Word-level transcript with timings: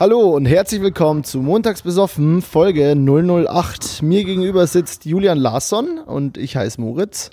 Hallo 0.00 0.34
und 0.34 0.46
herzlich 0.46 0.80
willkommen 0.80 1.24
zu 1.24 1.40
Montags 1.40 1.82
besoffen, 1.82 2.40
Folge 2.40 2.94
008. 2.96 4.00
Mir 4.00 4.24
gegenüber 4.24 4.66
sitzt 4.66 5.04
Julian 5.04 5.36
Larsson 5.36 5.98
und 5.98 6.38
ich 6.38 6.56
heiße 6.56 6.80
Moritz. 6.80 7.28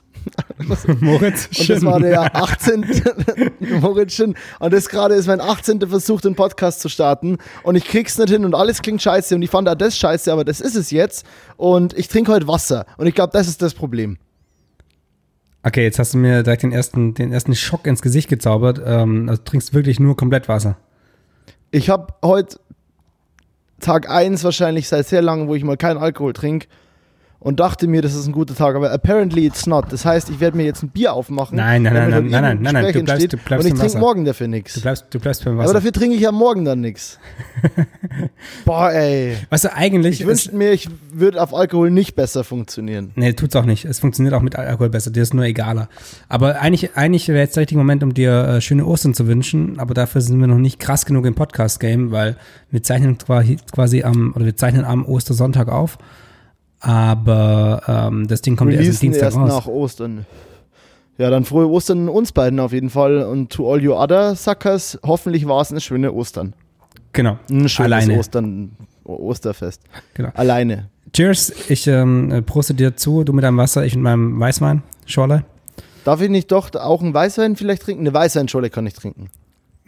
Moritz 0.99 1.47
Und 1.57 1.69
das 1.69 1.85
war 1.85 2.01
der 2.01 2.35
18. 2.35 2.85
Moritz 3.79 4.15
Schinn. 4.15 4.35
Und 4.59 4.73
das 4.73 4.89
gerade 4.89 5.15
ist 5.15 5.27
mein 5.27 5.39
18. 5.39 5.79
Versuch, 5.79 6.19
den 6.19 6.35
Podcast 6.35 6.81
zu 6.81 6.89
starten. 6.89 7.37
Und 7.63 7.77
ich 7.77 7.85
krieg's 7.85 8.17
nicht 8.17 8.31
hin 8.31 8.43
und 8.43 8.53
alles 8.53 8.81
klingt 8.81 9.01
scheiße. 9.01 9.33
Und 9.33 9.43
ich 9.43 9.49
fand 9.49 9.69
auch 9.69 9.75
das 9.75 9.97
scheiße, 9.97 10.29
aber 10.29 10.43
das 10.43 10.59
ist 10.59 10.75
es 10.75 10.91
jetzt. 10.91 11.25
Und 11.55 11.97
ich 11.97 12.09
trinke 12.09 12.33
heute 12.33 12.49
Wasser. 12.49 12.85
Und 12.97 13.07
ich 13.07 13.15
glaube, 13.15 13.31
das 13.31 13.47
ist 13.47 13.61
das 13.61 13.75
Problem. 13.75 14.17
Okay, 15.63 15.83
jetzt 15.83 15.99
hast 15.99 16.15
du 16.15 16.17
mir 16.17 16.43
direkt 16.43 16.63
den 16.63 16.73
ersten, 16.73 17.13
den 17.13 17.31
ersten 17.31 17.55
Schock 17.55 17.87
ins 17.87 18.01
Gesicht 18.01 18.27
gezaubert. 18.27 18.81
Ähm, 18.85 19.29
also 19.29 19.41
du 19.41 19.51
trinkst 19.51 19.73
wirklich 19.73 20.01
nur 20.01 20.17
komplett 20.17 20.49
Wasser. 20.49 20.75
Ich 21.71 21.89
habe 21.89 22.13
heute 22.23 22.59
Tag 23.81 24.09
1 24.09 24.43
wahrscheinlich 24.43 24.87
seit 24.87 25.05
sehr 25.05 25.21
langem, 25.21 25.47
wo 25.47 25.55
ich 25.55 25.63
mal 25.63 25.77
keinen 25.77 25.97
Alkohol 25.97 26.33
trinke. 26.33 26.67
Und 27.39 27.59
dachte 27.59 27.87
mir, 27.87 28.01
das 28.01 28.15
ist 28.15 28.25
ein 28.25 28.31
guter 28.31 28.55
Tag, 28.55 28.75
aber 28.75 28.91
apparently 28.91 29.45
it's 29.45 29.67
not. 29.67 29.85
Das 29.91 30.05
heißt, 30.05 30.29
ich 30.31 30.39
werde 30.39 30.57
mir 30.57 30.63
jetzt 30.65 30.81
ein 30.81 30.89
Bier 30.89 31.13
aufmachen. 31.13 31.55
Nein, 31.55 31.83
nein, 31.83 31.93
nein, 31.93 32.09
nein, 32.09 32.27
nein, 32.29 32.41
nein, 32.41 32.73
nein, 32.73 32.73
Gespräch 32.73 32.93
du 32.93 33.03
bleibst- 33.03 33.23
entsteht 33.23 33.33
du 33.33 33.37
bleibst 33.45 33.65
Und 33.67 33.73
ich 33.73 33.79
trinke 33.79 33.97
morgen 33.99 34.25
dafür 34.25 34.47
nichts. 34.47 34.73
Du 34.73 34.81
bleibst, 34.81 35.05
du 35.11 35.19
bleibst 35.19 35.45
beim 35.45 35.53
Aber 35.53 35.63
Wasser. 35.63 35.73
dafür 35.75 35.91
trinke 35.93 36.15
ich 36.15 36.21
ja 36.21 36.31
morgen 36.31 36.65
dann 36.65 36.81
nichts. 36.81 37.19
Boah, 38.65 38.91
ey. 38.91 39.37
weißt 39.49 39.65
du, 39.65 39.73
eigentlich. 39.75 40.21
Ich 40.21 40.27
wünschte 40.27 40.55
mir, 40.55 40.71
ich 40.71 40.89
würde 41.11 41.41
auf 41.41 41.53
Alkohol 41.53 41.91
nicht 41.91 42.15
besser 42.15 42.43
funktionieren. 42.43 43.11
Nee, 43.15 43.33
tut's 43.33 43.55
auch 43.55 43.65
nicht. 43.65 43.85
Es 43.85 43.99
funktioniert 43.99 44.33
auch 44.33 44.41
mit 44.41 44.55
Alkohol 44.55 44.89
besser. 44.89 45.11
Dir 45.11 45.21
ist 45.23 45.33
nur 45.33 45.45
egaler. 45.45 45.89
Aber 46.29 46.59
eigentlich, 46.59 46.95
eigentlich 46.97 47.27
wäre 47.27 47.39
jetzt 47.39 47.55
der 47.55 47.61
richtige 47.61 47.77
Moment, 47.77 48.03
um 48.03 48.13
dir 48.13 48.31
äh, 48.47 48.61
schöne 48.61 48.85
Ostern 48.85 49.13
zu 49.13 49.27
wünschen. 49.27 49.79
Aber 49.79 49.93
dafür 49.93 50.21
sind 50.21 50.39
wir 50.39 50.47
noch 50.47 50.57
nicht 50.57 50.79
krass 50.79 51.05
genug 51.05 51.25
im 51.25 51.35
Podcast-Game, 51.35 52.11
weil 52.11 52.35
wir 52.71 52.81
zeichnen 52.83 53.17
quasi, 53.19 53.57
quasi 53.71 54.03
am, 54.03 54.33
oder 54.35 54.45
wir 54.45 54.55
zeichnen 54.55 54.85
am 54.85 55.05
Ostersonntag 55.05 55.67
auf. 55.69 55.97
Aber 56.79 57.81
ähm, 57.87 58.27
das 58.27 58.41
Ding 58.41 58.55
kommt 58.55 58.71
ja 58.71 58.79
erst 58.79 58.87
am 58.87 58.91
Releasen 58.91 59.01
Dienstag 59.01 59.23
erst 59.25 59.37
raus. 59.37 59.49
nach 59.49 59.67
Ostern. 59.67 60.25
Ja, 61.17 61.31
dann 61.31 61.45
frohe 61.45 61.67
Ostern 61.67 62.09
uns 62.09 62.31
beiden 62.31 62.59
auf 62.59 62.73
jeden 62.73 62.89
Fall. 62.89 63.23
Und 63.23 63.51
to 63.51 63.71
all 63.71 63.81
you 63.81 63.93
other 63.93 64.35
suckers, 64.35 64.99
hoffentlich 65.03 65.47
war 65.47 65.61
es 65.61 65.71
eine 65.71 65.81
schöne 65.81 66.13
Ostern. 66.13 66.53
Genau. 67.13 67.39
Ein 67.49 67.67
schönes 67.67 67.79
Alleine. 67.79 68.19
Ostern, 68.19 68.71
Osterfest. 69.03 69.81
Genau. 70.13 70.29
Alleine. 70.35 70.89
Cheers. 71.13 71.51
Ich 71.69 71.87
ähm, 71.87 72.31
äh, 72.31 72.41
proste 72.43 72.75
dir 72.75 72.95
zu. 72.95 73.23
Du 73.23 73.33
mit 73.33 73.43
deinem 73.43 73.57
Wasser, 73.57 73.83
ich 73.85 73.95
mit 73.95 74.03
meinem 74.03 74.39
Weißwein. 74.39 74.83
Schorle. 75.07 75.43
Darf 76.03 76.21
ich 76.21 76.29
nicht 76.29 76.51
doch 76.51 76.73
auch 76.75 77.01
einen 77.01 77.13
Weißwein 77.13 77.55
vielleicht 77.55 77.83
trinken? 77.83 78.01
Eine 78.01 78.13
Weißweinschorle 78.13 78.69
kann 78.69 78.85
ich 78.85 78.93
trinken. 78.93 79.29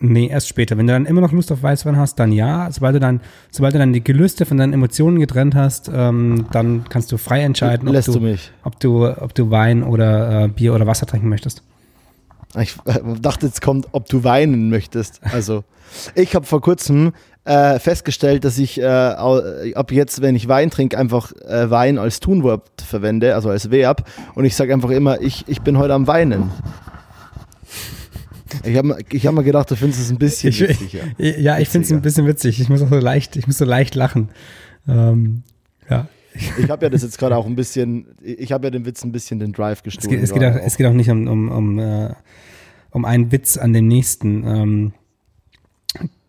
Nee, 0.02 0.28
erst 0.28 0.47
später. 0.47 0.78
Wenn 0.78 0.88
du 0.88 0.94
dann 0.94 1.05
immer 1.05 1.19
noch 1.22 1.33
Lust 1.33 1.52
auf 1.52 1.61
Weißwein 1.61 1.97
hast, 1.97 2.19
dann 2.19 2.31
ja. 2.31 2.72
Sobald 2.72 2.95
du 2.95 3.00
dann, 3.02 3.19
sobald 3.52 3.75
du 3.75 3.80
dann 3.80 3.92
die 3.92 4.03
Gelüste 4.03 4.45
von 4.45 4.58
deinen 4.58 4.72
Emotionen 4.73 5.19
getrennt 5.19 5.55
hast, 5.55 5.92
ähm, 5.94 6.45
dann 6.52 6.86
kannst 6.88 7.11
du 7.11 7.17
frei 7.17 7.42
entscheiden, 7.42 7.88
ob 7.89 7.94
du, 8.05 8.11
du 8.14 8.20
ob 8.64 8.80
du, 8.80 9.08
ob 9.23 9.36
du 9.36 9.52
Wein 9.52 9.83
oder 9.83 10.45
äh, 10.45 10.47
Bier 10.47 10.73
oder 10.73 10.88
Wasser 10.88 11.05
trinken 11.05 11.27
möchtest. 11.27 11.64
Ich 12.58 12.75
äh, 12.86 13.00
dachte, 13.20 13.45
jetzt 13.47 13.61
kommt, 13.61 13.88
ob 13.92 14.08
du 14.08 14.23
weinen 14.23 14.70
möchtest. 14.70 15.20
Also, 15.33 15.64
ich 16.16 16.33
habe 16.33 16.45
vor 16.45 16.61
kurzem 16.61 17.11
äh, 17.44 17.77
festgestellt, 17.77 18.44
dass 18.45 18.58
ich 18.58 18.80
äh, 18.80 18.86
au- 18.86 19.42
ab 19.75 19.92
jetzt, 19.92 20.22
wenn 20.22 20.36
ich 20.36 20.47
Wein 20.47 20.70
trinke, 20.70 20.97
einfach 20.97 21.31
äh, 21.47 21.70
Wein 21.70 21.97
als 22.00 22.22
Tunwort 22.22 22.64
verwende, 22.83 23.36
also 23.36 23.50
als 23.50 23.70
Verb. 23.70 24.05
Und 24.33 24.45
ich 24.45 24.55
sage 24.55 24.73
einfach 24.73 24.89
immer, 24.92 25.20
ich, 25.22 25.44
ich 25.47 25.61
bin 25.61 25.77
heute 25.77 25.94
am 25.94 26.08
Weinen. 26.08 26.50
Ich 28.64 28.75
habe 28.78 28.97
ich 29.11 29.28
hab 29.28 29.33
mir 29.33 29.44
gedacht, 29.44 29.69
du 29.72 29.75
findest 29.75 30.02
es 30.02 30.09
ein 30.11 30.17
bisschen 30.17 30.50
Ich, 30.50 30.61
witzig. 30.61 30.94
Ja. 30.94 31.03
ja, 31.38 31.59
ich 31.59 31.69
finde 31.69 31.86
es 31.86 31.92
ein 31.92 32.02
bisschen 32.02 32.25
witzig. 32.28 32.59
Ich 32.59 32.69
muss 32.69 32.81
auch 32.81 32.89
so 32.89 32.97
leicht, 33.00 33.36
ich 33.36 33.47
muss 33.47 33.58
so 33.58 33.66
leicht 33.66 33.95
lachen. 33.95 34.30
Ähm, 34.88 35.44
ja. 35.89 36.08
Ich 36.33 36.70
habe 36.70 36.86
ja 36.86 36.89
das 36.89 37.02
jetzt 37.02 37.17
gerade 37.17 37.36
auch 37.36 37.45
ein 37.45 37.55
bisschen, 37.55 38.08
ich 38.22 38.52
habe 38.52 38.67
ja 38.67 38.72
den 38.72 38.86
Witz 38.86 39.03
ein 39.03 39.11
bisschen 39.11 39.39
den 39.39 39.52
Drive 39.52 39.80
Es 39.80 39.83
gestohlen. 39.83 40.09
geht, 40.11 40.23
es, 40.23 40.33
geht 40.33 40.43
auch, 40.43 40.55
es 40.55 40.77
geht 40.77 40.88
auch 40.88 40.93
nicht 40.93 41.09
um, 41.09 41.27
um, 41.27 41.49
um, 41.49 41.80
äh, 41.80 42.14
um 42.92 43.04
einen 43.05 43.32
Witz 43.32 43.58
an 43.58 43.73
dem 43.73 43.88
nächsten. 43.88 44.45
Ähm, 44.48 44.93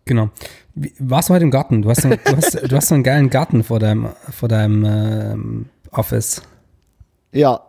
genau. 0.05 0.31
Wie, 0.75 0.93
warst 0.99 1.29
du 1.29 1.35
heute 1.35 1.45
im 1.45 1.51
Garten? 1.51 1.83
Du 1.83 1.91
hast, 1.91 2.03
so, 2.03 2.09
du, 2.09 2.37
hast, 2.37 2.55
du 2.55 2.77
hast 2.77 2.89
so 2.89 2.95
einen 2.95 3.05
geilen 3.05 3.31
Garten 3.31 3.63
vor 3.63 3.79
deinem, 3.79 4.09
vor 4.31 4.49
deinem 4.49 4.85
ähm, 4.85 5.67
Office. 5.91 6.43
Ja, 7.33 7.61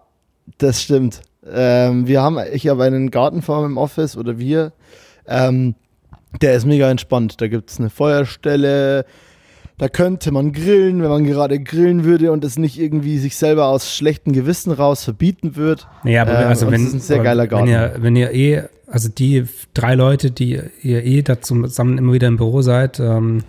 das 0.58 0.82
stimmt. 0.82 1.22
Ähm, 1.50 2.08
wir 2.08 2.22
haben, 2.22 2.38
ich 2.52 2.68
habe 2.68 2.84
einen 2.84 3.12
Garten 3.12 3.42
vor 3.42 3.62
meinem 3.62 3.78
Office 3.78 4.18
oder 4.18 4.38
wir. 4.38 4.74
Ähm, 5.28 5.76
der 6.42 6.56
ist 6.56 6.66
mega 6.66 6.90
entspannt. 6.90 7.42
Da 7.42 7.48
gibt 7.48 7.72
es 7.72 7.80
eine 7.80 7.90
Feuerstelle. 7.90 9.06
Da 9.78 9.90
könnte 9.90 10.32
man 10.32 10.54
grillen, 10.54 11.02
wenn 11.02 11.10
man 11.10 11.24
gerade 11.26 11.60
grillen 11.60 12.04
würde 12.04 12.32
und 12.32 12.44
es 12.46 12.60
nicht 12.60 12.80
irgendwie 12.80 13.18
sich 13.18 13.36
selber 13.36 13.66
aus 13.66 13.96
schlechten 13.96 14.32
Gewissen 14.32 14.72
raus 14.72 15.04
verbieten 15.04 15.56
wird. 15.56 15.88
Nee, 16.04 16.20
aber 16.20 16.40
Ähm, 16.40 16.48
also 16.48 16.70
wenn, 16.70 16.82
es 16.82 16.88
ist 16.90 16.94
ein 16.94 17.00
sehr 17.00 17.20
geiler 17.20 17.48
Garten. 17.48 17.66
Wenn 17.66 17.74
ihr, 17.74 17.94
wenn 17.98 18.16
ihr 18.16 18.32
eh, 18.32 18.64
also 18.88 19.10
die 19.10 19.46
drei 19.74 19.96
Leute, 19.96 20.30
die 20.30 20.60
ihr 20.84 21.04
eh 21.04 21.24
da 21.24 21.42
zusammen 21.42 21.98
immer 21.98 22.14
wieder 22.14 22.28
im 22.28 22.38
Büro 22.38 22.62
seid, 22.62 23.00
ähm, 23.00 23.44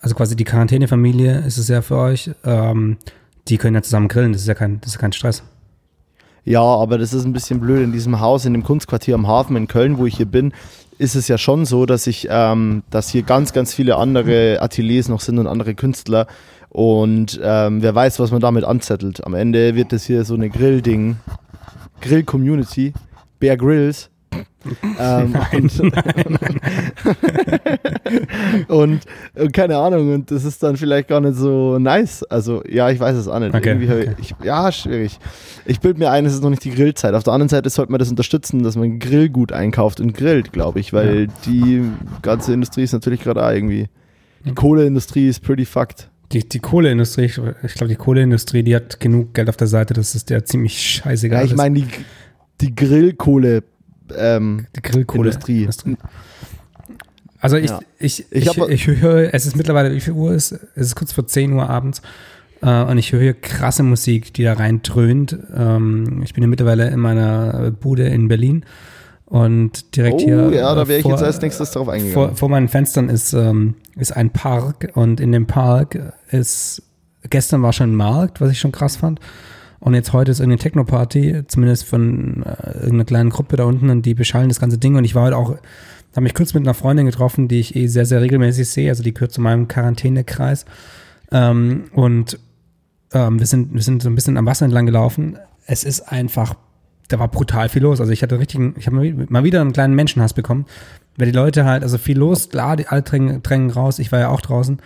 also 0.00 0.14
quasi 0.14 0.34
die 0.34 0.44
Quarantänefamilie 0.44 1.40
ist 1.46 1.58
es 1.58 1.68
ja 1.68 1.82
für 1.82 1.96
euch, 1.96 2.30
ähm, 2.44 2.96
die 3.48 3.58
können 3.58 3.74
ja 3.74 3.82
zusammen 3.82 4.08
grillen, 4.08 4.32
das 4.32 4.42
ist 4.42 4.48
ja 4.48 4.54
kein, 4.54 4.80
das 4.80 4.90
ist 4.90 4.94
ja 4.94 5.00
kein 5.00 5.12
Stress. 5.12 5.42
Ja, 6.46 6.62
aber 6.62 6.96
das 6.96 7.12
ist 7.12 7.24
ein 7.24 7.32
bisschen 7.32 7.58
blöd. 7.58 7.82
In 7.82 7.90
diesem 7.90 8.20
Haus, 8.20 8.44
in 8.44 8.52
dem 8.52 8.62
Kunstquartier 8.62 9.16
am 9.16 9.26
Hafen 9.26 9.56
in 9.56 9.66
Köln, 9.66 9.98
wo 9.98 10.06
ich 10.06 10.16
hier 10.16 10.26
bin, 10.26 10.52
ist 10.96 11.16
es 11.16 11.26
ja 11.26 11.38
schon 11.38 11.66
so, 11.66 11.86
dass 11.86 12.06
ich, 12.06 12.28
ähm, 12.30 12.84
dass 12.88 13.08
hier 13.08 13.24
ganz, 13.24 13.52
ganz 13.52 13.74
viele 13.74 13.96
andere 13.96 14.62
Ateliers 14.62 15.08
noch 15.08 15.20
sind 15.20 15.40
und 15.40 15.48
andere 15.48 15.74
Künstler. 15.74 16.28
Und 16.68 17.40
ähm, 17.42 17.82
wer 17.82 17.94
weiß, 17.94 18.20
was 18.20 18.30
man 18.30 18.40
damit 18.40 18.62
anzettelt. 18.62 19.26
Am 19.26 19.34
Ende 19.34 19.74
wird 19.74 19.92
das 19.92 20.04
hier 20.04 20.24
so 20.24 20.34
eine 20.34 20.48
Grill-Ding. 20.48 21.16
Grill-Community. 22.00 22.92
Bear 23.40 23.56
Grills. 23.56 24.08
Ähm, 24.98 25.34
und, 25.52 25.80
und, 28.68 29.00
und 29.34 29.52
keine 29.52 29.76
Ahnung, 29.76 30.12
und 30.12 30.30
das 30.30 30.44
ist 30.44 30.62
dann 30.62 30.76
vielleicht 30.76 31.08
gar 31.08 31.20
nicht 31.20 31.36
so 31.36 31.78
nice. 31.78 32.22
Also, 32.24 32.62
ja, 32.68 32.90
ich 32.90 32.98
weiß 32.98 33.16
es 33.16 33.28
auch 33.28 33.38
nicht. 33.38 33.54
Okay, 33.54 33.74
okay. 33.74 34.14
ich, 34.20 34.34
ja, 34.42 34.70
schwierig. 34.72 35.18
Ich 35.64 35.80
bilde 35.80 35.98
mir 35.98 36.10
ein, 36.10 36.26
es 36.26 36.34
ist 36.34 36.42
noch 36.42 36.50
nicht 36.50 36.64
die 36.64 36.70
Grillzeit. 36.70 37.14
Auf 37.14 37.22
der 37.22 37.32
anderen 37.32 37.48
Seite 37.48 37.70
sollte 37.70 37.92
man 37.92 37.98
das 37.98 38.10
unterstützen, 38.10 38.62
dass 38.62 38.76
man 38.76 38.98
Grillgut 38.98 39.52
einkauft 39.52 40.00
und 40.00 40.14
grillt, 40.14 40.52
glaube 40.52 40.80
ich, 40.80 40.92
weil 40.92 41.28
die 41.46 41.82
ganze 42.22 42.52
Industrie 42.52 42.82
ist 42.82 42.92
natürlich 42.92 43.22
gerade 43.22 43.44
auch 43.44 43.50
irgendwie. 43.50 43.88
Die 44.44 44.54
Kohleindustrie 44.54 45.28
ist 45.28 45.42
pretty 45.42 45.64
fucked. 45.64 46.08
Die, 46.32 46.48
die 46.48 46.58
Kohleindustrie, 46.58 47.24
ich 47.24 47.40
ich 47.62 47.74
glaube, 47.74 47.88
die 47.88 47.96
Kohleindustrie, 47.96 48.62
die 48.62 48.74
hat 48.74 48.98
genug 48.98 49.34
Geld 49.34 49.48
auf 49.48 49.56
der 49.56 49.68
Seite, 49.68 49.94
das 49.94 50.14
ist 50.14 50.30
der 50.30 50.44
ziemlich 50.44 50.80
scheißegal. 50.80 51.40
Ja, 51.40 51.44
ich 51.44 51.52
ist. 51.52 51.56
meine, 51.56 51.80
die, 51.80 51.86
die 52.60 52.74
Grillkohle. 52.74 53.62
Ähm, 54.16 54.66
die 54.76 54.82
Grillkohle. 54.82 55.30
Industrie. 55.30 55.68
Also 57.40 57.56
ich, 57.56 57.70
Ja. 57.70 57.80
ich, 57.98 58.24
Ich 58.30 58.46
ich, 58.46 58.58
ich, 58.68 58.86
höre, 59.00 59.32
es 59.34 59.46
ist 59.46 59.56
mittlerweile, 59.56 59.94
wie 59.94 60.00
viel 60.00 60.14
Uhr 60.14 60.32
ist? 60.32 60.52
Es 60.74 60.88
ist 60.88 60.96
kurz 60.96 61.12
vor 61.12 61.26
10 61.26 61.52
Uhr 61.52 61.68
abends. 61.68 62.02
Äh, 62.62 62.82
und 62.84 62.98
ich 62.98 63.12
höre 63.12 63.20
hier 63.20 63.34
krasse 63.34 63.82
Musik, 63.82 64.32
die 64.34 64.44
da 64.44 64.54
rein 64.54 64.80
dröhnt. 64.82 65.36
Ähm, 65.54 66.22
ich 66.24 66.32
bin 66.34 66.42
ja 66.42 66.48
mittlerweile 66.48 66.88
in 66.88 66.98
meiner 67.00 67.70
Bude 67.70 68.08
in 68.08 68.28
Berlin. 68.28 68.64
Und 69.26 69.96
direkt 69.96 70.20
oh, 70.22 70.24
hier. 70.24 70.50
ja, 70.52 70.74
da 70.74 70.86
wäre 70.86 70.98
ich 70.98 71.02
vor- 71.02 71.12
jetzt 71.12 71.22
als 71.22 71.40
nächstes 71.40 71.72
drauf 71.72 71.88
eingegangen. 71.88 72.14
vor, 72.14 72.36
vor 72.36 72.48
meinen 72.48 72.68
Fenstern 72.68 73.08
ist, 73.08 73.32
ähm, 73.32 73.74
ist 73.96 74.12
ein 74.16 74.30
Park 74.30 74.92
und 74.94 75.20
in 75.20 75.32
dem 75.32 75.46
Park 75.46 75.98
ist, 76.30 76.82
gestern 77.28 77.60
war 77.62 77.72
schon 77.72 77.90
ein 77.92 77.96
Markt, 77.96 78.40
was 78.40 78.52
ich 78.52 78.60
schon 78.60 78.70
krass 78.70 78.96
fand. 78.96 79.18
Und 79.78 79.94
jetzt 79.94 80.12
heute 80.12 80.30
ist 80.30 80.40
irgendeine 80.40 80.62
Techno-Party, 80.62 81.44
zumindest 81.48 81.84
von 81.84 82.42
äh, 82.42 82.72
irgendeiner 82.74 83.04
kleinen 83.04 83.30
Gruppe 83.30 83.56
da 83.56 83.64
unten 83.64 83.90
und 83.90 84.02
die 84.06 84.14
beschallen 84.14 84.48
das 84.48 84.60
ganze 84.60 84.78
Ding. 84.78 84.96
Und 84.96 85.04
ich 85.04 85.14
war 85.14 85.24
heute 85.24 85.36
auch, 85.36 85.50
habe 86.12 86.22
mich 86.22 86.34
kurz 86.34 86.54
mit 86.54 86.62
einer 86.62 86.74
Freundin 86.74 87.06
getroffen, 87.06 87.48
die 87.48 87.60
ich 87.60 87.76
eh 87.76 87.86
sehr, 87.86 88.06
sehr 88.06 88.20
regelmäßig 88.20 88.68
sehe. 88.68 88.90
Also 88.90 89.02
die 89.02 89.12
gehört 89.12 89.32
zu 89.32 89.40
meinem 89.40 89.68
Quarantänekreis. 89.68 90.64
Ähm, 91.30 91.84
und 91.92 92.38
ähm, 93.12 93.38
wir, 93.38 93.46
sind, 93.46 93.74
wir 93.74 93.82
sind 93.82 94.02
so 94.02 94.08
ein 94.08 94.14
bisschen 94.14 94.36
am 94.36 94.46
Wasser 94.46 94.64
entlang 94.64 94.86
gelaufen. 94.86 95.38
Es 95.66 95.84
ist 95.84 96.00
einfach, 96.12 96.54
da 97.08 97.18
war 97.18 97.28
brutal 97.28 97.68
viel 97.68 97.82
los. 97.82 98.00
Also 98.00 98.12
ich 98.12 98.22
hatte 98.22 98.38
richtigen, 98.38 98.74
ich 98.78 98.86
habe 98.86 99.26
mal 99.28 99.44
wieder 99.44 99.60
einen 99.60 99.72
kleinen 99.72 99.94
Menschenhass 99.94 100.32
bekommen. 100.32 100.66
Weil 101.18 101.26
die 101.26 101.36
Leute 101.36 101.64
halt, 101.64 101.82
also 101.82 101.98
viel 101.98 102.18
los, 102.18 102.50
klar, 102.50 102.76
die 102.76 102.88
alle 102.88 103.02
drängen, 103.02 103.42
drängen 103.42 103.70
raus. 103.70 103.98
Ich 103.98 104.12
war 104.12 104.18
ja 104.18 104.28
auch 104.28 104.40
draußen. 104.40 104.78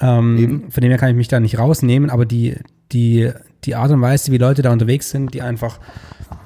Ähm, 0.00 0.64
von 0.70 0.80
dem 0.80 0.90
her 0.90 0.98
kann 0.98 1.10
ich 1.10 1.16
mich 1.16 1.28
da 1.28 1.40
nicht 1.40 1.58
rausnehmen, 1.58 2.10
aber 2.10 2.24
die, 2.24 2.56
die, 2.92 3.30
die 3.64 3.74
Art 3.74 3.90
und 3.90 4.00
Weise, 4.00 4.32
wie 4.32 4.38
Leute 4.38 4.62
da 4.62 4.72
unterwegs 4.72 5.10
sind, 5.10 5.34
die 5.34 5.42
einfach, 5.42 5.78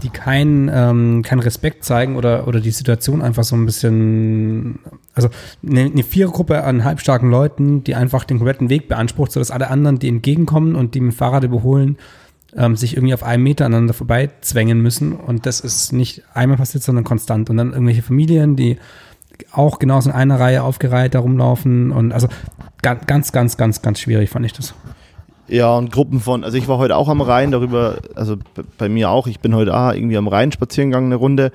die 0.02 0.08
keinen 0.08 0.68
ähm, 0.72 1.22
keinen 1.22 1.40
Respekt 1.40 1.84
zeigen 1.84 2.16
oder, 2.16 2.48
oder 2.48 2.60
die 2.60 2.72
Situation 2.72 3.22
einfach 3.22 3.44
so 3.44 3.54
ein 3.54 3.64
bisschen, 3.64 4.80
also 5.14 5.28
eine, 5.64 5.82
eine 5.82 6.02
Vierergruppe 6.02 6.64
an 6.64 6.82
halbstarken 6.82 7.30
Leuten, 7.30 7.84
die 7.84 7.94
einfach 7.94 8.24
den 8.24 8.38
kompletten 8.38 8.70
Weg 8.70 8.88
beansprucht, 8.88 9.30
sodass 9.30 9.52
alle 9.52 9.70
anderen, 9.70 10.00
die 10.00 10.08
entgegenkommen 10.08 10.74
und 10.74 10.94
die 10.94 11.00
mit 11.00 11.12
dem 11.12 11.16
Fahrrad 11.16 11.44
überholen, 11.44 11.96
ähm, 12.56 12.76
sich 12.76 12.96
irgendwie 12.96 13.14
auf 13.14 13.22
einem 13.22 13.44
Meter 13.44 13.66
aneinander 13.66 13.94
vorbei 13.94 14.30
zwängen 14.40 14.80
müssen. 14.80 15.12
Und 15.12 15.46
das 15.46 15.60
ist 15.60 15.92
nicht 15.92 16.22
einmal 16.34 16.58
passiert, 16.58 16.82
sondern 16.82 17.04
konstant. 17.04 17.50
Und 17.50 17.56
dann 17.56 17.72
irgendwelche 17.72 18.02
Familien, 18.02 18.56
die 18.56 18.78
auch 19.54 19.78
genauso 19.78 20.10
in 20.10 20.16
einer 20.16 20.38
Reihe 20.38 20.62
aufgereiht 20.62 21.14
da 21.14 21.20
rumlaufen 21.20 21.90
und 21.90 22.12
also 22.12 22.28
ganz, 22.82 23.32
ganz, 23.32 23.56
ganz, 23.56 23.82
ganz, 23.82 24.00
schwierig 24.00 24.30
fand 24.30 24.46
ich 24.46 24.52
das. 24.52 24.74
Ja, 25.46 25.76
und 25.76 25.92
Gruppen 25.92 26.20
von, 26.20 26.42
also 26.42 26.56
ich 26.56 26.68
war 26.68 26.78
heute 26.78 26.96
auch 26.96 27.08
am 27.08 27.20
Rhein, 27.20 27.50
darüber, 27.50 27.98
also 28.14 28.36
bei 28.78 28.88
mir 28.88 29.10
auch, 29.10 29.26
ich 29.26 29.40
bin 29.40 29.54
heute 29.54 29.76
auch 29.76 29.92
irgendwie 29.92 30.16
am 30.16 30.26
Rhein 30.26 30.52
spazieren 30.52 30.90
gegangen 30.90 31.08
eine 31.08 31.16
Runde, 31.16 31.52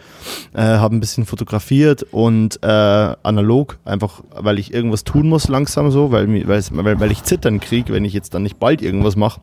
äh, 0.54 0.62
habe 0.62 0.96
ein 0.96 1.00
bisschen 1.00 1.26
fotografiert 1.26 2.04
und 2.12 2.60
äh, 2.62 2.68
analog, 2.68 3.80
einfach 3.86 4.22
weil 4.36 4.60
ich 4.60 4.74
irgendwas 4.74 5.04
tun 5.04 5.28
muss 5.28 5.48
langsam 5.48 5.90
so, 5.90 6.12
weil, 6.12 6.48
weil, 6.48 7.00
weil 7.00 7.12
ich 7.12 7.24
zittern 7.24 7.60
kriege, 7.60 7.92
wenn 7.92 8.06
ich 8.06 8.14
jetzt 8.14 8.36
dann 8.36 8.44
nicht 8.44 8.60
bald 8.60 8.84
irgendwas 8.84 9.16
mache. 9.16 9.42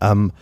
Ähm, 0.00 0.32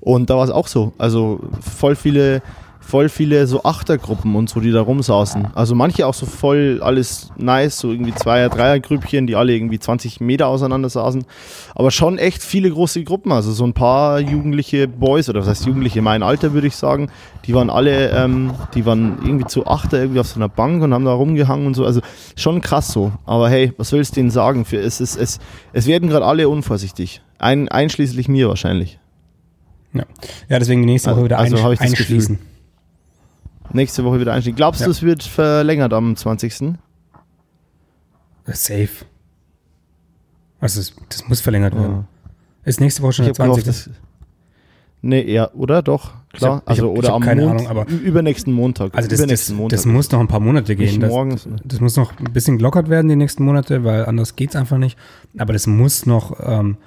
und 0.00 0.30
da 0.30 0.36
war 0.36 0.44
es 0.44 0.50
auch 0.50 0.68
so, 0.68 0.92
also 0.96 1.40
voll 1.60 1.96
viele 1.96 2.40
voll 2.86 3.08
viele 3.08 3.46
so 3.46 3.64
Achtergruppen 3.64 4.36
und 4.36 4.48
so, 4.50 4.60
die 4.60 4.70
da 4.70 4.82
rumsaßen. 4.82 5.48
Also 5.54 5.74
manche 5.74 6.06
auch 6.06 6.14
so 6.14 6.26
voll 6.26 6.80
alles 6.82 7.30
nice, 7.36 7.78
so 7.78 7.90
irgendwie 7.90 8.14
Zweier-, 8.14 8.50
Dreier-Grüppchen, 8.50 9.26
die 9.26 9.36
alle 9.36 9.54
irgendwie 9.54 9.78
20 9.78 10.20
Meter 10.20 10.48
auseinander 10.48 10.88
saßen. 10.88 11.24
Aber 11.74 11.90
schon 11.90 12.18
echt 12.18 12.42
viele 12.42 12.70
große 12.70 13.02
Gruppen. 13.04 13.32
Also 13.32 13.52
so 13.52 13.64
ein 13.64 13.72
paar 13.72 14.20
jugendliche 14.20 14.86
Boys, 14.86 15.28
oder 15.28 15.40
was 15.40 15.48
heißt 15.48 15.66
jugendliche, 15.66 16.02
mein 16.02 16.22
Alter 16.22 16.52
würde 16.52 16.66
ich 16.66 16.76
sagen, 16.76 17.10
die 17.46 17.54
waren 17.54 17.70
alle, 17.70 18.10
ähm, 18.10 18.52
die 18.74 18.84
waren 18.84 19.18
irgendwie 19.24 19.46
zu 19.46 19.66
Achter 19.66 19.98
irgendwie 19.98 20.20
auf 20.20 20.28
so 20.28 20.36
einer 20.36 20.48
Bank 20.48 20.82
und 20.82 20.92
haben 20.92 21.04
da 21.04 21.12
rumgehangen 21.12 21.66
und 21.66 21.74
so. 21.74 21.84
Also 21.84 22.00
schon 22.36 22.60
krass 22.60 22.88
so. 22.88 23.12
Aber 23.24 23.48
hey, 23.48 23.72
was 23.78 23.92
willst 23.92 24.12
du 24.12 24.20
denen 24.20 24.30
sagen? 24.30 24.64
Für, 24.66 24.78
es, 24.78 25.00
es, 25.00 25.16
es, 25.16 25.40
es 25.72 25.86
werden 25.86 26.08
gerade 26.08 26.26
alle 26.26 26.48
unvorsichtig. 26.48 27.22
Ein, 27.38 27.68
einschließlich 27.68 28.28
mir 28.28 28.48
wahrscheinlich. 28.48 28.98
Ja, 29.94 30.04
ja 30.48 30.58
deswegen 30.58 30.82
die 30.82 30.86
nächste 30.86 31.10
Woche 31.12 31.24
wieder 31.24 31.38
also, 31.38 31.56
also 31.56 31.82
einschließen. 31.82 32.36
Gefühl 32.36 32.53
nächste 33.72 34.04
Woche 34.04 34.20
wieder 34.20 34.32
einsteigen. 34.32 34.56
Glaubst 34.56 34.80
ja. 34.80 34.86
du, 34.86 34.90
es 34.90 35.02
wird 35.02 35.22
verlängert 35.22 35.92
am 35.92 36.16
20.? 36.16 36.74
Safe. 38.46 38.88
Also 40.60 40.80
das, 40.80 40.94
das 41.08 41.28
muss 41.28 41.40
verlängert 41.40 41.74
werden. 41.74 41.92
Ja. 41.92 42.04
Ist 42.64 42.80
nächste 42.80 43.02
Woche 43.02 43.12
schon 43.12 43.24
der 43.26 43.34
20. 43.34 43.64
Gehofft, 43.64 43.90
nee, 45.02 45.30
ja, 45.30 45.50
oder? 45.52 45.82
Doch, 45.82 46.12
klar. 46.32 46.56
Ich 46.56 46.62
hab, 46.62 46.68
also, 46.68 46.92
ich 46.92 46.98
oder 46.98 47.12
am 47.12 47.22
keine 47.22 47.42
Mond, 47.42 47.60
Ahnung, 47.60 47.66
aber 47.68 47.86
übernächsten 47.88 48.52
Montag. 48.52 48.94
Also, 48.94 49.08
das, 49.08 49.26
das, 49.26 49.50
Montag. 49.50 49.76
das 49.76 49.86
muss 49.86 50.10
noch 50.10 50.20
ein 50.20 50.28
paar 50.28 50.40
Monate 50.40 50.74
gehen. 50.74 51.00
Das, 51.00 51.10
morgens. 51.10 51.48
das 51.64 51.80
muss 51.80 51.96
noch 51.96 52.18
ein 52.18 52.32
bisschen 52.32 52.56
gelockert 52.56 52.88
werden, 52.88 53.08
die 53.08 53.16
nächsten 53.16 53.44
Monate, 53.44 53.84
weil 53.84 54.06
anders 54.06 54.36
geht 54.36 54.50
es 54.50 54.56
einfach 54.56 54.78
nicht. 54.78 54.98
Aber 55.36 55.52
das 55.52 55.66
muss 55.66 56.06
noch 56.06 56.38
ähm, 56.42 56.78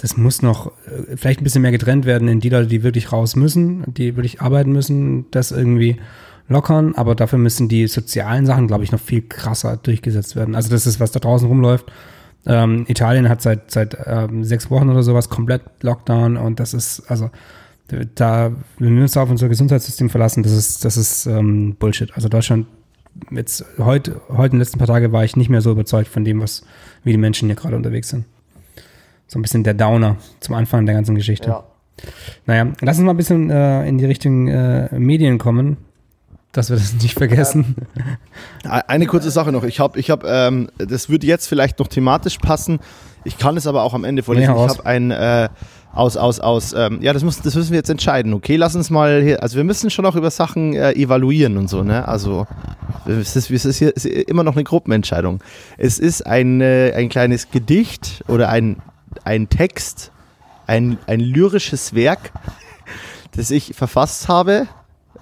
das 0.00 0.16
muss 0.16 0.42
noch 0.42 0.68
äh, 0.86 1.16
vielleicht 1.16 1.40
ein 1.40 1.44
bisschen 1.44 1.62
mehr 1.62 1.72
getrennt 1.72 2.06
werden 2.06 2.28
in 2.28 2.40
die 2.40 2.48
Leute, 2.48 2.68
die 2.68 2.82
wirklich 2.82 3.12
raus 3.12 3.36
müssen, 3.36 3.84
die 3.86 4.16
wirklich 4.16 4.40
arbeiten 4.40 4.72
müssen, 4.72 5.30
das 5.30 5.52
irgendwie 5.52 5.98
lockern, 6.48 6.94
aber 6.96 7.14
dafür 7.14 7.38
müssen 7.38 7.68
die 7.68 7.86
sozialen 7.86 8.46
Sachen, 8.46 8.66
glaube 8.66 8.82
ich, 8.82 8.92
noch 8.92 9.00
viel 9.00 9.22
krasser 9.22 9.76
durchgesetzt 9.76 10.36
werden. 10.36 10.54
Also 10.54 10.70
das 10.70 10.86
ist, 10.86 10.98
was 10.98 11.12
da 11.12 11.20
draußen 11.20 11.46
rumläuft. 11.46 11.86
Ähm, 12.46 12.86
Italien 12.88 13.28
hat 13.28 13.42
seit, 13.42 13.70
seit 13.70 13.96
ähm, 14.06 14.42
sechs 14.44 14.70
Wochen 14.70 14.88
oder 14.88 15.02
sowas 15.02 15.28
komplett 15.28 15.62
Lockdown 15.82 16.36
und 16.36 16.58
das 16.58 16.74
ist, 16.74 17.02
also 17.08 17.30
da, 18.14 18.52
wenn 18.78 18.94
wir 18.94 19.02
uns 19.02 19.16
auf 19.16 19.30
unser 19.30 19.48
Gesundheitssystem 19.48 20.10
verlassen, 20.10 20.42
das 20.42 20.52
ist, 20.52 20.84
das 20.84 20.96
ist 20.96 21.26
ähm, 21.26 21.76
Bullshit. 21.78 22.14
Also 22.14 22.28
Deutschland, 22.28 22.66
jetzt 23.32 23.64
heute, 23.78 24.20
heute 24.28 24.46
in 24.46 24.50
den 24.52 24.58
letzten 24.60 24.78
paar 24.78 24.86
Tagen 24.86 25.12
war 25.12 25.24
ich 25.24 25.36
nicht 25.36 25.50
mehr 25.50 25.60
so 25.60 25.72
überzeugt 25.72 26.08
von 26.08 26.24
dem, 26.24 26.40
was, 26.40 26.62
wie 27.02 27.10
die 27.10 27.18
Menschen 27.18 27.48
hier 27.48 27.56
gerade 27.56 27.76
unterwegs 27.76 28.08
sind 28.08 28.24
so 29.30 29.38
ein 29.38 29.42
bisschen 29.42 29.62
der 29.62 29.74
Downer 29.74 30.16
zum 30.40 30.56
Anfang 30.56 30.86
der 30.86 30.94
ganzen 30.96 31.14
Geschichte. 31.14 31.50
Ja. 31.50 31.62
Naja, 32.46 32.66
lass 32.80 32.98
uns 32.98 33.04
mal 33.04 33.12
ein 33.12 33.16
bisschen 33.16 33.48
äh, 33.48 33.86
in 33.86 33.96
die 33.96 34.04
Richtung 34.04 34.48
äh, 34.48 34.88
Medien 34.98 35.38
kommen, 35.38 35.76
dass 36.50 36.68
wir 36.68 36.76
das 36.76 36.94
nicht 36.94 37.16
vergessen. 37.16 37.76
Eine 38.64 39.06
kurze 39.06 39.30
Sache 39.30 39.52
noch. 39.52 39.62
Ich 39.62 39.78
habe, 39.78 40.00
ich 40.00 40.10
habe, 40.10 40.26
ähm, 40.28 40.68
das 40.78 41.10
würde 41.10 41.28
jetzt 41.28 41.46
vielleicht 41.46 41.78
noch 41.78 41.86
thematisch 41.86 42.38
passen. 42.38 42.80
Ich 43.22 43.38
kann 43.38 43.56
es 43.56 43.68
aber 43.68 43.84
auch 43.84 43.94
am 43.94 44.02
Ende 44.02 44.24
vorlesen. 44.24 44.52
Nee, 44.52 44.64
ich 44.64 44.68
habe 44.68 44.84
ein 44.84 45.12
äh, 45.12 45.48
aus, 45.92 46.16
aus, 46.16 46.40
aus, 46.40 46.72
ähm, 46.72 46.98
ja, 47.00 47.12
das, 47.12 47.22
muss, 47.22 47.40
das 47.40 47.54
müssen 47.54 47.70
wir 47.70 47.78
jetzt 47.78 47.90
entscheiden. 47.90 48.34
Okay, 48.34 48.56
lass 48.56 48.74
uns 48.74 48.90
mal 48.90 49.22
hier, 49.22 49.44
also 49.44 49.56
wir 49.56 49.64
müssen 49.64 49.90
schon 49.90 50.06
auch 50.06 50.16
über 50.16 50.30
Sachen 50.32 50.74
äh, 50.74 50.92
evaluieren 50.94 51.56
und 51.56 51.70
so, 51.70 51.84
ne? 51.84 52.08
Also, 52.08 52.48
es 53.06 53.36
ist, 53.36 53.48
es 53.50 53.64
ist 53.64 53.78
hier 53.78 53.94
ist 53.94 54.06
immer 54.06 54.42
noch 54.42 54.56
eine 54.56 54.64
Gruppenentscheidung. 54.64 55.40
Es 55.78 56.00
ist 56.00 56.26
ein, 56.26 56.60
äh, 56.60 56.92
ein 56.96 57.08
kleines 57.08 57.50
Gedicht 57.52 58.24
oder 58.26 58.48
ein 58.48 58.76
ein 59.24 59.48
Text, 59.48 60.12
ein, 60.66 60.98
ein 61.06 61.20
lyrisches 61.20 61.94
Werk, 61.94 62.32
das 63.36 63.50
ich 63.50 63.74
verfasst 63.74 64.28
habe 64.28 64.68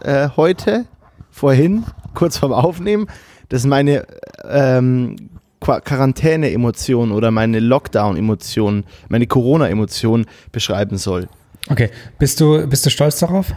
äh, 0.01 0.29
heute, 0.37 0.87
vorhin, 1.31 1.85
kurz 2.15 2.39
vorm 2.39 2.53
Aufnehmen, 2.53 3.09
das 3.49 3.65
meine 3.65 4.07
ähm, 4.45 5.17
Quarantäne-Emotion 5.61 7.13
oder 7.13 7.31
meine 7.31 7.61
Lockdown-Emotion, 7.61 8.85
meine 9.09 9.27
Corona-Emotion 9.27 10.27
beschreiben 10.53 10.99
soll. 10.99 11.29
Okay, 11.69 11.91
bist 12.19 12.41
du, 12.41 12.67
bist 12.67 12.87
du 12.87 12.91
stolz 12.91 13.19
darauf? 13.19 13.53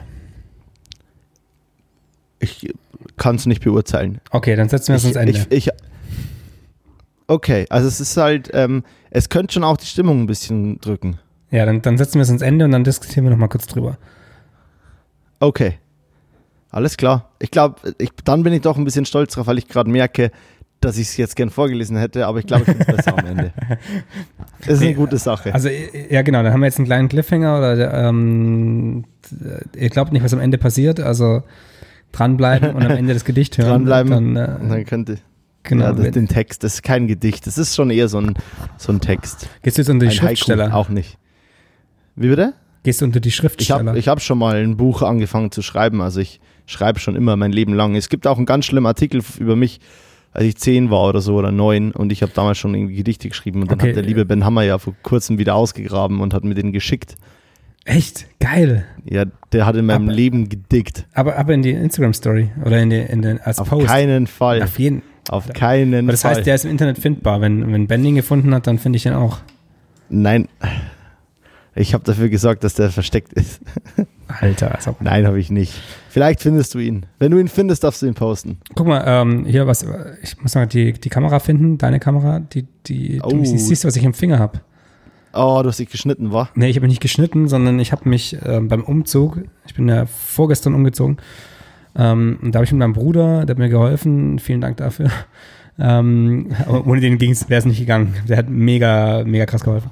Ich 2.39 2.74
kann 3.18 3.36
es 3.36 3.45
nicht 3.45 3.63
beurteilen. 3.63 4.19
Okay, 4.31 4.56
dann 4.56 4.68
setzen 4.68 4.89
wir 4.89 4.95
es 4.95 5.06
ans 5.06 5.18
Ende. 5.18 5.48
Ich, 5.50 5.68
ich, 5.68 5.69
okay, 7.28 7.66
also 7.69 7.88
es 7.88 8.01
ist 8.01 8.18
halt, 8.18 8.50
ähm, 8.54 8.83
es 9.12 9.30
könnte 9.30 9.54
schon 9.54 9.63
auch 9.63 9.78
die 9.78 9.86
Stimmung 9.86 10.22
ein 10.22 10.25
bisschen 10.25 10.80
drücken. 10.80 11.19
Ja, 11.52 11.66
dann, 11.66 11.81
dann 11.81 11.98
setzen 11.98 12.16
wir 12.16 12.24
es 12.24 12.30
ins 12.30 12.42
Ende 12.42 12.66
und 12.66 12.72
dann 12.72 12.84
diskutieren 12.84 13.25
wir 13.25 13.31
nochmal 13.31 13.50
kurz 13.50 13.68
drüber. 13.68 13.98
Okay. 15.40 15.78
Alles 16.69 16.96
klar. 16.96 17.30
Ich 17.40 17.52
glaube, 17.52 17.75
ich, 17.98 18.12
dann 18.24 18.44
bin 18.44 18.54
ich 18.54 18.62
doch 18.62 18.78
ein 18.78 18.86
bisschen 18.86 19.06
stolz 19.06 19.34
drauf, 19.34 19.48
weil 19.48 19.58
ich 19.58 19.68
gerade 19.68 19.90
merke, 19.90 20.31
dass 20.80 20.98
ich 20.98 21.10
es 21.10 21.18
jetzt 21.18 21.36
gern 21.36 21.50
vorgelesen 21.50 21.98
hätte, 21.98 22.25
aber 22.25 22.40
ich 22.40 22.48
glaube, 22.48 22.63
ich 22.72 22.80
es 22.80 22.86
besser 22.86 23.18
am 23.18 23.25
Ende. 23.25 23.54
Das 24.62 24.68
ist 24.75 24.81
eine 24.81 24.96
gute 24.96 25.18
Sache. 25.18 25.54
Also, 25.54 25.69
ja, 26.10 26.22
genau, 26.22 26.42
dann 26.42 26.54
haben 26.54 26.62
wir 26.62 26.68
jetzt 26.68 26.78
einen 26.78 26.88
kleinen 26.88 27.10
Cliffhanger 27.10 27.57
oder 27.57 28.07
ähm, 28.07 29.04
ihr 29.75 29.90
glaubt 29.90 30.14
nicht, 30.14 30.24
was 30.24 30.34
am 30.34 30.40
Ende 30.40 30.57
passiert, 30.57 31.00
also 31.00 31.44
dranbleiben 32.14 32.74
und 32.74 32.84
am 32.84 32.92
Ende 32.92 33.14
das 33.14 33.25
Gedicht 33.25 33.57
hören. 33.57 33.86
Dranbleiben. 33.86 34.36
Dann, 34.36 34.36
äh, 34.36 34.69
dann 34.69 34.86
könnte. 34.86 35.18
Genau. 35.63 35.86
Ja, 35.86 35.94
das, 35.94 36.12
den 36.12 36.28
Text, 36.28 36.63
das 36.63 36.75
ist 36.75 36.84
kein 36.84 37.08
Gedicht, 37.08 37.46
das 37.46 37.58
ist 37.58 37.75
schon 37.75 37.90
eher 37.90 38.08
so 38.08 38.19
ein, 38.19 38.34
so 38.78 38.92
ein 38.92 39.00
Text. 39.00 39.48
Gehst 39.62 39.78
du 39.78 39.81
jetzt 39.81 39.90
unter 39.90 40.06
die 40.06 40.12
ein 40.12 40.16
Schriftsteller? 40.16 40.66
Haiku 40.66 40.75
auch 40.75 40.90
nicht. 40.90 41.18
Wie 42.16 42.30
bitte? 42.30 42.54
Gehst 42.84 43.02
du 43.02 43.06
unter 43.06 43.19
die 43.19 43.31
Schriftsteller? 43.31 43.81
Ich 43.81 43.88
habe 43.88 44.00
ich 44.00 44.08
hab 44.08 44.22
schon 44.22 44.40
mal 44.40 44.56
ein 44.56 44.75
Buch 44.75 45.04
angefangen 45.04 45.52
zu 45.52 45.62
schreiben, 45.62 46.02
also 46.02 46.19
ich 46.19 46.40
schreibe 46.66 47.00
schon 47.00 47.16
immer 47.16 47.36
mein 47.36 47.52
Leben 47.52 47.74
lang. 47.74 47.96
Es 47.96 48.10
gibt 48.10 48.25
auch 48.25 48.38
einen 48.38 48.46
ganz 48.46 48.66
schlimmen 48.66 48.88
Artikel 48.88 49.22
über 49.40 49.56
mich, 49.56 49.80
als 50.31 50.46
ich 50.46 50.58
zehn 50.58 50.90
war 50.90 51.08
oder 51.08 51.22
so 51.22 51.36
oder 51.36 51.52
neun 51.52 51.92
und 51.92 52.12
ich 52.12 52.24
habe 52.24 52.31
damals 52.34 52.57
schon 52.57 52.74
irgendwie 52.74 52.96
Gedichte 52.96 53.30
geschrieben 53.30 53.62
und 53.62 53.69
dann 53.69 53.80
okay. 53.80 53.90
hat 53.90 53.97
der 53.97 54.04
liebe 54.04 54.26
Ben 54.26 54.45
Hammer 54.45 54.64
ja 54.64 54.80
vor 54.80 54.95
kurzem 55.04 55.38
wieder 55.38 55.56
ausgegraben 55.56 56.21
und 56.21 56.33
hat 56.33 56.44
mir 56.44 56.56
den 56.56 56.71
geschickt. 56.71 57.16
Echt? 57.83 58.28
Geil. 58.40 58.85
Ja, 59.06 59.26
der 59.52 59.66
hat 59.66 59.76
in 59.76 59.85
meinem 59.85 60.06
aber, 60.06 60.14
Leben 60.14 60.50
gedickt. 60.50 61.07
Aber, 61.14 61.35
aber 61.35 61.54
in 61.54 61.64
die 61.64 61.71
Instagram-Story 61.71 62.52
oder 62.64 62.80
in, 62.80 62.92
die, 62.92 62.97
in 62.97 63.21
den 63.21 63.42
als 63.42 63.59
Auf 63.59 63.69
Post? 63.69 63.85
Auf 63.85 63.92
keinen 63.92 64.28
Fall. 64.28 64.62
Auf 64.62 64.78
jeden 64.78 65.02
Auf 65.30 65.47
keinen 65.54 66.06
aber 66.06 66.11
das 66.11 66.21
Fall. 66.21 66.31
Das 66.31 66.37
heißt, 66.40 66.47
der 66.47 66.56
ist 66.56 66.66
im 66.66 66.71
Internet 66.71 66.97
findbar. 66.97 67.42
Wenn, 67.42 67.71
wenn 67.71 67.87
Ben 67.87 68.04
ihn 68.04 68.16
gefunden 68.16 68.54
hat, 68.54 68.68
dann 68.68 68.80
finde 68.80 68.97
ich 68.97 69.04
den 69.04 69.13
auch. 69.13 69.40
Nein. 70.09 70.47
Ich 71.73 71.94
habe 71.94 72.04
dafür 72.04 72.30
gesorgt, 72.30 72.63
dass 72.63 72.73
der 72.73 72.90
versteckt 72.90 73.33
ist. 73.33 73.61
Alter. 74.40 74.75
Also 74.75 74.95
Nein, 74.99 75.25
habe 75.28 75.40
ich 75.40 75.49
nicht. 75.51 75.73
Vielleicht 76.09 76.42
findest 76.42 76.73
du 76.73 76.80
ihn. 76.80 77.06
Wenn 77.19 77.31
du 77.31 77.37
ihn 77.37 77.47
findest, 77.47 77.83
darfst 77.83 78.01
du 78.01 78.07
ihn 78.07 78.13
posten. 78.13 78.59
Guck 78.75 78.87
mal, 78.87 79.04
ähm, 79.06 79.45
hier 79.45 79.68
was, 79.68 79.85
ich 80.21 80.42
muss 80.42 80.56
mal 80.56 80.68
die, 80.68 80.94
die 80.94 81.09
Kamera 81.09 81.40
finden, 81.40 81.78
deine 81.78 81.99
Kamera, 81.99 82.40
die, 82.40 82.68
die, 82.85 83.21
oh. 83.23 83.30
du 83.30 83.45
siehst, 83.45 83.85
was 83.85 83.95
ich 83.95 84.04
im 84.04 84.13
Finger 84.13 84.40
habe. 84.40 84.61
Oh, 85.33 85.61
du 85.63 85.69
hast 85.69 85.80
dich 85.80 85.90
geschnitten, 85.90 86.33
wa? 86.33 86.49
Nee, 86.56 86.69
ich 86.69 86.75
habe 86.75 86.85
mich 86.85 86.92
nicht 86.92 87.01
geschnitten, 87.01 87.47
sondern 87.47 87.80
ich 87.80 87.94
habe 87.94 88.07
mich 88.09 88.33
äh, 88.42 88.59
beim 88.59 88.83
Umzug, 88.83 89.42
ich 89.66 89.73
bin 89.75 89.87
ja 89.87 90.06
vorgestern 90.06 90.75
umgezogen, 90.75 91.18
ähm, 91.95 92.40
und 92.42 92.54
da 92.54 92.60
habe 92.60 92.66
ich 92.66 92.71
mit 92.71 92.80
meinem 92.80 92.94
Bruder, 92.94 93.45
der 93.45 93.56
hat 93.56 93.60
mir 93.60 93.69
geholfen, 93.69 94.40
vielen 94.40 94.62
Dank 94.62 94.78
dafür. 94.78 95.10
Ähm, 95.80 96.50
ohne 96.68 97.00
den 97.00 97.19
wäre 97.19 97.57
es 97.57 97.66
nicht 97.66 97.80
gegangen. 97.80 98.14
Der 98.28 98.38
hat 98.38 98.50
mega, 98.50 99.24
mega 99.26 99.48
krass 99.48 99.64
geholfen. 99.64 99.90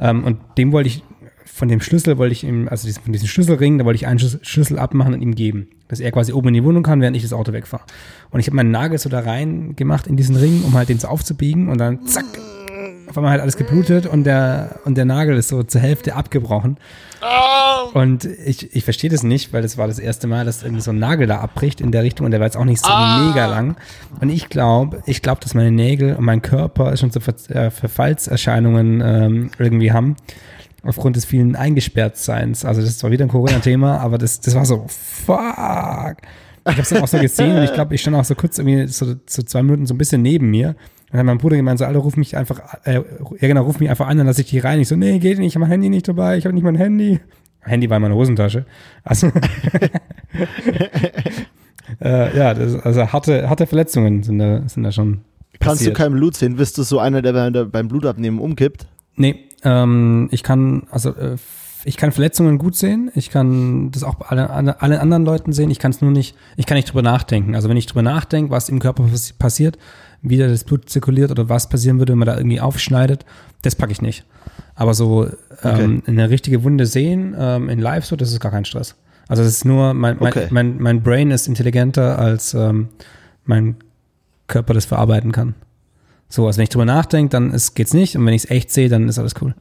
Ähm, 0.00 0.24
und 0.24 0.38
dem 0.56 0.72
wollte 0.72 0.88
ich, 0.88 1.02
von 1.44 1.68
dem 1.68 1.80
Schlüssel 1.80 2.16
wollte 2.16 2.32
ich 2.32 2.44
ihm, 2.44 2.68
also 2.68 2.88
von 3.00 3.12
diesem 3.12 3.28
Schlüsselring, 3.28 3.76
da 3.76 3.84
wollte 3.84 3.96
ich 3.96 4.06
einen 4.06 4.18
Schlüssel 4.18 4.78
abmachen 4.78 5.12
und 5.12 5.20
ihm 5.20 5.34
geben. 5.34 5.68
Dass 5.88 6.00
er 6.00 6.10
quasi 6.12 6.32
oben 6.32 6.48
in 6.48 6.54
die 6.54 6.64
Wohnung 6.64 6.82
kann, 6.82 7.02
während 7.02 7.16
ich 7.16 7.22
das 7.22 7.34
Auto 7.34 7.52
wegfahre. 7.52 7.82
Und 8.30 8.40
ich 8.40 8.46
habe 8.46 8.56
meinen 8.56 8.70
Nagel 8.70 8.96
so 8.98 9.10
da 9.10 9.18
rein 9.20 9.76
gemacht 9.76 10.06
in 10.06 10.16
diesen 10.16 10.36
Ring, 10.36 10.62
um 10.64 10.72
halt 10.74 10.88
den 10.88 10.98
so 10.98 11.08
aufzubiegen 11.08 11.68
und 11.68 11.78
dann 11.78 12.06
zack, 12.06 12.24
auf 13.08 13.16
einmal 13.16 13.32
halt 13.32 13.40
alles 13.40 13.56
geblutet 13.56 14.06
und 14.06 14.24
der, 14.24 14.80
und 14.84 14.96
der 14.96 15.04
Nagel 15.04 15.36
ist 15.36 15.48
so 15.48 15.62
zur 15.62 15.80
Hälfte 15.80 16.14
abgebrochen. 16.14 16.78
Oh. 17.22 17.98
Und 17.98 18.24
ich, 18.24 18.74
ich 18.74 18.84
verstehe 18.84 19.10
das 19.10 19.22
nicht, 19.22 19.52
weil 19.52 19.62
das 19.62 19.78
war 19.78 19.86
das 19.86 19.98
erste 19.98 20.26
Mal, 20.26 20.44
dass 20.44 20.62
irgendwie 20.62 20.82
so 20.82 20.90
ein 20.90 20.98
Nagel 20.98 21.26
da 21.26 21.40
abbricht 21.40 21.80
in 21.80 21.92
der 21.92 22.02
Richtung 22.02 22.24
und 22.26 22.30
der 22.30 22.40
war 22.40 22.46
jetzt 22.46 22.56
auch 22.56 22.64
nicht 22.64 22.84
so 22.84 22.92
oh. 22.92 23.28
mega 23.28 23.46
lang. 23.46 23.76
Und 24.20 24.28
ich 24.30 24.48
glaube, 24.48 25.02
ich 25.06 25.22
glaube, 25.22 25.40
dass 25.40 25.54
meine 25.54 25.70
Nägel 25.70 26.14
und 26.16 26.24
mein 26.24 26.42
Körper 26.42 26.96
schon 26.96 27.10
so 27.10 27.20
Ver 27.20 27.34
äh, 27.48 27.70
Verfallserscheinungen 27.70 29.00
ähm, 29.04 29.50
irgendwie 29.58 29.92
haben. 29.92 30.16
Aufgrund 30.82 31.16
des 31.16 31.24
vielen 31.24 31.56
Eingesperrtseins. 31.56 32.64
Also, 32.64 32.80
das 32.80 32.90
ist 32.90 33.00
zwar 33.00 33.10
wieder 33.10 33.24
ein 33.24 33.28
Corona-Thema, 33.28 33.98
aber 33.98 34.18
das, 34.18 34.38
das 34.40 34.54
war 34.54 34.64
so, 34.64 34.86
fuck. 34.86 36.16
ich 36.64 36.72
habe 36.72 36.80
es 36.80 36.90
dann 36.90 37.02
auch 37.02 37.08
so 37.08 37.18
gesehen 37.18 37.56
und 37.56 37.64
ich 37.64 37.72
glaube, 37.72 37.92
ich 37.92 38.00
stand 38.00 38.16
auch 38.16 38.24
so 38.24 38.36
kurz 38.36 38.58
irgendwie 38.58 38.86
so, 38.86 39.16
so 39.26 39.42
zwei 39.42 39.64
Minuten 39.64 39.86
so 39.86 39.94
ein 39.94 39.98
bisschen 39.98 40.22
neben 40.22 40.48
mir. 40.48 40.76
Dann 41.10 41.20
hat 41.20 41.26
mein 41.26 41.38
Bruder 41.38 41.56
gemeint, 41.56 41.78
so, 41.78 41.84
Alter, 41.84 42.00
ruf 42.00 42.16
mich 42.16 42.36
einfach, 42.36 42.60
äh, 42.84 42.94
ja 42.94 43.48
genau, 43.48 43.62
ruf 43.62 43.78
mich 43.78 43.88
einfach 43.88 44.08
an, 44.08 44.18
dann 44.18 44.26
lasse 44.26 44.40
ich 44.42 44.50
dich 44.50 44.64
rein. 44.64 44.80
Ich 44.80 44.88
so, 44.88 44.96
nee, 44.96 45.18
geht 45.18 45.38
nicht, 45.38 45.48
ich 45.48 45.54
habe 45.54 45.60
mein 45.64 45.70
Handy 45.70 45.88
nicht 45.88 46.08
dabei, 46.08 46.36
ich 46.36 46.44
habe 46.44 46.54
nicht 46.54 46.64
mein 46.64 46.74
Handy. 46.74 47.20
Handy 47.60 47.88
war 47.90 47.96
in 47.96 48.02
meiner 48.02 48.14
Hosentasche. 48.14 48.64
Also, 49.04 49.28
äh, 52.00 52.36
ja, 52.36 52.54
das, 52.54 52.74
also 52.80 53.12
harte, 53.12 53.48
harte 53.48 53.66
Verletzungen 53.66 54.22
sind 54.22 54.38
da, 54.38 54.62
sind 54.68 54.82
da 54.82 54.92
schon 54.92 55.20
Kannst 55.58 55.80
du 55.80 55.84
passiert. 55.90 55.96
kein 55.96 56.12
Blut 56.12 56.36
sehen? 56.36 56.56
Bist 56.56 56.76
du 56.78 56.82
so 56.82 56.98
einer, 56.98 57.22
der 57.22 57.32
bei- 57.32 57.50
der 57.50 57.64
beim 57.64 57.88
Blutabnehmen 57.88 58.40
umkippt? 58.40 58.86
Nee, 59.16 59.36
ähm, 59.64 60.28
ich 60.30 60.42
kann, 60.42 60.86
also 60.90 61.10
äh, 61.10 61.36
ich 61.84 61.96
kann 61.96 62.12
Verletzungen 62.12 62.58
gut 62.58 62.76
sehen. 62.76 63.10
Ich 63.14 63.30
kann 63.30 63.90
das 63.92 64.02
auch 64.02 64.16
bei 64.16 64.26
alle, 64.26 64.50
alle, 64.50 64.82
allen 64.82 64.98
anderen 64.98 65.24
Leuten 65.24 65.52
sehen. 65.52 65.70
Ich 65.70 65.78
kann 65.78 65.92
es 65.92 66.00
nur 66.02 66.10
nicht, 66.10 66.36
ich 66.56 66.66
kann 66.66 66.76
nicht 66.76 66.88
drüber 66.88 67.02
nachdenken. 67.02 67.54
Also 67.54 67.68
wenn 67.68 67.76
ich 67.76 67.86
drüber 67.86 68.02
nachdenke, 68.02 68.50
was 68.50 68.68
im 68.68 68.80
Körper 68.80 69.04
pass- 69.04 69.32
passiert, 69.32 69.78
wie 70.22 70.36
da 70.38 70.48
das 70.48 70.64
Blut 70.64 70.88
zirkuliert 70.88 71.30
oder 71.30 71.48
was 71.48 71.68
passieren 71.68 71.98
würde, 71.98 72.12
wenn 72.12 72.18
man 72.18 72.26
da 72.26 72.36
irgendwie 72.36 72.60
aufschneidet, 72.60 73.24
das 73.62 73.74
packe 73.74 73.92
ich 73.92 74.02
nicht. 74.02 74.24
Aber 74.74 74.94
so 74.94 75.28
ähm, 75.62 76.02
eine 76.06 76.28
richtige 76.30 76.62
Wunde 76.64 76.86
sehen 76.86 77.34
ähm, 77.38 77.68
in 77.68 77.78
Live, 77.78 78.04
so, 78.04 78.16
das 78.16 78.30
ist 78.32 78.40
gar 78.40 78.52
kein 78.52 78.64
Stress. 78.64 78.94
Also 79.28 79.42
das 79.42 79.52
ist 79.52 79.64
nur, 79.64 79.94
mein, 79.94 80.16
mein, 80.20 80.28
Okay. 80.32 80.46
mein, 80.50 80.78
mein 80.80 81.02
Brain 81.02 81.30
ist 81.30 81.48
intelligenter 81.48 82.18
als 82.18 82.54
ähm, 82.54 82.88
mein 83.44 83.76
Körper 84.46 84.74
das 84.74 84.84
verarbeiten 84.84 85.32
kann. 85.32 85.54
So, 86.28 86.46
also 86.46 86.58
wenn 86.58 86.64
ich 86.64 86.68
drüber 86.70 86.84
nachdenke, 86.84 87.30
dann 87.30 87.52
ist, 87.52 87.74
geht's 87.74 87.94
nicht. 87.94 88.16
Und 88.16 88.26
wenn 88.26 88.34
ich 88.34 88.44
es 88.44 88.50
echt 88.50 88.70
sehe, 88.70 88.88
dann 88.88 89.08
ist 89.08 89.18
alles 89.18 89.34
cool. 89.40 89.54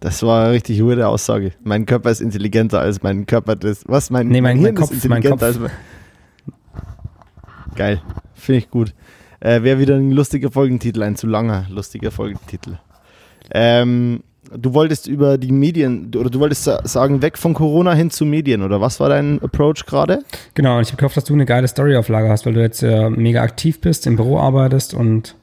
Das 0.00 0.22
war 0.22 0.44
eine 0.44 0.52
richtig 0.54 0.80
weirde 0.82 1.06
Aussage. 1.08 1.52
Mein 1.62 1.86
Körper 1.86 2.10
ist 2.10 2.20
intelligenter 2.20 2.80
als 2.80 3.02
mein 3.02 3.24
Körper. 3.26 3.54
Das, 3.56 3.84
was? 3.86 4.10
Mein, 4.10 4.28
Nee, 4.28 4.40
mein- 4.40 4.56
mein 4.56 4.64
Hirn 4.64 4.74
Kopf, 4.74 4.90
ist 4.92 5.08
mein 5.08 5.18
intelligenter 5.22 5.46
Kopf. 5.52 5.62
als 5.64 5.72
mein. 6.56 7.74
Geil. 7.76 8.02
Finde 8.34 8.58
ich 8.58 8.70
gut. 8.70 8.94
Äh, 9.44 9.62
Wäre 9.62 9.78
wieder 9.80 9.96
ein 9.96 10.12
lustiger 10.12 10.50
Folgentitel, 10.50 11.02
ein 11.02 11.16
zu 11.16 11.26
langer 11.26 11.66
lustiger 11.68 12.10
Folgentitel. 12.12 12.78
Ähm, 13.50 14.22
du 14.56 14.72
wolltest 14.72 15.08
über 15.08 15.36
die 15.36 15.50
Medien, 15.50 16.10
oder 16.16 16.30
du 16.30 16.38
wolltest 16.38 16.64
sa- 16.64 16.86
sagen, 16.86 17.22
weg 17.22 17.36
von 17.36 17.52
Corona 17.54 17.92
hin 17.92 18.10
zu 18.10 18.24
Medien, 18.24 18.62
oder 18.62 18.80
was 18.80 19.00
war 19.00 19.08
dein 19.08 19.42
Approach 19.42 19.84
gerade? 19.86 20.20
Genau, 20.54 20.76
und 20.76 20.82
ich 20.82 20.88
habe 20.88 20.98
gehofft, 20.98 21.16
dass 21.16 21.24
du 21.24 21.34
eine 21.34 21.44
geile 21.44 21.66
Story 21.66 21.96
auf 21.96 22.08
Lager 22.08 22.28
hast, 22.28 22.46
weil 22.46 22.52
du 22.54 22.60
jetzt 22.60 22.82
äh, 22.84 23.10
mega 23.10 23.42
aktiv 23.42 23.80
bist, 23.80 24.06
im 24.06 24.14
Büro 24.16 24.38
arbeitest 24.38 24.94
und 24.94 25.34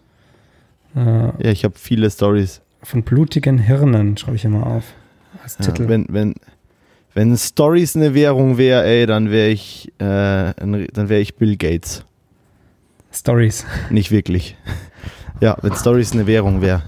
äh, 0.96 1.00
Ja, 1.00 1.34
ich 1.52 1.66
habe 1.66 1.74
viele 1.78 2.10
Stories. 2.10 2.62
von 2.84 3.04
blutigen 3.04 3.58
Hirnen 3.60 4.16
schreibe 4.16 4.38
ich 4.38 4.46
immer 4.46 4.66
auf. 4.66 4.86
Als 5.44 5.58
Ja, 5.60 5.66
Titel. 5.66 5.90
wenn, 5.90 6.06
wenn, 6.10 6.36
wenn 7.14 7.36
Stories 7.38 7.96
eine 7.98 8.14
Währung 8.14 8.58
wäre, 8.58 8.86
ey, 8.86 9.06
dann 9.06 9.30
wäre 9.30 9.50
ich, 9.50 9.90
äh, 10.00 10.54
dann 10.56 11.10
wäre 11.10 11.20
ich 11.20 11.36
Bill 11.36 11.58
Gates. 11.58 12.06
Stories. 13.12 13.66
Nicht 13.90 14.12
wirklich. 14.12 14.56
Ja, 15.42 15.58
wenn 15.62 15.74
Stories 15.74 16.12
eine 16.12 16.28
Währung 16.28 16.62
wäre. 16.62 16.84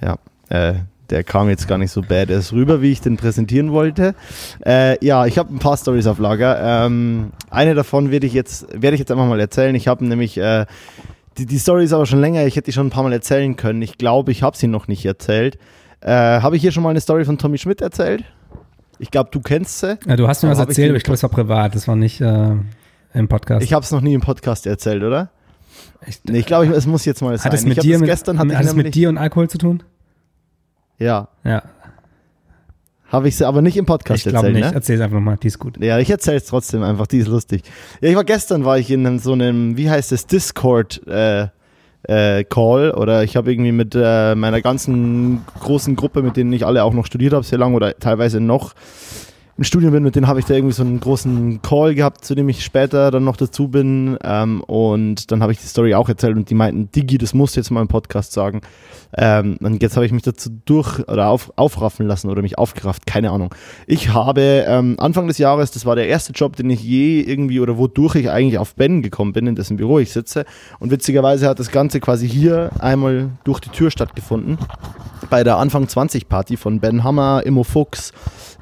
Ja, 0.00 0.18
äh, 0.48 0.74
der 1.10 1.22
kam 1.24 1.48
jetzt 1.48 1.68
gar 1.68 1.78
nicht 1.78 1.90
so 1.90 2.02
badass 2.02 2.52
rüber, 2.52 2.80
wie 2.80 2.92
ich 2.92 3.00
den 3.00 3.16
präsentieren 3.16 3.72
wollte. 3.72 4.14
Äh, 4.64 5.04
ja, 5.04 5.26
ich 5.26 5.38
habe 5.38 5.54
ein 5.54 5.58
paar 5.58 5.76
Stories 5.76 6.06
auf 6.06 6.18
Lager. 6.18 6.86
Ähm, 6.86 7.32
eine 7.50 7.74
davon 7.74 8.10
werde 8.10 8.26
ich 8.26 8.32
jetzt, 8.32 8.66
werde 8.72 8.94
ich 8.94 9.00
jetzt 9.00 9.12
einfach 9.12 9.26
mal 9.26 9.40
erzählen. 9.40 9.74
Ich 9.74 9.88
habe 9.88 10.04
nämlich 10.04 10.38
äh, 10.38 10.64
die, 11.38 11.46
die 11.46 11.58
Story 11.58 11.84
ist 11.84 11.92
aber 11.92 12.06
schon 12.06 12.20
länger. 12.20 12.46
Ich 12.46 12.56
hätte 12.56 12.66
die 12.66 12.72
schon 12.72 12.86
ein 12.86 12.90
paar 12.90 13.02
Mal 13.02 13.12
erzählen 13.12 13.56
können. 13.56 13.82
Ich 13.82 13.98
glaube, 13.98 14.32
ich 14.32 14.42
habe 14.42 14.56
sie 14.56 14.66
noch 14.66 14.88
nicht 14.88 15.04
erzählt. 15.04 15.58
Äh, 16.00 16.10
habe 16.10 16.56
ich 16.56 16.62
hier 16.62 16.72
schon 16.72 16.82
mal 16.82 16.90
eine 16.90 17.00
Story 17.00 17.24
von 17.24 17.38
Tommy 17.38 17.58
Schmidt 17.58 17.80
erzählt? 17.80 18.24
Ich 18.98 19.10
glaube, 19.10 19.30
du 19.32 19.40
kennst 19.40 19.80
sie. 19.80 19.98
Ja, 20.06 20.16
du 20.16 20.28
hast 20.28 20.42
mir 20.42 20.50
Aber 20.50 20.58
was 20.58 20.68
erzählt, 20.68 20.90
aber 20.90 20.96
ich 20.96 21.02
glaube, 21.02 21.16
es 21.16 21.22
war 21.22 21.30
privat. 21.30 21.74
Das 21.74 21.88
war 21.88 21.96
nicht 21.96 22.20
äh, 22.20 22.56
im 23.14 23.28
Podcast. 23.28 23.64
Ich 23.64 23.72
habe 23.72 23.82
es 23.84 23.90
noch 23.90 24.00
nie 24.02 24.12
im 24.14 24.20
Podcast 24.20 24.66
erzählt, 24.66 25.02
oder? 25.02 25.30
Ich- 26.06 26.20
Nee, 26.28 26.40
ich 26.40 26.46
glaube, 26.46 26.66
es 26.66 26.86
muss 26.86 27.04
jetzt 27.06 27.22
mal 27.22 27.36
sein. 27.38 27.44
hat 27.46 27.54
es 27.54 27.62
ich 27.62 27.68
mit 27.68 27.82
dir 27.82 27.98
mit, 27.98 28.08
gestern 28.08 28.38
hat 28.38 28.46
ich 28.50 28.58
es 28.58 28.74
mit 28.74 28.94
dir 28.94 29.08
und 29.08 29.16
Alkohol 29.18 29.48
zu 29.48 29.56
tun? 29.58 29.82
Ja, 30.98 31.28
Ja, 31.44 31.62
habe 33.10 33.28
ich 33.28 33.36
sie 33.36 33.46
aber 33.46 33.62
nicht 33.62 33.76
im 33.76 33.86
Podcast 33.86 34.26
ich 34.26 34.30
glaube 34.32 34.48
erzählt, 34.48 34.56
nicht. 34.64 34.70
ne? 34.70 34.74
Erzähl 34.74 34.96
es 34.96 35.00
einfach 35.02 35.14
nochmal, 35.16 35.36
die 35.36 35.46
ist 35.46 35.58
gut. 35.60 35.76
Ja, 35.82 35.98
ich 36.00 36.10
erzähle 36.10 36.38
es 36.38 36.46
trotzdem 36.46 36.82
einfach, 36.82 37.06
die 37.06 37.18
ist 37.18 37.28
lustig. 37.28 37.62
Ja, 38.00 38.08
ich 38.08 38.16
war 38.16 38.24
gestern, 38.24 38.64
war 38.64 38.78
ich 38.78 38.90
in 38.90 39.06
einem, 39.06 39.18
so 39.20 39.32
einem, 39.32 39.76
wie 39.76 39.88
heißt 39.88 40.10
es, 40.12 40.26
Discord 40.26 41.06
äh, 41.06 41.46
äh, 42.06 42.44
Call 42.44 42.90
oder 42.92 43.22
ich 43.22 43.36
habe 43.36 43.52
irgendwie 43.52 43.72
mit 43.72 43.94
äh, 43.96 44.34
meiner 44.34 44.60
ganzen 44.62 45.42
großen 45.60 45.94
Gruppe, 45.96 46.22
mit 46.22 46.36
denen 46.36 46.52
ich 46.52 46.66
alle 46.66 46.82
auch 46.82 46.92
noch 46.92 47.06
studiert 47.06 47.32
habe, 47.34 47.44
sehr 47.44 47.58
lange 47.58 47.76
oder 47.76 47.96
teilweise 47.98 48.40
noch 48.40 48.74
im 49.56 49.62
Studium 49.62 49.92
bin, 49.92 50.02
mit 50.02 50.16
denen 50.16 50.26
habe 50.26 50.40
ich 50.40 50.46
da 50.46 50.54
irgendwie 50.54 50.74
so 50.74 50.82
einen 50.82 50.98
großen 50.98 51.62
Call 51.62 51.94
gehabt, 51.94 52.24
zu 52.24 52.34
dem 52.34 52.48
ich 52.48 52.64
später 52.64 53.12
dann 53.12 53.22
noch 53.22 53.36
dazu 53.36 53.68
bin. 53.68 54.18
Ähm, 54.24 54.62
und 54.62 55.30
dann 55.30 55.42
habe 55.42 55.52
ich 55.52 55.58
die 55.58 55.66
Story 55.66 55.94
auch 55.94 56.08
erzählt 56.08 56.36
und 56.36 56.50
die 56.50 56.54
meinten, 56.54 56.90
Digi, 56.90 57.18
das 57.18 57.34
musst 57.34 57.54
du 57.54 57.60
jetzt 57.60 57.70
mal 57.70 57.80
im 57.80 57.88
Podcast 57.88 58.32
sagen. 58.32 58.62
Ähm, 59.16 59.56
und 59.60 59.80
jetzt 59.80 59.94
habe 59.96 60.06
ich 60.06 60.12
mich 60.12 60.22
dazu 60.22 60.50
durch 60.64 60.98
oder 61.08 61.28
auf, 61.28 61.52
aufraffen 61.54 62.06
lassen 62.06 62.30
oder 62.30 62.42
mich 62.42 62.58
aufgerafft, 62.58 63.06
keine 63.06 63.30
Ahnung. 63.30 63.54
Ich 63.86 64.12
habe 64.12 64.64
ähm, 64.66 64.96
Anfang 64.98 65.28
des 65.28 65.38
Jahres, 65.38 65.70
das 65.70 65.86
war 65.86 65.94
der 65.94 66.08
erste 66.08 66.32
Job, 66.32 66.56
den 66.56 66.68
ich 66.70 66.82
je 66.82 67.20
irgendwie 67.20 67.60
oder 67.60 67.78
wodurch 67.78 68.16
ich 68.16 68.30
eigentlich 68.30 68.58
auf 68.58 68.74
Ben 68.74 69.02
gekommen 69.02 69.32
bin, 69.32 69.46
in 69.46 69.54
dessen 69.54 69.76
Büro 69.76 70.00
ich 70.00 70.10
sitze. 70.10 70.46
Und 70.80 70.90
witzigerweise 70.90 71.48
hat 71.48 71.60
das 71.60 71.70
Ganze 71.70 72.00
quasi 72.00 72.28
hier 72.28 72.70
einmal 72.80 73.30
durch 73.44 73.60
die 73.60 73.70
Tür 73.70 73.92
stattgefunden. 73.92 74.58
Bei 75.30 75.44
der 75.44 75.56
Anfang 75.56 75.88
20 75.88 76.28
Party 76.28 76.56
von 76.56 76.80
Ben 76.80 77.04
Hammer, 77.04 77.42
Immo 77.44 77.64
Fuchs, 77.64 78.12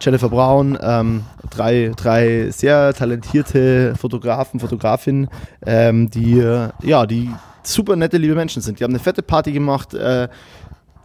Jennifer 0.00 0.28
Braun, 0.28 0.78
ähm, 0.82 1.24
drei, 1.50 1.92
drei 1.96 2.50
sehr 2.50 2.94
talentierte 2.94 3.94
Fotografen, 3.96 4.60
Fotografinnen, 4.60 5.28
ähm, 5.64 6.10
die, 6.10 6.42
ja, 6.82 7.06
die 7.06 7.30
super 7.62 7.96
nette, 7.96 8.18
liebe 8.18 8.34
Menschen 8.34 8.62
sind. 8.62 8.80
Die 8.80 8.84
haben 8.84 8.92
eine 8.92 8.98
fette 8.98 9.22
Party 9.22 9.52
gemacht, 9.52 9.94
äh, 9.94 10.28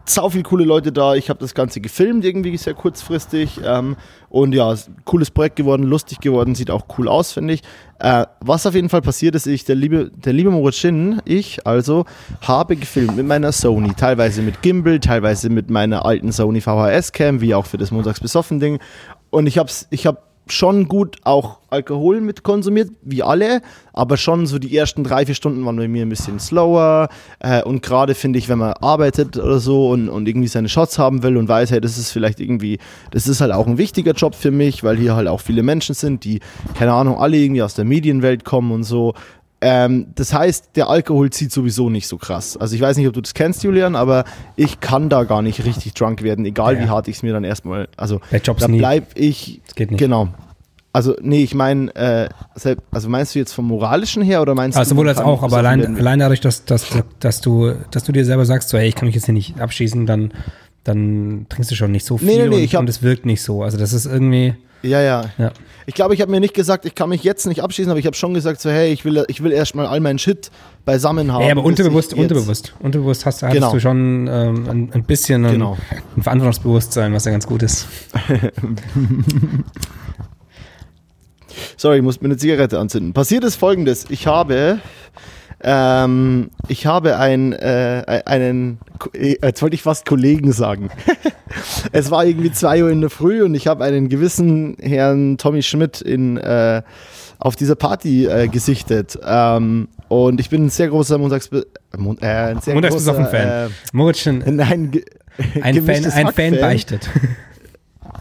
sau 0.10 0.30
viele 0.30 0.44
coole 0.44 0.64
Leute 0.64 0.92
da. 0.92 1.16
Ich 1.16 1.30
habe 1.30 1.40
das 1.40 1.54
Ganze 1.54 1.82
gefilmt, 1.82 2.26
irgendwie 2.26 2.56
sehr 2.58 2.74
kurzfristig. 2.74 3.60
Ähm, 3.64 3.96
und 4.30 4.54
ja, 4.54 4.76
cooles 5.06 5.32
Projekt 5.32 5.56
geworden, 5.56 5.84
lustig 5.84 6.20
geworden, 6.20 6.56
sieht 6.56 6.72
auch 6.72 6.86
cool 6.98 7.08
aus, 7.08 7.32
finde 7.32 7.54
ich. 7.54 7.62
Äh, 8.00 8.26
was 8.40 8.66
auf 8.66 8.76
jeden 8.76 8.90
Fall 8.90 9.02
passiert 9.02 9.36
ist, 9.36 9.48
ich, 9.48 9.66
der 9.66 9.76
liebe, 9.76 10.12
der 10.14 10.34
liebe 10.34 10.52
Moritz 10.52 10.76
Schinn, 10.76 11.22
ich 11.26 11.66
also, 11.66 12.06
habe 12.42 12.76
gefilmt 12.76 13.16
mit 13.16 13.26
meiner 13.26 13.52
Sony, 13.52 13.94
teilweise 13.96 14.42
mit 14.42 14.62
Gimbal, 14.62 15.00
teilweise 15.00 15.50
mit 15.50 15.70
meiner 15.70 16.06
alten 16.06 16.32
Sony 16.32 16.62
VHS-Cam, 16.62 17.42
wie 17.42 17.56
auch 17.56 17.66
für 17.66 17.78
das 17.78 17.92
Montags 17.92 18.20
besoffen 18.20 18.60
Ding. 18.60 18.80
Und 19.30 19.48
ich 19.48 19.58
habe 19.58 19.70
ich 19.90 20.06
hab 20.06 20.28
schon 20.54 20.88
gut 20.88 21.18
auch 21.24 21.60
Alkohol 21.70 22.22
mit 22.22 22.44
konsumiert, 22.44 22.90
wie 23.02 23.24
alle, 23.24 23.62
aber 23.94 24.18
schon 24.18 24.48
so 24.48 24.60
die 24.60 24.76
ersten 24.76 25.04
drei, 25.04 25.26
vier 25.26 25.36
Stunden 25.36 25.66
waren 25.66 25.76
bei 25.76 25.88
mir 25.88 26.04
ein 26.04 26.10
bisschen 26.10 26.40
slower. 26.40 27.10
Äh, 27.40 27.64
und 27.64 27.82
gerade 27.82 28.16
finde 28.16 28.40
ich, 28.40 28.50
wenn 28.50 28.60
man 28.60 28.74
arbeitet 28.74 29.38
oder 29.38 29.60
so 29.60 29.90
und, 29.90 30.10
und 30.10 30.28
irgendwie 30.28 30.48
seine 30.48 30.70
Shots 30.70 30.98
haben 30.98 31.24
will 31.24 31.38
und 31.38 31.48
weiß, 31.48 31.72
hey, 31.72 31.82
das 31.82 31.98
ist 31.98 32.12
vielleicht 32.12 32.40
irgendwie, 32.40 32.80
das 33.12 33.28
ist 33.28 33.42
halt 33.42 33.52
auch 33.52 33.68
ein 33.68 33.78
wichtiger 33.78 34.14
Job 34.14 34.36
für 34.36 34.52
mich, 34.52 34.84
weil 34.84 34.98
hier 34.98 35.16
halt 35.16 35.28
auch 35.28 35.42
viele 35.42 35.64
Menschen 35.64 35.96
sind, 35.96 36.24
die, 36.24 36.40
keine 36.76 36.94
Ahnung, 36.94 37.18
alle 37.18 37.38
irgendwie 37.38 37.64
aus 37.64 37.74
der 37.74 37.86
Medienwelt 37.86 38.46
kommen 38.46 38.72
und 38.72 38.84
so. 38.84 39.14
Ähm, 39.60 40.08
das 40.14 40.34
heißt, 40.34 40.72
der 40.76 40.88
Alkohol 40.90 41.32
zieht 41.32 41.52
sowieso 41.52 41.90
nicht 41.90 42.08
so 42.08 42.18
krass. 42.18 42.58
Also 42.58 42.76
ich 42.76 42.82
weiß 42.82 42.96
nicht, 42.98 43.08
ob 43.08 43.14
du 43.14 43.22
das 43.22 43.34
kennst, 43.34 43.64
Julian, 43.64 43.96
aber 43.96 44.24
ich 44.56 44.80
kann 44.82 45.10
da 45.10 45.24
gar 45.24 45.42
nicht 45.42 45.66
richtig 45.66 45.94
drunk 45.96 46.22
werden, 46.22 46.46
egal 46.46 46.76
Ja. 46.76 46.84
wie 46.84 46.90
hart 46.90 47.08
ich 47.08 47.16
es 47.18 47.24
mir 47.24 47.34
dann 47.34 47.44
erstmal, 47.44 47.88
also 47.98 48.22
da 48.32 48.68
nie. 48.68 48.78
bleib 48.78 49.08
ich 49.18 49.62
Das 49.66 49.74
geht 49.76 49.90
nicht. 49.92 50.00
Genau. 50.00 50.30
Also, 50.94 51.16
nee, 51.22 51.44
ich 51.44 51.54
meine, 51.54 51.94
äh, 51.96 52.30
also 52.92 53.10
meinst 53.10 53.36
du 53.36 53.40
jetzt 53.40 53.54
vom 53.54 53.66
moralischen 53.68 54.24
her 54.24 54.42
oder 54.42 54.56
meinst 54.56 54.78
Also 54.78 54.90
du. 54.90 54.96
sowohl 54.96 55.10
als 55.10 55.20
auch, 55.20 55.44
aber 55.44 55.58
allein, 55.58 55.96
allein 55.98 56.20
dadurch, 56.20 56.40
dass, 56.42 56.66
dass, 56.66 56.88
dass, 57.20 57.42
du, 57.42 57.74
dass 57.92 58.04
du 58.04 58.12
dir 58.12 58.26
selber 58.26 58.46
sagst, 58.46 58.70
so, 58.70 58.78
hey, 58.78 58.88
ich 58.88 58.96
kann 58.96 59.06
mich 59.08 59.16
jetzt 59.16 59.26
hier 59.26 59.34
nicht 59.34 59.60
abschießen, 59.60 60.06
dann, 60.08 60.32
dann 60.84 61.46
trinkst 61.50 61.70
du 61.72 61.76
schon 61.76 61.92
nicht 61.92 62.06
so 62.06 62.18
viel 62.18 62.28
Nee, 62.28 62.38
nee, 62.48 62.48
nee, 62.48 62.64
und, 62.64 62.76
und 62.82 62.90
es 62.90 63.02
wirkt 63.04 63.26
nicht 63.26 63.42
so. 63.44 63.62
Also 63.64 63.78
das 63.78 63.94
ist 63.94 64.06
irgendwie, 64.06 64.56
Ja, 64.84 65.02
ja. 65.02 65.26
ja. 65.38 65.52
Ich 65.86 65.94
glaube, 65.94 66.14
ich 66.14 66.22
habe 66.22 66.30
mir 66.32 66.40
nicht 66.40 66.54
gesagt, 66.54 66.86
ich 66.86 66.96
kann 66.96 67.10
mich 67.10 67.24
jetzt 67.24 67.48
nicht 67.48 67.64
abschießen, 67.64 67.90
aber 67.90 68.00
ich 68.00 68.06
habe 68.06 68.16
schon 68.16 68.34
gesagt, 68.34 68.60
so, 68.62 68.70
hey, 68.70 68.92
ich 68.92 69.06
will, 69.06 69.24
ich 69.28 69.42
will 69.42 69.52
erstmal 69.54 69.86
all 69.88 70.00
meinen 70.02 70.20
Shit 70.20 70.52
beisammen 70.86 71.32
haben. 71.32 71.46
Ja, 71.46 71.52
aber 71.52 71.64
unterbewusst, 71.64 72.14
unterbewusst. 72.14 72.74
Unterbewusst 72.80 73.26
hast, 73.26 73.42
hattest 73.44 73.56
Genau. 73.56 73.72
du 73.74 73.80
schon 73.80 74.28
ähm, 74.30 74.70
ein, 74.70 74.90
ein 74.94 75.04
bisschen 75.04 75.46
ein, 75.46 75.54
Genau. 75.54 75.78
ein 76.16 76.22
Verantwortungsbewusstsein, 76.24 77.14
was 77.14 77.24
ja 77.26 77.32
ganz 77.32 77.48
gut 77.48 77.64
ist. 77.64 77.88
Sorry, 81.78 81.98
ich 81.98 82.04
muss 82.04 82.22
mir 82.22 82.26
eine 82.28 82.38
Zigarette 82.38 82.80
anzünden. 82.80 83.14
Passiert 83.14 83.44
ist 83.44 83.56
folgendes: 83.56 84.06
Ich 84.10 84.28
habe, 84.28 84.80
ähm, 85.64 86.50
ich 86.68 86.86
habe 86.86 87.18
ein, 87.18 87.54
äh, 87.54 88.22
einen, 88.26 88.80
äh, 89.14 89.38
jetzt 89.42 89.62
wollte 89.62 89.76
ich 89.76 89.82
fast 89.82 90.06
Kollegen 90.06 90.52
sagen. 90.52 90.90
es 91.92 92.12
war 92.12 92.26
irgendwie 92.26 92.52
2 92.52 92.84
Uhr 92.84 92.92
in 92.92 93.02
der 93.02 93.10
Früh 93.10 93.44
und 93.44 93.56
ich 93.56 93.68
habe 93.68 93.84
einen 93.84 94.10
gewissen 94.10 94.78
Herrn 94.80 95.38
Tommy 95.38 95.64
Schmidt 95.64 96.02
in, 96.02 96.38
äh, 96.38 96.84
auf 97.40 97.56
dieser 97.56 97.76
Party 97.76 98.26
äh, 98.26 98.48
gesichtet. 98.48 99.18
Ähm, 99.26 99.88
und 100.10 100.40
ich 100.40 100.50
bin 100.50 100.66
ein 100.66 100.70
sehr 100.70 100.90
großer 100.90 101.18
Montags, 101.18 101.48
äh, 101.48 101.64
Mon 101.98 102.18
äh, 102.20 102.26
ein 102.26 102.62
sehr 102.62 102.76
Montagsbesoffen 102.76 103.26
großer, 103.26 103.38
Fan. 103.38 103.72
Moritz 103.94 104.26
Äh, 104.26 104.32
nein, 104.52 104.92
ge 104.92 105.06
ein 105.38 105.62
Fan, 105.62 105.74
gemischtes 105.74 106.14
ein 106.14 106.32
Fan 106.32 106.60
beichtet. 106.60 107.10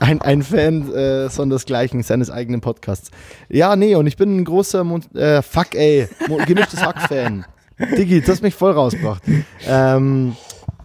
ein, 0.01 0.21
ein 0.23 0.43
Fan 0.43 0.93
äh, 0.93 1.29
sondersgleichen 1.29 2.03
seines 2.03 2.31
eigenen 2.31 2.61
Podcasts. 2.61 3.11
Ja, 3.49 3.77
nee, 3.77 3.95
und 3.95 4.07
ich 4.07 4.17
bin 4.17 4.37
ein 4.37 4.45
großer 4.45 4.85
Mon 4.85 5.03
äh, 5.15 5.43
Fuck, 5.43 5.75
ey, 5.75 6.09
gemischtes 6.47 6.83
Hack-Fan. 6.83 7.45
Digi, 7.79 8.23
das 8.23 8.41
mich 8.43 8.55
voll 8.55 8.73
rausgebracht. 8.73 9.23
Ähm, 9.67 10.37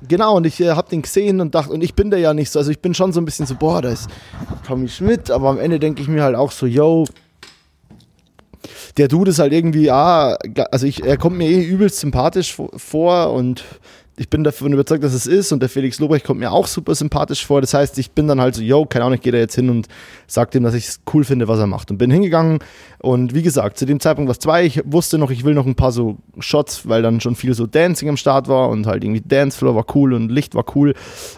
genau, 0.08 0.36
und 0.36 0.46
ich 0.46 0.60
äh, 0.60 0.72
habe 0.72 0.90
den 0.90 1.02
gesehen 1.02 1.40
und 1.40 1.56
dachte, 1.56 1.72
und 1.72 1.84
ich 1.84 1.94
bin 1.94 2.12
da 2.12 2.18
ja 2.18 2.34
nicht 2.34 2.50
so, 2.50 2.60
also 2.60 2.72
ich 2.72 2.80
bin 2.80 2.94
schon 2.94 3.14
so 3.14 3.22
ein 3.22 3.26
bisschen 3.26 3.46
so, 3.46 3.56
boah, 3.56 3.82
da 3.82 3.90
ist 3.90 4.10
Tommy 4.66 4.90
Schmidt, 4.90 5.32
aber 5.32 5.50
am 5.50 5.60
Ende 5.60 5.80
denke 5.80 6.02
ich 6.02 6.08
mir 6.08 6.24
halt 6.24 6.36
auch 6.36 6.52
so, 6.52 6.66
yo, 6.66 7.06
der 8.98 9.08
Dude 9.08 9.32
ist 9.32 9.40
halt 9.40 9.54
irgendwie, 9.54 9.90
ah, 9.90 10.38
also 10.72 10.86
ich, 10.86 11.04
er 11.04 11.18
kommt 11.18 11.38
mir 11.38 11.48
eh 11.48 11.64
übelst 11.64 12.00
sympathisch 12.00 12.58
vor 12.76 13.32
und 13.32 13.64
ich 14.18 14.30
bin 14.30 14.44
davon 14.44 14.74
überzeugt, 14.74 15.04
dass 15.04 15.14
es 15.14 15.26
ist 15.26 15.52
und 15.52 15.62
der 15.62 15.70
Felix 15.70 16.00
Lobrecht 16.00 16.26
kommt 16.26 16.40
mir 16.40 16.52
auch 16.52 16.68
super 16.68 16.94
sympathisch 16.96 17.46
vor. 17.46 17.62
Das 17.62 17.74
heißt, 17.74 17.98
ich 17.98 18.12
bin 18.12 18.28
dann 18.28 18.42
halt 18.42 18.56
so, 18.56 18.62
yo, 18.62 18.86
keine 18.86 19.06
Ahnung, 19.06 19.16
ich 19.16 19.22
gehe 19.22 19.32
da 19.32 19.38
jetzt 19.38 19.56
hin 19.56 19.70
und 19.70 19.88
sage 20.28 20.52
dem, 20.52 20.64
dass 20.64 20.74
ich 20.74 20.88
es 20.88 21.00
cool 21.14 21.24
finde, 21.24 21.48
was 21.48 21.60
er 21.60 21.68
macht. 21.68 21.92
Und 21.92 21.98
bin 21.98 22.12
hingegangen 22.12 22.60
und 23.00 23.34
wie 23.34 23.42
gesagt, 23.42 23.78
zu 23.78 23.86
dem 23.86 24.00
Zeitpunkt 24.00 24.28
war 24.28 24.34
es 24.34 24.40
zwei. 24.40 24.66
Ich 24.66 24.82
wusste 24.86 25.18
noch, 25.18 25.32
ich 25.32 25.46
will 25.46 25.54
noch 25.54 25.66
ein 25.66 25.76
paar 25.76 25.94
so 25.94 26.18
Shots, 26.40 26.88
weil 26.90 27.02
dann 27.02 27.22
schon 27.22 27.36
viel 27.36 27.54
so 27.54 27.66
Dancing 27.66 28.10
am 28.10 28.18
Start 28.18 28.48
war 28.48 28.70
und 28.70 28.86
halt 28.86 29.04
irgendwie 29.04 29.22
Dancefloor 29.22 29.76
war 29.76 29.86
cool 29.96 30.14
und 30.14 30.30
Licht 30.30 30.56
war 30.56 30.66
cool. 30.76 30.94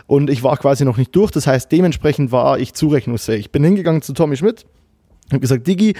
Und 0.08 0.30
ich 0.30 0.44
war 0.44 0.58
quasi 0.58 0.84
noch 0.84 0.98
nicht 0.98 1.16
durch. 1.16 1.32
Das 1.32 1.46
heißt, 1.46 1.72
dementsprechend 1.72 2.32
war 2.32 2.58
ich 2.58 2.74
zurechnungsfähig. 2.74 3.42
Ich 3.42 3.52
bin 3.52 3.64
hingegangen 3.64 4.02
zu 4.02 4.14
Tommy 4.14 4.36
Schmidt, 4.36 4.66
habe 5.30 5.40
gesagt, 5.40 5.68
Digi, 5.68 5.94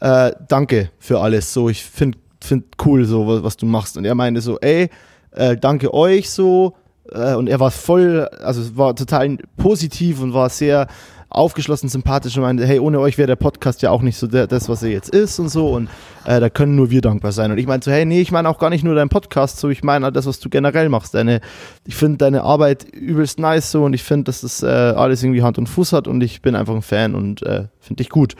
äh, 0.00 0.32
danke 0.46 0.90
für 0.98 1.20
alles. 1.20 1.52
So, 1.52 1.68
ich 1.68 1.82
finde 1.84 2.18
find 2.40 2.64
cool, 2.84 3.04
so 3.04 3.26
was, 3.26 3.42
was 3.42 3.56
du 3.56 3.66
machst. 3.66 3.96
Und 3.96 4.04
er 4.04 4.14
meinte 4.14 4.40
so, 4.40 4.58
ey, 4.60 4.90
äh, 5.32 5.56
danke 5.56 5.92
euch 5.94 6.30
so. 6.30 6.74
Äh, 7.12 7.34
und 7.34 7.48
er 7.48 7.60
war 7.60 7.70
voll, 7.70 8.28
also 8.42 8.76
war 8.76 8.94
total 8.94 9.38
positiv 9.56 10.20
und 10.20 10.34
war 10.34 10.48
sehr 10.50 10.88
aufgeschlossen, 11.30 11.88
sympathisch 11.88 12.36
und 12.36 12.42
meinte, 12.42 12.66
hey, 12.66 12.78
ohne 12.78 13.00
euch 13.00 13.18
wäre 13.18 13.26
der 13.26 13.36
Podcast 13.36 13.82
ja 13.82 13.90
auch 13.90 14.00
nicht 14.00 14.16
so 14.16 14.26
der, 14.26 14.46
das, 14.46 14.68
was 14.68 14.82
er 14.82 14.90
jetzt 14.90 15.10
ist 15.10 15.38
und 15.38 15.50
so 15.50 15.68
und 15.68 15.88
äh, 16.24 16.40
da 16.40 16.48
können 16.48 16.74
nur 16.74 16.90
wir 16.90 17.02
dankbar 17.02 17.32
sein. 17.32 17.52
Und 17.52 17.58
ich 17.58 17.66
meinte 17.66 17.86
so, 17.86 17.90
hey, 17.90 18.06
nee, 18.06 18.20
ich 18.20 18.32
meine 18.32 18.48
auch 18.48 18.58
gar 18.58 18.70
nicht 18.70 18.82
nur 18.82 18.94
deinen 18.94 19.10
Podcast, 19.10 19.58
so 19.58 19.68
ich 19.68 19.82
meine 19.82 20.10
das, 20.10 20.26
was 20.26 20.40
du 20.40 20.48
generell 20.48 20.88
machst. 20.88 21.14
Deine, 21.14 21.40
ich 21.84 21.96
finde 21.96 22.18
deine 22.18 22.44
Arbeit 22.44 22.84
übelst 22.84 23.38
nice 23.38 23.70
so 23.70 23.84
und 23.84 23.92
ich 23.92 24.02
finde, 24.02 24.24
dass 24.24 24.40
das 24.40 24.62
äh, 24.62 24.66
alles 24.66 25.22
irgendwie 25.22 25.42
Hand 25.42 25.58
und 25.58 25.68
Fuß 25.68 25.92
hat 25.92 26.08
und 26.08 26.22
ich 26.22 26.40
bin 26.40 26.54
einfach 26.54 26.74
ein 26.74 26.82
Fan 26.82 27.14
und 27.14 27.42
äh, 27.42 27.64
finde 27.78 28.02
dich 28.02 28.08
gut. 28.08 28.34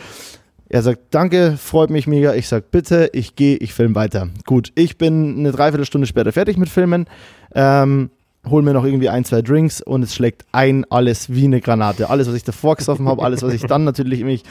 Er 0.71 0.83
sagt, 0.83 1.01
danke, 1.11 1.57
freut 1.57 1.91
mich 1.91 2.07
mega. 2.07 2.35
Ich 2.35 2.49
sage, 2.49 2.65
bitte, 2.71 3.09
ich 3.13 3.37
gehe, 3.37 3.57
ich 3.57 3.73
film 3.73 3.95
weiter. 3.95 4.29
Gut, 4.45 4.71
ich 4.75 4.99
bin 4.99 5.39
eine 5.39 5.53
Dreiviertelstunde 5.53 6.07
später 6.07 6.33
fertig 6.33 6.59
mit 6.59 6.69
Filmen. 6.69 7.07
Ähm, 7.55 8.11
hol 8.51 8.63
mir 8.63 8.73
noch 8.73 8.85
irgendwie 8.85 9.09
ein, 9.09 9.25
zwei 9.25 9.43
Drinks 9.43 9.81
und 9.81 10.03
es 10.03 10.15
schlägt 10.15 10.45
ein 10.53 10.85
alles 10.91 11.33
wie 11.33 11.45
eine 11.45 11.61
Granate. 11.61 12.11
Alles, 12.11 12.29
was 12.29 12.35
ich 12.35 12.45
davor 12.45 12.77
gesoffen 12.77 13.09
habe, 13.09 13.23
alles, 13.23 13.43
was 13.43 13.53
ich 13.53 13.63
dann 13.63 13.85
natürlich 13.85 14.25
mich 14.25 14.43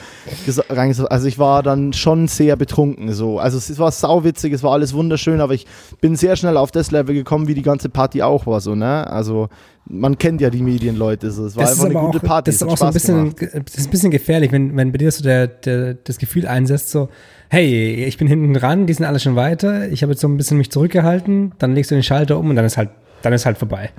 reingesoffen 0.68 1.10
Also 1.10 1.26
ich 1.26 1.38
war 1.38 1.62
dann 1.62 1.92
schon 1.92 2.28
sehr 2.28 2.56
betrunken 2.56 3.12
so. 3.12 3.38
Also 3.38 3.58
es 3.58 3.78
war 3.78 3.90
sauwitzig, 3.90 4.52
es 4.52 4.62
war 4.62 4.72
alles 4.72 4.94
wunderschön, 4.94 5.40
aber 5.40 5.54
ich 5.54 5.66
bin 6.00 6.16
sehr 6.16 6.36
schnell 6.36 6.56
auf 6.56 6.70
das 6.70 6.90
Level 6.90 7.14
gekommen, 7.14 7.48
wie 7.48 7.54
die 7.54 7.62
ganze 7.62 7.88
Party 7.88 8.22
auch 8.22 8.46
war 8.46 8.60
so, 8.60 8.74
ne? 8.74 9.10
Also 9.10 9.48
man 9.88 10.18
kennt 10.18 10.40
ja 10.40 10.50
die 10.50 10.62
Medienleute 10.62 11.30
so. 11.30 11.46
Es 11.46 11.56
war 11.56 11.64
das 11.64 11.72
einfach 11.72 11.84
eine 11.86 12.06
gute 12.06 12.18
auch, 12.18 12.28
Party. 12.28 12.50
Das 12.50 12.56
ist 12.56 12.62
auch 12.62 12.76
so 12.76 12.84
ein 12.84 12.92
bisschen, 12.92 13.34
das 13.36 13.74
ist 13.74 13.86
ein 13.86 13.90
bisschen 13.90 14.10
gefährlich, 14.10 14.52
wenn, 14.52 14.76
wenn 14.76 14.92
bei 14.92 14.98
dir 14.98 15.10
so 15.10 15.22
der, 15.22 15.46
der, 15.46 15.94
das 15.94 16.18
Gefühl 16.18 16.46
einsetzt, 16.46 16.90
so, 16.90 17.08
hey, 17.48 18.04
ich 18.04 18.18
bin 18.18 18.28
hinten 18.28 18.52
dran, 18.54 18.86
die 18.86 18.92
sind 18.92 19.06
alle 19.06 19.18
schon 19.18 19.36
weiter, 19.36 19.88
ich 19.90 20.02
habe 20.02 20.12
jetzt 20.12 20.20
so 20.20 20.28
ein 20.28 20.36
bisschen 20.36 20.58
mich 20.58 20.70
zurückgehalten, 20.70 21.52
dann 21.58 21.74
legst 21.74 21.90
du 21.90 21.94
den 21.94 22.02
Schalter 22.02 22.38
um 22.38 22.50
und 22.50 22.56
dann 22.56 22.64
ist 22.64 22.76
halt 22.76 22.90
dann 23.22 23.32
ist 23.32 23.46
halt 23.46 23.58
vorbei. 23.58 23.90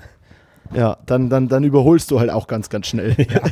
Ja, 0.74 0.98
dann, 1.08 1.30
dann, 1.30 1.48
dann 1.48 1.64
überholst 1.64 2.12
du 2.12 2.20
halt 2.20 2.30
auch 2.30 2.46
ganz, 2.46 2.70
ganz 2.70 2.88
schnell. 2.88 3.16
Ja. 3.18 3.42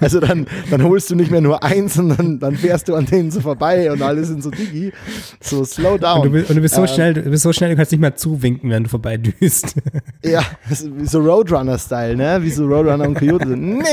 Also 0.00 0.20
dann, 0.20 0.46
dann 0.70 0.84
holst 0.84 1.10
du 1.10 1.16
nicht 1.16 1.30
mehr 1.30 1.40
nur 1.40 1.64
eins, 1.64 1.94
sondern 1.94 2.38
dann 2.38 2.54
fährst 2.54 2.88
du 2.88 2.94
an 2.94 3.04
denen 3.04 3.32
so 3.32 3.40
vorbei 3.40 3.90
und 3.90 4.00
alle 4.00 4.24
sind 4.24 4.44
so 4.44 4.50
digi. 4.50 4.92
So 5.40 5.64
slow 5.64 5.98
down. 5.98 6.20
Und 6.20 6.26
du, 6.26 6.30
bist, 6.30 6.50
und 6.50 6.56
du 6.56 6.62
bist 6.62 6.74
so 6.76 6.82
ähm, 6.82 6.86
schnell, 6.86 7.14
du 7.14 7.22
bist 7.22 7.42
so 7.42 7.52
schnell, 7.52 7.70
du 7.70 7.76
kannst 7.76 7.90
nicht 7.90 8.00
mehr 8.00 8.14
zuwinken, 8.14 8.70
wenn 8.70 8.84
du 8.84 8.88
vorbeidüst. 8.88 9.74
Ja, 10.24 10.42
so 10.70 11.18
Roadrunner-Style, 11.20 12.16
ne? 12.16 12.38
Wie 12.42 12.50
so 12.50 12.66
Roadrunner 12.66 13.08
und 13.08 13.14
Coyote 13.14 13.48
sind. 13.48 13.84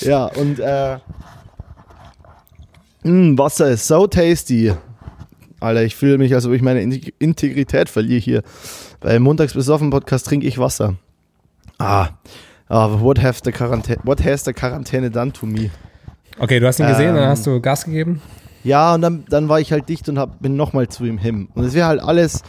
Ja, 0.00 0.26
und 0.26 0.60
äh, 0.60 0.96
mh, 3.02 3.10
mm, 3.12 3.38
Wasser 3.38 3.70
ist 3.70 3.86
so 3.86 4.06
tasty. 4.06 4.72
Alter, 5.60 5.82
ich 5.82 5.94
fühle 5.94 6.18
mich, 6.18 6.34
als 6.34 6.46
ob 6.46 6.52
ich 6.52 6.62
meine 6.62 6.82
Integrität 6.82 7.88
verliere 7.88 8.20
hier. 8.20 8.42
Bei 9.02 9.18
Montags 9.18 9.52
besoffen 9.52 9.90
Podcast 9.90 10.26
trinke 10.26 10.46
ich 10.46 10.58
Wasser. 10.58 10.94
Ah, 11.78 12.10
uh, 12.70 13.00
what, 13.00 13.20
have 13.20 13.40
the 13.44 13.52
what 14.04 14.24
has 14.24 14.44
the 14.44 14.52
Quarantäne 14.52 15.10
done 15.10 15.32
to 15.32 15.44
me? 15.44 15.70
Okay, 16.38 16.60
du 16.60 16.68
hast 16.68 16.78
ihn 16.78 16.86
gesehen, 16.86 17.10
ähm, 17.10 17.16
dann 17.16 17.28
hast 17.28 17.44
du 17.44 17.60
Gas 17.60 17.84
gegeben? 17.84 18.22
Ja, 18.62 18.94
und 18.94 19.02
dann, 19.02 19.24
dann 19.28 19.48
war 19.48 19.58
ich 19.58 19.72
halt 19.72 19.88
dicht 19.88 20.08
und 20.08 20.20
hab, 20.20 20.40
bin 20.40 20.56
nochmal 20.56 20.86
zu 20.86 21.04
ihm 21.04 21.18
hin. 21.18 21.48
Und 21.54 21.64
es 21.64 21.74
wäre 21.74 21.88
halt 21.88 22.00
alles, 22.00 22.44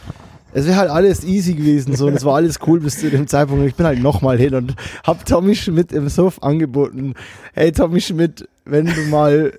es 0.54 0.68
wäre 0.68 0.78
halt 0.78 0.92
alles 0.92 1.24
easy 1.24 1.56
gewesen 1.56 1.96
so 1.96 2.06
und 2.06 2.14
es 2.14 2.24
war 2.24 2.36
alles 2.36 2.60
cool 2.68 2.80
bis 2.80 3.00
zu 3.00 3.10
dem 3.10 3.26
Zeitpunkt. 3.26 3.64
Und 3.64 3.68
ich 3.68 3.76
bin 3.76 3.88
halt 3.88 4.00
nochmal 4.00 4.38
hin 4.38 4.54
und 4.54 4.76
hab 5.08 5.26
Tommy 5.26 5.56
Schmidt 5.56 5.92
im 5.92 6.08
Sof 6.08 6.44
angeboten. 6.44 7.16
Hey 7.54 7.72
Tommy 7.72 8.00
Schmidt, 8.00 8.48
wenn 8.64 8.86
du 8.86 9.02
mal 9.10 9.54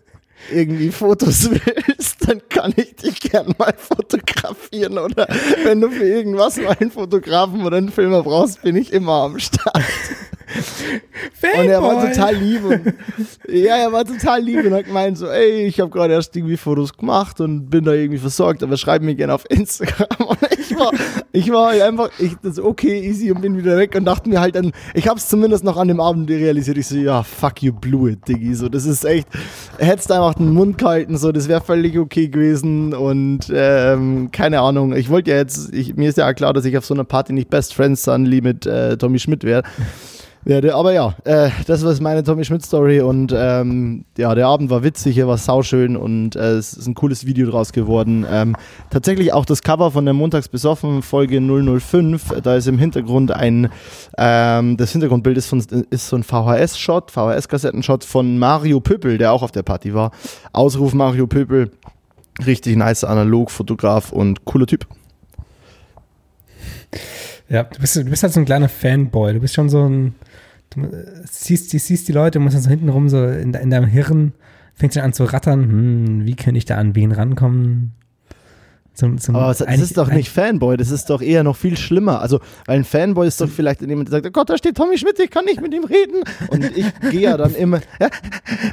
irgendwie 0.52 0.90
Fotos 0.90 1.50
willst, 1.86 2.28
dann 2.28 2.40
kann 2.48 2.72
ich 2.76 2.94
dich 2.96 3.20
gern 3.20 3.54
mal 3.58 3.74
fotografieren 3.76 4.98
oder 4.98 5.26
wenn 5.64 5.80
du 5.80 5.90
für 5.90 6.04
irgendwas 6.04 6.56
mal 6.56 6.76
einen 6.78 6.90
Fotografen 6.90 7.64
oder 7.64 7.76
einen 7.76 7.90
Filmer 7.90 8.22
brauchst, 8.22 8.62
bin 8.62 8.76
ich 8.76 8.92
immer 8.92 9.22
am 9.22 9.38
Start. 9.38 9.82
Und 11.42 11.68
er 11.68 11.82
war 11.82 12.06
total 12.06 12.34
lieb. 12.34 12.64
Und, 12.64 12.94
ja, 13.48 13.76
er 13.76 13.92
war 13.92 14.04
total 14.04 14.42
lieb 14.42 14.64
und 14.64 14.74
hat 14.74 14.86
gemeint 14.86 15.18
so, 15.18 15.28
ey, 15.28 15.66
ich 15.66 15.80
habe 15.80 15.90
gerade 15.90 16.14
erst 16.14 16.34
irgendwie 16.36 16.56
Fotos 16.56 16.96
gemacht 16.96 17.40
und 17.40 17.68
bin 17.70 17.84
da 17.84 17.92
irgendwie 17.92 18.18
versorgt, 18.18 18.62
aber 18.62 18.76
schreib 18.76 19.02
mir 19.02 19.14
gerne 19.14 19.34
auf 19.34 19.44
Instagram. 19.48 20.06
Und 20.24 20.38
ich 20.58 20.76
war, 20.76 20.90
ich 21.32 21.52
war 21.52 21.70
einfach, 21.70 22.10
ich 22.18 22.34
das 22.42 22.58
okay, 22.58 23.00
easy 23.00 23.30
und 23.30 23.40
bin 23.40 23.56
wieder 23.56 23.76
weg 23.76 23.94
und 23.94 24.04
dachte 24.04 24.28
mir 24.28 24.40
halt 24.40 24.54
dann, 24.56 24.72
ich 24.94 25.08
habe 25.08 25.18
es 25.18 25.28
zumindest 25.28 25.64
noch 25.64 25.76
an 25.76 25.88
dem 25.88 26.00
Abend 26.00 26.30
realisiert. 26.30 26.78
Ich 26.78 26.86
so, 26.86 26.96
ja, 26.96 27.22
fuck 27.22 27.62
you, 27.62 27.72
blew 27.72 28.08
it, 28.08 28.26
Diggi. 28.26 28.54
So, 28.54 28.68
das 28.68 28.86
ist 28.86 29.04
echt, 29.04 29.28
hättest 29.78 30.10
einfach 30.10 30.34
den 30.34 30.52
Mund 30.52 30.78
gehalten, 30.78 31.18
so, 31.18 31.32
das 31.32 31.48
wäre 31.48 31.60
völlig 31.60 31.98
okay 31.98 32.28
gewesen 32.28 32.94
und 32.94 33.52
ähm, 33.52 34.30
keine 34.32 34.60
Ahnung. 34.60 34.94
Ich 34.94 35.10
wollte 35.10 35.32
ja 35.32 35.36
jetzt, 35.36 35.72
ich, 35.74 35.96
mir 35.96 36.08
ist 36.08 36.18
ja 36.18 36.32
klar, 36.32 36.52
dass 36.52 36.64
ich 36.64 36.76
auf 36.78 36.84
so 36.84 36.94
einer 36.94 37.04
Party 37.04 37.32
nicht 37.32 37.50
Best 37.50 37.74
Friends 37.74 38.02
Sunly 38.02 38.40
mit 38.40 38.66
äh, 38.66 38.96
Tommy 38.96 39.18
Schmidt 39.18 39.44
wäre 39.44 39.62
werde. 40.44 40.74
Aber 40.74 40.92
ja, 40.92 41.14
äh, 41.24 41.50
das 41.66 41.84
war 41.84 41.94
meine 42.00 42.22
Tommy 42.22 42.44
Schmidt-Story 42.44 43.00
und 43.00 43.34
ähm, 43.36 44.04
ja, 44.16 44.34
der 44.34 44.46
Abend 44.46 44.70
war 44.70 44.82
witzig, 44.82 45.18
er 45.18 45.28
war 45.28 45.38
sauschön 45.38 45.96
und 45.96 46.36
äh, 46.36 46.52
es 46.52 46.74
ist 46.74 46.86
ein 46.86 46.94
cooles 46.94 47.26
Video 47.26 47.50
draus 47.50 47.72
geworden. 47.72 48.26
Ähm, 48.30 48.56
tatsächlich 48.90 49.32
auch 49.32 49.44
das 49.44 49.62
Cover 49.62 49.90
von 49.90 50.04
der 50.04 50.14
Montags 50.14 50.48
besoffen 50.48 51.02
Folge 51.02 51.40
005, 51.40 52.40
da 52.42 52.56
ist 52.56 52.66
im 52.66 52.78
Hintergrund 52.78 53.32
ein, 53.32 53.70
ähm, 54.18 54.76
das 54.76 54.92
Hintergrundbild 54.92 55.36
ist, 55.36 55.46
von, 55.46 55.60
ist 55.90 56.08
so 56.08 56.16
ein 56.16 56.22
VHS-Shot, 56.22 57.10
VHS-Kassettenshot 57.10 58.04
von 58.04 58.38
Mario 58.38 58.80
Pöpel, 58.80 59.18
der 59.18 59.32
auch 59.32 59.42
auf 59.42 59.52
der 59.52 59.62
Party 59.62 59.94
war. 59.94 60.10
Ausruf 60.52 60.94
Mario 60.94 61.26
Pöpel, 61.26 61.70
richtig 62.44 62.76
nice 62.76 63.04
Analogfotograf 63.04 64.12
und 64.12 64.44
cooler 64.44 64.66
Typ. 64.66 64.86
Ja, 67.48 67.64
du 67.64 67.80
bist, 67.80 67.96
du 67.96 68.04
bist 68.04 68.22
halt 68.22 68.32
so 68.32 68.40
ein 68.40 68.46
kleiner 68.46 68.68
Fanboy. 68.68 69.34
Du 69.34 69.40
bist 69.40 69.54
schon 69.54 69.68
so 69.68 69.84
ein, 69.86 70.14
du 70.76 71.24
siehst, 71.30 71.72
du 71.72 71.78
siehst 71.78 72.08
die 72.08 72.12
Leute, 72.12 72.38
musst 72.38 72.54
dann 72.54 72.62
so 72.62 72.70
hintenrum 72.70 73.08
so 73.08 73.24
in, 73.24 73.54
in 73.54 73.70
deinem 73.70 73.86
Hirn, 73.86 74.32
fängst 74.74 74.96
dann 74.96 75.04
an 75.04 75.12
zu 75.12 75.24
rattern, 75.24 75.62
hm, 75.62 76.26
wie 76.26 76.36
könnte 76.36 76.58
ich 76.58 76.64
da 76.64 76.76
an 76.76 76.94
wen 76.94 77.12
rankommen? 77.12 77.92
Zum, 78.94 79.18
zum 79.18 79.34
Aber 79.34 79.52
das 79.52 79.60
ist 79.60 79.98
doch 79.98 80.08
nicht 80.08 80.30
Fanboy, 80.30 80.76
das 80.76 80.92
ist 80.92 81.10
doch 81.10 81.20
eher 81.20 81.42
noch 81.42 81.56
viel 81.56 81.76
schlimmer. 81.76 82.20
Also, 82.20 82.38
weil 82.66 82.78
ein 82.78 82.84
Fanboy 82.84 83.26
ist 83.26 83.40
doch 83.40 83.48
vielleicht 83.48 83.82
jemand, 83.82 84.06
der 84.06 84.12
sagt, 84.12 84.26
oh 84.26 84.30
Gott, 84.30 84.48
da 84.48 84.56
steht 84.56 84.76
Tommy 84.76 84.96
Schmidt, 84.96 85.18
ich 85.18 85.30
kann 85.30 85.44
nicht 85.46 85.60
mit 85.60 85.74
ihm 85.74 85.82
reden. 85.82 86.22
Und 86.48 86.64
ich 86.76 86.86
gehe 87.10 87.22
ja 87.22 87.36
dann 87.36 87.56
immer, 87.56 87.80
ja, 87.98 88.08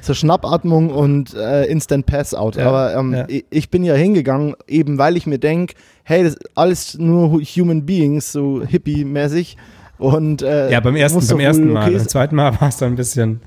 so 0.04 0.14
Schnappatmung 0.14 0.92
und 0.92 1.34
äh, 1.34 1.66
Instant 1.66 2.06
Pass-Out. 2.06 2.56
Ja, 2.56 2.68
Aber 2.68 2.96
ähm, 2.96 3.14
ja. 3.16 3.26
ich, 3.28 3.46
ich 3.50 3.70
bin 3.72 3.84
ja 3.84 3.96
hingegangen, 3.96 4.54
eben 4.68 5.00
weil 5.00 5.18
ich 5.18 5.26
mir 5.26 5.40
denke, 5.40 5.74
hey, 6.04 6.24
das 6.24 6.36
ist 6.36 6.50
alles 6.56 7.00
nur 7.00 7.42
Human 7.42 7.88
Beings, 7.88 8.32
so 8.32 8.62
hippie-mäßig. 8.64 9.58
Und, 10.02 10.42
äh, 10.42 10.72
ja, 10.72 10.80
beim 10.80 10.96
ersten, 10.96 11.26
beim 11.28 11.40
ersten 11.40 11.72
Mal. 11.72 11.84
Okay 11.84 11.98
beim 11.98 12.08
zweiten 12.08 12.36
Mal 12.36 12.52
war 12.60 12.70
es 12.70 12.78
dann 12.78 12.94
ein 12.94 12.96
bisschen 12.96 13.42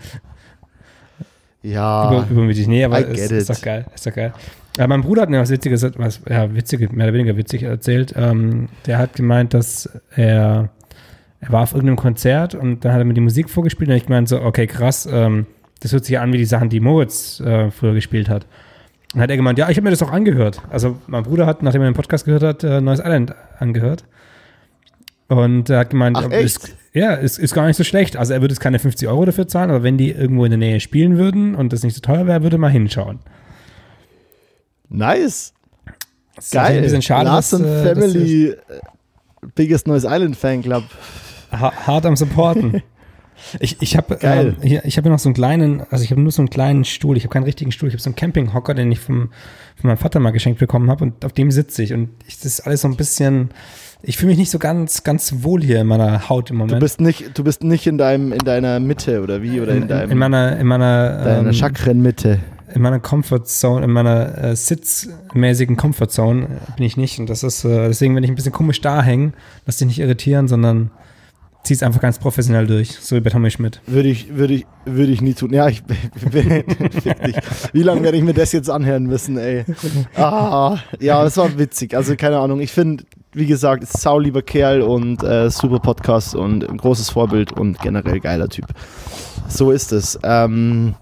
ja, 1.63 2.13
über, 2.13 2.27
übermütig. 2.31 2.69
Nee, 2.69 2.85
aber 2.85 3.05
ist, 3.05 3.33
ist, 3.33 3.51
doch 3.51 3.61
geil. 3.61 3.87
Ist 3.93 4.07
doch 4.07 4.15
geil. 4.15 4.33
Ja, 4.79 4.87
mein 4.87 5.03
Bruder 5.03 5.23
hat 5.23 5.31
mir 5.31 5.41
was 5.41 5.51
Witziges, 5.51 5.85
was, 5.97 6.21
ja, 6.29 6.55
witzig, 6.55 6.93
mehr 6.93 7.07
oder 7.07 7.15
weniger 7.15 7.37
witzig 7.37 7.65
erzählt. 7.65 8.15
Ähm, 8.17 8.69
der 8.87 8.99
hat 8.99 9.15
gemeint, 9.15 9.53
dass 9.53 9.91
er, 10.15 10.69
er 11.41 11.53
war 11.53 11.63
auf 11.63 11.73
irgendeinem 11.73 11.97
Konzert 11.97 12.55
und 12.55 12.85
dann 12.85 12.93
hat 12.93 13.01
er 13.01 13.05
mir 13.05 13.15
die 13.15 13.21
Musik 13.21 13.51
vorgespielt 13.51 13.91
und 13.91 13.97
ich 13.97 14.07
gemeint 14.07 14.29
so, 14.29 14.41
okay, 14.41 14.69
krass, 14.69 15.09
ähm, 15.11 15.47
das 15.81 15.93
hört 15.93 16.05
sich 16.05 16.21
an 16.21 16.33
wie 16.33 16.39
die 16.39 16.45
Sachen, 16.45 16.69
die 16.69 16.79
Moritz 16.79 17.41
äh, 17.41 17.73
früher 17.73 17.95
gespielt 17.95 18.29
hat. 18.29 18.47
Und 19.13 19.21
hat 19.21 19.31
er 19.31 19.37
gemeint, 19.37 19.59
ja, 19.59 19.69
ich 19.71 19.77
habe 19.77 19.85
mir 19.85 19.91
das 19.91 20.03
auch 20.05 20.13
angehört. 20.13 20.63
Also 20.71 20.99
mein 21.09 21.25
Bruder 21.25 21.47
hat, 21.47 21.65
nachdem 21.65 21.83
er 21.83 21.91
den 21.91 21.95
Podcast 21.95 22.25
gehört 22.25 22.45
hat, 22.45 22.63
äh, 22.63 22.81
Neues 22.81 23.01
Island 23.01 23.35
angehört. 23.59 24.05
Und 25.29 25.71
er 25.71 25.79
hat 25.81 25.91
gemeint, 25.91 26.17
Ach? 26.19 26.31
Ist, 26.31 26.77
ja, 26.93 27.15
ist, 27.15 27.39
ist 27.39 27.55
gar 27.55 27.67
nicht 27.67 27.77
so 27.77 27.85
schlecht. 27.85 28.17
Also 28.17 28.35
er 28.35 28.41
würde 28.43 28.53
jetzt 28.53 28.61
keine 28.61 28.79
50 28.79 29.09
Euro 29.09 29.25
dafür 29.25 29.49
zahlen, 29.49 29.71
aber 29.71 29.83
wenn 29.83 29.97
die 29.97 30.11
irgendwo 30.11 30.45
in 30.45 30.51
der 30.51 30.59
Nähe 30.59 30.81
spielen 30.81 31.17
würden 31.17 31.55
und 31.55 31.73
das 31.73 31.83
nicht 31.83 31.95
so 31.95 32.01
teuer 32.01 32.27
wäre, 32.27 32.43
würde 32.43 32.57
er 32.57 32.61
mal 32.61 32.71
hinschauen. 32.71 33.21
Nice. 34.89 35.53
Das 36.37 36.47
ist 36.47 36.53
Geil. 36.53 36.77
Ein 36.77 36.83
bisschen 36.83 37.03
schade, 37.03 37.27
Lars 37.27 37.51
dass, 37.51 37.61
äh, 37.61 37.95
Family 37.95 38.49
äh, 38.51 38.57
Biggest 39.55 39.87
Noise 39.87 40.07
Island 40.11 40.37
Fanclub. 40.37 40.85
das 41.51 41.61
ha- 41.61 41.73
hart 41.87 42.07
am 42.07 42.17
Supporten. 42.17 42.83
Ich, 43.59 43.77
ich 43.83 43.97
habe 43.97 44.17
ähm, 44.23 44.57
hier, 44.63 44.85
ich 44.87 44.97
habe 44.97 45.11
noch 45.11 45.19
so 45.19 45.29
einen 45.29 45.35
kleinen, 45.35 45.83
also 45.91 46.03
ich 46.05 46.13
habe 46.13 46.21
nur 46.21 46.31
so 46.31 46.41
einen 46.41 46.49
kleinen 46.51 46.85
Stuhl, 46.85 47.17
ich 47.17 47.25
habe 47.25 47.33
keinen 47.33 47.43
richtigen 47.43 47.73
Stuhl, 47.73 47.89
ich 47.89 47.93
habe 47.95 48.01
so 48.01 48.09
einen 48.09 48.15
Campinghocker, 48.17 48.75
den 48.75 48.91
ich 48.91 49.01
vom, 49.01 49.31
von 49.77 49.89
meinem 49.89 49.99
Vater 49.99 50.19
mal 50.21 50.31
geschenkt 50.31 50.61
bekommen 50.61 50.89
habe 50.89 51.05
und 51.05 51.25
auf 51.25 51.33
dem 51.33 51.51
sitze 51.51 51.83
ich 51.83 51.93
und 51.93 52.11
ich, 52.27 52.37
das 52.39 52.47
ist 52.47 52.61
alles 52.61 52.83
so 52.83 52.89
ein 52.89 52.97
bisschen, 52.97 53.51
ich 54.07 54.17
fühle 54.17 54.31
mich 54.31 54.39
nicht 54.39 54.51
so 54.51 54.59
ganz, 54.59 55.03
ganz 55.03 55.43
wohl 55.43 55.63
hier 55.63 55.81
in 55.81 55.87
meiner 55.87 56.29
Haut 56.29 56.51
im 56.51 56.57
Du 56.59 56.65
Moment. 56.65 56.81
bist 56.81 57.01
nicht, 57.01 57.37
du 57.39 57.45
bist 57.45 57.63
nicht 57.65 57.87
in 57.87 57.99
deinem, 57.99 58.33
in 58.33 58.39
deiner 58.41 58.81
Mitte 58.81 59.23
oder 59.23 59.43
wie? 59.43 59.61
Oder 59.61 59.73
in, 59.75 59.83
in, 59.83 59.89
deinem, 59.89 60.11
in 60.11 60.19
meiner, 60.19 60.59
in 60.59 60.67
meiner, 60.67 61.25
deiner 61.25 61.49
ähm, 61.49 61.55
Chakrenmitte. 61.55 62.41
in 62.75 62.83
meiner 62.83 63.01
Comfort 63.01 63.45
Zone, 63.47 63.85
in 63.85 63.91
meiner 63.93 64.37
äh, 64.39 64.57
sitzmäßigen 64.57 65.77
Comfort 65.77 66.09
Zone 66.09 66.45
äh, 66.45 66.77
bin 66.77 66.87
ich 66.87 66.97
nicht. 66.97 67.19
Und 67.19 67.31
das 67.31 67.43
ist, 67.43 67.65
äh, 67.65 67.89
deswegen, 67.89 68.15
wenn 68.17 68.25
ich 68.25 68.31
ein 68.31 68.37
bisschen 68.37 68.53
komisch 68.53 68.81
da 68.81 69.03
hänge, 69.03 69.33
lass 69.67 69.79
dich 69.79 69.87
nicht 69.89 69.99
irritieren, 70.01 70.49
sondern 70.49 70.91
zieh 71.63 71.73
es 71.73 71.83
einfach 71.83 72.03
ganz 72.03 72.19
professionell 72.19 72.67
durch, 72.67 72.91
so 73.01 73.17
wie 73.17 73.21
bei 73.21 73.31
Tommy 73.31 73.51
Schmidt. 73.51 73.81
Würde 73.87 74.11
ich, 74.11 74.37
würde 74.37 74.53
ich, 74.53 74.67
würde 74.85 75.13
ich 75.13 75.23
nie 75.23 75.33
tun. 75.33 75.51
Ja, 75.51 75.67
ich 75.69 75.83
dich. 75.85 77.37
Wie 77.73 77.83
lange 77.83 78.03
werde 78.03 78.19
ich 78.19 78.23
mir 78.23 78.35
das 78.35 78.53
jetzt 78.53 78.69
anhören 78.69 79.05
müssen, 79.05 79.39
ey? 79.39 79.65
Ah, 80.15 80.77
ja, 81.01 81.25
das 81.25 81.37
war 81.39 81.57
witzig. 81.59 81.97
Also, 81.97 82.17
keine 82.17 82.39
Ahnung. 82.39 82.61
Ich 82.61 82.71
finde, 82.71 83.05
wie 83.35 83.47
gesagt, 83.47 83.87
sau 83.87 84.19
lieber 84.19 84.43
Kerl 84.43 84.81
und 84.83 85.23
äh, 85.23 85.51
super 85.51 85.81
Podcast 85.81 86.35
und 86.35 86.69
ein 86.69 86.77
großes 86.77 87.11
Vorbild 87.11 87.53
und 87.53 87.81
generell 87.81 88.21
geiler 88.21 88.49
Typ. 88.49 88.67
So 89.49 89.71
ist 89.71 89.93
es. 89.93 90.19
Ähm, 90.23 90.95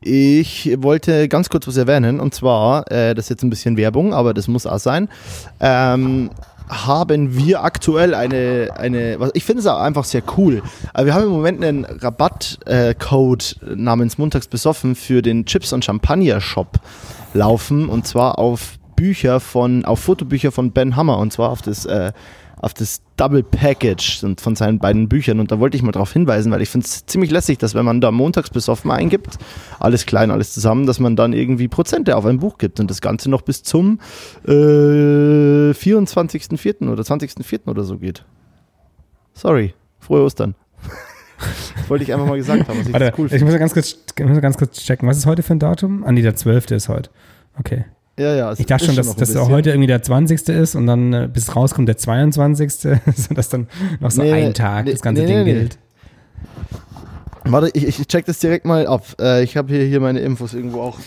ich 0.00 0.76
wollte 0.78 1.28
ganz 1.28 1.48
kurz 1.48 1.68
was 1.68 1.76
erwähnen 1.76 2.20
und 2.20 2.34
zwar, 2.34 2.90
äh, 2.90 3.14
das 3.14 3.26
ist 3.26 3.30
jetzt 3.30 3.42
ein 3.42 3.50
bisschen 3.50 3.76
Werbung, 3.76 4.12
aber 4.14 4.34
das 4.34 4.48
muss 4.48 4.66
auch 4.66 4.78
sein. 4.78 5.08
Ähm, 5.60 6.30
haben 6.68 7.36
wir 7.36 7.64
aktuell 7.64 8.14
eine, 8.14 8.70
eine 8.76 9.18
ich 9.34 9.44
finde 9.44 9.60
es 9.60 9.66
auch 9.66 9.80
einfach 9.80 10.04
sehr 10.04 10.22
cool. 10.36 10.62
Aber 10.94 11.06
wir 11.06 11.14
haben 11.14 11.24
im 11.24 11.30
Moment 11.30 11.64
einen 11.64 11.84
Rabattcode 11.84 13.56
äh, 13.62 13.74
namens 13.74 14.18
Montags 14.18 14.46
besoffen 14.46 14.94
für 14.94 15.20
den 15.20 15.44
Chips 15.44 15.72
und 15.72 15.84
Champagner 15.84 16.40
Shop 16.40 16.78
laufen 17.34 17.88
und 17.88 18.06
zwar 18.06 18.38
auf 18.38 18.79
Bücher 19.00 19.40
von, 19.40 19.86
auf 19.86 20.00
Fotobücher 20.00 20.52
von 20.52 20.72
Ben 20.72 20.94
Hammer 20.94 21.16
und 21.16 21.32
zwar 21.32 21.48
auf 21.48 21.62
das, 21.62 21.86
äh, 21.86 22.12
auf 22.58 22.74
das 22.74 23.00
Double 23.16 23.42
Package 23.42 24.22
und 24.24 24.42
von 24.42 24.56
seinen 24.56 24.78
beiden 24.78 25.08
Büchern 25.08 25.40
und 25.40 25.50
da 25.50 25.58
wollte 25.58 25.78
ich 25.78 25.82
mal 25.82 25.92
darauf 25.92 26.12
hinweisen, 26.12 26.52
weil 26.52 26.60
ich 26.60 26.68
finde 26.68 26.84
es 26.84 27.06
ziemlich 27.06 27.30
lässig, 27.30 27.56
dass 27.56 27.74
wenn 27.74 27.86
man 27.86 28.02
da 28.02 28.10
montags 28.10 28.50
besoffen 28.50 28.90
eingibt, 28.90 29.38
alles 29.78 30.04
klein, 30.04 30.30
alles 30.30 30.52
zusammen, 30.52 30.84
dass 30.84 31.00
man 31.00 31.16
dann 31.16 31.32
irgendwie 31.32 31.66
Prozente 31.66 32.14
auf 32.14 32.26
ein 32.26 32.40
Buch 32.40 32.58
gibt 32.58 32.78
und 32.78 32.90
das 32.90 33.00
Ganze 33.00 33.30
noch 33.30 33.40
bis 33.40 33.62
zum 33.62 34.00
äh, 34.46 34.50
24.04. 34.50 36.90
oder 36.90 37.02
20.04. 37.02 37.70
oder 37.70 37.84
so 37.84 37.96
geht. 37.96 38.26
Sorry, 39.32 39.72
frohe 39.98 40.24
Ostern. 40.24 40.54
wollte 41.88 42.04
ich 42.04 42.12
einfach 42.12 42.26
mal 42.26 42.36
gesagt 42.36 42.68
haben, 42.68 42.80
was 42.80 42.86
ich 42.86 42.92
Warte, 42.92 43.12
das 43.12 43.18
cool 43.18 43.28
ich 43.32 43.42
muss 43.42 43.52
ja 43.54 43.58
ganz 43.58 43.72
kurz, 43.72 43.96
ich 44.14 44.26
muss 44.26 44.40
ganz 44.42 44.58
kurz 44.58 44.84
checken. 44.84 45.08
Was 45.08 45.16
ist 45.16 45.24
heute 45.24 45.42
für 45.42 45.54
ein 45.54 45.58
Datum? 45.58 46.04
Ah, 46.04 46.12
nee, 46.12 46.20
der 46.20 46.36
12. 46.36 46.72
ist 46.72 46.90
heute. 46.90 47.08
Okay. 47.58 47.86
Ja, 48.20 48.34
ja, 48.34 48.52
es 48.52 48.60
Ich 48.60 48.66
dachte 48.66 48.84
schon, 48.84 48.96
dass, 48.96 49.06
dass 49.16 49.32
bisschen. 49.32 49.48
heute 49.48 49.70
irgendwie 49.70 49.86
der 49.86 50.02
20. 50.02 50.48
ist 50.50 50.74
und 50.74 50.86
dann 50.86 51.12
äh, 51.12 51.28
bis 51.32 51.56
rauskommt 51.56 51.88
der 51.88 51.96
22. 51.96 52.70
sodass 53.16 53.48
dann 53.48 53.66
noch 53.98 54.10
so 54.10 54.22
Nee, 54.22 54.32
ein 54.32 54.52
Tag 54.52 54.84
nee, 54.84 54.92
das 54.92 55.00
ganze 55.00 55.22
nee, 55.22 55.28
Ding 55.28 55.44
gilt. 55.46 55.78
Warte, 57.44 57.70
ich, 57.72 57.86
ich 57.86 58.06
check 58.06 58.26
das 58.26 58.38
direkt 58.38 58.66
mal 58.66 58.86
ab. 58.86 59.06
Äh, 59.18 59.42
ich 59.42 59.56
habe 59.56 59.72
hier, 59.72 59.84
hier 59.84 60.00
meine 60.00 60.20
Infos 60.20 60.52
irgendwo 60.52 60.82
auch 60.82 60.98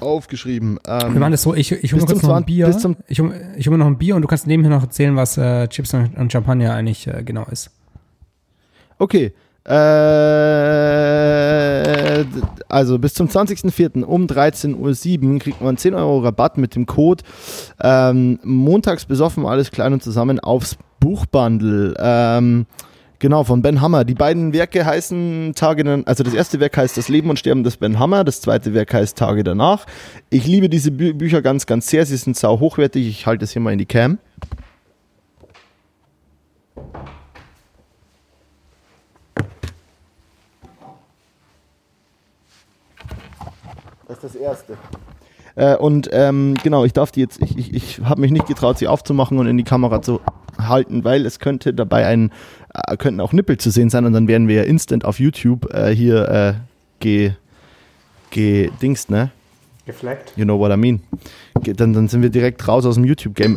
aufgeschrieben. 0.00 0.78
Ähm, 0.86 1.14
Wir 1.14 1.20
machen 1.20 1.32
das 1.32 1.42
so, 1.42 1.54
ich, 1.54 1.72
ich 1.72 1.92
hole 1.94 2.02
mir 2.02 2.06
kurz 2.08 2.22
noch 2.22 2.36
ein 2.36 2.44
20 2.44 2.46
Bier. 2.46 2.68
ich 3.08 3.20
hole 3.20 3.34
hol 3.64 3.70
mir 3.72 3.78
noch 3.78 3.86
ein 3.86 3.96
Bier 3.96 4.14
und 4.14 4.20
du 4.22 4.28
kannst 4.28 4.46
nebenher 4.46 4.70
noch 4.70 4.82
erzählen, 4.82 5.16
was 5.16 5.38
äh, 5.38 5.66
Chips 5.68 5.94
und, 5.94 6.14
und 6.16 6.30
Champagner 6.30 6.74
eigentlich 6.74 7.06
äh, 7.06 7.22
genau 7.24 7.46
ist. 7.50 7.70
Okay. 8.98 9.32
Äh, 10.48 12.24
also 12.68 12.98
bis 12.98 13.14
zum 13.14 13.28
20.04. 13.28 14.02
um 14.04 14.26
13.07 14.26 15.22
Uhr 15.32 15.38
kriegt 15.38 15.60
man 15.60 15.76
10 15.76 15.94
Euro 15.94 16.18
Rabatt 16.20 16.58
mit 16.58 16.74
dem 16.74 16.86
Code 16.86 17.22
ähm, 17.82 18.38
montags 18.42 19.04
besoffen, 19.04 19.46
alles 19.46 19.70
klein 19.70 19.92
und 19.92 20.02
zusammen 20.02 20.40
aufs 20.40 20.76
Buchbundle. 21.00 21.94
Ähm, 21.98 22.66
genau, 23.18 23.44
von 23.44 23.62
Ben 23.62 23.80
Hammer. 23.80 24.04
Die 24.04 24.14
beiden 24.14 24.52
Werke 24.52 24.84
heißen 24.84 25.52
Tage, 25.54 25.84
dann- 25.84 26.04
also 26.06 26.24
das 26.24 26.34
erste 26.34 26.60
Werk 26.60 26.76
heißt 26.76 26.96
Das 26.96 27.08
Leben 27.08 27.30
und 27.30 27.38
Sterben 27.38 27.62
des 27.64 27.76
Ben 27.76 27.98
Hammer, 27.98 28.24
das 28.24 28.40
zweite 28.40 28.74
Werk 28.74 28.92
heißt 28.94 29.16
Tage 29.16 29.44
danach. 29.44 29.86
Ich 30.30 30.46
liebe 30.46 30.68
diese 30.68 30.90
Bü 30.90 31.14
Bücher 31.14 31.40
ganz, 31.42 31.66
ganz 31.66 31.86
sehr. 31.88 32.04
Sie 32.06 32.16
sind 32.16 32.36
sau 32.36 32.58
hochwertig. 32.60 33.06
Ich 33.08 33.26
halte 33.26 33.44
es 33.44 33.52
hier 33.52 33.62
mal 33.62 33.72
in 33.72 33.78
die 33.78 33.86
Cam. 33.86 34.18
Ist 44.24 44.34
das 44.34 44.40
erste. 44.40 44.76
Äh, 45.54 45.76
und 45.76 46.08
ähm, 46.12 46.54
genau, 46.62 46.84
ich 46.84 46.92
darf 46.92 47.10
die 47.10 47.20
jetzt, 47.20 47.40
ich, 47.42 47.56
ich, 47.58 47.74
ich 47.74 48.00
habe 48.04 48.20
mich 48.20 48.30
nicht 48.30 48.46
getraut, 48.46 48.78
sie 48.78 48.86
aufzumachen 48.88 49.38
und 49.38 49.46
in 49.46 49.56
die 49.56 49.64
Kamera 49.64 50.02
zu 50.02 50.20
halten, 50.58 51.04
weil 51.04 51.26
es 51.26 51.38
könnte 51.38 51.74
dabei 51.74 52.06
ein, 52.06 52.30
äh, 52.74 52.96
könnten 52.96 53.20
auch 53.20 53.32
Nippel 53.32 53.58
zu 53.58 53.70
sehen 53.70 53.90
sein 53.90 54.04
und 54.04 54.12
dann 54.12 54.28
wären 54.28 54.46
wir 54.48 54.56
ja 54.56 54.62
instant 54.62 55.04
auf 55.04 55.18
YouTube 55.18 55.72
äh, 55.74 55.94
hier 55.94 56.28
äh, 56.28 56.54
ge, 57.00 57.32
ge 58.30 58.70
Dings, 58.80 59.08
ne? 59.08 59.30
Gefleckt. 59.86 60.32
You 60.36 60.44
know 60.44 60.58
what 60.58 60.70
I 60.70 60.76
mean. 60.76 61.00
Ge- 61.62 61.74
Dann, 61.74 61.92
dann 61.92 62.08
sind 62.08 62.22
wir 62.22 62.30
direkt 62.30 62.66
raus 62.68 62.84
aus 62.84 62.96
dem 62.96 63.04
YouTube-Game. 63.04 63.56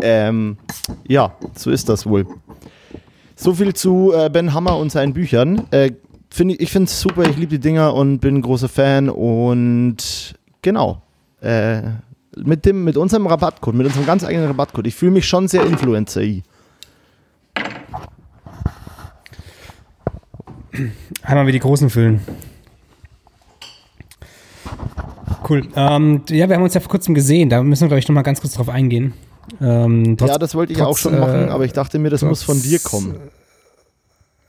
Ähm, 0.00 0.58
ja, 1.08 1.34
so 1.56 1.70
ist 1.70 1.88
das 1.88 2.06
wohl. 2.06 2.24
So 3.34 3.52
viel 3.52 3.74
zu 3.74 4.12
äh, 4.14 4.30
Ben 4.30 4.54
Hammer 4.54 4.76
und 4.78 4.92
seinen 4.92 5.12
Büchern. 5.12 5.66
Äh, 5.72 5.90
find 6.36 6.52
ich 6.52 6.60
ich 6.60 6.70
finde 6.70 6.86
es 6.88 7.00
super, 7.00 7.22
ich 7.28 7.36
liebe 7.36 7.50
die 7.50 7.58
Dinger 7.60 7.94
und 7.94 8.18
bin 8.20 8.36
ein 8.36 8.42
großer 8.42 8.68
Fan 8.68 9.08
und 9.08 10.34
genau. 10.62 11.02
Äh, 11.40 11.82
mit, 12.36 12.66
dem, 12.66 12.84
mit 12.84 12.96
unserem 12.96 13.26
Rabattcode, 13.26 13.74
mit 13.74 13.86
unserem 13.86 14.04
ganz 14.06 14.24
eigenen 14.24 14.46
Rabattcode. 14.48 14.86
Ich 14.86 14.94
fühle 14.94 15.12
mich 15.12 15.26
schon 15.26 15.48
sehr 15.48 15.64
influencer 15.64 16.20
-y. 16.20 16.42
Einmal 21.22 21.46
wie 21.46 21.52
die 21.52 21.58
Großen 21.58 21.88
füllen. 21.88 22.20
Cool. 25.48 25.66
Ähm, 25.74 26.22
ja, 26.28 26.48
wir 26.48 26.56
haben 26.56 26.62
uns 26.62 26.74
ja 26.74 26.80
vor 26.80 26.90
kurzem 26.90 27.14
gesehen. 27.14 27.48
Da 27.48 27.62
müssen 27.62 27.82
wir, 27.82 27.88
glaube 27.88 28.00
ich, 28.00 28.08
noch 28.08 28.14
mal 28.14 28.22
ganz 28.22 28.40
kurz 28.40 28.54
drauf 28.54 28.68
eingehen. 28.68 29.14
Ähm, 29.60 30.16
trotz- 30.18 30.28
Ja, 30.30 30.38
das 30.38 30.54
wollte 30.54 30.72
ich 30.72 30.78
trotz, 30.78 30.88
auch 30.88 30.98
schon 30.98 31.18
machen, 31.18 31.48
äh, 31.48 31.50
aber 31.50 31.64
ich 31.64 31.72
dachte 31.72 31.98
mir, 31.98 32.10
das 32.10 32.22
muss 32.22 32.42
von 32.42 32.60
dir 32.60 32.78
trotz, 32.78 32.90
kommen. 32.90 33.14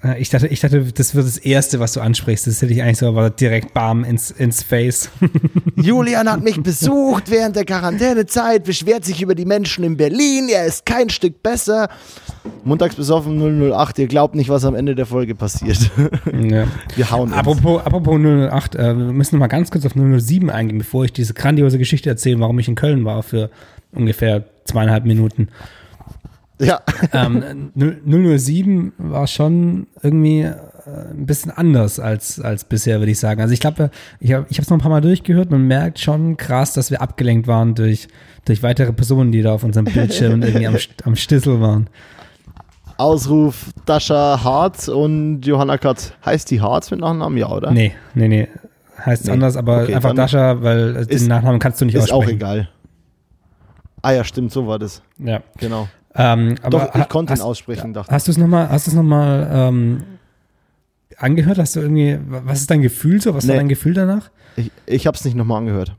Äh, 0.04 0.20
Ich 0.20 0.30
dachte, 0.30 0.48
ich 0.48 0.60
dachte, 0.60 0.84
das 0.94 1.16
wird 1.16 1.26
das 1.26 1.38
Erste, 1.38 1.80
was 1.80 1.94
du 1.94 2.02
ansprichst. 2.02 2.48
Das 2.48 2.62
hätte 2.62 2.74
ich 2.74 2.82
eigentlich 2.82 2.98
so 2.98 3.08
aber 3.08 3.30
direkt 3.30 3.74
bam 3.74 4.04
ins, 4.04 4.32
ins 4.32 4.64
Face. 4.64 5.10
Julian 5.76 6.30
hat 6.32 6.44
mich 6.44 6.62
besucht 6.62 7.30
während 7.30 7.56
der 7.56 7.66
Quarantänezeit, 7.66 8.64
beschwert 8.64 9.06
sich 9.06 9.22
über 9.22 9.36
die 9.36 9.46
Menschen 9.46 9.84
in 9.84 9.98
Berlin, 9.98 10.50
er 10.50 10.66
ist 10.66 10.86
kein 10.86 11.10
Stück 11.10 11.44
besser. 11.44 11.90
Montags 12.64 12.96
besoffen 12.96 13.72
008, 13.72 14.00
ihr 14.00 14.08
glaubt 14.08 14.36
nicht, 14.36 14.50
was 14.50 14.66
am 14.66 14.76
Ende 14.76 14.96
der 14.96 15.06
Folge 15.06 15.36
passiert. 15.36 15.92
ja. 16.34 16.66
Wir 16.96 17.12
hauen 17.12 17.30
uns. 17.30 17.38
Apropos, 17.38 17.82
apropos 17.86 18.20
008, 18.20 18.76
äh, 18.76 18.98
wir 18.98 19.14
müssen 19.14 19.36
noch 19.36 19.40
mal 19.40 19.48
ganz 19.48 19.72
kurz 19.72 19.86
auf 19.86 19.94
007 19.94 20.50
eingehen, 20.50 20.80
bevor 20.80 21.06
ich 21.06 21.14
diese 21.14 21.34
grandiose 21.34 21.78
Geschichte 21.78 22.10
erzähle, 22.10 22.40
warum 22.40 22.58
ich 22.60 22.68
in 22.68 22.76
Köln 22.76 23.06
war 23.06 23.24
für 23.24 23.50
ungefähr 23.92 24.44
zweieinhalb 24.66 25.06
Minuten. 25.06 25.50
Ja, 26.60 26.82
ähm, 27.14 27.72
007 27.76 28.94
war 28.98 29.28
schon 29.28 29.86
irgendwie 30.02 30.42
äh, 30.42 30.56
ein 31.12 31.26
bisschen 31.28 31.52
anders 31.52 32.00
als, 32.00 32.40
als 32.40 32.64
bisher, 32.64 33.00
würde 33.00 33.12
ich 33.12 33.20
sagen. 33.20 33.42
Also 33.42 33.54
ich 33.54 33.60
glaube, 33.60 33.92
ich 34.20 34.32
habe 34.34 34.48
es 34.50 34.70
noch 34.70 34.78
ein 34.78 34.82
paar 34.82 34.90
Mal 34.90 35.02
durchgehört. 35.02 35.52
Man 35.52 35.68
merkt 35.68 36.00
schon 36.00 36.36
krass, 36.38 36.74
dass 36.74 36.90
wir 36.90 37.02
abgelenkt 37.02 37.46
waren 37.48 37.76
durch, 37.76 38.08
durch 38.46 38.64
weitere 38.64 38.92
Personen, 38.92 39.32
die 39.32 39.44
da 39.44 39.54
auf 39.54 39.64
unserem 39.64 39.86
Bildschirm 39.86 40.42
irgendwie 40.44 40.66
am, 40.68 40.78
am 41.04 41.16
Stissel 41.16 41.62
waren. 41.62 41.90
Ausruf 42.98 43.66
Dasha 43.86 44.44
Harz 44.44 44.88
und 44.88 45.42
Johanna 45.42 45.78
Katz. 45.78 46.14
Heißt 46.26 46.50
die 46.50 46.62
Harz 46.62 46.90
mit 46.90 47.00
Nachnamen? 47.02 47.38
Ja, 47.38 47.50
oder? 47.52 47.70
Nee, 47.70 47.94
nee, 48.16 48.28
nee. 48.28 48.48
Heißt 49.06 49.26
Nee. 49.26 49.34
anders, 49.34 49.56
aber 49.56 49.84
Okay, 49.84 49.94
einfach 49.94 50.16
Dasha, 50.16 50.64
weil 50.64 50.96
äh, 50.96 51.06
den 51.06 51.10
ist- 51.10 51.28
Nachnamen 51.28 51.60
kannst 51.60 51.80
du 51.80 51.86
nicht 51.86 51.94
Ist 51.94 52.12
auch 52.12 52.18
aussprechen. 52.18 52.38
egal. 52.38 52.70
Ah 54.02 54.12
ja, 54.14 54.24
stimmt, 54.24 54.52
so 54.52 54.66
war 54.68 54.80
das. 54.80 55.04
Ja. 55.20 55.42
Genau. 55.58 55.88
Ähm, 56.18 56.56
Doch, 56.70 56.96
ich 56.96 57.10
konnte 57.10 57.32
ihn 57.32 57.36
hast, 57.36 57.42
aussprechen, 57.42 57.94
dachte 57.94 58.12
Hast 58.12 58.28
du 58.28 58.32
es 58.32 58.38
nochmal, 58.38 58.70
hast 58.70 58.88
du 58.88 58.92
es 58.92 58.96
nochmal 58.96 59.50
ähm, 59.52 60.04
angehört? 61.18 61.60
Hast 61.60 61.76
du 61.76 61.82
irgendwie, 61.82 62.18
was 62.28 62.62
ist 62.62 62.72
dein 62.72 62.82
Gefühl 62.82 63.22
so? 63.22 63.34
Was 63.36 63.48
war 63.48 63.54
Nee. 63.54 63.60
dein 63.60 63.70
Gefühl 63.70 63.94
danach? 63.94 64.32
ich. 64.56 64.72
Ich 64.86 65.08
habe 65.08 65.16
es 65.16 65.24
nicht 65.24 65.36
nochmal 65.36 65.60
angehört. 65.60 65.96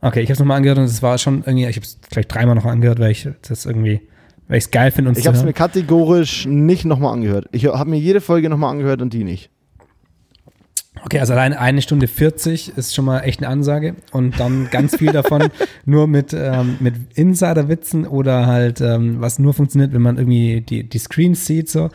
Okay, 0.00 0.20
ich 0.20 0.26
habe 0.28 0.34
es 0.34 0.38
nochmal 0.38 0.56
angehört 0.58 0.78
und 0.78 0.84
es 0.84 1.02
war 1.02 1.18
schon 1.18 1.42
irgendwie, 1.44 1.66
ich 1.66 1.76
habe 1.76 1.84
es 1.84 1.98
gleich 2.08 2.26
dreimal 2.28 2.54
noch 2.54 2.64
angehört, 2.64 2.98
weil 3.00 3.10
ich 3.10 3.28
das 3.42 3.66
irgendwie 3.66 4.00
weil 4.48 4.56
ich 4.58 4.64
es 4.64 4.70
geil 4.70 4.90
finde, 4.90 5.10
uns 5.10 5.18
Ich 5.18 5.26
habe 5.26 5.36
es 5.36 5.44
mir 5.44 5.52
kategorisch 5.52 6.46
nicht 6.46 6.86
nochmal 6.86 7.12
angehört. 7.12 7.46
Ich 7.52 7.66
habe 7.66 7.90
mir 7.90 7.98
jede 7.98 8.22
Folge 8.22 8.48
nochmal 8.48 8.70
angehört 8.70 9.02
und 9.02 9.12
die 9.12 9.22
nicht. 9.24 9.50
Okay, 11.04 11.20
also 11.20 11.32
allein 11.32 11.54
eine 11.54 11.80
Stunde 11.80 12.08
40 12.08 12.76
ist 12.76 12.94
schon 12.94 13.04
mal 13.04 13.20
echt 13.20 13.40
eine 13.40 13.48
Ansage 13.48 13.94
und 14.10 14.40
dann 14.40 14.68
ganz 14.70 14.96
viel 14.96 15.12
davon 15.12 15.48
nur 15.84 16.06
mit, 16.06 16.32
ähm, 16.32 16.76
mit 16.80 16.94
Insider-Witzen 17.14 18.06
oder 18.06 18.46
halt, 18.46 18.80
ähm, 18.80 19.20
was 19.20 19.38
nur 19.38 19.54
funktioniert, 19.54 19.92
wenn 19.92 20.02
man 20.02 20.16
irgendwie 20.18 20.60
die, 20.60 20.88
die 20.88 20.98
Screens 20.98 21.46
sieht. 21.46 21.70
So. 21.70 21.90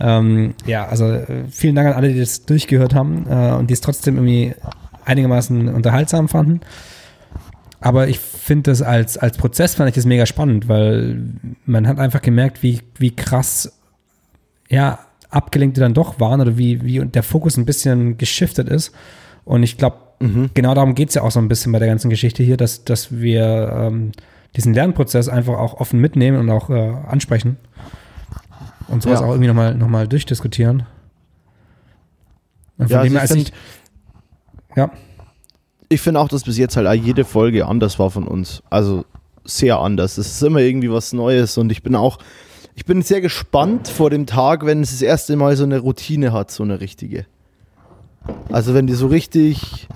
Ähm, 0.00 0.54
ja, 0.66 0.86
also 0.86 1.06
äh, 1.06 1.44
vielen 1.50 1.74
Dank 1.74 1.88
an 1.88 1.94
alle, 1.94 2.12
die 2.12 2.18
das 2.20 2.46
durchgehört 2.46 2.94
haben 2.94 3.26
äh, 3.28 3.52
und 3.52 3.68
die 3.68 3.74
es 3.74 3.80
trotzdem 3.80 4.16
irgendwie 4.16 4.54
einigermaßen 5.04 5.68
unterhaltsam 5.68 6.28
fanden. 6.28 6.60
Aber 7.80 8.08
ich 8.08 8.18
finde 8.18 8.70
das 8.70 8.82
als, 8.82 9.18
als 9.18 9.36
Prozess 9.36 9.74
fand 9.74 9.88
ich 9.90 9.94
das 9.94 10.04
mega 10.04 10.26
spannend, 10.26 10.68
weil 10.68 11.22
man 11.64 11.86
hat 11.86 11.98
einfach 11.98 12.22
gemerkt, 12.22 12.62
wie, 12.62 12.80
wie 12.98 13.14
krass 13.14 13.72
ja, 14.68 14.98
Abgelenkte 15.30 15.80
dann 15.80 15.94
doch 15.94 16.20
waren 16.20 16.40
oder 16.40 16.56
wie, 16.58 16.82
wie 16.84 17.00
der 17.04 17.22
Fokus 17.22 17.56
ein 17.56 17.66
bisschen 17.66 18.16
geschiftet 18.18 18.68
ist. 18.68 18.92
Und 19.44 19.62
ich 19.62 19.76
glaube, 19.78 19.96
genau 20.54 20.74
darum 20.74 20.94
geht 20.94 21.10
es 21.10 21.14
ja 21.14 21.22
auch 21.22 21.30
so 21.30 21.38
ein 21.38 21.48
bisschen 21.48 21.70
bei 21.72 21.78
der 21.78 21.88
ganzen 21.88 22.10
Geschichte 22.10 22.42
hier, 22.42 22.56
dass, 22.56 22.84
dass 22.84 23.12
wir 23.12 23.70
ähm, 23.72 24.12
diesen 24.56 24.74
Lernprozess 24.74 25.28
einfach 25.28 25.58
auch 25.58 25.74
offen 25.80 26.00
mitnehmen 26.00 26.38
und 26.38 26.50
auch 26.50 26.70
äh, 26.70 26.94
ansprechen. 27.06 27.56
Und 28.88 29.02
sowas 29.02 29.20
Ja. 29.20 29.26
auch 29.26 29.30
irgendwie 29.30 29.48
nochmal 29.48 29.74
noch 29.74 29.88
mal 29.88 30.08
durchdiskutieren. 30.08 30.84
Und 32.78 32.86
von 32.88 32.96
Ja, 32.96 33.02
dem 33.02 33.16
also 33.16 33.34
ich 33.34 33.52
ja, 34.76 34.90
Ich 35.88 36.00
finde 36.00 36.20
auch, 36.20 36.28
dass 36.28 36.44
bis 36.44 36.58
jetzt 36.58 36.76
halt 36.76 37.02
jede 37.04 37.24
Folge 37.24 37.66
anders 37.66 37.98
war 37.98 38.10
von 38.10 38.26
uns. 38.26 38.62
Also 38.70 39.04
sehr 39.44 39.78
anders. 39.78 40.18
Es 40.18 40.26
ist 40.28 40.42
immer 40.42 40.60
irgendwie 40.60 40.90
was 40.90 41.12
Neues 41.12 41.56
und 41.58 41.70
ich 41.72 41.82
bin 41.82 41.94
auch, 41.94 42.18
ich 42.78 42.84
bin 42.84 43.02
sehr 43.02 43.20
gespannt 43.20 43.88
vor 43.88 44.08
dem 44.08 44.24
Tag, 44.24 44.64
wenn 44.64 44.82
es 44.82 44.92
das 44.92 45.02
erste 45.02 45.34
Mal 45.34 45.56
so 45.56 45.64
eine 45.64 45.80
Routine 45.80 46.32
hat, 46.32 46.52
so 46.52 46.62
eine 46.62 46.80
richtige. 46.80 47.26
Also 48.52 48.72
wenn 48.72 48.86
die 48.86 48.94
so 48.94 49.08
richtig, 49.08 49.88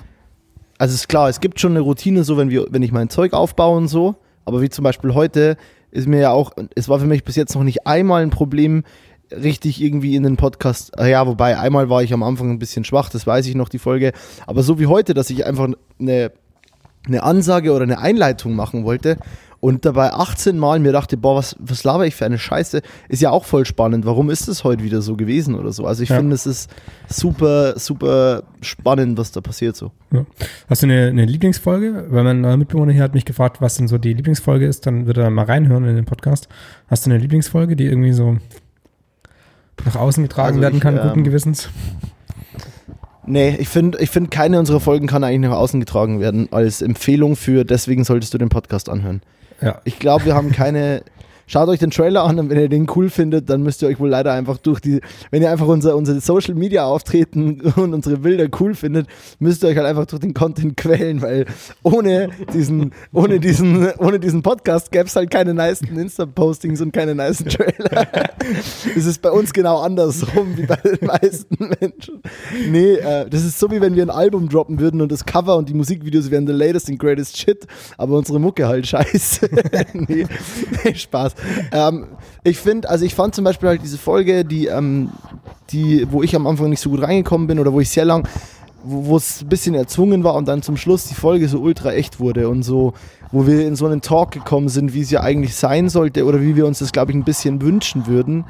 also 0.79 0.93
ist 0.93 1.09
klar, 1.09 1.29
es 1.29 1.39
gibt 1.39 1.61
schon 1.61 1.71
eine 1.73 1.81
Routine, 1.81 2.25
so 2.25 2.37
wenn 2.37 2.51
wir, 2.51 2.67
wenn 2.71 2.83
ich 2.83 2.91
mein 2.91 3.09
Zeug 3.09 3.35
aufbaue 3.35 3.77
und 3.77 3.87
so, 3.87 4.17
aber 4.45 4.63
wie 4.63 4.69
zum 4.69 4.83
Beispiel 4.83 5.15
heute 5.15 5.57
ist 5.93 6.09
mir 6.09 6.19
ja 6.19 6.33
auch, 6.33 6.51
es 6.75 6.89
war 6.89 6.99
für 6.99 7.07
mich 7.07 7.23
bis 7.23 7.37
jetzt 7.37 7.55
noch 7.55 7.63
nicht 7.63 7.87
einmal 7.87 8.21
ein 8.21 8.31
Problem, 8.31 8.83
richtig 9.31 9.81
irgendwie 9.81 10.17
in 10.17 10.25
den 10.25 10.37
Podcast, 10.37 10.99
ah 10.99 11.07
ja, 11.07 11.25
wobei 11.25 11.57
einmal 11.57 11.89
war 11.89 12.03
ich 12.03 12.13
am 12.13 12.25
Anfang 12.25 12.51
ein 12.51 12.59
bisschen 12.59 12.83
schwach, 12.83 13.11
das 13.11 13.29
weiß 13.29 13.47
ich 13.47 13.55
noch, 13.55 13.69
die 13.69 13.79
Folge, 13.79 14.11
aber 14.45 14.65
so 14.65 14.81
wie 14.81 14.89
heute, 14.89 15.15
dass 15.15 15.31
ich 15.31 15.47
einfach 15.47 15.69
eine, 16.01 16.33
eine 17.07 17.23
Ansage 17.23 17.75
oder 17.75 17.85
eine 17.85 18.01
Einleitung 18.01 18.57
machen 18.57 18.83
wollte 18.83 19.19
und 19.63 19.85
dabei 19.85 20.13
18 20.13 20.59
Mal 20.59 20.81
mir 20.81 20.91
dachte, 20.91 21.17
boah, 21.17 21.37
was, 21.37 21.55
was 21.61 21.85
laber 21.85 22.05
ich 22.05 22.17
für 22.17 22.27
eine 22.27 22.37
Scheiße, 22.37 22.83
ist 23.09 23.23
ja 23.23 23.31
auch 23.31 23.45
voll 23.45 23.65
spannend. 23.65 24.05
Warum 24.05 24.29
ist 24.29 24.49
es 24.49 24.65
heute 24.65 24.83
wieder 24.83 25.03
so 25.03 25.15
gewesen 25.15 25.55
oder 25.55 25.71
so? 25.71 25.87
Also 25.87 26.03
ich 26.03 26.09
Ja. 26.09 26.17
finde, 26.17 26.35
es 26.35 26.47
ist 26.47 26.69
super, 27.09 27.79
super 27.79 28.43
spannend, 28.61 29.19
was 29.19 29.31
da 29.31 29.41
passiert 29.41 29.77
so. 29.77 29.93
Ja. 30.11 30.27
Hast 30.69 30.83
du 30.83 30.89
eine, 30.89 31.07
eine 31.07 31.27
Lieblingsfolge? 31.27 32.07
Weil 32.11 32.25
mein 32.25 32.41
neuer 32.41 32.57
Mitbewohner 32.57 32.91
hier 32.91 33.05
hat 33.05 33.15
mich 33.15 33.25
gefragt, 33.25 33.61
was 33.61 33.77
denn 33.77 33.87
so 33.87 33.99
die 33.99 34.13
Lieblingsfolge 34.15 34.67
ist, 34.67 34.85
dann 34.85 35.07
wird 35.07 35.19
er 35.19 35.31
mal 35.31 35.45
reinhören 35.45 35.85
in 35.85 35.95
den 35.95 36.07
Podcast. 36.07 36.49
Hast 36.89 37.07
du 37.07 37.11
eine 37.11 37.21
Lieblingsfolge, 37.21 37.77
die 37.77 37.85
irgendwie 37.87 38.15
so 38.15 38.39
nach 39.85 39.95
außen 39.95 40.25
getragen 40.25 40.49
Also 40.49 40.61
werden 40.61 40.75
ich, 40.79 40.81
kann, 40.81 40.97
guten 40.97 41.21
ähm, 41.21 41.25
Gewissens? 41.25 41.69
Nee, 43.27 43.55
ich 43.61 43.69
finde, 43.69 43.99
ich 44.01 44.11
find, 44.11 44.33
keine 44.33 44.59
unserer 44.59 44.81
Folgen 44.81 45.07
kann 45.07 45.23
eigentlich 45.23 45.51
nach 45.51 45.57
außen 45.57 45.79
getragen 45.79 46.19
werden 46.19 46.49
als 46.51 46.83
Empfehlung 46.83 47.37
für, 47.37 47.65
deswegen 47.65 48.03
solltest 48.03 48.35
du 48.35 48.39
den 48.39 48.49
Podcast 48.49 48.89
anhören. 48.89 49.23
Ja. 49.63 49.81
Ich 49.85 49.99
glaube, 49.99 50.25
wir 50.27 50.35
haben 50.35 50.53
keine. 50.53 51.03
Schaut 51.47 51.69
euch 51.69 51.79
den 51.79 51.91
Trailer 51.91 52.25
an 52.25 52.39
und 52.39 52.51
wenn 52.51 52.59
ihr 52.59 52.69
den 52.69 52.87
cool 52.95 53.11
findet, 53.11 53.51
dann 53.51 53.63
müsst 53.63 53.83
ihr 53.83 53.89
euch 53.89 53.99
wohl 54.01 54.09
leider 54.09 54.33
einfach 54.33 54.59
durch 54.59 54.81
die, 54.81 55.01
wenn 55.31 55.43
ihr 55.43 55.51
einfach 55.51 55.67
unser, 55.67 55.97
unsere 55.97 56.21
Social 56.21 56.55
Media 56.55 56.85
auftreten 56.85 57.61
und 57.77 57.95
unsere 57.95 58.19
Bilder 58.19 58.47
cool 58.61 58.75
findet, 58.75 59.07
müsst 59.39 59.63
ihr 59.63 59.69
euch 59.69 59.77
halt 59.77 59.87
einfach 59.87 60.07
durch 60.07 60.21
den 60.21 60.35
Content 60.35 60.77
quälen, 60.77 61.21
weil 61.23 61.47
ohne 61.83 62.31
diesen, 62.55 62.93
ohne 63.13 63.41
diesen, 63.41 63.91
ohne 63.99 64.19
diesen 64.21 64.43
Podcast 64.43 64.93
gäbe 64.93 65.07
es 65.07 65.17
halt 65.17 65.31
keine 65.31 65.55
nicen 65.55 65.97
Insta-Postings 65.97 66.81
und 66.81 66.93
keine 66.93 67.15
nicen 67.15 67.49
Trailer. 67.49 68.07
Es 68.97 69.07
ist 69.07 69.23
bei 69.23 69.31
uns 69.31 69.53
genau 69.53 69.81
andersrum 69.81 70.57
wie 70.57 70.67
bei 70.67 70.77
den 70.77 71.07
meisten 71.07 71.71
Menschen. 71.81 72.23
Nee, 72.71 72.95
äh, 72.95 73.29
das 73.29 73.45
ist 73.45 73.59
so 73.59 73.71
wie 73.71 73.81
wenn 73.81 73.95
wir 73.95 74.03
ein 74.03 74.11
Album 74.11 74.49
droppen 74.49 74.81
würden 74.81 75.01
und 75.01 75.13
das 75.13 75.25
Cover 75.25 75.57
und 75.57 75.69
die 75.69 75.75
Musikvideos 75.75 76.31
wären 76.31 76.47
the 76.47 76.53
latest 76.53 76.89
and 76.89 76.99
greatest 76.99 77.39
shit, 77.39 77.67
aber 77.99 78.17
unsere 78.17 78.41
Mucke 78.41 78.67
halt 78.67 78.87
scheiße. 78.87 79.49
nee, 79.93 80.27
nee, 80.85 80.95
Spaß. 80.95 81.32
Ähm, 81.73 82.07
ich 82.45 82.59
finde, 82.59 82.89
also 82.89 83.05
ich 83.05 83.15
fand 83.15 83.35
zum 83.35 83.45
Beispiel 83.45 83.69
halt 83.69 83.83
diese 83.83 83.99
Folge, 83.99 84.45
die, 84.45 84.67
ähm, 84.67 85.11
die, 85.71 86.07
wo 86.11 86.23
ich 86.23 86.35
am 86.37 86.47
Anfang 86.47 86.71
nicht 86.71 86.81
so 86.81 86.91
gut 86.91 87.03
reingekommen 87.03 87.47
bin 87.47 87.59
oder 87.59 87.73
wo 87.73 87.81
ich 87.81 87.91
sehr 87.91 88.05
lang, 88.05 88.27
wo 88.85 89.17
es 89.17 89.43
ein 89.43 89.49
bisschen 89.49 89.75
erzwungen 89.75 90.25
war 90.25 90.35
und 90.35 90.49
dann 90.49 90.63
zum 90.63 90.77
Schluss 90.77 91.07
die 91.07 91.15
Folge 91.15 91.49
so 91.49 91.59
ultra 91.59 91.93
echt 91.93 92.21
wurde 92.21 92.49
und 92.49 92.63
so, 92.63 92.95
wo 93.31 93.47
wir 93.47 93.67
in 93.67 93.77
so 93.77 93.87
einen 93.87 94.01
Talk 94.01 94.31
gekommen 94.33 94.69
sind, 94.69 94.95
wie 94.95 95.01
es 95.01 95.11
ja 95.11 95.21
eigentlich 95.21 95.55
sein 95.55 95.89
sollte 95.89 96.25
oder 96.25 96.41
wie 96.41 96.57
wir 96.57 96.67
uns 96.67 96.81
das, 96.81 96.93
glaube 96.93 97.13
ich, 97.13 97.17
ein 97.17 97.25
bisschen 97.25 97.63
wünschen 97.63 98.07
würden. 98.07 98.45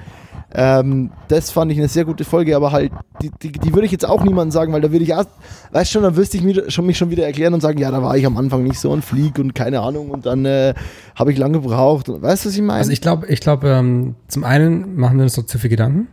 Ähm, 0.55 1.11
das 1.29 1.51
fand 1.51 1.73
ich 1.73 1.79
eine 1.79 1.89
sehr 1.89 2.05
gute 2.05 2.25
Folge, 2.25 2.55
aber 2.55 2.73
halt, 2.73 2.93
die, 3.23 3.31
die, 3.43 3.53
die 3.53 3.73
würde 3.73 3.87
ich 3.87 3.93
jetzt 3.93 4.07
auch 4.07 4.23
niemandem 4.23 4.51
sagen, 4.51 4.73
weil 4.73 4.83
da 4.83 4.93
würde 4.93 5.03
ich 5.03 5.11
erst, 5.11 5.31
weißt 5.73 5.91
schon, 5.91 6.03
dann 6.03 6.17
wüsste 6.17 6.37
ich 6.37 6.43
mich 6.43 6.61
schon, 6.69 6.85
mich 6.85 6.99
schon 6.99 7.11
wieder 7.11 7.25
erklären 7.25 7.55
und 7.55 7.61
sagen, 7.61 7.79
ja, 7.79 7.91
da 7.91 8.03
war 8.03 8.17
ich 8.17 8.27
am 8.27 8.37
Anfang 8.37 8.63
nicht 8.65 8.79
so 8.79 8.93
ein 8.93 9.01
Flieg 9.01 9.39
und 9.39 9.55
keine 9.55 9.81
Ahnung 9.81 10.11
und 10.11 10.27
dann 10.27 10.45
äh, 10.45 10.75
habe 11.15 11.33
ich 11.33 11.39
lange 11.39 11.61
gebraucht. 11.61 12.09
Weißt 12.09 12.45
du, 12.45 12.49
was 12.49 12.55
ich 12.55 12.63
meine? 12.63 12.81
Also 12.81 12.93
ich 12.93 13.01
glaube, 13.01 13.27
ich 13.29 13.41
glaube, 13.41 13.69
ähm, 13.69 14.15
zum 14.29 14.45
einen 14.45 14.97
machen 14.97 15.17
wir 15.17 15.25
uns 15.25 15.35
doch 15.35 15.47
zu 15.47 15.59
viel 15.59 15.71
Gedanken 15.71 16.09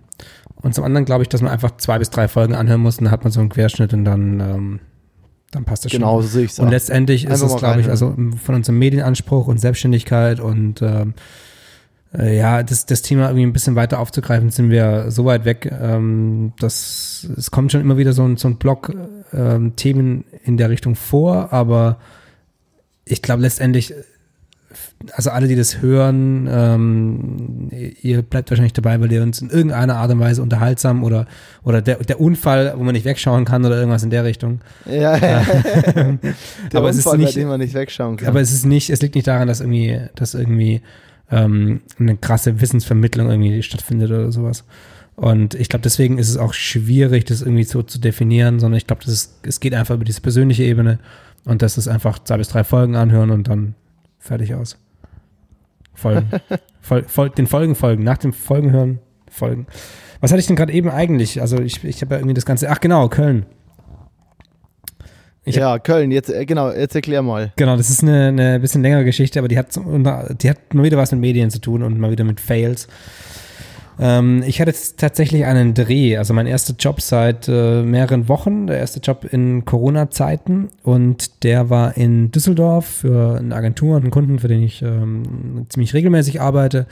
und 0.56 0.76
zum 0.76 0.84
anderen 0.84 1.06
glaube 1.06 1.24
ich, 1.24 1.30
dass 1.30 1.42
man 1.42 1.52
einfach 1.52 1.78
zwei 1.78 2.00
bis 2.00 2.10
drei 2.10 2.28
Folgen 2.28 2.56
anhören 2.56 2.82
muss 2.82 2.98
und 2.98 3.06
dann 3.06 3.12
hat 3.12 3.24
man 3.24 3.32
so 3.32 3.40
einen 3.40 3.50
Querschnitt 3.50 3.94
und 3.94 4.06
dann, 4.06 4.40
ähm, 4.40 4.80
dann 5.52 5.66
passt 5.66 5.86
das 5.86 5.92
genau, 5.92 6.18
schon. 6.18 6.24
so 6.24 6.28
sehe 6.30 6.46
ich 6.46 6.52
es 6.52 6.60
Und 6.60 6.70
letztendlich 6.70 7.26
ist 7.26 7.32
Einfach 7.32 7.46
es, 7.46 7.52
mal 7.54 7.60
glaube 7.60 7.82
ich, 7.82 7.90
also 7.90 8.16
von 8.44 8.56
unserem 8.56 8.78
Medienanspruch 8.80 9.48
und 9.48 9.60
Selbstständigkeit 9.60 10.40
und 10.40 10.82
ähm, 10.82 11.14
äh, 12.14 12.38
ja, 12.38 12.64
das, 12.64 12.86
das 12.86 13.02
Thema 13.02 13.28
irgendwie 13.28 13.46
ein 13.46 13.54
bisschen 13.54 13.76
weiter 13.76 14.00
aufzugreifen, 14.00 14.50
sind 14.50 14.70
wir 14.70 15.12
so 15.12 15.26
weit 15.26 15.46
weg, 15.46 15.72
ähm, 15.72 16.54
dass 16.60 17.28
es 17.38 17.52
kommt 17.52 17.72
schon 17.72 17.82
immer 17.82 17.98
wieder 17.98 18.14
so 18.14 18.24
ein, 18.24 18.38
so 18.38 18.48
ein 18.48 18.58
Block 18.58 18.94
ähm, 19.32 19.76
Themen 19.76 20.26
in 20.44 20.58
der 20.58 20.70
Richtung 20.70 20.96
vor, 20.96 21.54
aber 21.54 22.00
ich 23.06 23.22
glaube 23.22 23.42
letztendlich, 23.42 23.94
also 25.14 25.32
alle, 25.32 25.48
die 25.48 25.56
das 25.56 25.82
hören, 25.82 26.48
ähm, 26.52 27.70
ihr 28.02 28.22
bleibt 28.22 28.50
wahrscheinlich 28.52 28.74
dabei, 28.74 29.00
weil 29.02 29.12
ihr 29.12 29.24
uns 29.24 29.42
in 29.42 29.50
irgendeiner 29.50 29.96
Art 29.98 30.12
und 30.12 30.20
Weise 30.20 30.42
unterhaltsam 30.42 31.04
oder, 31.04 31.26
oder 31.64 31.82
der, 31.82 31.96
der 31.98 32.20
Unfall, 32.22 32.74
wo 32.78 32.84
man 32.84 32.94
nicht 32.94 33.06
wegschauen 33.06 33.46
kann 33.46 33.66
oder 33.66 33.78
irgendwas 33.78 34.04
in 34.04 34.10
der 34.10 34.24
Richtung. 34.24 34.62
Ja, 34.86 35.18
ja. 35.18 35.44
Der 35.94 36.20
Aber 36.76 36.90
es 36.90 36.98
ist 36.98 37.06
Unfall, 37.06 37.18
nicht- 37.20 37.36
bei 37.36 37.40
dem 37.42 37.48
man 37.50 37.60
nicht 37.60 37.74
wegschauen 37.74 38.18
kann. 38.18 38.28
Aber 38.28 38.42
es 38.42 38.52
ist 38.52 38.66
nicht, 38.66 38.90
es 38.90 39.02
liegt 39.02 39.16
nicht 39.16 39.28
daran, 39.28 39.48
dass 39.48 39.60
irgendwie, 39.62 40.00
dass 40.16 40.34
irgendwie 40.36 40.82
ähm, 41.32 41.82
eine 42.00 42.18
krasse 42.18 42.62
Wissensvermittlung 42.62 43.30
irgendwie 43.30 43.64
stattfindet 43.64 44.10
oder 44.12 44.32
sowas. 44.32 44.66
Und 45.16 45.54
ich 45.56 45.68
glaube, 45.68 45.84
deswegen 45.84 46.18
ist 46.18 46.30
es 46.30 46.38
auch 46.38 46.54
schwierig, 46.54 47.26
das 47.26 47.42
irgendwie 47.42 47.66
so 47.66 47.82
zu 47.82 48.00
definieren, 48.00 48.60
sondern 48.60 48.78
ich 48.78 48.88
glaube, 48.88 49.02
es 49.06 49.60
geht 49.60 49.74
einfach 49.74 49.96
über 49.96 50.06
diese 50.06 50.22
persönliche 50.22 50.64
Ebene 50.64 51.00
und 51.44 51.62
das 51.62 51.78
ist 51.78 51.88
einfach 51.90 52.20
zwei 52.24 52.38
bis 52.38 52.48
drei 52.48 52.64
Folgen 52.64 52.96
anhören 52.96 53.30
und 53.32 53.48
dann 53.50 53.76
fertig 54.30 54.54
aus. 54.56 54.78
Folgen. 55.94 56.30
Fol 56.82 57.04
Fol 57.04 57.30
den 57.30 57.46
Folgen 57.48 57.76
folgen. 57.76 58.04
Nach 58.04 58.18
dem 58.18 58.32
Folgen 58.32 58.72
hören, 58.72 59.00
folgen. 59.30 59.68
Was 60.22 60.32
hatte 60.32 60.39
ich 60.39 60.48
denn 60.48 60.56
gerade 60.56 60.72
eben 60.74 60.89
eigentlich? 60.89 61.42
Also 61.42 61.60
ich, 61.60 61.84
ich 61.84 62.02
habe 62.02 62.15
ja 62.15 62.20
irgendwie 62.20 62.34
das 62.36 62.46
Ganze. 62.46 62.70
Ach 62.70 62.80
genau, 62.80 63.10
Köln. 63.10 63.46
ich 65.44 65.56
hab- 65.58 65.62
ja, 65.62 65.80
Köln, 65.80 66.12
jetzt, 66.12 66.30
äh, 66.30 66.46
genau, 66.46 66.72
jetzt 66.72 66.96
erklär 66.96 67.22
mal. 67.22 67.52
Genau, 67.58 67.76
das 67.78 67.89
ist 67.89 68.04
eine, 68.04 68.28
eine 68.30 68.60
bisschen 68.60 68.82
längere 68.82 69.04
Geschichte, 69.06 69.39
aber 69.39 69.48
die 69.48 69.58
hat, 69.58 69.76
die 70.42 70.50
hat 70.50 70.74
mal 70.74 70.84
wieder 70.84 70.98
was 70.98 71.12
mit 71.12 71.22
Medien 71.22 71.50
zu 71.50 71.60
tun 71.60 71.84
und 71.84 71.98
mal 72.00 72.12
wieder 72.12 72.24
mit 72.24 72.39
Fails. 72.39 72.88
Ähm, 74.00 74.44
ich 74.46 74.62
hatte 74.62 74.72
jetzt 74.72 74.98
tatsächlich 74.98 75.46
einen 75.46 75.74
Dreh, 75.74 76.18
also 76.18 76.34
mein 76.34 76.48
erster 76.48 76.74
Job 76.80 77.02
seit 77.02 77.48
äh, 77.50 77.84
mehreren 77.84 78.30
Wochen, 78.30 78.68
der 78.68 78.78
erste 78.78 79.02
Job 79.02 79.26
in 79.30 79.66
Corona-Zeiten 79.66 80.70
und 80.84 81.44
der 81.44 81.70
war 81.70 81.98
in 81.98 82.32
Düsseldorf 82.32 82.86
für 82.86 83.38
eine 83.38 83.54
Agentur 83.54 83.98
und 83.98 84.04
einen 84.04 84.12
Kunden, 84.12 84.40
für 84.40 84.48
den 84.48 84.64
ich 84.64 84.82
ähm, 84.82 85.66
ziemlich 85.68 85.94
regelmäßig 85.94 86.40
arbeite. 86.40 86.88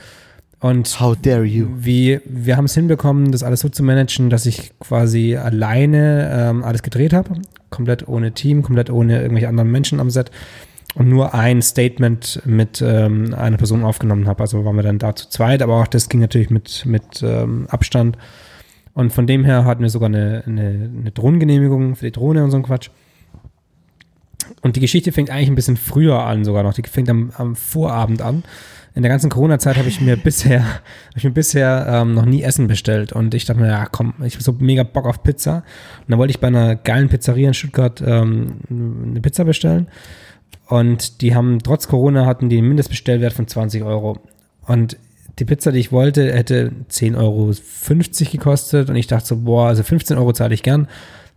Und 0.60 1.00
How 1.00 1.16
dare 1.16 1.44
you? 1.44 1.68
wie, 1.78 2.20
wir 2.24 2.56
haben 2.56 2.64
es 2.64 2.74
hinbekommen, 2.74 3.30
das 3.30 3.44
alles 3.44 3.60
so 3.60 3.68
zu 3.68 3.82
managen, 3.82 4.28
dass 4.28 4.44
ich 4.44 4.72
quasi 4.80 5.36
alleine 5.36 6.30
ähm, 6.32 6.64
alles 6.64 6.82
gedreht 6.82 7.12
habe. 7.12 7.34
Komplett 7.70 8.08
ohne 8.08 8.32
Team, 8.32 8.62
komplett 8.62 8.90
ohne 8.90 9.20
irgendwelche 9.20 9.48
anderen 9.48 9.70
Menschen 9.70 10.00
am 10.00 10.10
Set. 10.10 10.30
Und 10.98 11.08
nur 11.08 11.32
ein 11.32 11.62
Statement 11.62 12.42
mit 12.44 12.82
ähm, 12.82 13.32
einer 13.32 13.56
Person 13.56 13.84
aufgenommen 13.84 14.26
habe. 14.26 14.40
Also 14.40 14.64
waren 14.64 14.74
wir 14.74 14.82
dann 14.82 14.98
da 14.98 15.14
zu 15.14 15.28
zweit, 15.28 15.62
aber 15.62 15.80
auch 15.80 15.86
das 15.86 16.08
ging 16.08 16.18
natürlich 16.18 16.50
mit, 16.50 16.84
mit 16.86 17.22
ähm, 17.22 17.68
Abstand. 17.68 18.18
Und 18.94 19.12
von 19.12 19.28
dem 19.28 19.44
her 19.44 19.64
hatten 19.64 19.82
wir 19.82 19.90
sogar 19.90 20.08
eine, 20.08 20.42
eine, 20.44 20.90
eine 20.98 21.10
Drohnengenehmigung 21.12 21.94
für 21.94 22.06
die 22.06 22.10
Drohne 22.10 22.42
und 22.42 22.50
so 22.50 22.56
ein 22.56 22.64
Quatsch. 22.64 22.90
Und 24.60 24.74
die 24.74 24.80
Geschichte 24.80 25.12
fängt 25.12 25.30
eigentlich 25.30 25.48
ein 25.48 25.54
bisschen 25.54 25.76
früher 25.76 26.24
an, 26.24 26.44
sogar 26.44 26.64
noch. 26.64 26.74
Die 26.74 26.82
fängt 26.82 27.08
am, 27.08 27.30
am 27.36 27.54
Vorabend 27.54 28.20
an. 28.20 28.42
in 28.96 29.02
der 29.02 29.10
ganzen 29.10 29.30
Corona-Zeit 29.30 29.76
habe 29.76 29.88
ich 29.88 30.00
mir 30.00 30.16
bisher, 30.24 30.64
ich 31.14 31.22
mir 31.22 31.30
bisher 31.30 31.86
ähm, 31.88 32.14
noch 32.14 32.24
nie 32.24 32.42
Essen 32.42 32.66
bestellt. 32.66 33.12
Und 33.12 33.34
ich 33.34 33.44
dachte 33.44 33.60
mir, 33.60 33.68
ja 33.68 33.86
komm, 33.86 34.14
ich 34.24 34.34
habe 34.34 34.42
so 34.42 34.50
mega 34.58 34.82
Bock 34.82 35.06
auf 35.06 35.22
Pizza. 35.22 35.58
Und 36.00 36.08
dann 36.08 36.18
wollte 36.18 36.32
ich 36.32 36.40
bei 36.40 36.48
einer 36.48 36.74
geilen 36.74 37.08
Pizzeria 37.08 37.46
in 37.46 37.54
Stuttgart 37.54 38.02
ähm, 38.04 38.56
eine 38.68 39.20
Pizza 39.20 39.44
bestellen. 39.44 39.86
Und 40.68 41.22
die 41.22 41.34
haben, 41.34 41.58
trotz 41.62 41.88
Corona, 41.88 42.26
hatten 42.26 42.48
die 42.48 42.58
einen 42.58 42.68
Mindestbestellwert 42.68 43.32
von 43.32 43.46
20 43.46 43.82
Euro. 43.82 44.18
Und 44.66 44.96
die 45.38 45.44
Pizza, 45.44 45.72
die 45.72 45.78
ich 45.78 45.92
wollte, 45.92 46.32
hätte 46.32 46.72
10,50 46.90 47.16
Euro 47.16 48.30
gekostet. 48.30 48.90
Und 48.90 48.96
ich 48.96 49.06
dachte 49.06 49.26
so, 49.26 49.36
boah, 49.36 49.68
also 49.68 49.82
15 49.82 50.18
Euro 50.18 50.32
zahle 50.32 50.54
ich 50.54 50.62
gern. 50.62 50.88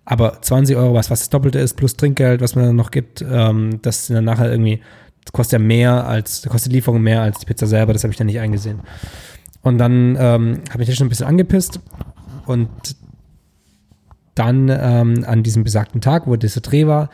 Aber 0.03 0.41
20 0.41 0.75
Euro, 0.75 0.93
was, 0.93 1.09
was 1.09 1.19
das 1.19 1.29
Doppelte 1.29 1.59
ist, 1.59 1.75
plus 1.75 1.95
Trinkgeld, 1.95 2.41
was 2.41 2.55
man 2.55 2.65
dann 2.65 2.75
noch 2.75 2.91
gibt, 2.91 3.23
ähm, 3.27 3.79
das 3.81 4.07
sind 4.07 4.15
dann 4.15 4.25
nachher 4.25 4.51
irgendwie 4.51 4.81
das 5.25 5.31
kostet 5.33 5.59
ja 5.59 5.65
mehr 5.65 6.07
als, 6.07 6.41
das 6.41 6.51
kostet 6.51 6.73
Lieferung 6.73 7.01
mehr 7.01 7.21
als 7.21 7.39
die 7.39 7.45
Pizza 7.45 7.67
selber, 7.67 7.93
das 7.93 8.03
habe 8.03 8.11
ich 8.11 8.17
dann 8.17 8.27
nicht 8.27 8.39
eingesehen. 8.39 8.81
Und 9.61 9.77
dann 9.77 10.15
ähm, 10.19 10.61
habe 10.71 10.83
ich 10.83 10.89
mich 10.89 10.97
schon 10.97 11.07
ein 11.07 11.09
bisschen 11.09 11.27
angepisst 11.27 11.79
und 12.47 12.69
dann 14.33 14.69
ähm, 14.69 15.23
an 15.27 15.43
diesem 15.43 15.63
besagten 15.63 16.01
Tag, 16.01 16.25
wo 16.25 16.35
dieser 16.35 16.61
Dreh 16.61 16.87
war, 16.87 17.09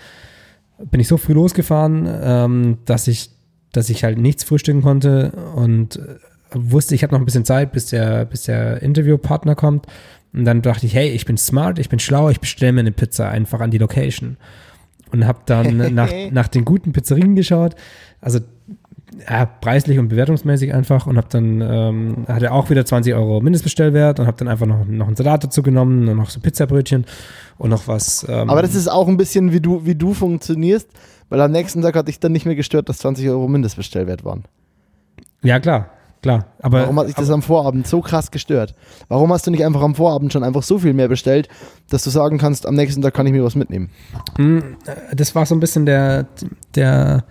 bin 0.83 0.99
ich 0.99 1.07
so 1.07 1.17
früh 1.17 1.33
losgefahren, 1.33 2.07
ähm, 2.21 2.77
dass 2.85 3.07
ich, 3.07 3.31
dass 3.71 3.89
ich 3.89 4.03
halt 4.03 4.17
nichts 4.17 4.43
frühstücken 4.43 4.81
konnte 4.81 5.31
und 5.55 5.99
wusste, 6.51 6.95
ich 6.95 7.03
habe 7.03 7.13
noch 7.13 7.19
ein 7.19 7.25
bisschen 7.25 7.45
Zeit, 7.45 7.71
bis 7.71 7.87
der, 7.87 8.25
bis 8.25 8.43
der 8.43 8.81
Interviewpartner 8.81 9.55
kommt. 9.55 9.87
Und 10.33 10.45
dann 10.45 10.61
dachte 10.61 10.85
ich, 10.85 10.93
hey, 10.93 11.09
ich 11.09 11.25
bin 11.25 11.37
smart, 11.37 11.79
ich 11.79 11.89
bin 11.89 11.99
schlau, 11.99 12.29
ich 12.29 12.39
bestelle 12.39 12.73
mir 12.73 12.81
eine 12.81 12.91
Pizza 12.91 13.29
einfach 13.29 13.59
an 13.59 13.71
die 13.71 13.77
Location 13.77 14.37
und 15.11 15.25
habe 15.25 15.39
dann 15.45 15.77
nach, 15.95 16.11
nach 16.31 16.47
den 16.47 16.65
guten 16.65 16.91
Pizzerien 16.93 17.35
geschaut. 17.35 17.75
Also 18.21 18.39
ja, 19.29 19.45
preislich 19.45 19.99
und 19.99 20.09
bewertungsmäßig 20.09 20.73
einfach 20.73 21.07
und 21.07 21.17
habe 21.17 21.27
dann, 21.29 21.61
ähm, 21.61 22.25
hatte 22.27 22.51
auch 22.51 22.69
wieder 22.69 22.85
20 22.85 23.13
Euro 23.13 23.41
Mindestbestellwert 23.41 24.19
und 24.19 24.27
habe 24.27 24.37
dann 24.37 24.47
einfach 24.47 24.65
noch, 24.65 24.85
noch 24.85 25.07
einen 25.07 25.15
Salat 25.15 25.43
dazu 25.43 25.63
genommen 25.63 26.07
und 26.07 26.17
noch 26.17 26.29
so 26.29 26.39
Pizzabrötchen 26.39 27.05
und 27.57 27.69
noch 27.69 27.87
was. 27.87 28.25
Ähm, 28.29 28.49
Aber 28.49 28.61
das 28.61 28.75
ist 28.75 28.87
auch 28.87 29.07
ein 29.07 29.17
bisschen, 29.17 29.51
wie 29.51 29.61
du, 29.61 29.85
wie 29.85 29.95
du 29.95 30.13
funktionierst, 30.13 30.89
weil 31.29 31.41
am 31.41 31.51
nächsten 31.51 31.81
Tag 31.81 31.95
hatte 31.95 32.09
ich 32.09 32.19
dann 32.19 32.31
nicht 32.31 32.45
mehr 32.45 32.55
gestört, 32.55 32.89
dass 32.89 32.99
20 32.99 33.27
Euro 33.29 33.47
Mindestbestellwert 33.47 34.23
waren. 34.23 34.43
Ja, 35.43 35.59
klar. 35.59 35.91
Klar, 36.21 36.45
aber. 36.59 36.81
Warum 36.81 36.99
hat 36.99 37.07
sich 37.07 37.15
das 37.15 37.29
am 37.29 37.43
Vorabend 37.43 37.85
so 37.85 38.01
krass 38.01 38.31
gestört? 38.31 38.73
Warum 39.07 39.31
hast 39.31 39.45
du 39.45 39.51
nicht 39.51 39.63
einfach 39.63 39.81
am 39.81 39.93
Vorabend 39.93 40.33
schon 40.33 40.43
einfach 40.43 40.63
so 40.63 40.79
viel 40.79 40.93
mehr 40.93 41.07
bestellt, 41.07 41.47
dass 41.89 42.03
du 42.03 42.09
sagen 42.09 42.39
kannst, 42.39 42.65
am 42.65 42.73
nächsten 42.73 43.01
Tag 43.03 43.13
kann 43.13 43.27
ich 43.27 43.33
mir 43.33 43.43
was 43.43 43.55
mitnehmen? 43.55 43.89
Hm, 44.35 44.77
das 45.13 45.35
war 45.35 45.45
so 45.45 45.53
ein 45.53 45.59
bisschen 45.59 45.85
der, 45.85 46.25
der, 46.73 47.23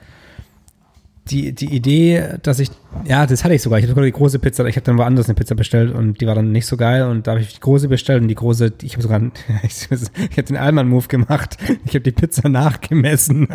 die, 1.29 1.53
die 1.53 1.75
Idee, 1.75 2.39
dass 2.43 2.61
ich, 2.61 2.71
ja, 3.05 3.27
das 3.27 3.45
hatte 3.45 3.55
ich 3.55 3.63
sogar. 3.63 3.79
Ich 3.79 3.85
hatte 3.85 3.93
sogar 3.93 4.05
die 4.05 4.13
große 4.13 4.39
Pizza, 4.39 4.65
ich 4.67 4.77
habe 4.77 4.85
dann 4.85 4.99
woanders 4.99 5.27
eine 5.27 5.35
Pizza 5.35 5.55
bestellt 5.55 5.93
und 5.95 6.21
die 6.21 6.27
war 6.27 6.35
dann 6.35 6.53
nicht 6.53 6.67
so 6.67 6.77
geil 6.77 7.03
und 7.05 7.27
da 7.27 7.33
habe 7.33 7.41
ich 7.41 7.55
die 7.55 7.61
große 7.61 7.89
bestellt 7.89 8.23
und 8.23 8.29
die 8.29 8.35
große, 8.35 8.75
ich 8.83 8.93
habe 8.93 9.03
sogar, 9.03 9.21
ich, 9.63 9.89
ich 9.91 10.39
habe 10.39 10.43
den 10.43 10.57
Allmann-Move 10.57 11.09
gemacht. 11.09 11.57
Ich 11.85 11.95
habe 11.95 12.01
die 12.01 12.13
Pizza 12.13 12.49
nachgemessen, 12.49 13.49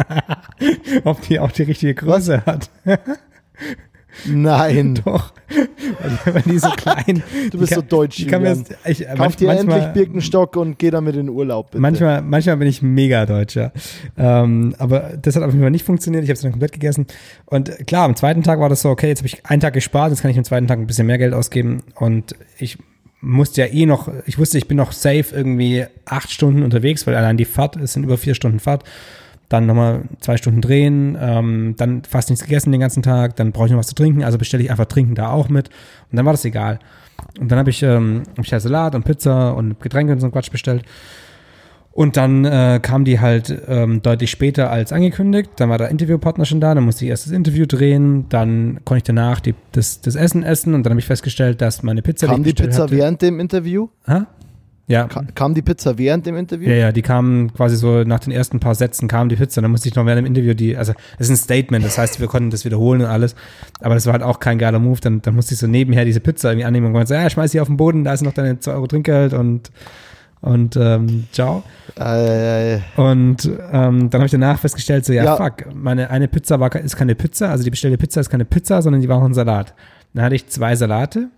ob 1.04 1.22
die 1.22 1.40
auch 1.40 1.52
die 1.52 1.64
richtige 1.64 1.96
Größe 1.96 2.46
hat. 2.46 2.70
Nein. 4.26 4.96
Doch. 5.06 5.34
Weil 6.26 6.42
die 6.44 6.60
so 6.60 6.70
klein. 6.70 7.24
Du 7.52 7.60
bist 7.60 7.72
kann, 7.72 7.82
so 7.82 7.86
deutsch. 7.88 8.20
Ich 8.20 8.28
kann 8.28 8.42
mir, 8.42 8.64
ich, 8.86 9.06
Kauf 9.16 9.36
dir 9.36 9.50
endlich 9.50 9.86
Birkenstock 9.88 10.56
und 10.56 10.80
geh 10.80 10.90
damit 10.90 11.16
in 11.16 11.28
den 11.28 11.36
Urlaub, 11.36 11.72
bitte. 11.72 11.82
Manchmal, 11.82 12.22
manchmal 12.22 12.58
bin 12.58 12.68
ich 12.68 12.82
mega 12.82 13.26
Deutscher. 13.26 13.72
Ähm, 14.18 14.76
aber 14.78 15.18
das 15.22 15.36
hat 15.36 15.44
auf 15.44 15.52
jeden 15.52 15.62
Fall 15.62 15.72
nicht 15.72 15.86
funktioniert. 15.86 16.24
Ich 16.24 16.30
habe 16.30 16.36
es 16.36 16.42
dann 16.42 16.52
komplett 16.52 16.72
gegessen. 16.72 17.08
Und 17.46 17.88
klar, 17.88 18.06
am 18.06 18.16
zweiten 18.16 18.44
Tag 18.44 18.60
war 18.60 18.70
das 18.70 18.82
so, 18.82 18.90
okay, 18.90 19.08
jetzt 19.08 19.20
habe 19.20 19.28
ich 19.28 19.46
einen 19.46 19.62
Tag 19.62 19.74
gespart, 19.74 20.12
jetzt 20.12 20.22
kann 20.22 20.32
ich 20.32 20.38
am 20.38 20.44
zweiten 20.44 20.68
Tag 20.68 20.80
ein 20.80 20.88
bisschen 20.88 21.08
mehr 21.08 21.18
Geld 21.18 21.34
ausgeben. 21.34 21.84
Und 21.96 22.36
ich 22.58 22.78
musste 23.22 23.62
ja 23.62 23.68
eh 23.68 23.86
noch, 23.86 24.12
ich 24.26 24.38
wusste, 24.38 24.58
ich 24.58 24.68
bin 24.68 24.78
noch 24.78 24.92
safe 24.92 25.26
irgendwie 25.32 25.86
acht 26.06 26.32
Stunden 26.32 26.64
unterwegs, 26.64 27.06
weil 27.06 27.16
allein 27.16 27.38
die 27.38 27.46
Fahrt, 27.46 27.76
es 27.78 27.94
sind 27.94 28.04
über 28.04 28.18
vier 28.18 28.36
Stunden 28.36 28.60
Fahrt 28.60 28.84
dann 29.52 29.66
nochmal 29.66 30.04
zwei 30.22 30.38
Stunden 30.38 30.62
drehen, 30.62 31.18
ähm, 31.20 31.76
dann 31.78 32.04
fast 32.04 32.30
nichts 32.30 32.46
gegessen 32.46 32.72
den 32.72 32.80
ganzen 32.80 33.04
Tag, 33.04 33.36
dann 33.36 33.52
brauche 33.52 33.66
ich 33.66 33.72
noch 33.72 33.80
was 33.80 33.88
zu 33.88 33.96
trinken, 33.96 34.24
also 34.24 34.38
bestelle 34.38 34.64
ich 34.64 34.72
einfach 34.72 34.86
Trinken 34.86 35.14
da 35.14 35.30
auch 35.30 35.50
mit 35.50 35.70
und 36.10 36.18
dann 36.18 36.26
war 36.26 36.34
das 36.34 36.46
egal. 36.46 36.80
Und 37.40 37.52
dann 37.52 37.60
habe 37.60 37.70
ich, 37.70 37.84
ähm, 37.84 38.24
hab 38.38 38.46
ich 38.46 38.54
halt 38.54 38.62
Salat 38.62 38.96
und 38.96 39.04
Pizza 39.04 39.56
und 39.56 39.80
Getränke 39.80 40.14
und 40.14 40.20
so 40.20 40.26
einen 40.26 40.34
Quatsch 40.34 40.52
bestellt. 40.52 40.84
Und 41.94 42.16
dann 42.16 42.46
äh, 42.46 42.80
kam 42.82 43.04
die 43.04 43.20
halt 43.20 43.54
ähm, 43.68 44.02
deutlich 44.02 44.32
später 44.32 44.72
als 44.72 44.94
angekündigt. 44.94 45.50
Dann 45.58 45.70
war 45.70 45.78
der 45.78 45.90
Interviewpartner 45.90 46.46
schon 46.46 46.62
da, 46.62 46.74
dann 46.74 46.86
musste 46.86 47.04
ich 47.04 47.12
erst 47.12 47.26
das 47.26 47.34
Interview 47.34 47.66
drehen, 47.66 48.28
dann 48.30 48.80
konnte 48.86 49.00
ich 49.00 49.04
danach 49.04 49.42
die, 49.42 49.56
das, 49.74 50.00
das 50.00 50.16
Essen 50.16 50.44
essen 50.44 50.74
und 50.74 50.84
dann 50.86 50.92
habe 50.92 51.02
ich 51.02 51.06
festgestellt, 51.06 51.60
dass 51.60 51.84
meine 51.84 52.02
Pizza. 52.02 52.28
Kam 52.28 52.44
die 52.44 52.54
Pizza 52.54 52.84
hatte, 52.84 52.96
während 52.96 53.22
dem 53.22 53.42
Interview? 53.42 53.90
Ha? 54.08 54.28
Ja. 54.88 55.08
Kam 55.08 55.54
die 55.54 55.62
Pizza 55.62 55.98
während 55.98 56.26
dem 56.26 56.36
Interview? 56.36 56.70
Ja, 56.70 56.76
ja, 56.76 56.92
die 56.92 57.02
kam 57.02 57.54
quasi 57.54 57.78
so 57.78 58.04
nach 58.04 58.20
den 58.20 58.34
ersten 58.34 58.60
paar 58.60 58.76
Sätzen 58.76 59.08
kam 59.08 59.30
die 59.30 59.38
Pizza. 59.38 59.62
Dann 59.62 59.72
musste 59.72 59.88
ich 59.88 59.96
noch 59.96 60.06
während 60.06 60.20
dem 60.20 60.26
Interview 60.26 60.54
die, 60.54 60.76
also 60.76 60.94
das 61.18 61.28
ist 61.28 61.32
ein 61.32 61.38
Statement, 61.38 61.86
das 61.86 61.98
heißt, 61.98 62.20
wir 62.20 62.28
konnten 62.28 62.50
das 62.50 62.66
wiederholen 62.66 63.02
und 63.02 63.08
alles. 63.08 63.36
Aber 63.80 63.94
das 63.94 64.06
war 64.06 64.14
halt 64.14 64.24
auch 64.24 64.40
kein 64.40 64.58
geiler 64.58 64.80
Move. 64.80 65.00
Dann, 65.00 65.22
dann 65.22 65.36
musste 65.36 65.54
ich 65.54 65.60
so 65.60 65.68
nebenher 65.68 66.04
diese 66.04 66.20
Pizza 66.20 66.52
irgendwie 66.52 66.66
annehmen 66.66 66.88
und 66.88 66.94
gesagt, 66.94 67.24
ja, 67.24 67.30
schmeiß 67.30 67.52
sie 67.52 67.62
auf 67.62 67.68
den 67.68 67.78
Boden, 67.78 68.04
da 68.04 68.14
ist 68.14 68.22
noch 68.22 68.34
deine 68.34 68.60
2 68.60 68.74
Euro 68.74 68.88
Trinkgeld 68.88 69.34
und 69.34 69.72
und 70.42 70.76
ähm, 70.76 71.28
ciao. 71.32 71.64
Äh, 71.96 72.80
und 72.98 73.46
ähm, 73.72 74.10
dann 74.10 74.14
habe 74.14 74.26
ich 74.26 74.32
danach 74.32 74.60
festgestellt, 74.60 75.06
so 75.06 75.14
ja, 75.14 75.24
ja, 75.24 75.38
fuck, 75.38 75.74
meine 75.74 76.10
eine 76.10 76.28
Pizza 76.28 76.60
war 76.60 76.76
ist 76.76 76.96
keine 76.96 77.14
Pizza, 77.14 77.50
also 77.50 77.64
die 77.64 77.70
bestellte 77.70 77.98
Pizza 77.98 78.22
ist 78.22 78.30
keine 78.30 78.46
Pizza, 78.46 78.82
sondern 78.82 79.02
die 79.02 79.08
war 79.08 79.18
auch 79.18 79.24
ein 79.24 79.36
Salat. 79.36 79.76
Dann 80.14 80.26
hatte 80.26 80.36
ich 80.36 80.48
zwei 80.48 80.76
Salate 80.76 81.30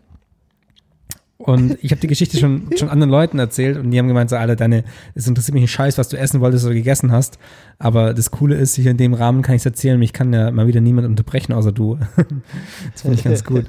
und 1.38 1.78
ich 1.82 1.92
habe 1.92 2.00
die 2.00 2.08
Geschichte 2.08 2.38
schon, 2.38 2.70
schon 2.78 2.90
anderen 2.90 3.10
Leuten 3.10 3.40
erzählt 3.40 3.78
und 3.78 3.92
die 3.92 4.00
haben 4.00 4.08
gemeint, 4.08 4.30
so, 4.30 4.38
Alter, 4.38 4.56
deine, 4.56 4.84
es 5.16 5.28
interessiert 5.28 5.54
mich 5.56 5.64
ein 5.64 5.68
Scheiß, 5.68 5.98
was 5.98 6.08
du 6.10 6.18
essen 6.18 6.42
wolltest 6.42 6.66
oder 6.66 6.74
gegessen 6.74 7.12
hast. 7.12 7.38
Aber 7.80 8.14
das 8.14 8.32
Coole 8.32 8.56
ist, 8.56 8.76
hier 8.76 8.92
in 8.92 8.98
dem 8.98 9.14
Rahmen 9.14 9.42
kann 9.42 9.56
ich 9.56 9.62
es 9.62 9.66
erzählen, 9.66 10.00
mich 10.00 10.14
kann 10.14 10.32
ja 10.32 10.52
mal 10.52 10.68
wieder 10.68 10.82
niemand 10.82 11.08
unterbrechen, 11.08 11.54
außer 11.54 11.72
du. 11.72 11.98
das 12.94 13.02
finde 13.02 13.18
ich 13.18 13.24
ganz 13.24 13.44
gut. 13.44 13.66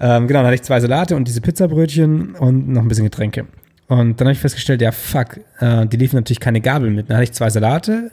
ähm, 0.00 0.26
genau, 0.26 0.40
dann 0.40 0.46
hatte 0.46 0.54
ich 0.54 0.62
zwei 0.62 0.80
Salate 0.80 1.16
und 1.16 1.28
diese 1.28 1.40
Pizzabrötchen 1.40 2.34
und 2.36 2.68
noch 2.68 2.82
ein 2.82 2.88
bisschen 2.88 3.04
Getränke. 3.04 3.46
Und 3.86 4.20
dann 4.20 4.28
habe 4.28 4.32
ich 4.32 4.40
festgestellt, 4.40 4.80
ja, 4.80 4.92
fuck, 4.92 5.40
äh, 5.60 5.86
die 5.86 5.98
liefen 5.98 6.16
natürlich 6.16 6.40
keine 6.40 6.60
Gabel 6.60 6.90
mit. 6.90 7.10
Dann 7.10 7.16
hatte 7.16 7.24
ich 7.24 7.32
zwei 7.32 7.50
Salate, 7.50 8.12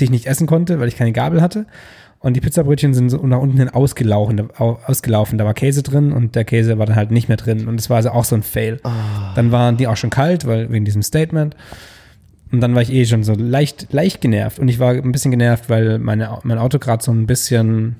die 0.00 0.04
ich 0.04 0.10
nicht 0.10 0.26
essen 0.26 0.46
konnte, 0.46 0.80
weil 0.80 0.88
ich 0.88 0.96
keine 0.96 1.12
Gabel 1.12 1.42
hatte. 1.42 1.66
Und 2.24 2.32
die 2.32 2.40
Pizzabrötchen 2.40 2.94
sind 2.94 3.10
so 3.10 3.18
nach 3.18 3.38
unten 3.38 3.58
hin 3.58 3.68
ausgelaufen, 3.68 4.48
ausgelaufen. 4.56 5.36
Da 5.36 5.44
war 5.44 5.52
Käse 5.52 5.82
drin 5.82 6.10
und 6.10 6.34
der 6.34 6.46
Käse 6.46 6.78
war 6.78 6.86
dann 6.86 6.96
halt 6.96 7.10
nicht 7.10 7.28
mehr 7.28 7.36
drin. 7.36 7.68
Und 7.68 7.76
das 7.76 7.90
war 7.90 7.98
also 7.98 8.08
auch 8.12 8.24
so 8.24 8.34
ein 8.34 8.42
Fail. 8.42 8.80
Oh. 8.82 8.88
Dann 9.34 9.52
waren 9.52 9.76
die 9.76 9.86
auch 9.86 9.98
schon 9.98 10.08
kalt, 10.08 10.46
weil 10.46 10.72
wegen 10.72 10.86
diesem 10.86 11.02
Statement. 11.02 11.54
Und 12.50 12.62
dann 12.62 12.74
war 12.74 12.80
ich 12.80 12.90
eh 12.90 13.04
schon 13.04 13.24
so 13.24 13.34
leicht, 13.34 13.92
leicht 13.92 14.22
genervt. 14.22 14.58
Und 14.58 14.68
ich 14.68 14.78
war 14.78 14.92
ein 14.92 15.12
bisschen 15.12 15.32
genervt, 15.32 15.68
weil 15.68 15.98
meine, 15.98 16.38
mein 16.44 16.56
Auto 16.56 16.78
gerade 16.78 17.04
so 17.04 17.12
ein 17.12 17.26
bisschen, 17.26 17.96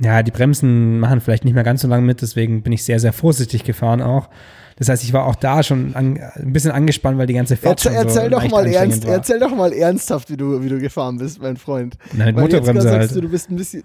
ja, 0.00 0.22
die 0.22 0.30
Bremsen 0.30 0.98
machen 0.98 1.20
vielleicht 1.20 1.44
nicht 1.44 1.52
mehr 1.52 1.64
ganz 1.64 1.82
so 1.82 1.88
lange 1.88 2.06
mit. 2.06 2.22
Deswegen 2.22 2.62
bin 2.62 2.72
ich 2.72 2.82
sehr, 2.82 2.98
sehr 2.98 3.12
vorsichtig 3.12 3.64
gefahren 3.64 4.00
auch. 4.00 4.30
Das 4.76 4.88
heißt, 4.88 5.04
ich 5.04 5.12
war 5.12 5.26
auch 5.26 5.36
da 5.36 5.62
schon 5.62 5.94
an, 5.94 6.18
ein 6.34 6.52
bisschen 6.52 6.72
angespannt, 6.72 7.16
weil 7.18 7.26
die 7.26 7.34
ganze 7.34 7.56
Fahrt 7.56 7.84
erzähl, 7.86 8.02
schon 8.02 8.10
so 8.10 8.28
doch 8.28 8.48
mal 8.50 8.66
ernst, 8.66 9.06
war. 9.06 9.14
Erzähl 9.14 9.38
doch 9.38 9.54
mal 9.54 9.72
ernsthaft, 9.72 10.30
wie 10.30 10.36
du, 10.36 10.62
wie 10.62 10.68
du 10.68 10.78
gefahren 10.78 11.18
bist, 11.18 11.40
mein 11.40 11.56
Freund. 11.56 11.96
Nein, 12.12 12.34
Motorbremse 12.34 12.90
halt. 12.90 13.14
Du, 13.14 13.20
du 13.20 13.28
bist 13.28 13.50
ein 13.50 13.56
bisschen 13.56 13.84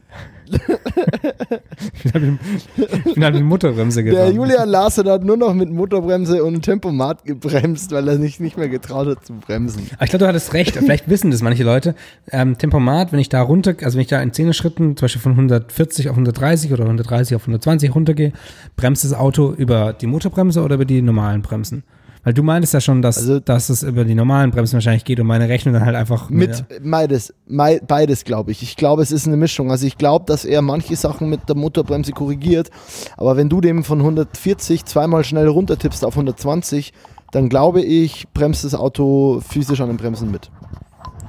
ich 2.03 3.13
bin 3.13 3.23
halt 3.23 3.35
mit 3.35 3.43
Motorbremse 3.43 4.03
gefahren. 4.03 4.25
Der 4.25 4.33
Julian 4.33 4.69
Larsen 4.69 5.07
hat 5.09 5.23
nur 5.23 5.37
noch 5.37 5.53
mit 5.53 5.69
Motorbremse 5.69 6.43
und 6.43 6.61
Tempomat 6.61 7.25
gebremst, 7.25 7.91
weil 7.91 8.07
er 8.07 8.17
sich 8.17 8.39
nicht 8.39 8.57
mehr 8.57 8.69
getraut 8.69 9.07
hat 9.07 9.25
zu 9.25 9.33
bremsen. 9.33 9.87
Aber 9.95 10.03
ich 10.03 10.09
glaube, 10.09 10.25
du 10.25 10.27
hattest 10.27 10.53
recht. 10.53 10.75
Vielleicht 10.75 11.09
wissen 11.09 11.31
das 11.31 11.41
manche 11.41 11.63
Leute. 11.63 11.95
Ähm, 12.31 12.57
Tempomat, 12.57 13.11
wenn 13.11 13.19
ich 13.19 13.29
da 13.29 13.41
runter, 13.41 13.75
also 13.83 13.95
wenn 13.95 14.01
ich 14.01 14.07
da 14.07 14.21
in 14.21 14.33
10 14.33 14.53
Schritten, 14.53 14.97
zum 14.97 15.05
Beispiel 15.05 15.21
von 15.21 15.33
140 15.33 16.09
auf 16.09 16.15
130 16.15 16.73
oder 16.73 16.83
130 16.83 17.35
auf 17.35 17.43
120 17.43 17.93
runtergehe, 17.93 18.33
bremst 18.75 19.03
das 19.03 19.13
Auto 19.13 19.53
über 19.53 19.93
die 19.93 20.07
Motorbremse 20.07 20.61
oder 20.61 20.75
über 20.75 20.85
die 20.85 21.01
normalen 21.01 21.41
Bremsen? 21.41 21.83
Weil 22.29 22.35
du 22.35 22.43
meintest 22.43 22.75
ja 22.75 22.79
schon, 22.79 23.01
dass, 23.01 23.17
also, 23.17 23.39
dass 23.39 23.69
es 23.69 23.81
über 23.81 24.05
die 24.05 24.13
normalen 24.13 24.51
Bremsen 24.51 24.73
wahrscheinlich 24.73 25.03
geht 25.03 25.19
und 25.19 25.25
meine 25.25 25.49
Rechnung 25.49 25.73
dann 25.73 25.83
halt 25.83 25.95
einfach. 25.95 26.29
Mit 26.29 26.63
beides, 26.83 27.33
beides 27.47 28.23
glaube 28.23 28.51
ich. 28.51 28.61
Ich 28.61 28.75
glaube, 28.75 29.01
es 29.01 29.11
ist 29.11 29.25
eine 29.25 29.35
Mischung. 29.35 29.71
Also 29.71 29.87
ich 29.87 29.97
glaube, 29.97 30.25
dass 30.27 30.45
er 30.45 30.61
manche 30.61 30.95
Sachen 30.95 31.31
mit 31.31 31.49
der 31.49 31.55
Motorbremse 31.55 32.11
korrigiert. 32.11 32.69
Aber 33.17 33.35
wenn 33.35 33.49
du 33.49 33.61
dem 33.61 33.83
von 33.83 33.97
140 33.97 34.85
zweimal 34.85 35.23
schnell 35.23 35.47
runtertippst 35.47 36.05
auf 36.05 36.13
120, 36.13 36.93
dann 37.31 37.49
glaube 37.49 37.81
ich, 37.81 38.27
bremst 38.31 38.63
das 38.63 38.75
Auto 38.75 39.41
physisch 39.43 39.81
an 39.81 39.87
den 39.87 39.97
Bremsen 39.97 40.29
mit. 40.29 40.51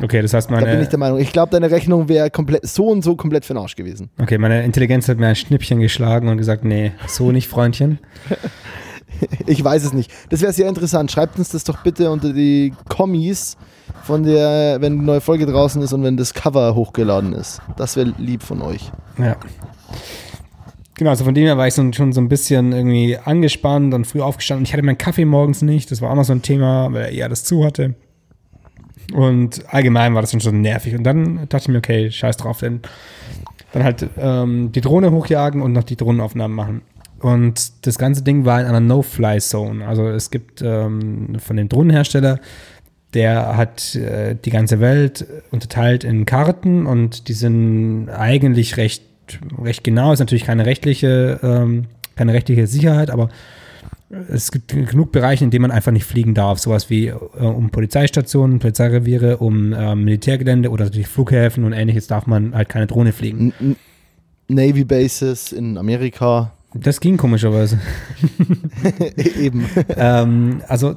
Okay, 0.02 0.20
das 0.20 0.34
heißt 0.34 0.50
meine. 0.50 0.66
Da 0.66 0.72
bin 0.72 0.82
ich 0.82 0.88
der 0.88 0.98
Meinung. 0.98 1.18
Ich 1.18 1.32
glaube, 1.32 1.50
deine 1.52 1.70
Rechnung 1.70 2.10
wäre 2.10 2.30
komplett 2.30 2.66
so 2.66 2.88
und 2.88 3.02
so 3.02 3.16
komplett 3.16 3.46
für 3.46 3.54
den 3.54 3.62
Arsch 3.62 3.74
gewesen. 3.74 4.10
Okay, 4.20 4.36
meine 4.36 4.64
Intelligenz 4.64 5.08
hat 5.08 5.16
mir 5.16 5.28
ein 5.28 5.36
Schnippchen 5.36 5.80
geschlagen 5.80 6.28
und 6.28 6.36
gesagt, 6.36 6.62
nee, 6.62 6.92
so 7.06 7.32
nicht, 7.32 7.48
Freundchen. 7.48 8.00
ich 9.46 9.62
weiß 9.62 9.84
es 9.84 9.92
nicht. 9.92 10.10
Das 10.30 10.40
wäre 10.40 10.52
sehr 10.52 10.68
interessant. 10.68 11.10
Schreibt 11.10 11.38
uns 11.38 11.50
das 11.50 11.64
doch 11.64 11.82
bitte 11.82 12.10
unter 12.10 12.32
die 12.32 12.72
Kommis 12.88 13.56
von 14.02 14.22
der, 14.22 14.80
wenn 14.80 14.94
eine 14.94 15.02
neue 15.02 15.20
Folge 15.20 15.46
draußen 15.46 15.80
ist 15.82 15.92
und 15.92 16.02
wenn 16.02 16.16
das 16.16 16.34
Cover 16.34 16.74
hochgeladen 16.74 17.32
ist. 17.32 17.60
Das 17.76 17.96
wäre 17.96 18.14
lieb 18.18 18.42
von 18.42 18.62
euch. 18.62 18.90
Ja. 19.18 19.36
Genau, 20.94 21.10
also 21.10 21.24
von 21.24 21.34
dem 21.34 21.44
her 21.44 21.56
war 21.56 21.66
ich 21.66 21.74
so, 21.74 21.92
schon 21.92 22.12
so 22.12 22.20
ein 22.20 22.28
bisschen 22.28 22.72
irgendwie 22.72 23.16
angespannt 23.16 23.94
und 23.94 24.06
früh 24.06 24.20
aufgestanden. 24.20 24.64
Ich 24.64 24.72
hatte 24.72 24.82
meinen 24.82 24.98
Kaffee 24.98 25.24
morgens 25.24 25.62
nicht, 25.62 25.90
das 25.90 26.02
war 26.02 26.10
auch 26.10 26.14
noch 26.14 26.24
so 26.24 26.32
ein 26.32 26.42
Thema, 26.42 26.92
weil 26.92 27.04
er 27.04 27.12
eher 27.12 27.28
das 27.28 27.44
zu 27.44 27.64
hatte. 27.64 27.94
Und 29.14 29.64
allgemein 29.72 30.14
war 30.14 30.20
das 30.20 30.30
schon 30.30 30.60
nervig. 30.60 30.94
Und 30.94 31.04
dann 31.04 31.48
dachte 31.48 31.64
ich 31.64 31.68
mir, 31.68 31.78
okay, 31.78 32.10
scheiß 32.10 32.36
drauf, 32.36 32.60
denn 32.60 32.80
dann 33.72 33.84
halt 33.84 34.08
ähm, 34.18 34.72
die 34.72 34.80
Drohne 34.80 35.10
hochjagen 35.10 35.62
und 35.62 35.72
noch 35.72 35.84
die 35.84 35.96
Drohnenaufnahmen 35.96 36.54
machen. 36.54 36.82
Und 37.20 37.86
das 37.86 37.98
ganze 37.98 38.22
Ding 38.22 38.44
war 38.44 38.60
in 38.60 38.66
einer 38.66 38.80
No-Fly-Zone. 38.80 39.86
Also 39.86 40.08
es 40.08 40.30
gibt 40.30 40.62
ähm, 40.62 41.36
von 41.38 41.56
dem 41.56 41.68
Drohnenhersteller, 41.68 42.40
der 43.14 43.56
hat 43.56 43.94
äh, 43.94 44.36
die 44.36 44.50
ganze 44.50 44.80
Welt 44.80 45.26
unterteilt 45.50 46.04
in 46.04 46.26
Karten 46.26 46.86
und 46.86 47.28
die 47.28 47.32
sind 47.32 48.08
eigentlich 48.08 48.76
recht, 48.76 49.02
recht 49.60 49.84
genau. 49.84 50.12
Ist 50.12 50.20
natürlich 50.20 50.44
keine 50.44 50.64
rechtliche, 50.64 51.40
ähm, 51.42 51.86
keine 52.16 52.32
rechtliche 52.32 52.66
Sicherheit, 52.66 53.10
aber 53.10 53.28
es 54.28 54.50
gibt 54.50 54.72
genug 54.72 55.12
Bereiche, 55.12 55.44
in 55.44 55.50
denen 55.50 55.62
man 55.62 55.70
einfach 55.70 55.92
nicht 55.92 56.04
fliegen 56.04 56.34
darf. 56.34 56.58
Sowas 56.58 56.90
wie 56.90 57.08
äh, 57.08 57.12
um 57.12 57.70
Polizeistationen, 57.70 58.58
Polizeireviere, 58.58 59.38
um 59.38 59.72
äh, 59.72 59.94
Militärgelände 59.94 60.70
oder 60.70 60.84
natürlich 60.84 61.08
Flughäfen 61.08 61.64
und 61.64 61.72
ähnliches 61.72 62.06
darf 62.06 62.26
man 62.26 62.54
halt 62.54 62.68
keine 62.68 62.86
Drohne 62.86 63.12
fliegen. 63.12 63.52
Navy 64.48 64.84
Bases 64.84 65.52
in 65.52 65.78
Amerika. 65.78 66.52
Das 66.74 67.00
ging 67.00 67.16
komischerweise. 67.16 67.80
Eben. 69.16 69.66
ähm, 69.96 70.62
also 70.68 70.96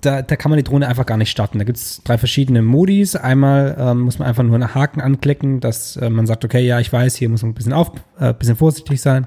da, 0.00 0.22
da 0.22 0.36
kann 0.36 0.50
man 0.50 0.58
die 0.58 0.64
Drohne 0.64 0.88
einfach 0.88 1.06
gar 1.06 1.16
nicht 1.16 1.30
starten. 1.30 1.58
Da 1.58 1.64
gibt 1.64 1.78
es 1.78 2.02
drei 2.04 2.18
verschiedene 2.18 2.62
Modis. 2.62 3.16
Einmal 3.16 3.76
ähm, 3.78 4.00
muss 4.00 4.18
man 4.18 4.28
einfach 4.28 4.42
nur 4.42 4.54
einen 4.54 4.74
Haken 4.74 5.00
anklicken, 5.00 5.60
dass 5.60 5.96
äh, 5.96 6.10
man 6.10 6.26
sagt, 6.26 6.44
okay, 6.44 6.64
ja, 6.64 6.80
ich 6.80 6.92
weiß, 6.92 7.16
hier 7.16 7.28
muss 7.28 7.42
man 7.42 7.52
ein 7.52 7.54
bisschen, 7.54 7.72
auf, 7.72 7.92
äh, 8.18 8.32
bisschen 8.34 8.56
vorsichtig 8.56 9.00
sein. 9.00 9.26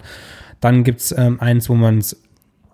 Dann 0.60 0.84
gibt 0.84 1.02
es 1.02 1.12
ähm, 1.18 1.40
eins, 1.40 1.70
wo 1.70 1.76
man 1.76 2.00
es 2.00 2.18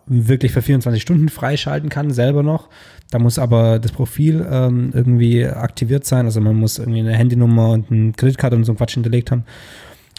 wirklich 0.06 0.52
für 0.52 0.62
24 0.62 1.02
Stunden 1.02 1.30
freischalten 1.30 1.90
kann, 1.90 2.12
selber 2.12 2.44
noch. 2.44 2.70
Da 3.10 3.20
muss 3.20 3.40
aber 3.40 3.80
das 3.80 3.92
Profil 3.92 4.46
ähm, 4.50 4.92
irgendwie 4.94 5.46
aktiviert 5.46 6.06
sein. 6.06 6.26
Also 6.26 6.42
man 6.42 6.56
muss 6.56 6.80
irgendwie 6.80 7.00
eine 7.00 7.14
Handynummer 7.14 7.70
und 7.70 7.92
eine 7.92 8.12
Kreditkarte 8.14 8.56
und 8.56 8.64
so 8.64 8.74
ein 8.74 8.78
Quatsch 8.78 8.96
hinterlegt 8.96 9.32
haben. 9.32 9.46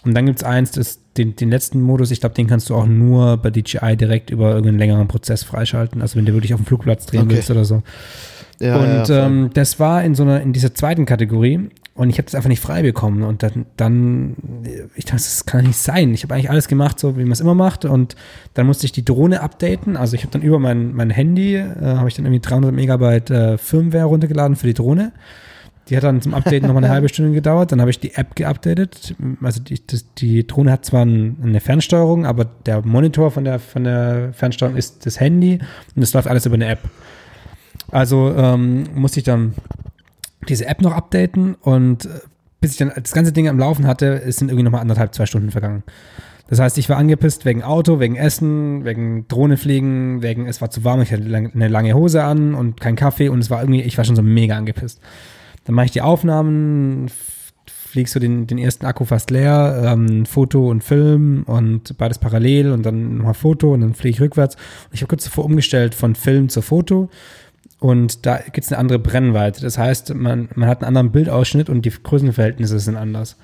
Und 0.03 0.15
dann 0.15 0.25
gibt 0.25 0.39
es 0.39 0.43
eins, 0.43 0.71
das, 0.71 0.99
den, 1.17 1.35
den 1.35 1.49
letzten 1.49 1.81
Modus, 1.81 2.11
ich 2.11 2.19
glaube, 2.19 2.35
den 2.35 2.47
kannst 2.47 2.69
du 2.69 2.75
auch 2.75 2.85
nur 2.85 3.37
bei 3.37 3.49
DJI 3.49 3.95
direkt 3.95 4.29
über 4.29 4.49
irgendeinen 4.49 4.79
längeren 4.79 5.07
Prozess 5.07 5.43
freischalten. 5.43 6.01
Also 6.01 6.17
wenn 6.17 6.25
du 6.25 6.33
wirklich 6.33 6.53
auf 6.53 6.59
dem 6.59 6.65
Flugplatz 6.65 7.05
drehen 7.05 7.23
okay. 7.23 7.35
willst 7.35 7.51
oder 7.51 7.65
so. 7.65 7.83
Ja, 8.59 8.77
und 8.77 9.07
ja, 9.09 9.25
ähm, 9.25 9.49
das 9.53 9.79
war 9.79 10.03
in 10.03 10.15
so 10.15 10.23
einer, 10.23 10.41
in 10.41 10.53
dieser 10.53 10.73
zweiten 10.73 11.05
Kategorie. 11.05 11.69
Und 11.93 12.09
ich 12.09 12.17
habe 12.17 12.25
das 12.25 12.35
einfach 12.35 12.49
nicht 12.49 12.59
frei 12.59 12.81
bekommen. 12.81 13.23
Und 13.23 13.41
dann, 13.41 13.65
dann 13.77 14.35
ich 14.95 15.05
dachte, 15.05 15.17
das 15.17 15.45
kann 15.45 15.65
nicht 15.65 15.77
sein. 15.77 16.13
Ich 16.13 16.23
habe 16.23 16.33
eigentlich 16.33 16.49
alles 16.49 16.67
gemacht, 16.67 16.99
so 16.99 17.17
wie 17.17 17.23
man 17.23 17.31
es 17.31 17.39
immer 17.39 17.55
macht. 17.55 17.85
Und 17.85 18.17
dann 18.53 18.65
musste 18.65 18.85
ich 18.85 18.91
die 18.91 19.05
Drohne 19.05 19.41
updaten. 19.41 19.95
Also 19.95 20.15
ich 20.15 20.23
habe 20.23 20.31
dann 20.31 20.41
über 20.41 20.59
mein, 20.59 20.93
mein 20.93 21.09
Handy, 21.09 21.55
äh, 21.55 21.65
habe 21.81 22.09
ich 22.09 22.15
dann 22.15 22.25
irgendwie 22.25 22.41
300 22.41 22.73
Megabyte 22.73 23.29
äh, 23.29 23.57
Firmware 23.57 24.05
runtergeladen 24.05 24.57
für 24.57 24.67
die 24.67 24.73
Drohne. 24.73 25.13
Die 25.89 25.95
hat 25.95 26.03
dann 26.03 26.21
zum 26.21 26.33
Update 26.33 26.63
nochmal 26.63 26.83
eine 26.83 26.93
halbe 26.93 27.09
Stunde 27.09 27.33
gedauert. 27.33 27.71
Dann 27.71 27.79
habe 27.79 27.91
ich 27.91 27.99
die 27.99 28.15
App 28.15 28.35
geupdatet. 28.35 29.15
Also 29.41 29.61
die, 29.61 29.85
das, 29.85 30.05
die 30.15 30.45
Drohne 30.45 30.71
hat 30.71 30.85
zwar 30.85 31.03
eine 31.03 31.59
Fernsteuerung, 31.59 32.25
aber 32.25 32.45
der 32.45 32.85
Monitor 32.85 33.31
von 33.31 33.43
der, 33.43 33.59
von 33.59 33.83
der 33.83 34.33
Fernsteuerung 34.33 34.77
ist 34.77 35.05
das 35.05 35.19
Handy 35.19 35.59
und 35.95 36.01
es 36.01 36.13
läuft 36.13 36.27
alles 36.27 36.45
über 36.45 36.55
eine 36.55 36.67
App. 36.67 36.79
Also 37.91 38.33
ähm, 38.35 38.85
musste 38.95 39.19
ich 39.19 39.25
dann 39.25 39.53
diese 40.49 40.65
App 40.65 40.81
noch 40.81 40.93
updaten 40.93 41.55
und 41.55 42.05
äh, 42.05 42.09
bis 42.61 42.71
ich 42.71 42.77
dann 42.77 42.91
das 42.95 43.13
ganze 43.13 43.31
Ding 43.31 43.47
am 43.47 43.59
Laufen 43.59 43.85
hatte, 43.85 44.21
sind 44.31 44.49
irgendwie 44.49 44.63
nochmal 44.63 44.81
anderthalb, 44.81 45.13
zwei 45.13 45.25
Stunden 45.25 45.51
vergangen. 45.51 45.83
Das 46.47 46.59
heißt, 46.59 46.77
ich 46.77 46.89
war 46.89 46.97
angepisst 46.97 47.45
wegen 47.45 47.63
Auto, 47.63 47.99
wegen 47.99 48.15
Essen, 48.15 48.85
wegen 48.85 49.27
Drohnefliegen, 49.27 50.21
wegen 50.21 50.47
es 50.47 50.61
war 50.61 50.69
zu 50.69 50.83
warm, 50.83 51.01
ich 51.01 51.11
hatte 51.11 51.23
eine 51.25 51.67
lange 51.67 51.93
Hose 51.93 52.23
an 52.23 52.53
und 52.53 52.79
kein 52.79 52.95
Kaffee 52.95 53.29
und 53.29 53.39
es 53.39 53.49
war 53.49 53.61
irgendwie, 53.61 53.81
ich 53.81 53.97
war 53.97 54.05
schon 54.05 54.15
so 54.15 54.21
mega 54.21 54.55
angepisst. 54.55 55.01
Dann 55.65 55.75
mache 55.75 55.87
ich 55.87 55.91
die 55.91 56.01
Aufnahmen, 56.01 57.07
fliegst 57.65 58.15
du 58.15 58.19
den, 58.19 58.47
den 58.47 58.57
ersten 58.57 58.85
Akku 58.85 59.05
fast 59.05 59.31
leer, 59.31 59.83
ähm, 59.85 60.25
Foto 60.25 60.69
und 60.69 60.83
Film 60.83 61.43
und 61.47 61.97
beides 61.97 62.19
parallel 62.19 62.71
und 62.71 62.85
dann 62.85 63.17
nochmal 63.17 63.33
Foto 63.33 63.73
und 63.73 63.81
dann 63.81 63.93
fliege 63.93 64.15
ich 64.15 64.21
rückwärts. 64.21 64.55
Und 64.55 64.93
ich 64.93 65.01
habe 65.01 65.09
kurz 65.09 65.23
davor 65.23 65.45
umgestellt 65.45 65.95
von 65.95 66.15
Film 66.15 66.49
zu 66.49 66.61
Foto 66.61 67.09
und 67.79 68.25
da 68.25 68.37
gibt 68.37 68.65
es 68.65 68.71
eine 68.71 68.79
andere 68.79 68.99
Brennweite. 68.99 69.61
Das 69.61 69.77
heißt, 69.77 70.13
man, 70.13 70.49
man 70.55 70.69
hat 70.69 70.81
einen 70.81 70.89
anderen 70.89 71.11
Bildausschnitt 71.11 71.69
und 71.69 71.85
die 71.85 71.91
Größenverhältnisse 71.91 72.79
sind 72.79 72.95
anders. 72.95 73.37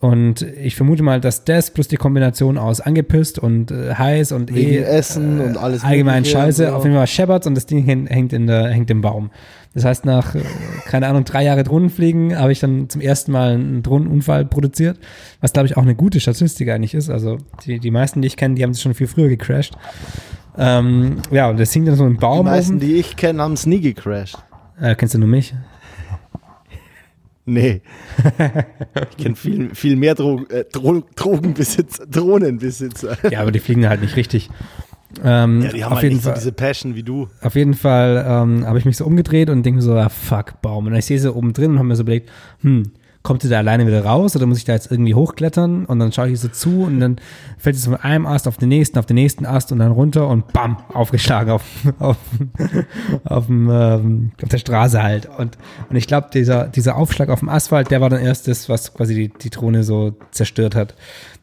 Und 0.00 0.42
ich 0.42 0.76
vermute 0.76 1.02
mal, 1.02 1.20
dass 1.20 1.44
das 1.44 1.70
plus 1.70 1.88
die 1.88 1.96
Kombination 1.96 2.58
aus 2.58 2.80
angepisst 2.80 3.38
und 3.38 3.70
äh, 3.70 3.94
heiß 3.94 4.32
und 4.32 4.54
Wegen 4.54 4.70
eh 4.70 4.78
Essen 4.82 5.40
und 5.40 5.56
alles 5.56 5.82
allgemein 5.82 6.26
Scheiße 6.26 6.66
so. 6.66 6.72
auf 6.72 6.84
jeden 6.84 6.94
Fall 6.94 7.06
scheppert 7.06 7.46
und 7.46 7.54
das 7.54 7.64
Ding 7.64 7.84
hängt 7.84 8.32
in 8.34 8.46
der 8.46 8.68
hängt 8.68 8.90
im 8.90 9.00
Baum. 9.00 9.30
Das 9.74 9.84
heißt, 9.84 10.04
nach, 10.04 10.34
äh, 10.34 10.42
keine 10.86 11.08
Ahnung, 11.08 11.24
drei 11.24 11.44
Jahre 11.44 11.64
Drohnenfliegen 11.64 12.38
habe 12.38 12.52
ich 12.52 12.60
dann 12.60 12.88
zum 12.88 13.00
ersten 13.00 13.32
Mal 13.32 13.54
einen 13.54 13.82
Drohnenunfall 13.82 14.44
produziert, 14.46 14.98
was 15.40 15.52
glaube 15.52 15.66
ich 15.66 15.76
auch 15.76 15.82
eine 15.82 15.96
gute 15.96 16.20
Statistik 16.20 16.68
eigentlich 16.70 16.94
ist. 16.94 17.10
Also 17.10 17.38
die, 17.66 17.80
die 17.80 17.90
meisten, 17.90 18.22
die 18.22 18.28
ich 18.28 18.36
kenne, 18.36 18.54
die 18.54 18.62
haben 18.62 18.72
sich 18.72 18.82
schon 18.82 18.94
viel 18.94 19.08
früher 19.08 19.28
gecrashed. 19.28 19.76
Ähm, 20.56 21.16
ja, 21.32 21.50
und 21.50 21.58
das 21.58 21.72
hing 21.72 21.84
dann 21.84 21.96
so 21.96 22.06
im 22.06 22.16
Baum. 22.16 22.46
Die 22.46 22.52
meisten, 22.52 22.78
die 22.78 22.94
ich 22.94 23.16
kenne, 23.16 23.42
haben 23.42 23.54
es 23.54 23.66
nie 23.66 23.80
gecrashed. 23.80 24.38
Äh, 24.80 24.94
kennst 24.94 25.14
du 25.14 25.18
nur 25.18 25.28
mich? 25.28 25.54
Nee. 27.46 27.82
ich 29.10 29.16
kenne 29.22 29.36
viel, 29.36 29.74
viel 29.74 29.96
mehr 29.96 30.14
Dro 30.14 30.44
äh, 30.48 30.64
Dro 30.72 31.02
Drogenbesitzer, 31.14 32.06
Drohnenbesitzer. 32.06 33.18
Ja, 33.30 33.40
aber 33.40 33.52
die 33.52 33.58
fliegen 33.58 33.88
halt 33.88 34.00
nicht 34.00 34.16
richtig. 34.16 34.48
Ähm, 35.22 35.62
ja, 35.62 35.68
die 35.68 35.84
haben 35.84 35.92
auf 35.92 35.98
halt 36.00 36.10
jeden 36.10 36.22
Fall, 36.22 36.34
so 36.34 36.40
diese 36.40 36.52
Passion 36.52 36.94
wie 36.94 37.02
du. 37.02 37.28
Auf 37.42 37.54
jeden 37.54 37.74
Fall 37.74 38.24
ähm, 38.26 38.66
habe 38.66 38.78
ich 38.78 38.84
mich 38.84 38.96
so 38.96 39.04
umgedreht 39.04 39.50
und 39.50 39.64
denke 39.64 39.76
mir 39.76 39.82
so, 39.82 39.94
ah, 39.94 40.08
fuck, 40.08 40.60
Baum. 40.62 40.86
Und 40.86 40.94
ich 40.94 41.04
sehe 41.04 41.18
sie 41.18 41.32
oben 41.32 41.52
drin 41.52 41.72
und 41.72 41.78
habe 41.78 41.88
mir 41.88 41.96
so 41.96 42.02
überlegt, 42.02 42.30
hm, 42.60 42.92
kommt 43.24 43.40
sie 43.40 43.48
da 43.48 43.56
alleine 43.56 43.86
wieder 43.86 44.04
raus 44.04 44.36
oder 44.36 44.44
muss 44.44 44.58
ich 44.58 44.66
da 44.66 44.74
jetzt 44.74 44.90
irgendwie 44.90 45.14
hochklettern? 45.14 45.86
Und 45.86 45.98
dann 45.98 46.12
schaue 46.12 46.28
ich 46.28 46.38
so 46.38 46.48
zu 46.48 46.82
und 46.82 47.00
dann 47.00 47.16
fällt 47.56 47.74
es 47.74 47.86
von 47.86 47.96
einem 47.96 48.26
Ast 48.26 48.46
auf 48.46 48.58
den 48.58 48.68
nächsten, 48.68 48.98
auf 48.98 49.06
den 49.06 49.14
nächsten 49.14 49.46
Ast 49.46 49.72
und 49.72 49.78
dann 49.78 49.92
runter 49.92 50.28
und 50.28 50.52
bam, 50.52 50.76
aufgeschlagen 50.92 51.50
auf, 51.50 51.64
auf, 51.98 52.18
auf, 53.24 53.46
dem, 53.46 53.70
ähm, 53.72 54.32
auf 54.42 54.50
der 54.50 54.58
Straße 54.58 55.02
halt. 55.02 55.30
Und, 55.38 55.56
und 55.88 55.96
ich 55.96 56.06
glaube, 56.06 56.28
dieser, 56.34 56.68
dieser 56.68 56.96
Aufschlag 56.96 57.30
auf 57.30 57.40
dem 57.40 57.48
Asphalt, 57.48 57.90
der 57.90 58.02
war 58.02 58.10
dann 58.10 58.20
erst 58.20 58.46
das, 58.46 58.68
was 58.68 58.92
quasi 58.92 59.14
die, 59.14 59.28
die 59.28 59.50
Drohne 59.50 59.84
so 59.84 60.14
zerstört 60.30 60.74
hat. 60.74 60.94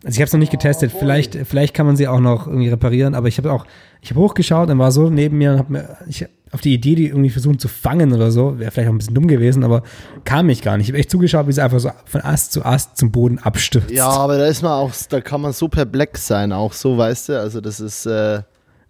Also 0.03 0.15
ich 0.15 0.19
habe 0.19 0.25
es 0.25 0.33
noch 0.33 0.39
nicht 0.39 0.51
getestet. 0.51 0.91
Vielleicht, 0.97 1.35
vielleicht 1.45 1.75
kann 1.75 1.85
man 1.85 1.95
sie 1.95 2.07
auch 2.07 2.19
noch 2.19 2.47
irgendwie 2.47 2.69
reparieren, 2.69 3.13
aber 3.13 3.27
ich 3.27 3.37
habe 3.37 3.51
auch, 3.51 3.65
ich 4.01 4.09
habe 4.09 4.19
hochgeschaut 4.19 4.69
und 4.69 4.79
war 4.79 4.91
so 4.91 5.09
neben 5.09 5.37
mir 5.37 5.51
und 5.51 5.59
habe 5.59 5.73
mir, 5.73 5.97
ich, 6.07 6.25
auf 6.51 6.59
die 6.59 6.73
Idee, 6.73 6.95
die 6.95 7.07
irgendwie 7.07 7.29
versuchen 7.29 7.59
zu 7.59 7.67
fangen 7.67 8.11
oder 8.11 8.31
so, 8.31 8.57
wäre 8.59 8.71
vielleicht 8.71 8.89
auch 8.89 8.93
ein 8.93 8.97
bisschen 8.97 9.13
dumm 9.13 9.27
gewesen, 9.27 9.63
aber 9.63 9.83
kam 10.25 10.49
ich 10.49 10.63
gar 10.63 10.77
nicht. 10.77 10.87
Ich 10.87 10.91
habe 10.91 10.99
echt 10.99 11.11
zugeschaut, 11.11 11.47
wie 11.47 11.51
sie 11.53 11.63
einfach 11.63 11.79
so 11.79 11.91
von 12.05 12.21
Ast 12.21 12.51
zu 12.51 12.65
Ast 12.65 12.97
zum 12.97 13.11
Boden 13.11 13.37
abstürzt. 13.39 13.91
Ja, 13.91 14.09
aber 14.09 14.37
da 14.37 14.45
ist 14.47 14.63
man 14.63 14.71
auch, 14.71 14.91
da 15.09 15.21
kann 15.21 15.41
man 15.41 15.53
so 15.53 15.67
perplex 15.67 16.25
sein, 16.27 16.51
auch 16.51 16.73
so, 16.73 16.97
weißt 16.97 17.29
du, 17.29 17.39
also 17.39 17.61
das 17.61 17.79
ist, 17.79 18.05
äh, 18.07 18.41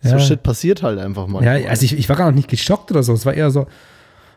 so 0.02 0.10
Ja. 0.10 0.20
Shit 0.20 0.42
passiert 0.42 0.82
halt 0.82 0.98
einfach 0.98 1.28
mal. 1.28 1.44
Ja, 1.44 1.70
also 1.70 1.84
ich, 1.84 1.96
ich 1.96 2.10
war 2.10 2.16
gar 2.16 2.28
noch 2.28 2.36
nicht 2.36 2.48
geschockt 2.48 2.90
oder 2.90 3.04
so. 3.04 3.14
Es 3.14 3.26
war 3.26 3.36
eher 3.36 3.52
so, 3.52 3.68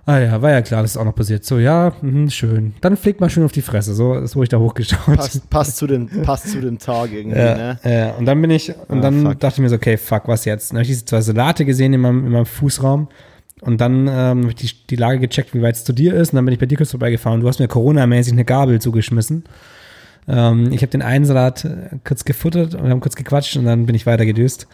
ah 0.07 0.18
ja, 0.18 0.42
war 0.42 0.50
ja 0.50 0.62
klar, 0.62 0.82
das 0.82 0.92
ist 0.92 0.96
auch 0.96 1.05
noch 1.05 1.14
passiert. 1.14 1.44
So, 1.44 1.59
ja, 1.59 1.92
mhm, 2.02 2.30
schön. 2.30 2.74
Dann 2.80 2.96
fliegt 2.96 3.20
mal 3.20 3.30
schön 3.30 3.44
auf 3.44 3.52
die 3.52 3.62
Fresse. 3.62 3.94
So 3.94 4.14
ist, 4.14 4.36
wo 4.36 4.42
ich 4.42 4.48
da 4.48 4.59
hochgeschaut. 4.59 5.16
passt, 5.16 5.50
passt, 5.50 5.76
zu 5.76 5.86
dem, 5.86 6.09
passt 6.22 6.48
zu 6.50 6.61
dem 6.61 6.78
Tag 6.78 7.12
irgendwie, 7.12 7.38
Ja, 7.38 7.57
ne? 7.57 7.78
ja, 7.84 8.11
und 8.12 8.26
dann 8.26 8.40
bin 8.40 8.50
ich, 8.50 8.70
und 8.88 8.98
Ah, 8.98 9.02
dann 9.02 9.22
fuck. 9.26 9.40
dachte 9.40 9.55
ich 9.57 9.61
mir 9.62 9.68
so, 9.68 9.76
okay, 9.76 9.96
fuck, 9.96 10.28
was 10.28 10.44
jetzt? 10.44 10.70
Dann 10.70 10.76
habe 10.78 10.82
ich 10.82 10.88
diese 10.88 11.05
zwei 11.05 11.20
Salate 11.20 11.64
gesehen 11.64 11.92
in 11.92 12.00
meinem, 12.00 12.26
in 12.26 12.32
meinem 12.32 12.46
Fußraum. 12.46 13.09
Und 13.61 13.80
dann 13.80 14.07
ähm, 14.09 14.42
habe 14.42 14.48
ich 14.48 14.55
die, 14.57 14.70
die 14.90 14.96
Lage 14.96 15.20
gecheckt, 15.20 15.55
wie 15.55 15.62
weit 15.62 15.76
es 15.76 15.84
zu 15.84 15.92
dir 15.94 16.12
ist. 16.14 16.32
Und 16.32 16.36
dann 16.36 16.44
bin 16.44 16.52
ich 16.52 16.61
bei 16.61 16.66
dir 16.66 16.76
kurz 16.76 16.90
vorbeigefahren. 16.90 17.40
Du 17.40 17.48
hast 17.48 17.61
mir 17.61 17.68
Corona-mäßig 17.68 18.34
eine 18.34 18.44
Gabel 18.44 18.80
zugeschmissen. 18.80 19.44
Ähm, 20.28 20.70
ich 20.72 20.82
habe 20.82 20.90
den 20.90 21.02
einen 21.02 21.24
Salat 21.24 21.64
äh, 21.64 21.96
kurz 22.05 22.24
gefuttert 22.24 22.74
und 22.74 22.84
wir 22.84 22.90
haben 22.90 23.00
kurz 23.00 23.14
gequatscht 23.16 23.57
und 23.57 23.64
dann 23.64 23.86
bin 23.86 23.94
ich 23.94 24.05
weiter 24.07 24.26
gedüst. 24.26 24.66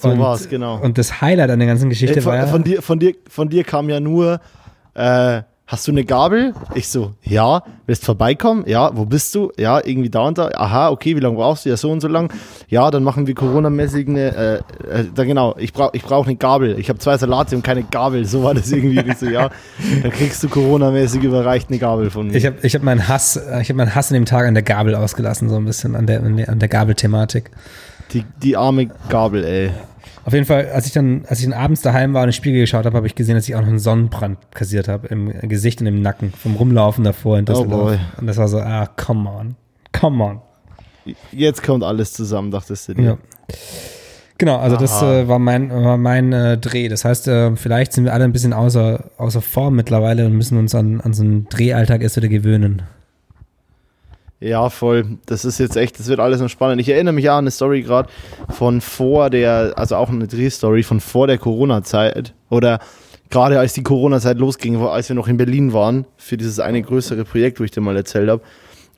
So 0.00 0.08
und, 0.08 0.18
war's, 0.18 0.48
genau. 0.48 0.78
Und 0.80 0.96
das 0.96 1.20
Highlight 1.20 1.50
an 1.50 1.58
der 1.58 1.68
ganzen 1.68 1.90
Geschichte 1.90 2.16
Ey, 2.16 2.22
von, 2.22 2.32
war 2.32 2.38
ja, 2.38 2.46
von, 2.46 2.64
dir, 2.64 2.80
von, 2.80 2.98
dir, 2.98 3.14
von 3.28 3.50
dir 3.50 3.64
kam 3.64 3.90
ja 3.90 4.00
nur, 4.00 4.40
äh, 4.94 5.42
hast 5.66 5.86
du 5.86 5.92
eine 5.92 6.04
Gabel? 6.04 6.54
Ich 6.74 6.88
so, 6.88 7.12
ja. 7.22 7.62
Willst 7.84 8.06
vorbeikommen? 8.06 8.64
Ja. 8.66 8.96
Wo 8.96 9.04
bist 9.04 9.34
du? 9.34 9.52
Ja, 9.58 9.78
irgendwie 9.84 10.08
da 10.08 10.20
und 10.22 10.38
da. 10.38 10.48
Aha, 10.54 10.88
okay, 10.88 11.16
wie 11.16 11.20
lange 11.20 11.36
brauchst 11.36 11.66
du? 11.66 11.68
Ja, 11.68 11.76
so 11.76 11.90
und 11.90 12.00
so 12.00 12.08
lang. 12.08 12.32
Ja, 12.68 12.90
dann 12.90 13.04
machen 13.04 13.26
wir 13.26 13.34
Corona-mäßig 13.34 14.08
eine, 14.08 14.34
äh, 14.34 14.54
äh, 15.00 15.04
da 15.14 15.24
genau, 15.24 15.54
ich 15.58 15.74
brauche 15.74 15.94
ich 15.94 16.02
brauch 16.02 16.26
eine 16.26 16.36
Gabel. 16.36 16.78
Ich 16.78 16.88
habe 16.88 16.98
zwei 16.98 17.18
Salate 17.18 17.54
und 17.54 17.62
keine 17.62 17.82
Gabel. 17.82 18.24
So 18.24 18.42
war 18.42 18.54
das 18.54 18.72
irgendwie. 18.72 19.00
ich 19.06 19.18
so, 19.18 19.26
ja, 19.26 19.50
dann 20.02 20.10
kriegst 20.12 20.42
du 20.42 20.48
Corona-mäßig 20.48 21.22
überreicht 21.22 21.68
eine 21.68 21.78
Gabel 21.78 22.08
von 22.08 22.28
mir. 22.28 22.36
ich 22.36 22.46
habe 22.46 22.56
ich 22.62 22.74
hab 22.74 22.82
meinen 22.82 23.06
Hass, 23.06 23.36
äh, 23.36 23.60
ich 23.60 23.68
habe 23.68 23.76
meinen 23.76 23.94
Hass 23.94 24.10
an 24.10 24.14
dem 24.14 24.24
Tag 24.24 24.46
an 24.46 24.54
der 24.54 24.62
Gabel 24.62 24.94
ausgelassen, 24.94 25.50
so 25.50 25.56
ein 25.56 25.66
bisschen 25.66 25.94
an 25.94 26.06
der, 26.06 26.22
an 26.22 26.38
der, 26.38 26.48
an 26.48 26.58
der 26.58 26.68
Gabelthematik. 26.68 27.50
die, 28.12 28.24
die 28.42 28.56
arme 28.56 28.88
Gabel, 29.08 29.44
ey. 29.44 29.70
Auf 30.24 30.32
jeden 30.32 30.44
Fall, 30.44 30.68
als 30.70 30.86
ich 30.86 30.92
dann, 30.92 31.24
als 31.26 31.40
ich 31.40 31.46
dann 31.46 31.54
abends 31.54 31.82
daheim 31.82 32.12
war 32.14 32.22
und 32.22 32.28
in 32.28 32.30
den 32.30 32.34
Spiegel 32.34 32.60
geschaut 32.60 32.84
habe, 32.84 32.96
habe 32.96 33.06
ich 33.06 33.14
gesehen, 33.14 33.36
dass 33.36 33.48
ich 33.48 33.54
auch 33.54 33.60
noch 33.60 33.68
einen 33.68 33.78
Sonnenbrand 33.78 34.38
kassiert 34.54 34.88
habe 34.88 35.06
im 35.08 35.30
Gesicht 35.48 35.80
und 35.80 35.86
im 35.86 36.02
Nacken 36.02 36.32
vom 36.32 36.56
Rumlaufen 36.56 37.04
davor 37.04 37.38
in 37.38 37.46
Düsseldorf. 37.46 37.92
boy. 37.92 37.98
und 38.20 38.26
das 38.26 38.36
war 38.36 38.48
so, 38.48 38.60
ah, 38.60 38.86
come 38.86 39.28
on, 39.30 39.56
come 39.92 40.22
on. 40.22 40.40
Jetzt 41.32 41.62
kommt 41.62 41.82
alles 41.82 42.12
zusammen, 42.12 42.50
dachtest 42.50 42.88
du 42.88 42.94
dir. 42.94 43.02
Ja. 43.02 43.18
Genau, 44.40 44.56
also 44.56 44.76
das 44.76 45.02
Aha. 45.02 45.20
äh, 45.20 45.28
war 45.28 45.38
mein, 45.38 45.70
war 45.70 45.98
mein 45.98 46.32
äh, 46.32 46.56
Dreh. 46.56 46.88
Das 46.88 47.04
heißt, 47.04 47.28
äh, 47.28 47.56
vielleicht 47.56 47.92
sind 47.92 48.04
wir 48.04 48.14
alle 48.14 48.24
ein 48.24 48.32
bisschen 48.32 48.54
außer, 48.54 49.10
außer 49.18 49.42
Form 49.42 49.76
mittlerweile 49.76 50.24
und 50.24 50.32
müssen 50.32 50.56
uns 50.56 50.74
an, 50.74 51.00
an 51.02 51.12
so 51.12 51.22
einen 51.22 51.46
Drehalltag 51.50 52.00
erst 52.02 52.16
wieder 52.16 52.28
gewöhnen. 52.28 52.82
Ja, 54.40 54.70
voll. 54.70 55.18
Das 55.26 55.44
ist 55.44 55.58
jetzt 55.58 55.76
echt, 55.76 55.98
das 55.98 56.08
wird 56.08 56.18
alles 56.18 56.40
noch 56.40 56.48
spannend. 56.48 56.80
Ich 56.80 56.88
erinnere 56.88 57.12
mich 57.12 57.30
an 57.30 57.44
eine 57.44 57.50
Story 57.50 57.82
gerade 57.82 58.08
von 58.48 58.80
vor 58.80 59.28
der, 59.28 59.74
also 59.76 59.96
auch 59.96 60.08
eine 60.08 60.26
Drehstory 60.26 60.82
von 60.82 61.00
vor 61.00 61.26
der 61.26 61.36
Corona-Zeit 61.36 62.34
oder 62.48 62.80
gerade 63.28 63.58
als 63.58 63.74
die 63.74 63.82
Corona-Zeit 63.82 64.38
losging, 64.38 64.82
als 64.82 65.10
wir 65.10 65.16
noch 65.16 65.28
in 65.28 65.36
Berlin 65.36 65.74
waren, 65.74 66.06
für 66.16 66.38
dieses 66.38 66.58
eine 66.58 66.80
größere 66.80 67.24
Projekt, 67.24 67.60
wo 67.60 67.64
ich 67.64 67.70
dir 67.70 67.82
mal 67.82 67.96
erzählt 67.96 68.30
habe. 68.30 68.42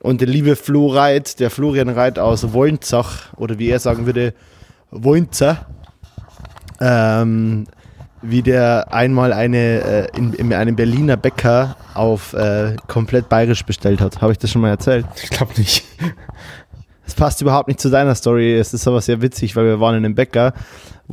Und 0.01 0.21
der 0.21 0.29
liebe 0.29 0.55
Flo 0.55 0.87
Reit, 0.87 1.39
der 1.41 1.49
Florian 1.49 1.89
Reit 1.89 2.19
aus 2.19 2.53
Wolnzach, 2.53 3.33
oder 3.35 3.59
wie 3.59 3.69
er 3.69 3.79
sagen 3.79 4.05
würde, 4.05 4.33
Wolnzer, 4.91 5.65
ähm, 6.79 7.65
wie 8.23 8.41
der 8.41 8.91
einmal 8.91 9.33
eine 9.33 9.57
äh, 10.13 10.17
in, 10.17 10.33
in 10.33 10.53
einem 10.53 10.75
Berliner 10.75 11.17
Bäcker 11.17 11.75
auf 11.93 12.33
äh, 12.33 12.77
komplett 12.87 13.29
bayerisch 13.29 13.63
bestellt 13.63 14.01
hat. 14.01 14.21
Habe 14.21 14.31
ich 14.31 14.37
das 14.39 14.49
schon 14.49 14.61
mal 14.61 14.69
erzählt? 14.69 15.05
Ich 15.21 15.29
glaube 15.29 15.51
nicht. 15.57 15.85
Es 17.05 17.15
passt 17.15 17.41
überhaupt 17.41 17.67
nicht 17.67 17.81
zu 17.81 17.89
deiner 17.89 18.15
Story. 18.15 18.53
Es 18.57 18.73
ist 18.73 18.87
aber 18.87 19.01
sehr 19.01 19.21
witzig, 19.21 19.55
weil 19.55 19.65
wir 19.65 19.79
waren 19.79 19.95
in 19.95 20.05
einem 20.05 20.15
Bäcker, 20.15 20.53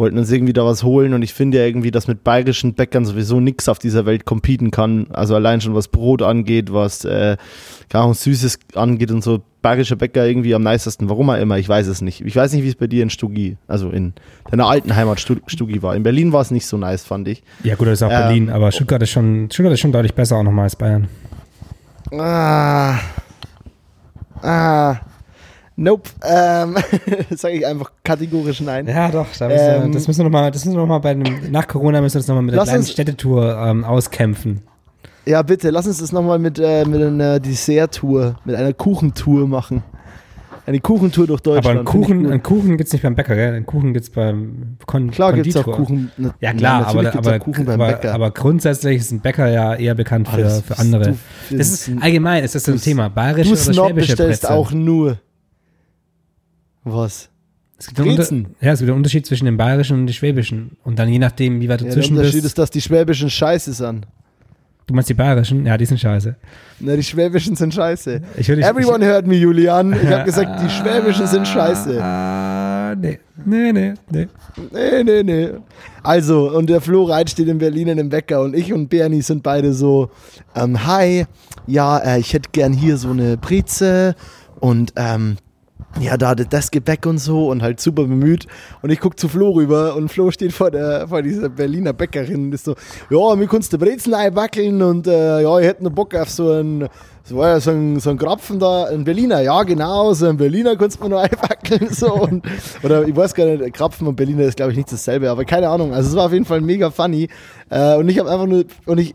wollten 0.01 0.19
uns 0.19 0.33
irgendwie 0.33 0.53
da 0.53 0.65
was 0.65 0.83
holen 0.83 1.15
und 1.15 1.23
ich 1.23 1.33
finde 1.33 1.59
ja 1.59 1.65
irgendwie, 1.67 1.93
dass 1.93 2.09
mit 2.09 2.25
bayerischen 2.25 2.75
Bäckern 2.75 3.05
sowieso 3.05 3.39
nichts 3.39 3.69
auf 3.69 3.79
dieser 3.79 4.05
Welt 4.07 4.25
competen 4.25 4.73
kann. 4.73 5.07
Also 5.13 5.37
allein 5.37 5.61
schon 5.61 5.77
was 5.77 5.87
Brot 5.87 6.23
angeht, 6.23 6.73
was 6.73 7.05
äh, 7.05 7.37
keine 7.89 8.03
Ahnung, 8.03 8.15
Süßes 8.15 8.59
angeht 8.75 9.13
und 9.13 9.23
so. 9.23 9.41
Bayerischer 9.63 9.97
Bäcker 9.97 10.27
irgendwie 10.27 10.55
am 10.55 10.63
nicesten. 10.63 11.11
Warum 11.11 11.29
auch 11.29 11.37
immer, 11.37 11.59
ich 11.59 11.69
weiß 11.69 11.87
es 11.87 12.01
nicht. 12.01 12.23
Ich 12.25 12.35
weiß 12.35 12.53
nicht, 12.55 12.65
wie 12.65 12.69
es 12.69 12.77
bei 12.77 12.87
dir 12.87 13.03
in 13.03 13.11
Stugi, 13.11 13.59
also 13.69 13.91
in 13.91 14.15
deiner 14.51 14.67
alten 14.67 14.97
Heimat 14.97 15.21
Stu- 15.21 15.37
Stugi 15.47 15.83
war. 15.83 15.95
In 15.95 16.03
Berlin 16.03 16.33
war 16.33 16.41
es 16.41 16.51
nicht 16.51 16.67
so 16.67 16.79
nice, 16.79 17.05
fand 17.05 17.29
ich. 17.29 17.43
Ja, 17.63 17.75
gut, 17.75 17.87
das 17.89 18.01
ist 18.01 18.03
auch 18.03 18.11
Ähm, 18.11 18.19
Berlin, 18.21 18.51
aber 18.51 18.73
Stuttgart 18.73 19.03
ist, 19.03 19.11
schon, 19.11 19.51
Stuttgart 19.53 19.75
ist 19.75 19.81
schon 19.81 19.93
deutlich 19.93 20.15
besser 20.15 20.37
auch 20.37 20.43
nochmal 20.43 20.65
als 20.65 20.77
Bayern. 20.77 21.09
Ah. 22.11 22.99
Ah. 24.43 24.97
Nope. 25.83 26.11
Ähm, 26.23 26.77
sage 27.37 27.55
ich 27.55 27.67
einfach 27.67 27.91
kategorisch 28.05 28.61
nein. 28.61 28.87
Ja, 28.87 29.11
doch, 29.11 29.27
da 29.39 29.49
müssen 29.49 29.65
wir, 29.67 29.83
Ähm, 29.85 29.93
das 29.93 30.07
müssen 30.07 30.19
wir 30.21 30.25
nochmal, 30.25 30.51
das 30.51 30.65
müssen 30.67 30.77
wir 30.77 30.81
noch 30.83 30.89
mal 30.89 30.99
bei 30.99 31.11
einem, 31.13 31.51
nach 31.51 31.67
Corona 31.67 32.01
müssen 32.03 32.17
wir 32.17 32.19
das 32.21 32.29
nochmal 32.29 32.43
mit 32.43 32.53
der 32.53 32.59
Lass 32.59 32.69
kleinen 32.69 32.81
uns- 32.83 32.91
Städtetour 32.93 33.57
ähm, 33.57 33.85
auskämpfen. 33.85 34.61
Ja, 35.25 35.41
bitte, 35.43 35.71
lass 35.71 35.87
uns 35.87 35.99
das 35.99 36.13
nochmal 36.13 36.39
mit, 36.39 36.59
äh, 36.59 36.85
mit 36.85 37.01
einer 37.03 37.41
Dessert-Tour, 37.41 38.37
mit 38.45 38.57
einer 38.57 38.73
Kuchentour 38.75 39.49
machen. 39.49 39.83
Eine 40.67 40.81
Kuchentour 40.81 41.27
durch 41.27 41.41
Deutschland. 41.41 41.67
Aber 41.67 41.79
einen 41.79 41.85
Kuchen, 41.87 42.27
einen 42.31 42.43
Kuchen 42.43 42.77
gibt 42.77 42.87
es 42.89 42.93
nicht 42.93 43.03
beim 43.03 43.15
Bäcker, 43.15 43.35
gell? 43.35 43.55
Einen 43.55 43.67
Kuchen 43.67 43.93
gibt 43.95 44.05
es 44.05 44.11
beim 44.11 44.77
Kon 44.87 45.11
Klar 45.11 45.33
gibt 45.33 45.47
es 45.47 45.57
auch 45.57 45.65
Konditor. 45.65 45.87
Kuchen. 45.87 46.11
Na- 46.19 46.35
Ja 46.41 46.53
klar, 46.53 46.81
natürlich 46.83 47.09
aber, 47.09 47.19
aber, 47.29 47.39
Kuchen 47.39 47.65
beim 47.65 47.81
aber, 47.81 47.93
Bäcker. 47.93 48.15
aber 48.15 48.31
grundsätzlich 48.31 48.99
ist 48.99 49.11
ein 49.13 49.21
Bäcker 49.21 49.49
ja 49.49 49.75
eher 49.75 49.95
bekannt 49.95 50.29
Ah, 50.31 50.37
für, 50.37 50.51
für 50.51 50.79
andere. 50.79 51.17
du- 51.49 51.57
das 51.57 51.71
ist 51.71 51.91
allgemein, 52.03 52.45
ist 52.45 52.55
das 52.55 52.65
so 52.65 52.73
ein 52.73 52.81
Thema. 52.81 53.09
Bayerische 53.09 53.55
du 53.55 53.71
oder 53.81 53.89
schwäbische 53.89 54.09
bestellst 54.13 54.43
Brezel. 54.43 54.57
auch 54.57 54.73
nur. 54.73 55.17
Was? 56.85 57.29
Es 57.79 57.87
gibt, 57.87 57.99
einen 58.01 58.55
ja, 58.61 58.73
es 58.73 58.81
gibt 58.81 58.91
einen 58.91 58.99
Unterschied 58.99 59.25
zwischen 59.27 59.47
dem 59.47 59.57
bayerischen 59.57 60.01
und 60.01 60.07
dem 60.07 60.13
schwäbischen. 60.13 60.77
Und 60.85 60.99
dann 60.99 61.09
je 61.09 61.19
nachdem, 61.19 61.61
wie 61.63 61.69
weit 61.69 61.81
du 61.81 61.85
Ja, 61.87 61.89
der 61.91 62.03
zwischen 62.03 62.17
Unterschied 62.17 62.35
bist. 62.43 62.47
ist, 62.47 62.59
dass 62.59 62.71
die 62.71 62.81
schwäbischen 62.83 63.31
scheiße 63.31 63.73
sind. 63.73 64.07
du 64.87 64.95
meinst 64.95 65.09
die 65.09 65.15
bayerischen? 65.15 65.65
Ja, 65.65 65.79
die 65.79 65.87
sind 65.87 65.99
scheiße. 65.99 66.37
Na, 66.81 66.97
die 66.97 67.03
schwäbischen 67.03 67.57
sind 67.57 67.73
scheiße. 67.73 68.21
Ich 68.37 68.49
würde 68.49 68.63
Everyone 68.63 69.03
heard 69.05 69.27
me, 69.27 69.37
Julian. 69.37 69.95
Ich 69.95 70.09
habe 70.09 70.25
gesagt, 70.25 70.61
die 70.63 70.69
schwäbischen 70.69 71.27
sind 71.27 71.49
scheiße. 71.49 72.03
Ah, 72.03 72.95
nee. 72.97 73.19
Nee, 73.47 73.73
nee, 73.73 73.95
nee. 74.11 74.29
Nee, 74.73 75.03
nee, 75.05 75.23
nee. 75.23 75.49
Also, 76.03 76.51
und 76.55 76.69
der 76.69 76.83
Flo 76.83 77.05
Reit 77.05 77.31
steht 77.31 77.49
in 77.49 77.57
Berlin 77.59 77.89
in 77.89 77.99
einem 77.99 78.09
Bäcker 78.11 78.43
und 78.43 78.55
ich 78.55 78.75
und 78.75 78.89
Bernie 78.89 79.23
sind 79.23 79.43
beide 79.43 79.73
so, 79.73 80.11
ähm, 80.55 80.87
hi, 80.87 81.25
ja, 81.67 81.99
äh, 81.99 82.21
ich 82.21 82.35
hätte 82.35 82.51
gern 82.53 82.75
hier 82.75 82.99
so 82.99 83.11
eine 83.11 83.39
Breze 83.39 84.15
und 84.61 84.93
ähm, 84.97 85.37
ja, 85.99 86.17
da 86.17 86.35
das 86.35 86.71
Gebäck 86.71 87.05
und 87.05 87.19
so 87.19 87.51
und 87.51 87.63
halt 87.63 87.81
super 87.81 88.05
bemüht. 88.05 88.47
Und 88.81 88.91
ich 88.91 89.01
guck 89.01 89.19
zu 89.19 89.29
Flo 89.29 89.51
rüber 89.51 89.97
und 89.97 90.09
Flo 90.09 90.31
steht 90.31 90.53
vor, 90.53 90.71
der, 90.71 91.09
vor 91.09 91.23
dieser 91.23 91.49
Berliner 91.49 91.93
Bäckerin 91.93 92.47
und 92.47 92.55
ist 92.55 92.65
so, 92.65 92.77
ja, 93.11 93.35
mir 93.35 93.49
kannst 93.49 93.73
du 93.73 93.79
Brezen 93.79 94.15
einwackeln 94.15 94.81
und 94.83 95.07
äh, 95.07 95.43
ja, 95.43 95.59
ich 95.59 95.67
hätte 95.67 95.83
noch 95.83 95.91
Bock 95.91 96.15
auf 96.15 96.31
so 96.31 96.53
ein, 96.53 96.89
so, 97.25 97.37
war 97.37 97.49
ja 97.49 97.61
so 97.61 97.73
ein, 97.73 97.99
so 97.99 98.11
ein 98.11 98.19
Krapfen 98.19 98.61
da, 98.61 98.85
ein 98.85 99.05
Berliner, 99.05 99.41
ja 99.41 99.63
genau, 99.65 100.13
so 100.13 100.27
ein 100.27 100.37
Berliner 100.37 100.77
kannst 100.77 101.01
du 101.01 101.05
mir 101.05 101.11
noch 101.11 101.21
einwackeln. 101.23 101.93
So, 101.93 102.15
und, 102.15 102.45
oder 102.83 103.07
ich 103.07 103.15
weiß 103.15 103.35
gar 103.35 103.47
nicht, 103.47 103.75
Krapfen 103.75 104.07
und 104.07 104.15
Berliner 104.15 104.45
ist 104.45 104.57
glaube 104.57 104.71
ich 104.73 104.79
nicht 104.79 104.93
dasselbe, 104.93 105.29
aber 105.29 105.45
keine 105.45 105.69
Ahnung. 105.69 105.93
Also 105.93 106.11
es 106.11 106.17
war 106.17 106.27
auf 106.27 106.33
jeden 106.33 106.45
Fall 106.45 106.61
mega 106.61 106.91
funny. 106.91 107.29
Äh, 107.69 107.97
und 107.97 108.09
ich 108.09 108.19
habe 108.19 108.31
einfach 108.31 108.47
nur, 108.47 108.65
und 108.87 108.99
ich, 108.99 109.15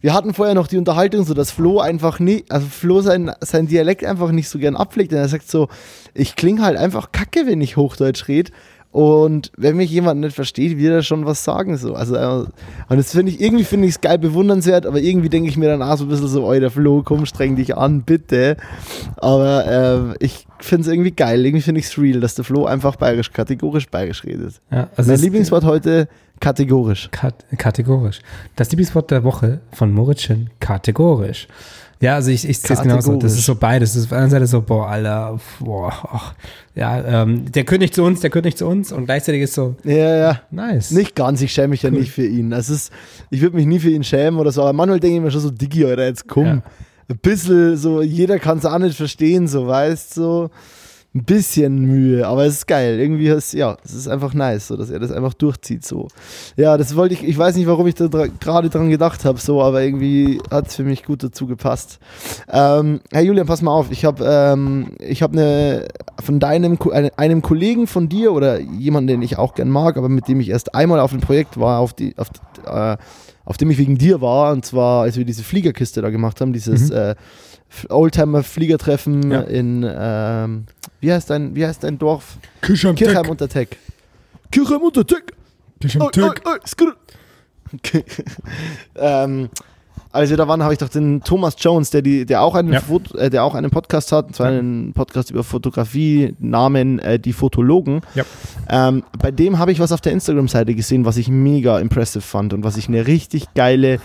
wir 0.00 0.14
hatten 0.14 0.34
vorher 0.34 0.54
noch 0.54 0.68
die 0.68 0.78
Unterhaltung, 0.78 1.24
so 1.24 1.34
dass 1.34 1.50
Flo 1.50 1.80
einfach 1.80 2.18
nicht, 2.18 2.50
also 2.50 2.66
Flo 2.66 3.00
sein, 3.00 3.32
sein 3.40 3.66
Dialekt 3.66 4.04
einfach 4.04 4.30
nicht 4.32 4.48
so 4.48 4.58
gern 4.58 4.76
abpflegt. 4.76 5.12
Und 5.12 5.18
er 5.18 5.28
sagt 5.28 5.50
so, 5.50 5.68
ich 6.14 6.36
klinge 6.36 6.62
halt 6.62 6.76
einfach 6.76 7.12
kacke, 7.12 7.46
wenn 7.46 7.60
ich 7.60 7.76
Hochdeutsch 7.76 8.28
rede. 8.28 8.52
Und 8.96 9.52
wenn 9.58 9.76
mich 9.76 9.90
jemand 9.90 10.22
nicht 10.22 10.34
versteht, 10.34 10.78
wird 10.78 10.90
er 10.90 11.02
schon 11.02 11.26
was 11.26 11.44
sagen. 11.44 11.76
So. 11.76 11.92
Also, 11.92 12.16
äh, 12.16 12.46
und 12.88 12.96
das 12.96 13.12
finde 13.12 13.30
ich, 13.30 13.42
irgendwie 13.42 13.64
finde 13.64 13.86
ich 13.86 13.96
es 13.96 14.00
geil 14.00 14.18
bewundernswert, 14.18 14.86
aber 14.86 15.00
irgendwie 15.00 15.28
denke 15.28 15.50
ich 15.50 15.58
mir 15.58 15.68
dann 15.68 15.82
auch 15.82 15.98
so 15.98 16.04
ein 16.04 16.08
bisschen 16.08 16.28
so, 16.28 16.44
oi, 16.44 16.60
der 16.60 16.70
Flo, 16.70 17.02
komm, 17.04 17.26
streng 17.26 17.56
dich 17.56 17.76
an, 17.76 18.04
bitte. 18.04 18.56
Aber 19.18 20.14
äh, 20.18 20.24
ich 20.24 20.46
finde 20.60 20.86
es 20.86 20.92
irgendwie 20.94 21.10
geil, 21.10 21.44
irgendwie 21.44 21.60
finde 21.60 21.80
ich 21.80 21.88
es 21.88 21.98
real, 21.98 22.20
dass 22.20 22.36
der 22.36 22.46
Flo 22.46 22.64
einfach 22.64 22.96
bayerisch, 22.96 23.32
kategorisch 23.32 23.86
bayerisch 23.90 24.24
redet. 24.24 24.62
Ja, 24.70 24.88
also 24.96 25.10
mein 25.10 25.20
Lieblingswort 25.20 25.64
heute, 25.64 26.08
kategorisch. 26.40 27.08
Kat 27.10 27.44
kategorisch. 27.58 28.20
Das 28.56 28.70
Lieblingswort 28.70 29.10
der 29.10 29.24
Woche 29.24 29.60
von 29.72 29.92
Moritzchen, 29.92 30.50
kategorisch. 30.60 31.48
Ja, 32.00 32.14
also 32.16 32.30
ich, 32.30 32.46
ich 32.46 32.58
sehe 32.58 32.76
es 32.76 32.82
genauso. 32.82 33.16
Das 33.16 33.32
ist 33.32 33.46
so 33.46 33.54
beides. 33.54 33.92
Das 33.94 34.00
ist 34.00 34.04
auf 34.04 34.10
der 34.10 34.18
einen 34.18 34.30
Seite 34.30 34.46
so, 34.46 34.60
boah, 34.60 34.88
Alter, 34.88 35.38
boah, 35.60 35.90
ach, 36.12 36.34
ja, 36.74 37.22
ähm, 37.22 37.50
der 37.50 37.64
nicht 37.78 37.94
zu 37.94 38.02
uns, 38.04 38.20
der 38.20 38.30
nicht 38.42 38.58
zu 38.58 38.66
uns 38.66 38.92
und 38.92 39.06
gleichzeitig 39.06 39.42
ist 39.42 39.54
so, 39.54 39.76
Ja, 39.82 40.16
ja. 40.16 40.40
nice. 40.50 40.90
Nicht 40.90 41.14
ganz, 41.14 41.40
ich 41.40 41.52
schäme 41.52 41.68
mich 41.68 41.82
ja 41.82 41.90
Cool. 41.90 42.00
nicht 42.00 42.12
für 42.12 42.26
ihn. 42.26 42.52
Es 42.52 42.68
ist, 42.68 42.92
ich 43.30 43.40
würde 43.40 43.56
mich 43.56 43.64
nie 43.64 43.78
für 43.78 43.88
ihn 43.90 44.04
schämen 44.04 44.38
oder 44.38 44.52
so, 44.52 44.60
aber 44.60 44.74
manchmal 44.74 45.00
denke 45.00 45.16
ich 45.16 45.22
mir 45.22 45.30
schon 45.30 45.40
so, 45.40 45.50
Diggi, 45.50 45.86
Alter, 45.86 46.04
jetzt 46.04 46.28
komm. 46.28 46.44
Ja. 46.44 46.62
Ein 47.08 47.18
bisschen 47.22 47.76
so, 47.78 48.02
jeder 48.02 48.38
kann 48.38 48.58
es 48.58 48.66
auch 48.66 48.78
nicht 48.78 48.96
verstehen, 48.96 49.48
so, 49.48 49.66
weißt 49.66 50.12
so. 50.14 50.50
Ein 51.16 51.24
bisschen 51.24 51.86
Mühe, 51.86 52.26
aber 52.26 52.44
es 52.44 52.56
ist 52.56 52.66
geil. 52.66 53.00
Irgendwie 53.00 53.28
ist, 53.28 53.54
ja, 53.54 53.78
es 53.82 53.94
ist 53.94 54.06
einfach 54.06 54.34
nice, 54.34 54.66
so, 54.66 54.76
dass 54.76 54.90
er 54.90 54.98
das 54.98 55.10
einfach 55.10 55.32
durchzieht, 55.32 55.82
so. 55.82 56.08
Ja, 56.56 56.76
das 56.76 56.94
wollte 56.94 57.14
ich, 57.14 57.24
ich 57.24 57.38
weiß 57.38 57.56
nicht, 57.56 57.66
warum 57.66 57.86
ich 57.86 57.94
da 57.94 58.08
dra 58.08 58.26
gerade 58.26 58.68
dran 58.68 58.90
gedacht 58.90 59.24
habe, 59.24 59.40
so, 59.40 59.62
aber 59.62 59.82
irgendwie 59.82 60.42
hat 60.50 60.66
es 60.66 60.76
für 60.76 60.84
mich 60.84 61.04
gut 61.04 61.22
dazu 61.22 61.46
gepasst. 61.46 62.00
Ähm, 62.52 63.00
Herr 63.10 63.22
Julian, 63.22 63.46
pass 63.46 63.62
mal 63.62 63.70
auf, 63.70 63.90
ich 63.90 64.04
habe 64.04 64.22
ähm, 64.28 64.90
ich 64.98 65.22
hab 65.22 65.32
eine, 65.32 65.88
von 66.22 66.38
deinem, 66.38 66.76
einem 67.16 67.40
Kollegen 67.40 67.86
von 67.86 68.10
dir 68.10 68.32
oder 68.32 68.60
jemanden, 68.60 69.08
den 69.08 69.22
ich 69.22 69.38
auch 69.38 69.54
gern 69.54 69.70
mag, 69.70 69.96
aber 69.96 70.10
mit 70.10 70.28
dem 70.28 70.38
ich 70.40 70.50
erst 70.50 70.74
einmal 70.74 71.00
auf 71.00 71.14
ein 71.14 71.20
Projekt 71.20 71.58
war, 71.58 71.78
auf, 71.78 71.94
die, 71.94 72.14
auf, 72.18 72.28
äh, 72.66 72.98
auf 73.46 73.56
dem 73.56 73.70
ich 73.70 73.78
wegen 73.78 73.96
dir 73.96 74.20
war, 74.20 74.52
und 74.52 74.66
zwar, 74.66 75.04
als 75.04 75.16
wir 75.16 75.24
diese 75.24 75.44
Fliegerkiste 75.44 76.02
da 76.02 76.10
gemacht 76.10 76.42
haben, 76.42 76.52
dieses 76.52 76.90
Mhm. 76.90 76.96
äh, 76.96 77.14
Oldtimer-Fliegertreffen 77.88 79.30
Ja. 79.30 79.40
in, 79.42 79.86
ähm, 79.88 80.64
wie, 81.00 81.12
heißt 81.12 81.30
dein, 81.30 81.54
wie 81.54 81.66
heißt 81.66 81.84
dein 81.84 81.98
Dorf? 81.98 82.38
Küche 82.60 82.88
am 82.88 82.94
Kirchheim 82.96 83.28
unter 83.28 83.48
Teck. 83.48 83.76
Kirchheim 84.50 84.82
unter 84.82 85.06
Teck! 85.06 85.32
Oi, 85.84 86.00
oi, 86.22 86.30
oi, 86.44 86.58
skrr. 86.66 86.94
Okay. 87.74 88.04
ähm, 88.96 89.48
als 90.12 90.30
wir 90.30 90.36
da 90.38 90.48
waren, 90.48 90.62
habe 90.62 90.72
ich 90.72 90.78
doch 90.78 90.88
den 90.88 91.20
Thomas 91.22 91.56
Jones, 91.58 91.90
der, 91.90 92.00
die, 92.00 92.24
der, 92.24 92.40
auch 92.40 92.54
einen 92.54 92.72
Ja. 92.72 92.80
Foto, 92.80 93.18
äh, 93.18 93.28
der 93.28 93.44
auch 93.44 93.54
einen 93.54 93.70
Podcast 93.70 94.12
hat, 94.12 94.28
und 94.28 94.36
zwar 94.36 94.46
einen 94.48 94.94
Podcast 94.94 95.30
über 95.30 95.44
Fotografie, 95.44 96.34
Namen 96.38 96.98
äh, 97.00 97.18
Die 97.18 97.34
Fotologen. 97.34 98.00
Ja. 98.14 98.24
Ähm, 98.70 99.02
bei 99.18 99.30
dem 99.30 99.58
habe 99.58 99.72
ich 99.72 99.80
was 99.80 99.92
auf 99.92 100.00
der 100.00 100.12
Instagram-Seite 100.12 100.74
gesehen, 100.74 101.04
was 101.04 101.18
ich 101.18 101.28
mega 101.28 101.78
impressive 101.80 102.22
fand 102.22 102.54
und 102.54 102.64
was 102.64 102.78
ich 102.78 102.88
eine 102.88 103.06
richtig 103.06 103.52
geile 103.54 104.00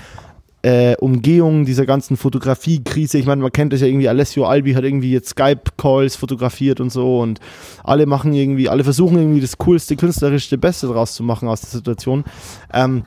äh, 0.64 0.96
Umgehung 0.98 1.66
dieser 1.66 1.86
ganzen 1.86 2.18
Fotografie-Krise. 2.18 3.18
Ich 3.18 3.26
meine, 3.26 3.42
man 3.42 3.52
kennt 3.52 3.74
das 3.74 3.82
ja 3.82 3.88
irgendwie, 3.88 4.10
Alessio 4.10 4.46
Albi 4.46 4.74
hat 4.74 4.84
irgendwie 4.84 5.12
jetzt 5.12 5.30
Skype-Calls 5.30 6.16
fotografiert 6.16 6.80
und 6.80 6.92
so 6.92 7.20
und 7.20 7.40
alle 7.84 8.06
machen 8.06 8.34
irgendwie, 8.34 8.70
alle 8.70 8.84
versuchen 8.84 9.18
irgendwie 9.18 9.42
das 9.42 9.58
coolste, 9.58 9.96
künstlerischste 9.96 10.58
Beste 10.58 10.88
draus 10.88 11.16
zu 11.16 11.24
machen 11.24 11.48
aus 11.48 11.62
der 11.62 11.70
Situation. 11.72 12.24
Ähm, 12.74 13.04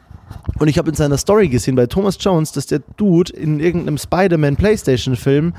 und 0.59 0.69
ich 0.69 0.79
habe 0.79 0.89
in 0.89 0.97
seiner 0.97 1.19
Story 1.19 1.49
gesehen 1.49 1.77
bei 1.77 1.87
Thomas 1.87 2.17
Jones, 2.19 2.53
dass 2.53 2.67
der 2.67 2.81
Dude 2.97 3.33
in 3.33 3.61
irgendeinem 3.61 3.99
Spider-Man 3.99 4.57
Playstation-Film 4.57 5.55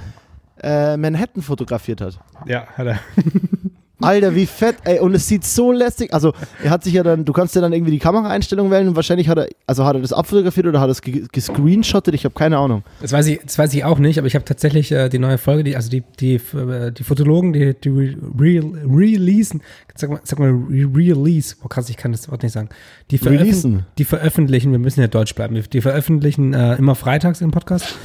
äh, 0.61 0.97
Manhattan 0.97 1.43
fotografiert 1.43 2.01
hat. 2.01 2.19
Ja, 2.45 2.65
hat 2.75 2.87
er. 2.87 2.99
Alter, 4.01 4.35
wie 4.35 4.45
fett, 4.45 4.75
ey, 4.83 4.99
und 4.99 5.15
es 5.15 5.27
sieht 5.27 5.45
so 5.45 5.71
lästig. 5.71 6.13
Also, 6.13 6.33
er 6.63 6.69
hat 6.69 6.83
sich 6.83 6.93
ja 6.93 7.03
dann, 7.03 7.23
du 7.23 7.31
kannst 7.31 7.55
ja 7.55 7.61
dann 7.61 7.71
irgendwie 7.71 7.91
die 7.91 7.99
Kameraeinstellung 7.99 8.69
wählen 8.69 8.89
und 8.89 8.95
wahrscheinlich 8.95 9.29
hat 9.29 9.37
er, 9.37 9.47
also 9.67 9.85
hat 9.85 9.95
er 9.95 10.01
das 10.01 10.11
abfotografiert 10.11 10.67
oder 10.67 10.81
hat 10.81 10.89
er 10.89 10.91
es 10.91 11.01
gescreenshottet, 11.01 12.13
ich 12.13 12.25
habe 12.25 12.35
keine 12.35 12.57
Ahnung. 12.57 12.83
Das 13.01 13.13
weiß 13.13 13.27
ich, 13.27 13.39
das 13.43 13.57
weiß 13.57 13.73
ich 13.73 13.85
auch 13.85 13.99
nicht, 13.99 14.17
aber 14.17 14.27
ich 14.27 14.35
habe 14.35 14.43
tatsächlich 14.43 14.91
äh, 14.91 15.07
die 15.07 15.19
neue 15.19 15.37
Folge, 15.37 15.63
die, 15.63 15.75
also 15.75 15.89
die, 15.89 16.03
die, 16.19 16.35
äh, 16.35 16.91
die 16.91 17.03
Fotologen, 17.03 17.53
die, 17.53 17.73
die 17.73 18.17
re 18.37 18.61
releasen, 18.85 19.61
sag 19.95 20.09
mal, 20.09 20.19
sag 20.23 20.39
mal 20.39 20.53
release, 20.69 21.55
oh 21.63 21.67
krass, 21.67 21.89
ich 21.89 21.97
kann 21.97 22.11
das 22.11 22.29
Wort 22.29 22.43
nicht 22.43 22.51
sagen. 22.51 22.69
Die, 23.11 23.17
veröffentlichen, 23.17 23.85
die 23.97 24.05
veröffentlichen, 24.05 24.71
wir 24.71 24.79
müssen 24.79 24.99
ja 24.99 25.07
deutsch 25.07 25.35
bleiben, 25.35 25.61
die 25.71 25.81
veröffentlichen 25.81 26.53
äh, 26.53 26.75
immer 26.75 26.95
freitags 26.95 27.39
im 27.41 27.51
Podcast. 27.51 27.95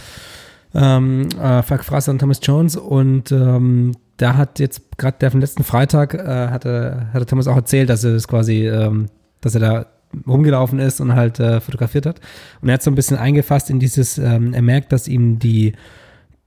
Ähm, 0.73 1.29
äh, 1.31 1.63
Falk 1.63 1.85
Fraser 1.85 2.13
und 2.13 2.21
Thomas 2.21 2.39
Jones 2.43 2.77
und 2.77 3.33
ähm, 3.33 3.93
da 4.21 4.37
hat 4.37 4.59
jetzt 4.59 4.99
gerade 4.99 5.17
der 5.19 5.31
vom 5.31 5.41
letzten 5.41 5.65
Freitag, 5.65 6.15
äh, 6.15 6.49
hatte, 6.49 7.07
hatte 7.13 7.27
Thomas 7.27 7.47
auch 7.47 7.57
erzählt, 7.57 7.89
dass 7.89 8.05
er 8.05 8.13
das 8.13 8.29
quasi, 8.29 8.69
ähm, 8.69 9.07
dass 9.41 9.55
er 9.55 9.61
da 9.61 9.87
rumgelaufen 10.27 10.79
ist 10.79 11.01
und 11.01 11.15
halt 11.15 11.41
äh, 11.41 11.61
fotografiert 11.61 12.05
hat. 12.05 12.21
Und 12.61 12.69
er 12.69 12.75
hat 12.75 12.83
so 12.83 12.91
ein 12.91 12.95
bisschen 12.95 13.17
eingefasst 13.17 13.71
in 13.71 13.79
dieses, 13.79 14.19
ähm, 14.19 14.53
er 14.53 14.63
merkt, 14.63 14.93
dass 14.93 15.09
ihm 15.09 15.39
die, 15.39 15.73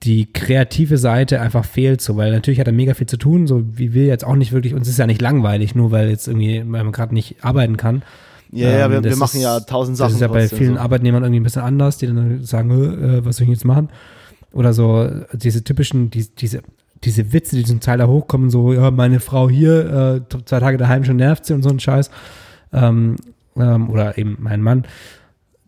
die 0.04 0.32
kreative 0.32 0.98
Seite 0.98 1.42
einfach 1.42 1.66
fehlt, 1.66 2.02
so, 2.02 2.16
weil 2.16 2.32
natürlich 2.32 2.60
hat 2.60 2.68
er 2.68 2.74
mega 2.74 2.94
viel 2.94 3.08
zu 3.08 3.18
tun, 3.18 3.48
so 3.48 3.64
wie 3.66 3.94
wir 3.94 4.06
jetzt 4.06 4.26
auch 4.26 4.36
nicht 4.36 4.52
wirklich, 4.52 4.76
uns 4.76 4.88
ist 4.88 5.00
ja 5.00 5.08
nicht 5.08 5.22
langweilig, 5.22 5.74
nur 5.74 5.92
weil 5.92 6.10
jetzt 6.10 6.28
irgendwie, 6.28 6.60
weil 6.60 6.84
man 6.84 6.92
gerade 6.92 7.14
nicht 7.14 7.38
arbeiten 7.44 7.78
kann. 7.78 8.04
Ja, 8.52 8.70
ja, 8.70 8.90
wir, 8.92 8.98
ähm, 8.98 9.04
wir 9.06 9.16
machen 9.16 9.38
ist, 9.38 9.44
ja 9.44 9.60
tausend 9.62 9.98
Sachen. 9.98 10.10
Das 10.10 10.16
ist 10.16 10.22
ja 10.22 10.28
bei 10.28 10.48
vielen 10.48 10.76
so. 10.76 10.80
Arbeitnehmern 10.80 11.24
irgendwie 11.24 11.40
ein 11.40 11.44
bisschen 11.44 11.64
anders, 11.64 11.98
die 11.98 12.06
dann 12.06 12.44
sagen, 12.44 12.70
äh, 12.70 13.26
was 13.26 13.38
soll 13.38 13.46
ich 13.46 13.50
jetzt 13.50 13.66
machen? 13.66 13.90
Oder 14.52 14.74
so 14.74 15.10
diese 15.34 15.64
typischen, 15.64 16.12
die, 16.12 16.28
diese 16.36 16.62
diese 17.06 17.34
Witze, 17.34 17.56
die 17.56 17.64
zum 17.64 17.80
Teil 17.80 17.98
da 17.98 18.08
hochkommen, 18.08 18.50
so, 18.50 18.74
ja, 18.74 18.92
meine 18.92 19.20
Frau 19.20 19.50
hier, 19.50 20.24
äh, 20.32 20.38
zwei 20.46 20.60
Tage 20.60 20.78
daheim 20.78 21.04
schon 21.04 21.18
nervt 21.18 21.46
sie 21.46 21.54
und 21.54 21.64
so 21.64 21.70
ein 21.70 21.80
Scheiß. 21.80 22.10
Ähm, 22.72 23.16
ähm, 23.58 23.90
oder 23.90 24.18
eben 24.18 24.38
mein 24.40 24.62
Mann. 24.62 24.86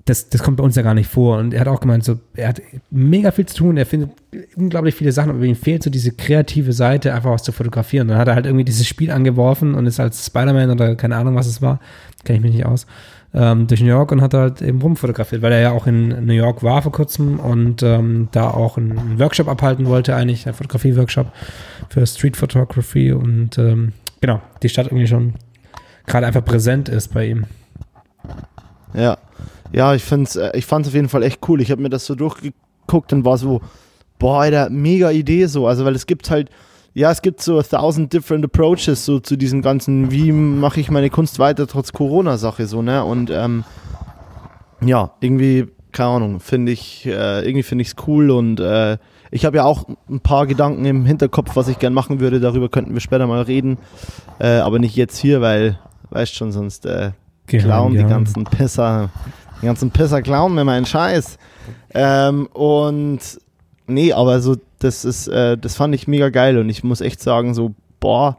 Das, 0.06 0.30
das 0.30 0.44
kommt 0.44 0.58
bei 0.58 0.64
uns 0.64 0.76
ja 0.76 0.84
gar 0.84 0.94
nicht 0.94 1.10
vor. 1.10 1.40
Und 1.40 1.54
er 1.54 1.62
hat 1.62 1.68
auch 1.68 1.80
gemeint, 1.80 2.04
so, 2.04 2.20
er 2.36 2.50
hat 2.50 2.62
mega 2.92 3.32
viel 3.32 3.48
zu 3.48 3.58
tun, 3.58 3.78
er 3.78 3.88
findet 3.88 4.12
unglaublich 4.56 4.94
viele 4.94 5.12
Sachen, 5.12 5.32
aber 5.32 5.44
ihm 5.44 5.56
fehlt 5.56 5.82
so 5.82 5.90
diese 5.90 6.12
kreative 6.12 6.74
Seite, 6.74 7.14
einfach 7.14 7.32
was 7.32 7.44
zu 7.44 7.52
fotografieren. 7.52 8.08
Dann 8.08 8.18
hat 8.18 8.28
er 8.28 8.36
halt 8.36 8.46
irgendwie 8.46 8.66
dieses 8.66 8.88
Spiel 8.88 9.10
angeworfen 9.10 9.74
und 9.74 9.88
ist 9.88 10.00
als 10.00 10.26
Spider-Man 10.28 10.70
oder 10.70 10.96
keine 10.96 11.16
Ahnung, 11.16 11.36
was 11.36 11.48
es 11.48 11.62
war, 11.62 11.80
kenne 12.24 12.38
ich 12.38 12.44
mich 12.44 12.54
nicht 12.54 12.66
aus, 12.68 12.86
ähm, 13.36 13.68
durch 13.68 13.82
New 13.82 13.90
York 13.90 14.12
und 14.14 14.22
hat 14.22 14.34
halt 14.34 14.62
eben 14.62 14.82
rumfotografiert, 14.82 15.42
weil 15.42 15.52
er 15.52 15.60
ja 15.60 15.72
auch 15.72 15.88
in 15.88 16.26
New 16.26 16.34
York 16.34 16.64
war 16.64 16.82
vor 16.82 16.94
kurzem 16.94 17.40
und 17.40 17.84
ähm, 17.84 18.30
da 18.32 18.50
auch 18.50 18.78
einen 18.78 19.20
Workshop 19.20 19.50
abhalten 19.50 19.86
wollte, 19.86 20.16
eigentlich, 20.16 20.46
einen 20.46 20.56
Fotografie-Workshop 20.56 21.28
für 21.90 22.08
Street 22.08 22.38
Photography 22.38 23.12
und 23.12 23.58
ähm, 23.58 23.92
genau, 24.22 24.42
die 24.64 24.70
Stadt 24.70 24.88
irgendwie 24.88 25.08
schon 25.08 25.34
gerade 26.08 26.26
einfach 26.26 26.46
präsent 26.46 26.88
ist 26.88 27.14
bei 27.14 27.28
ihm. 27.28 27.46
Ja, 28.94 29.18
ja, 29.74 29.94
ich, 29.94 30.04
find's, 30.04 30.38
äh, 30.38 30.52
ich 30.56 30.66
fand 30.66 30.86
es 30.86 30.92
auf 30.92 30.96
jeden 30.96 31.10
Fall 31.10 31.24
echt 31.24 31.42
cool. 31.50 31.60
Ich 31.60 31.72
habe 31.72 31.82
mir 31.82 31.90
das 31.90 32.06
so 32.06 32.16
durchgeguckt 32.16 33.12
und 33.12 33.26
war 33.26 33.38
so, 33.38 33.60
boah, 34.18 34.42
Alter, 34.42 34.70
mega 34.70 35.12
Idee 35.12 35.48
so. 35.48 35.68
Also, 35.68 35.84
weil 35.84 35.96
es 35.96 36.06
gibt 36.06 36.30
halt, 36.30 36.50
ja, 36.96 37.12
es 37.12 37.22
gibt 37.22 37.42
so 37.42 37.60
a 37.60 37.64
thousand 37.64 38.14
different 38.14 38.46
approaches 38.46 39.06
so 39.06 39.20
zu 39.20 39.36
diesem 39.36 39.62
ganzen, 39.62 40.12
wie 40.12 40.32
mache 40.32 40.80
ich 40.80 40.90
meine 40.90 41.10
Kunst 41.10 41.40
weiter 41.40 41.68
trotz 41.68 41.92
Corona-Sache 41.92 42.66
so, 42.68 42.82
ne? 42.82 43.04
Und 43.04 43.30
ähm, 43.30 43.66
ja, 44.82 45.12
irgendwie, 45.20 45.68
keine 45.92 46.10
Ahnung, 46.12 46.40
finde 46.40 46.72
ich, 46.72 47.06
äh, 47.06 47.42
irgendwie 47.46 47.64
finde 47.64 47.82
ich 47.82 47.90
es 47.90 47.96
cool 48.08 48.32
und 48.32 48.62
äh, 48.62 48.98
ich 49.30 49.44
habe 49.44 49.58
ja 49.58 49.66
auch 49.66 49.84
ein 50.10 50.22
paar 50.22 50.48
Gedanken 50.48 50.86
im 50.86 51.06
Hinterkopf, 51.06 51.58
was 51.58 51.68
ich 51.68 51.80
gern 51.80 51.94
machen 51.94 52.22
würde. 52.22 52.40
Darüber 52.40 52.70
könnten 52.70 52.94
wir 52.94 53.02
später 53.02 53.28
mal 53.28 53.42
reden, 53.42 53.78
äh, 54.40 54.60
aber 54.60 54.80
nicht 54.80 54.96
jetzt 54.96 55.18
hier, 55.18 55.42
weil, 55.42 55.78
weißt 56.12 56.34
schon, 56.34 56.54
sonst 56.54 56.86
äh, 56.86 57.12
klauen 57.46 57.92
die 57.92 58.06
ganzen 58.06 58.46
Pisser, 58.46 59.10
die 59.62 59.66
ganzen 59.66 59.92
Pisser 59.92 60.22
klauen 60.22 60.56
mir 60.56 60.64
meinen 60.64 60.86
Scheiß. 60.86 61.38
Ähm, 61.94 62.48
und 62.54 63.20
nee, 63.88 64.14
aber 64.14 64.40
so 64.42 64.56
das 64.80 65.06
ist, 65.06 65.28
äh, 65.28 65.58
das 65.58 65.76
fand 65.76 65.96
ich 65.96 66.08
mega 66.08 66.30
geil 66.30 66.58
und 66.58 66.70
ich 66.70 66.84
muss 66.84 67.02
echt 67.02 67.22
sagen, 67.22 67.54
so, 67.54 67.74
boah, 68.00 68.38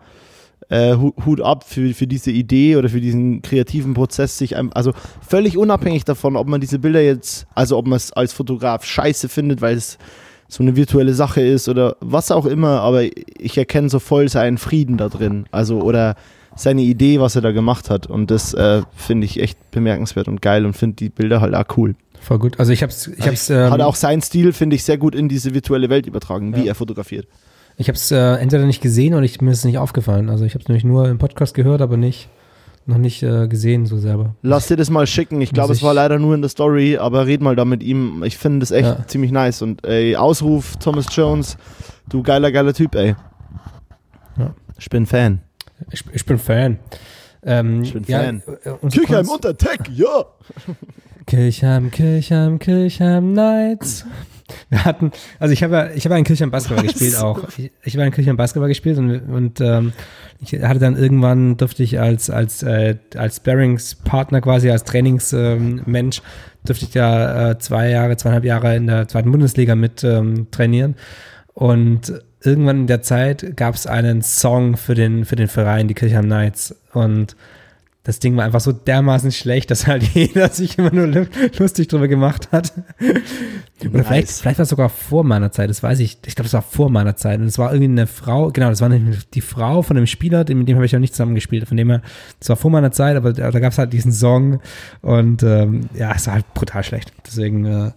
äh, 0.69 0.97
Hut 0.97 1.41
ab 1.41 1.65
für, 1.65 1.95
für 1.95 2.07
diese 2.07 2.31
Idee 2.31 2.77
oder 2.77 2.89
für 2.89 3.01
diesen 3.01 3.43
kreativen 3.43 3.95
Prozess, 3.95 4.39
sich 4.39 4.57
also 4.57 4.93
völlig 5.27 5.57
unabhängig 5.57 6.05
davon, 6.05 6.37
ob 6.37 6.49
man 6.49 6.61
diese 6.61 6.79
Bilder 6.79 7.01
jetzt, 7.01 7.47
also 7.55 7.77
ob 7.77 7.87
man 7.87 7.97
es 7.97 8.13
als 8.13 8.33
Fotograf 8.33 8.85
scheiße 8.85 9.29
findet, 9.29 9.61
weil 9.61 9.77
es 9.77 9.99
so 10.49 10.63
eine 10.63 10.77
virtuelle 10.77 11.15
Sache 11.15 11.41
ist 11.41 11.69
oder 11.69 11.97
was 12.01 12.31
auch 12.31 12.47
immer, 12.47 12.81
aber 12.81 13.03
ich 13.03 13.59
erkenne 13.59 13.89
so 13.89 13.99
voll 13.99 14.29
seinen 14.29 14.59
Frieden 14.59 14.97
da 14.97 15.09
drin. 15.09 15.47
Also, 15.51 15.81
oder 15.81 16.15
seine 16.55 16.83
Idee, 16.83 17.21
was 17.21 17.37
er 17.37 17.43
da 17.43 17.53
gemacht 17.53 17.91
hat. 17.91 18.07
Und 18.07 18.31
das 18.31 18.55
äh, 18.55 18.83
finde 18.95 19.27
ich 19.27 19.41
echt 19.41 19.71
bemerkenswert 19.71 20.29
und 20.29 20.41
geil 20.41 20.65
und 20.65 20.75
finde 20.75 20.97
die 20.97 21.11
Bilder 21.11 21.41
halt 21.41 21.55
auch 21.55 21.77
cool. 21.77 21.95
Voll 22.27 22.41
gut. 22.41 22.59
Also 22.59 22.73
ich 22.73 22.83
hab's, 22.83 23.07
ich 23.07 23.25
hab's. 23.25 23.51
Ähm, 23.51 23.71
hat 23.71 23.81
auch 23.81 23.95
seinen 23.95 24.21
Stil, 24.21 24.53
finde 24.53 24.75
ich, 24.75 24.83
sehr 24.83 24.99
gut 24.99 25.15
in 25.15 25.29
diese 25.29 25.55
virtuelle 25.55 25.89
Welt 25.91 26.09
übertragen, 26.09 26.53
ja. 26.53 26.59
wie 26.59 26.67
er 26.67 26.75
fotografiert. 26.75 27.29
Ich 27.77 27.87
habe 27.87 27.95
es 27.95 28.11
äh, 28.11 28.17
entweder 28.17 28.67
nicht 28.67 28.83
gesehen 28.83 29.15
oder 29.15 29.23
ich, 29.23 29.41
mir 29.41 29.53
ist 29.53 29.59
es 29.59 29.65
nicht 29.65 29.79
aufgefallen. 29.79 30.29
Also 30.29 30.45
ich 30.45 30.55
habe 30.55 30.63
es 30.63 30.69
nämlich 30.69 30.83
nur 30.83 31.09
im 31.09 31.19
Podcast 31.19 31.55
gehört, 31.55 31.81
aber 31.81 31.97
nicht 31.97 32.29
noch 32.85 32.99
nicht 32.99 33.23
äh, 33.23 33.47
gesehen 33.47 33.87
so 33.87 33.97
selber. 33.99 34.35
Lass 34.43 34.67
dir 34.67 34.77
das 34.77 34.91
mal 34.91 35.07
schicken. 35.07 35.41
Ich 35.41 35.53
glaube, 35.53 35.73
es 35.73 35.85
war 35.85 35.95
leider 35.95 36.19
nur 36.19 36.35
in 36.35 36.41
der 36.41 36.49
Story, 36.49 36.99
aber 36.99 37.29
red 37.29 37.43
mal 37.43 37.55
da 37.55 37.65
mit 37.65 37.85
ihm. 37.85 38.25
Ich 38.25 38.37
finde 38.37 38.59
das 38.59 38.73
echt 38.73 38.89
ja. 38.89 39.07
ziemlich 39.07 39.31
nice. 39.31 39.63
Und 39.63 39.87
ey, 39.87 40.17
Ausruf 40.17 40.77
Thomas 40.79 41.07
Jones, 41.13 41.57
du 42.09 42.25
geiler, 42.25 42.51
geiler 42.51 42.75
Typ, 42.75 42.97
ey. 42.97 43.15
Ja. 44.37 44.53
Ich 44.77 44.91
bin 44.91 45.07
Fan. 45.07 45.43
Ich, 45.93 46.03
ich 46.13 46.27
bin 46.27 46.39
Fan. 46.39 46.81
Ähm, 47.45 47.83
ich 47.85 47.93
bin 47.93 48.03
ja, 48.09 48.19
Fan. 48.21 48.43
Äh, 48.65 48.89
Kirchheim 48.89 49.29
unter 49.29 49.57
Tech, 49.57 49.79
ja. 49.95 50.25
Kirchheim, 51.27 51.91
Kirchheim, 51.91 52.59
Kirchheim 52.59 53.33
Nights. 53.33 54.07
Wir 54.69 54.85
hatten, 54.85 55.11
also 55.41 55.53
ich 55.53 55.63
habe 55.65 55.91
ich 55.97 56.05
habe 56.05 56.17
in 56.17 56.25
Kirchheim 56.25 56.53
Basketball 56.53 56.87
Was? 56.87 56.93
gespielt 56.99 57.17
auch. 57.17 57.49
Ich, 57.57 57.73
ich 57.83 57.97
habe 57.97 58.07
in 58.07 58.13
Kirchheim 58.13 58.37
Basketball 58.37 58.69
gespielt 58.69 58.99
und, 58.99 59.21
und 59.29 59.61
ähm, 59.61 59.93
ich 60.41 60.53
hatte 60.63 60.79
dann 60.79 60.97
irgendwann 60.97 61.57
durfte 61.57 61.83
ich 61.83 61.99
als 61.99 62.31
als 62.31 62.63
äh, 62.63 62.97
als 63.17 63.37
Sparringspartner 63.39 64.41
quasi 64.41 64.71
als 64.71 64.85
Trainingsmensch 64.85 66.19
ähm, 66.19 66.25
durfte 66.65 66.85
ich 66.85 66.93
da 66.93 67.51
äh, 67.51 67.59
zwei 67.59 67.91
Jahre, 67.91 68.17
zweieinhalb 68.17 68.45
Jahre 68.45 68.77
in 68.77 68.87
der 68.87 69.09
zweiten 69.09 69.33
Bundesliga 69.33 69.75
mit 69.75 70.05
ähm, 70.05 70.49
trainieren 70.53 70.95
und 71.55 72.23
irgendwann 72.45 72.83
in 72.83 72.87
der 72.87 73.03
Zeit 73.03 73.57
gab 73.57 73.75
es 73.75 73.89
einen 73.89 74.23
Song 74.23 74.77
für 74.77 74.95
den 74.95 75.25
für 75.25 75.37
den 75.37 75.49
Verein 75.49 75.89
die 75.89 75.95
Kirchheim 75.95 76.27
Knights 76.27 76.77
und 76.93 77.35
das 78.07 78.21
Ding 78.21 78.37
war 78.37 78.45
einfach 78.45 78.61
so 78.61 78.71
dermaßen 78.71 79.33
schlecht, 79.33 79.73
dass 79.73 79.89
halt 79.89 80.03
jeder 80.15 80.49
sich 80.49 80.79
immer 80.79 80.93
nur 80.93 81.27
lustig 81.59 81.89
drüber 81.89 82.07
gemacht 82.07 82.49
hat. 82.53 82.73
Oder 83.81 83.91
nice. 83.91 84.07
vielleicht, 84.07 84.29
vielleicht 84.31 84.59
war 84.59 84.63
es 84.63 84.69
sogar 84.71 84.89
vor 84.89 85.23
meiner 85.23 85.53
Zeit, 85.53 85.69
das 85.69 85.83
weiß 85.83 86.01
ich. 86.01 86.19
Ich 86.25 86.35
glaube, 86.35 86.45
das 86.45 86.55
war 86.55 86.63
vor 86.63 86.91
meiner 86.91 87.15
Zeit. 87.17 87.41
Und 87.41 87.47
es 87.47 87.59
war 87.59 87.73
irgendwie 87.73 87.91
eine 87.91 88.07
Frau, 88.07 88.51
genau, 88.51 88.71
das 88.71 88.81
war 88.81 88.89
die 88.89 89.41
Frau 89.43 89.83
von 89.83 89.97
dem 89.97 90.07
Spieler, 90.07 90.39
mit 90.49 90.67
dem 90.67 90.77
habe 90.77 90.87
ich 90.87 90.97
auch 90.97 91.01
nicht 91.01 91.15
zusammengespielt. 91.15 91.69
Von 91.69 91.77
dem 91.77 91.91
her, 91.91 92.01
das 92.39 92.49
war 92.49 92.57
vor 92.57 92.71
meiner 92.71 92.91
Zeit, 92.91 93.17
aber 93.17 93.35
da, 93.35 93.51
da 93.51 93.61
gab 93.61 93.73
es 93.73 93.79
halt 93.79 93.93
diesen 93.93 94.13
Song. 94.13 94.61
Und 95.03 95.43
ähm, 95.43 95.91
ja, 95.95 96.13
es 96.15 96.27
war 96.27 96.35
halt 96.35 96.55
brutal 96.55 96.83
schlecht. 96.85 97.13
Deswegen, 97.27 97.67
äh, 97.67 97.93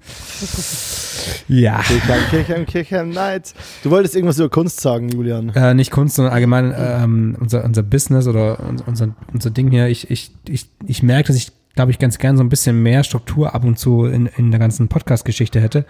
ja. 1.47 1.81
Kirchheim, 1.81 2.21
Kirchheim, 2.29 2.65
Kirchheim 2.65 3.09
Nights. 3.11 3.53
Du 3.83 3.89
wolltest 3.89 4.15
irgendwas 4.15 4.37
über 4.37 4.49
Kunst 4.49 4.81
sagen, 4.81 5.07
Julian. 5.07 5.49
Äh, 5.55 5.73
nicht 5.75 5.91
Kunst, 5.91 6.15
sondern 6.15 6.33
allgemein 6.33 6.73
ähm, 6.77 7.37
unser, 7.39 7.63
unser 7.63 7.83
Business 7.83 8.27
oder 8.27 8.59
unser, 8.85 9.15
unser 9.31 9.49
Ding 9.49 9.71
hier. 9.71 9.87
Ich, 9.87 10.11
ich, 10.11 10.31
ich, 10.45 10.67
ich 10.85 11.03
merke, 11.03 11.27
dass 11.27 11.37
ich 11.37 11.53
glaube 11.79 11.91
ich, 11.93 11.99
ganz 11.99 12.17
gern 12.17 12.35
so 12.35 12.43
ein 12.43 12.49
bisschen 12.49 12.83
mehr 12.83 13.05
Struktur 13.05 13.55
ab 13.55 13.63
und 13.63 13.79
zu 13.79 14.03
in, 14.03 14.25
in 14.25 14.51
der 14.51 14.59
ganzen 14.59 14.89
Podcast-Geschichte 14.89 15.61
hätte. 15.61 15.85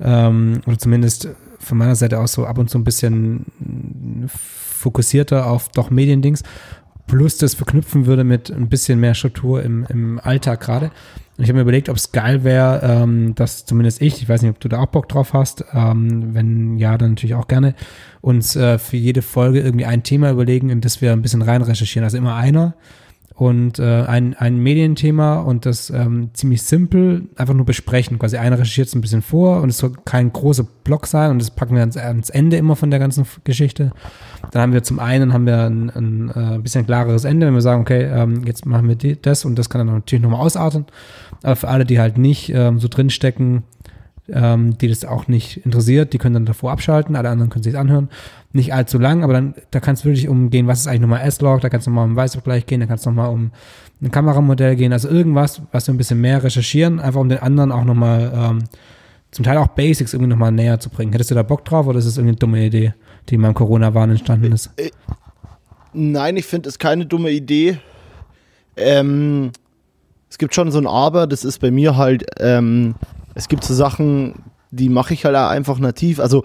Ähm, 0.00 0.60
oder 0.64 0.78
zumindest 0.78 1.30
von 1.58 1.76
meiner 1.76 1.96
Seite 1.96 2.20
aus 2.20 2.34
so 2.34 2.46
ab 2.46 2.56
und 2.56 2.70
zu 2.70 2.78
ein 2.78 2.84
bisschen 2.84 3.44
fokussierter 4.28 5.48
auf 5.48 5.70
doch 5.70 5.90
Mediendings. 5.90 6.44
Plus 7.08 7.36
das 7.36 7.54
verknüpfen 7.54 8.06
würde 8.06 8.22
mit 8.22 8.48
ein 8.52 8.68
bisschen 8.68 9.00
mehr 9.00 9.14
Struktur 9.14 9.60
im, 9.60 9.84
im 9.88 10.20
Alltag 10.22 10.60
gerade. 10.60 10.92
Und 11.36 11.42
ich 11.42 11.48
habe 11.48 11.56
mir 11.56 11.62
überlegt, 11.62 11.88
ob 11.88 11.96
es 11.96 12.12
geil 12.12 12.44
wäre, 12.44 12.80
ähm, 12.84 13.34
dass 13.34 13.64
zumindest 13.64 14.00
ich, 14.00 14.22
ich 14.22 14.28
weiß 14.28 14.42
nicht, 14.42 14.52
ob 14.52 14.60
du 14.60 14.68
da 14.68 14.78
auch 14.78 14.86
Bock 14.86 15.08
drauf 15.08 15.32
hast, 15.32 15.64
ähm, 15.74 16.32
wenn 16.32 16.78
ja, 16.78 16.96
dann 16.96 17.10
natürlich 17.10 17.34
auch 17.34 17.48
gerne, 17.48 17.74
uns 18.20 18.54
äh, 18.54 18.78
für 18.78 18.96
jede 18.96 19.22
Folge 19.22 19.58
irgendwie 19.62 19.84
ein 19.84 20.04
Thema 20.04 20.30
überlegen, 20.30 20.70
in 20.70 20.80
das 20.80 21.00
wir 21.00 21.10
ein 21.10 21.22
bisschen 21.22 21.42
rein 21.42 21.62
recherchieren. 21.62 22.04
Also 22.04 22.18
immer 22.18 22.36
einer 22.36 22.74
und 23.38 23.78
äh, 23.78 24.02
ein, 24.02 24.34
ein 24.34 24.58
Medienthema 24.58 25.38
und 25.38 25.64
das 25.64 25.90
ähm, 25.90 26.30
ziemlich 26.32 26.60
simpel 26.62 27.28
einfach 27.36 27.54
nur 27.54 27.64
besprechen. 27.64 28.18
Quasi 28.18 28.36
einer 28.36 28.58
recherchiert 28.58 28.88
es 28.88 28.96
ein 28.96 29.00
bisschen 29.00 29.22
vor 29.22 29.62
und 29.62 29.68
es 29.68 29.78
soll 29.78 29.92
kein 30.04 30.32
großer 30.32 30.66
Block 30.82 31.06
sein 31.06 31.30
und 31.30 31.40
das 31.40 31.52
packen 31.52 31.76
wir 31.76 31.80
ans, 31.82 31.96
ans 31.96 32.30
Ende 32.30 32.56
immer 32.56 32.74
von 32.74 32.90
der 32.90 32.98
ganzen 32.98 33.26
Geschichte. 33.44 33.92
Dann 34.50 34.62
haben 34.62 34.72
wir 34.72 34.82
zum 34.82 34.98
einen 34.98 35.32
haben 35.32 35.46
wir 35.46 35.66
ein, 35.66 35.88
ein, 35.90 36.30
ein 36.30 36.56
äh, 36.56 36.58
bisschen 36.58 36.84
klareres 36.84 37.24
Ende, 37.24 37.46
wenn 37.46 37.54
wir 37.54 37.60
sagen, 37.60 37.82
okay, 37.82 38.06
ähm, 38.12 38.42
jetzt 38.44 38.66
machen 38.66 38.88
wir 38.88 38.96
die, 38.96 39.22
das 39.22 39.44
und 39.44 39.56
das 39.56 39.70
kann 39.70 39.86
dann 39.86 39.94
natürlich 39.94 40.22
nochmal 40.22 40.40
ausarten. 40.40 40.86
Aber 41.44 41.54
für 41.54 41.68
alle, 41.68 41.84
die 41.84 42.00
halt 42.00 42.18
nicht 42.18 42.50
ähm, 42.52 42.80
so 42.80 42.88
drinstecken, 42.88 43.62
ähm, 44.32 44.76
die 44.78 44.88
das 44.88 45.04
auch 45.04 45.28
nicht 45.28 45.64
interessiert, 45.64 46.12
die 46.12 46.18
können 46.18 46.34
dann 46.34 46.46
davor 46.46 46.72
abschalten, 46.72 47.16
alle 47.16 47.30
anderen 47.30 47.50
können 47.50 47.62
sich 47.62 47.76
anhören. 47.76 48.08
Nicht 48.52 48.72
allzu 48.72 48.98
lang, 48.98 49.24
aber 49.24 49.32
dann, 49.32 49.54
da 49.70 49.80
kann 49.80 49.94
es 49.94 50.04
wirklich 50.04 50.28
umgehen, 50.28 50.66
was 50.66 50.80
ist 50.80 50.86
eigentlich 50.86 51.02
nochmal 51.02 51.26
S-Log, 51.26 51.60
da 51.60 51.68
kannst 51.68 51.86
du 51.86 51.90
nochmal 51.90 52.06
um 52.06 52.16
Weißabgleich 52.16 52.66
gehen, 52.66 52.80
da 52.80 52.86
kannst 52.86 53.06
du 53.06 53.10
nochmal 53.10 53.30
um 53.30 53.50
ein 54.00 54.10
Kameramodell 54.10 54.76
gehen, 54.76 54.92
also 54.92 55.08
irgendwas, 55.08 55.62
was 55.72 55.86
wir 55.86 55.94
ein 55.94 55.98
bisschen 55.98 56.20
mehr 56.20 56.42
recherchieren, 56.42 57.00
einfach 57.00 57.20
um 57.20 57.28
den 57.28 57.38
anderen 57.38 57.72
auch 57.72 57.84
nochmal, 57.84 58.32
ähm, 58.34 58.64
zum 59.30 59.44
Teil 59.44 59.58
auch 59.58 59.68
Basics 59.68 60.14
irgendwie 60.14 60.30
nochmal 60.30 60.52
näher 60.52 60.80
zu 60.80 60.88
bringen. 60.88 61.12
Hättest 61.12 61.30
du 61.30 61.34
da 61.34 61.42
Bock 61.42 61.64
drauf 61.64 61.86
oder 61.86 61.98
ist 61.98 62.06
das 62.06 62.16
irgendwie 62.16 62.30
eine 62.30 62.38
dumme 62.38 62.64
Idee, 62.64 62.94
die 63.28 63.34
in 63.34 63.40
meinem 63.40 63.54
Corona-Wahn 63.54 64.10
entstanden 64.10 64.52
ist? 64.52 64.70
Äh, 64.76 64.90
nein, 65.92 66.36
ich 66.36 66.46
finde 66.46 66.68
es 66.68 66.78
keine 66.78 67.04
dumme 67.04 67.30
Idee. 67.30 67.78
Ähm, 68.76 69.50
es 70.30 70.38
gibt 70.38 70.54
schon 70.54 70.70
so 70.70 70.78
ein 70.78 70.86
Aber, 70.86 71.26
das 71.26 71.44
ist 71.44 71.58
bei 71.58 71.70
mir 71.70 71.96
halt, 71.96 72.24
ähm, 72.38 72.94
es 73.38 73.48
gibt 73.48 73.64
so 73.64 73.72
Sachen, 73.72 74.34
die 74.72 74.88
mache 74.88 75.14
ich 75.14 75.24
halt 75.24 75.36
einfach 75.36 75.78
nativ. 75.78 76.18
Also 76.18 76.44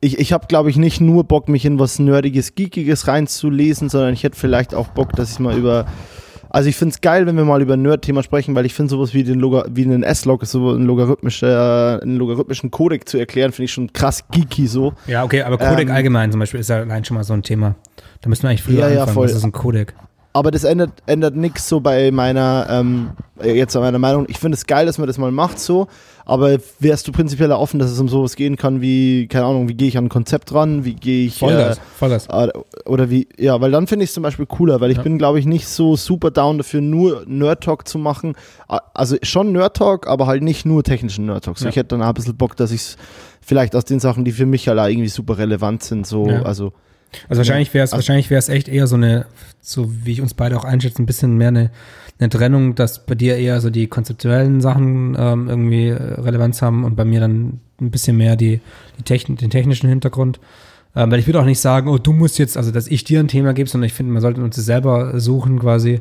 ich, 0.00 0.18
ich 0.18 0.32
habe, 0.34 0.46
glaube 0.46 0.68
ich, 0.68 0.76
nicht 0.76 1.00
nur 1.00 1.24
Bock, 1.24 1.48
mich 1.48 1.64
in 1.64 1.78
was 1.78 1.98
Nerdiges, 1.98 2.54
Geekiges 2.54 3.08
reinzulesen, 3.08 3.88
sondern 3.88 4.12
ich 4.12 4.22
hätte 4.22 4.38
vielleicht 4.38 4.74
auch 4.74 4.88
Bock, 4.88 5.14
dass 5.14 5.32
ich 5.32 5.38
mal 5.38 5.56
über. 5.56 5.86
Also 6.50 6.68
ich 6.68 6.76
finde 6.76 6.92
es 6.92 7.00
geil, 7.00 7.26
wenn 7.26 7.36
wir 7.36 7.44
mal 7.44 7.62
über 7.62 7.74
ein 7.74 7.82
Nerd-Thema 7.82 8.22
sprechen, 8.22 8.54
weil 8.54 8.66
ich 8.66 8.74
finde 8.74 8.90
sowas 8.90 9.12
wie 9.14 9.24
den 9.24 9.40
Loga 9.40 9.64
wie 9.70 9.84
einen 9.84 10.04
S-Log, 10.04 10.44
so 10.44 10.70
einen, 10.70 10.84
logarithmische, 10.84 11.98
einen 12.00 12.16
logarithmischen 12.16 12.70
Codec 12.70 13.08
zu 13.08 13.18
erklären, 13.18 13.50
finde 13.50 13.64
ich 13.64 13.72
schon 13.72 13.92
krass 13.92 14.28
geeky 14.30 14.68
so. 14.68 14.92
Ja, 15.06 15.24
okay, 15.24 15.42
aber 15.42 15.58
Codec 15.58 15.88
ähm, 15.88 15.94
allgemein 15.94 16.30
zum 16.30 16.38
Beispiel 16.38 16.60
ist 16.60 16.68
ja 16.68 16.76
allein 16.76 17.04
schon 17.04 17.16
mal 17.16 17.24
so 17.24 17.32
ein 17.32 17.42
Thema. 17.42 17.74
Da 18.20 18.28
müssen 18.28 18.44
wir 18.44 18.50
eigentlich 18.50 18.62
früher 18.62 18.80
ja, 18.80 18.86
anfangen. 18.86 19.06
Ja, 19.06 19.12
voll. 19.12 19.26
Das 19.26 19.36
ist 19.36 19.44
ein 19.44 19.52
Codec 19.52 19.94
aber 20.34 20.50
das 20.50 20.64
ändert, 20.64 20.90
ändert 21.06 21.36
nichts 21.36 21.68
so 21.68 21.78
bei 21.78 22.10
meiner, 22.10 22.66
ähm, 22.68 23.12
jetzt 23.40 23.76
an 23.76 23.82
meiner 23.82 24.00
Meinung. 24.00 24.26
Ich 24.28 24.40
finde 24.40 24.56
es 24.56 24.66
geil, 24.66 24.84
dass 24.84 24.98
man 24.98 25.06
das 25.06 25.16
mal 25.16 25.30
macht 25.30 25.60
so, 25.60 25.86
aber 26.26 26.58
wärst 26.80 27.06
du 27.06 27.12
prinzipiell 27.12 27.52
offen, 27.52 27.78
dass 27.78 27.92
es 27.92 28.00
um 28.00 28.08
sowas 28.08 28.34
gehen 28.34 28.56
kann 28.56 28.80
wie, 28.80 29.28
keine 29.28 29.46
Ahnung, 29.46 29.68
wie 29.68 29.74
gehe 29.74 29.86
ich 29.86 29.96
an 29.96 30.06
ein 30.06 30.08
Konzept 30.08 30.52
ran, 30.52 30.84
wie 30.84 30.94
gehe 30.94 31.26
ich. 31.26 31.38
Vollgas, 31.38 31.78
äh, 31.78 31.80
Vollgas. 31.96 32.26
Äh, 32.26 32.48
oder 32.84 33.10
wie, 33.10 33.28
ja, 33.38 33.60
weil 33.60 33.70
dann 33.70 33.86
finde 33.86 34.02
ich 34.02 34.10
es 34.10 34.14
zum 34.14 34.24
Beispiel 34.24 34.46
cooler, 34.46 34.80
weil 34.80 34.90
ich 34.90 34.96
ja. 34.96 35.02
bin, 35.04 35.18
glaube 35.18 35.38
ich, 35.38 35.46
nicht 35.46 35.68
so 35.68 35.94
super 35.94 36.32
down 36.32 36.58
dafür, 36.58 36.80
nur 36.80 37.22
Nerd 37.28 37.62
Talk 37.62 37.86
zu 37.86 37.98
machen. 37.98 38.34
Also 38.66 39.16
schon 39.22 39.52
Nerd 39.52 39.76
Talk, 39.76 40.08
aber 40.08 40.26
halt 40.26 40.42
nicht 40.42 40.66
nur 40.66 40.82
technischen 40.82 41.26
Nerd 41.26 41.44
Talk. 41.44 41.58
So, 41.58 41.66
ja. 41.66 41.70
Ich 41.70 41.76
hätte 41.76 41.90
dann 41.90 42.02
auch 42.02 42.08
ein 42.08 42.14
bisschen 42.14 42.36
Bock, 42.36 42.56
dass 42.56 42.72
ich 42.72 42.80
es 42.80 42.96
vielleicht 43.40 43.76
aus 43.76 43.84
den 43.84 44.00
Sachen, 44.00 44.24
die 44.24 44.32
für 44.32 44.46
mich 44.46 44.66
halt 44.66 44.80
irgendwie 44.90 45.08
super 45.08 45.38
relevant 45.38 45.84
sind, 45.84 46.08
so, 46.08 46.26
ja. 46.26 46.42
also 46.42 46.72
also 47.28 47.40
wahrscheinlich 47.40 47.72
wäre 47.74 47.84
es 47.84 47.92
also, 47.92 48.02
wahrscheinlich 48.02 48.30
wäre 48.30 48.38
es 48.38 48.48
echt 48.48 48.68
eher 48.68 48.86
so 48.86 48.96
eine, 48.96 49.26
so 49.60 49.90
wie 50.04 50.12
ich 50.12 50.20
uns 50.20 50.34
beide 50.34 50.56
auch 50.56 50.64
einschätze, 50.64 51.02
ein 51.02 51.06
bisschen 51.06 51.36
mehr 51.36 51.48
eine, 51.48 51.70
eine 52.18 52.28
Trennung, 52.28 52.74
dass 52.74 53.04
bei 53.06 53.14
dir 53.14 53.36
eher 53.36 53.60
so 53.60 53.70
die 53.70 53.86
konzeptuellen 53.86 54.60
Sachen 54.60 55.16
ähm, 55.18 55.48
irgendwie 55.48 55.88
äh, 55.88 56.20
Relevanz 56.20 56.62
haben 56.62 56.84
und 56.84 56.96
bei 56.96 57.04
mir 57.04 57.20
dann 57.20 57.60
ein 57.80 57.90
bisschen 57.90 58.16
mehr 58.16 58.36
die, 58.36 58.60
die 58.98 59.02
Techn 59.02 59.36
den 59.36 59.50
technischen 59.50 59.88
Hintergrund. 59.88 60.40
Ähm, 60.96 61.10
weil 61.10 61.18
ich 61.18 61.26
würde 61.26 61.40
auch 61.40 61.44
nicht 61.44 61.60
sagen, 61.60 61.88
oh, 61.88 61.98
du 61.98 62.12
musst 62.12 62.38
jetzt, 62.38 62.56
also 62.56 62.70
dass 62.70 62.86
ich 62.86 63.02
dir 63.04 63.18
ein 63.18 63.28
Thema 63.28 63.52
gebe, 63.52 63.68
sondern 63.68 63.86
ich 63.86 63.94
finde, 63.94 64.12
man 64.12 64.22
sollte 64.22 64.42
uns 64.42 64.56
selber 64.56 65.18
suchen 65.18 65.58
quasi. 65.58 66.00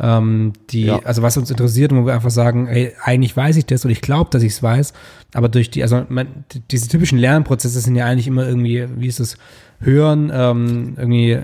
Ähm, 0.00 0.54
die, 0.70 0.86
ja. 0.86 1.00
also 1.04 1.22
was 1.22 1.36
uns 1.36 1.50
interessiert 1.50 1.92
wo 1.94 2.06
wir 2.06 2.14
einfach 2.14 2.30
sagen, 2.30 2.66
ey, 2.66 2.92
eigentlich 3.04 3.36
weiß 3.36 3.56
ich 3.56 3.66
das 3.66 3.84
und 3.84 3.90
ich 3.90 4.00
glaube, 4.00 4.30
dass 4.30 4.42
ich 4.42 4.54
es 4.54 4.62
weiß, 4.62 4.94
aber 5.34 5.48
durch 5.48 5.70
die, 5.70 5.82
also 5.82 6.04
man, 6.08 6.44
diese 6.70 6.88
typischen 6.88 7.18
Lernprozesse 7.18 7.78
sind 7.78 7.94
ja 7.94 8.06
eigentlich 8.06 8.26
immer 8.26 8.46
irgendwie, 8.46 8.88
wie 8.96 9.06
ist 9.06 9.20
es, 9.20 9.36
hören, 9.82 10.30
ähm, 10.32 10.94
irgendwie 10.96 11.38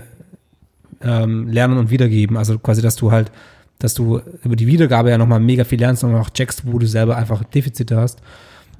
ähm, 1.01 1.47
lernen 1.47 1.77
und 1.77 1.89
wiedergeben. 1.91 2.37
Also 2.37 2.57
quasi, 2.59 2.81
dass 2.81 2.95
du 2.95 3.11
halt, 3.11 3.31
dass 3.79 3.93
du 3.93 4.21
über 4.43 4.55
die 4.55 4.67
Wiedergabe 4.67 5.09
ja 5.09 5.17
nochmal 5.17 5.39
mega 5.39 5.63
viel 5.63 5.79
lernst 5.79 6.03
und 6.03 6.15
auch 6.15 6.29
checkst, 6.29 6.63
wo 6.65 6.79
du 6.79 6.85
selber 6.85 7.15
einfach 7.17 7.43
Defizite 7.43 7.95
hast. 7.97 8.21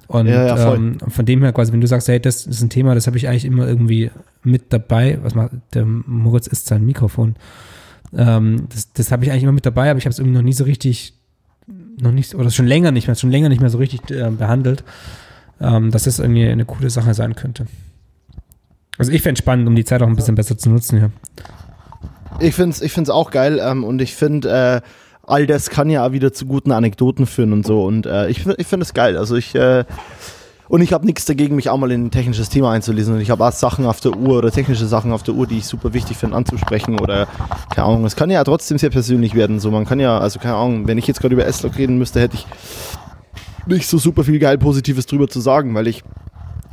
Und 0.07 0.27
ja, 0.27 0.47
ja, 0.47 0.73
ähm, 0.73 0.97
von 1.07 1.25
dem 1.25 1.43
her 1.43 1.53
quasi, 1.53 1.71
wenn 1.71 1.81
du 1.81 1.87
sagst, 1.87 2.07
hey, 2.07 2.19
das 2.19 2.47
ist 2.47 2.61
ein 2.63 2.69
Thema, 2.69 2.95
das 2.95 3.05
habe 3.05 3.17
ich 3.17 3.27
eigentlich 3.27 3.45
immer 3.45 3.67
irgendwie 3.67 4.09
mit 4.43 4.73
dabei. 4.73 5.19
Was 5.21 5.35
macht 5.35 5.51
der 5.75 5.85
Moritz 5.85 6.47
ist 6.47 6.65
sein 6.65 6.83
Mikrofon. 6.83 7.35
Ähm, 8.17 8.67
das 8.73 8.91
das 8.93 9.11
habe 9.11 9.23
ich 9.23 9.31
eigentlich 9.31 9.43
immer 9.43 9.51
mit 9.51 9.67
dabei, 9.67 9.91
aber 9.91 9.99
ich 9.99 10.05
habe 10.05 10.11
es 10.11 10.17
irgendwie 10.17 10.37
noch 10.37 10.43
nie 10.43 10.53
so 10.53 10.63
richtig, 10.63 11.13
noch 12.01 12.11
nicht, 12.11 12.33
oder 12.33 12.49
schon 12.49 12.65
länger 12.65 12.91
nicht 12.91 13.05
mehr, 13.05 13.15
schon 13.15 13.29
länger 13.29 13.49
nicht 13.49 13.61
mehr 13.61 13.69
so 13.69 13.77
richtig 13.77 14.09
äh, 14.09 14.31
behandelt, 14.31 14.83
ähm, 15.61 15.91
dass 15.91 16.05
das 16.05 16.17
irgendwie 16.17 16.47
eine 16.47 16.65
coole 16.65 16.89
Sache 16.89 17.13
sein 17.13 17.35
könnte. 17.35 17.67
Also 18.99 19.11
ich 19.11 19.23
fände 19.23 19.39
es 19.39 19.39
spannend, 19.39 19.67
um 19.67 19.75
die 19.75 19.85
Zeit 19.85 20.03
auch 20.03 20.07
ein 20.07 20.15
bisschen 20.15 20.35
besser 20.35 20.57
zu 20.57 20.69
nutzen, 20.69 20.99
ja. 20.99 21.09
Ich 22.39 22.53
finde 22.53 22.75
es 22.75 22.81
ich 22.81 22.91
find's 22.91 23.09
auch 23.09 23.31
geil 23.31 23.59
ähm, 23.63 23.83
und 23.83 24.01
ich 24.01 24.13
finde, 24.13 24.81
äh, 24.83 24.87
all 25.25 25.47
das 25.47 25.69
kann 25.69 25.89
ja 25.89 26.11
wieder 26.11 26.31
zu 26.33 26.45
guten 26.45 26.71
Anekdoten 26.71 27.25
führen 27.25 27.53
und 27.53 27.65
so. 27.65 27.83
Und 27.83 28.05
äh, 28.05 28.29
ich, 28.29 28.45
ich 28.45 28.67
finde 28.67 28.83
es 28.83 28.93
geil. 28.93 29.17
Also 29.17 29.35
ich 29.35 29.55
äh, 29.55 29.85
und 30.69 30.81
ich 30.81 30.93
habe 30.93 31.05
nichts 31.05 31.25
dagegen, 31.25 31.55
mich 31.55 31.69
auch 31.69 31.77
mal 31.77 31.91
in 31.91 32.05
ein 32.05 32.11
technisches 32.11 32.49
Thema 32.49 32.71
einzulesen. 32.71 33.15
Und 33.15 33.21
ich 33.21 33.31
habe 33.31 33.43
auch 33.43 33.51
Sachen 33.51 33.87
auf 33.87 34.01
der 34.01 34.15
Uhr 34.15 34.37
oder 34.37 34.51
technische 34.51 34.85
Sachen 34.85 35.11
auf 35.11 35.23
der 35.23 35.33
Uhr, 35.33 35.47
die 35.47 35.57
ich 35.57 35.65
super 35.65 35.93
wichtig 35.93 36.17
finde 36.17 36.35
anzusprechen. 36.35 36.99
Oder 36.99 37.27
keine 37.73 37.87
Ahnung. 37.87 38.05
Es 38.05 38.15
kann 38.15 38.29
ja 38.29 38.43
trotzdem 38.43 38.77
sehr 38.77 38.91
persönlich 38.91 39.33
werden. 39.33 39.59
So, 39.59 39.71
man 39.71 39.85
kann 39.85 39.99
ja, 39.99 40.19
also 40.19 40.39
keine 40.39 40.55
Ahnung, 40.55 40.87
wenn 40.87 40.99
ich 40.99 41.07
jetzt 41.07 41.21
gerade 41.21 41.33
über 41.33 41.45
S-Log 41.47 41.75
reden 41.75 41.97
müsste, 41.97 42.19
hätte 42.19 42.35
ich 42.35 42.45
nicht 43.65 43.87
so 43.87 43.97
super 43.97 44.23
viel 44.23 44.37
geil 44.37 44.59
Positives 44.59 45.07
drüber 45.07 45.27
zu 45.27 45.39
sagen, 45.39 45.73
weil 45.73 45.87
ich 45.87 46.03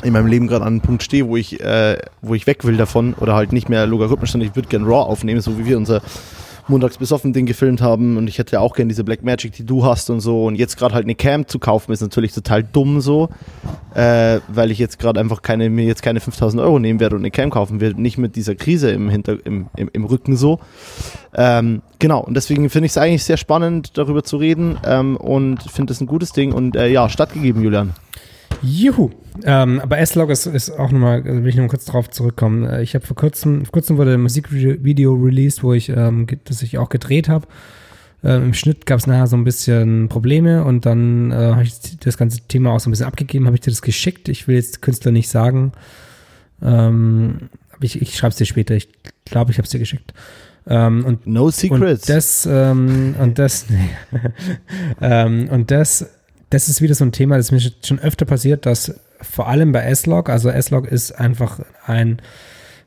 in 0.07 0.13
meinem 0.13 0.27
Leben 0.27 0.47
gerade 0.47 0.65
an 0.65 0.75
einem 0.75 0.81
Punkt 0.81 1.03
stehe, 1.03 1.29
wo 1.29 1.37
ich, 1.37 1.61
äh, 1.61 1.99
wo 2.23 2.35
ich 2.35 2.47
weg 2.47 2.65
will 2.65 2.77
davon 2.77 3.15
oder 3.15 3.35
halt 3.35 3.53
nicht 3.53 3.69
mehr 3.69 3.87
logarithmisch, 3.87 4.33
sondern 4.33 4.49
ich 4.49 4.57
würde 4.57 4.69
gerne 4.69 4.87
RAW 4.87 5.11
aufnehmen, 5.11 5.41
so 5.41 5.59
wie 5.59 5.67
wir 5.67 5.77
unser 5.77 6.01
montags 6.69 6.99
besoffen 6.99 7.33
Ding 7.33 7.47
gefilmt 7.47 7.81
haben. 7.81 8.17
Und 8.17 8.29
ich 8.29 8.39
hätte 8.39 8.55
ja 8.55 8.61
auch 8.61 8.75
gerne 8.75 8.89
diese 8.89 9.05
Black 9.05 9.23
Magic, 9.23 9.53
die 9.53 9.65
du 9.65 9.85
hast 9.85 10.11
und 10.11 10.21
so. 10.21 10.47
Und 10.47 10.57
jetzt 10.57 10.77
gerade 10.77 10.95
halt 10.95 11.05
eine 11.05 11.15
Cam 11.15 11.47
zu 11.47 11.59
kaufen 11.59 11.93
ist 11.93 12.01
natürlich 12.01 12.33
total 12.33 12.63
dumm 12.63 13.01
so, 13.01 13.29
äh, 13.95 14.41
weil 14.49 14.71
ich 14.71 14.79
jetzt 14.79 14.99
gerade 14.99 15.21
einfach 15.21 15.43
keine, 15.43 15.71
mir 15.71 15.85
jetzt 15.85 16.03
keine 16.03 16.21
5000 16.21 16.63
Euro 16.63 16.79
nehmen 16.79 17.01
werde 17.01 17.17
und 17.17 17.23
eine 17.23 17.31
Cam 17.31 17.51
kaufen 17.51 17.81
werde, 17.81 18.01
nicht 18.01 18.19
mit 18.19 18.37
dieser 18.37 18.55
Krise 18.55 18.91
im, 18.91 19.09
Hinter, 19.09 19.37
im, 19.45 19.67
im, 19.77 19.91
im 19.93 20.05
Rücken 20.05 20.37
so. 20.37 20.59
Ähm, 21.35 21.83
genau, 21.99 22.21
und 22.21 22.35
deswegen 22.35 22.69
finde 22.71 22.87
ich 22.87 22.93
es 22.93 22.99
eigentlich 22.99 23.25
sehr 23.25 23.37
spannend, 23.37 23.97
darüber 23.99 24.25
zu 24.25 24.37
reden. 24.37 24.79
Ähm, 24.85 25.17
und 25.17 25.63
finde 25.71 25.93
es 25.93 26.01
ein 26.01 26.07
gutes 26.07 26.33
Ding. 26.33 26.53
Und 26.53 26.77
äh, 26.77 26.89
ja, 26.89 27.09
stattgegeben, 27.09 27.63
Julian. 27.63 27.95
Juhu. 28.63 29.11
Ähm, 29.45 29.81
aber 29.81 29.99
S-Log 29.99 30.31
ist, 30.31 30.47
ist 30.47 30.71
auch 30.71 30.91
nochmal, 30.91 31.23
also 31.23 31.43
will 31.43 31.49
ich 31.49 31.57
noch 31.57 31.69
kurz 31.69 31.85
drauf 31.85 32.11
zurückkommen. 32.11 32.65
Äh, 32.65 32.83
ich 32.83 32.95
habe 32.95 33.07
vor 33.07 33.17
kurzem, 33.17 33.65
vor 33.65 33.73
kurzem 33.73 33.97
wurde 33.97 34.15
ein 34.15 34.23
Musikvideo 34.23 35.15
released, 35.15 35.63
wo 35.63 35.73
ich, 35.73 35.89
ähm, 35.89 36.27
das 36.45 36.63
ich 36.63 36.79
auch 36.79 36.89
gedreht 36.89 37.29
habe. 37.29 37.47
Ähm, 38.25 38.45
Im 38.45 38.55
Schnitt 38.55 38.87
gab 38.87 38.99
es 38.99 39.07
nachher 39.07 39.27
so 39.27 39.37
ein 39.37 39.45
bisschen 39.45 40.09
Probleme 40.09 40.65
und 40.65 40.87
dann 40.87 41.31
äh, 41.31 41.35
habe 41.35 41.63
ich 41.65 41.99
das 42.01 42.17
ganze 42.17 42.41
Thema 42.49 42.73
auch 42.73 42.81
so 42.81 42.89
ein 42.89 42.93
bisschen 42.93 43.07
abgegeben, 43.07 43.47
habe 43.47 43.57
ich 43.57 43.61
dir 43.61 43.71
das 43.71 43.83
geschickt. 43.83 44.29
Ich 44.29 44.49
will 44.49 44.57
jetzt 44.57 44.83
Künstler 44.83 45.13
nicht 45.13 45.29
sagen. 45.29 45.73
Ähm, 46.63 47.51
ich 47.81 48.01
ich 48.01 48.17
schreibe 48.17 48.31
es 48.31 48.37
dir 48.37 48.47
später. 48.47 48.75
Ich 48.75 48.89
glaube, 49.27 49.51
ich 49.51 49.59
habe 49.59 49.67
es 49.67 49.71
dir 49.71 49.79
geschickt. 49.79 50.15
Ähm, 50.67 51.05
und, 51.05 51.27
no 51.27 51.51
secrets. 51.51 52.09
Und 52.09 52.17
das, 52.17 52.49
ähm, 52.51 53.15
und 53.21 53.39
das, 53.39 53.67
nee. 53.71 53.91
ähm, 55.01 55.49
und 55.49 55.71
das 55.71 56.07
das 56.51 56.69
ist 56.69 56.81
wieder 56.81 56.95
so 56.95 57.05
ein 57.05 57.13
Thema, 57.13 57.37
das 57.37 57.53
mir 57.53 57.61
schon 57.61 57.99
öfter 57.99 58.25
passiert, 58.25 58.67
dass 58.67 58.95
vor 59.21 59.49
allem 59.49 59.73
bei 59.73 59.81
S-Log, 59.83 60.29
also 60.29 60.49
S-Log 60.49 60.87
ist 60.87 61.13
einfach 61.13 61.61
ein, 61.85 62.21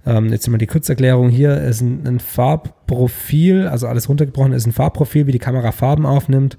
ähm, 0.05 0.31
jetzt 0.31 0.47
immer 0.47 0.57
die 0.57 0.67
Kurzerklärung 0.67 1.29
hier, 1.29 1.59
ist 1.61 1.81
ein, 1.81 2.07
ein, 2.07 2.19
Farbprofil, 2.19 3.67
also 3.67 3.87
alles 3.87 4.07
runtergebrochen 4.07 4.53
ist 4.53 4.65
ein 4.65 4.71
Farbprofil, 4.71 5.27
wie 5.27 5.31
die 5.31 5.39
Kamera 5.39 5.71
Farben 5.71 6.05
aufnimmt, 6.05 6.57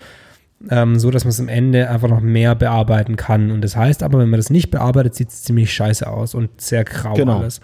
ähm, 0.68 0.98
so 0.98 1.11
dass 1.11 1.24
man 1.24 1.30
es 1.30 1.40
am 1.40 1.48
Ende 1.48 1.88
einfach 1.88 2.09
noch 2.09 2.20
mehr 2.20 2.55
bearbeiten 2.55 3.16
kann. 3.16 3.51
Und 3.51 3.62
das 3.62 3.76
heißt 3.76 4.03
aber, 4.03 4.18
wenn 4.18 4.28
man 4.28 4.38
das 4.38 4.51
nicht 4.51 4.70
bearbeitet, 4.70 5.14
sieht 5.14 5.30
es 5.30 5.42
ziemlich 5.42 5.72
scheiße 5.72 6.07
aus 6.07 6.34
und 6.34 6.61
sehr 6.61 6.84
grau 6.84 7.14
genau. 7.14 7.38
alles. 7.38 7.61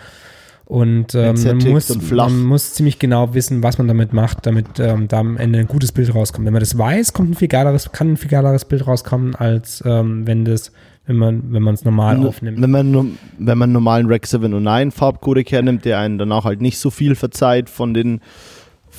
Und 0.67 1.15
ähm, 1.15 1.37
man, 1.45 1.71
muss, 1.71 2.11
man 2.11 2.43
muss 2.43 2.75
ziemlich 2.75 2.99
genau 2.99 3.35
wissen, 3.35 3.63
was 3.63 3.79
man 3.79 3.87
damit 3.87 4.13
macht, 4.13 4.47
damit 4.47 4.81
ähm, 4.81 5.07
da 5.07 5.21
am 5.21 5.37
Ende 5.37 5.61
ein 5.61 5.69
gutes 5.69 5.93
Bild 5.93 6.13
rauskommt. 6.13 6.45
Wenn 6.45 6.53
man 6.53 6.61
das 6.61 6.77
weiß, 6.77 7.13
kommt 7.13 7.31
ein 7.31 7.35
viel 7.35 7.47
geileres, 7.47 7.93
kann 7.93 8.15
ein 8.15 8.17
viel 8.17 8.31
geileres 8.31 8.65
Bild 8.65 8.85
rauskommen, 8.85 9.37
als 9.37 9.81
ähm, 9.87 10.27
wenn 10.27 10.45
das, 10.45 10.73
wenn 11.07 11.19
man, 11.19 11.53
wenn 11.53 11.63
man 11.63 11.75
es 11.75 11.85
normal 11.85 12.27
aufnimmt. 12.27 12.61
Wenn 12.61 12.71
man, 12.73 13.17
wenn 13.39 13.59
man 13.59 13.69
einen 13.69 13.75
normalen 13.75 14.07
Rec 14.07 14.27
709 14.27 14.91
Farbcodec 14.91 15.53
hernimmt, 15.53 15.85
der 15.85 16.01
einen 16.01 16.19
danach 16.19 16.45
halt 16.45 16.61
nicht 16.61 16.79
so 16.81 16.91
viel 16.91 17.15
verzeiht 17.15 17.71
von 17.71 17.95
den, 17.95 18.21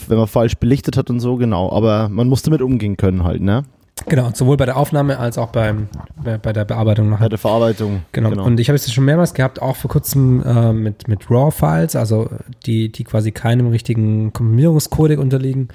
wenn 0.08 0.18
man 0.18 0.28
falsch 0.28 0.56
belichtet 0.56 0.96
hat 0.96 1.10
und 1.10 1.20
so, 1.20 1.36
genau. 1.36 1.70
Aber 1.74 2.08
man 2.08 2.30
muss 2.30 2.44
damit 2.44 2.62
umgehen 2.62 2.96
können 2.96 3.26
halt, 3.26 3.42
ne? 3.42 3.66
Genau, 4.10 4.30
sowohl 4.34 4.56
bei 4.58 4.66
der 4.66 4.78
Aufnahme 4.78 5.20
als 5.20 5.38
auch 5.38 5.50
beim, 5.50 5.90
bei, 6.24 6.38
bei 6.38 6.54
der 6.54 6.66
Bearbeitung 6.66 7.10
nachher. 7.10 7.26
Bei 7.26 7.30
der 7.30 7.38
Verarbeitung. 7.38 8.04
Genau. 8.14 8.30
genau. 8.30 8.46
Und 8.46 8.60
ich 8.60 8.70
habe 8.70 8.76
es 8.76 8.92
schon 8.92 9.06
mehrmals 9.06 9.34
gehabt, 9.34 9.62
auch 9.62 9.76
vor 9.76 9.92
kurzem 9.92 10.42
äh, 10.44 10.72
mit, 10.72 11.08
mit 11.08 11.30
RAW-Files, 11.30 11.96
also 11.96 12.30
die, 12.66 12.92
die 12.92 13.04
quasi 13.04 13.32
keinem 13.32 13.68
richtigen 13.68 14.32
Komprimierungscodec 14.32 15.20
unterliegen, 15.20 15.68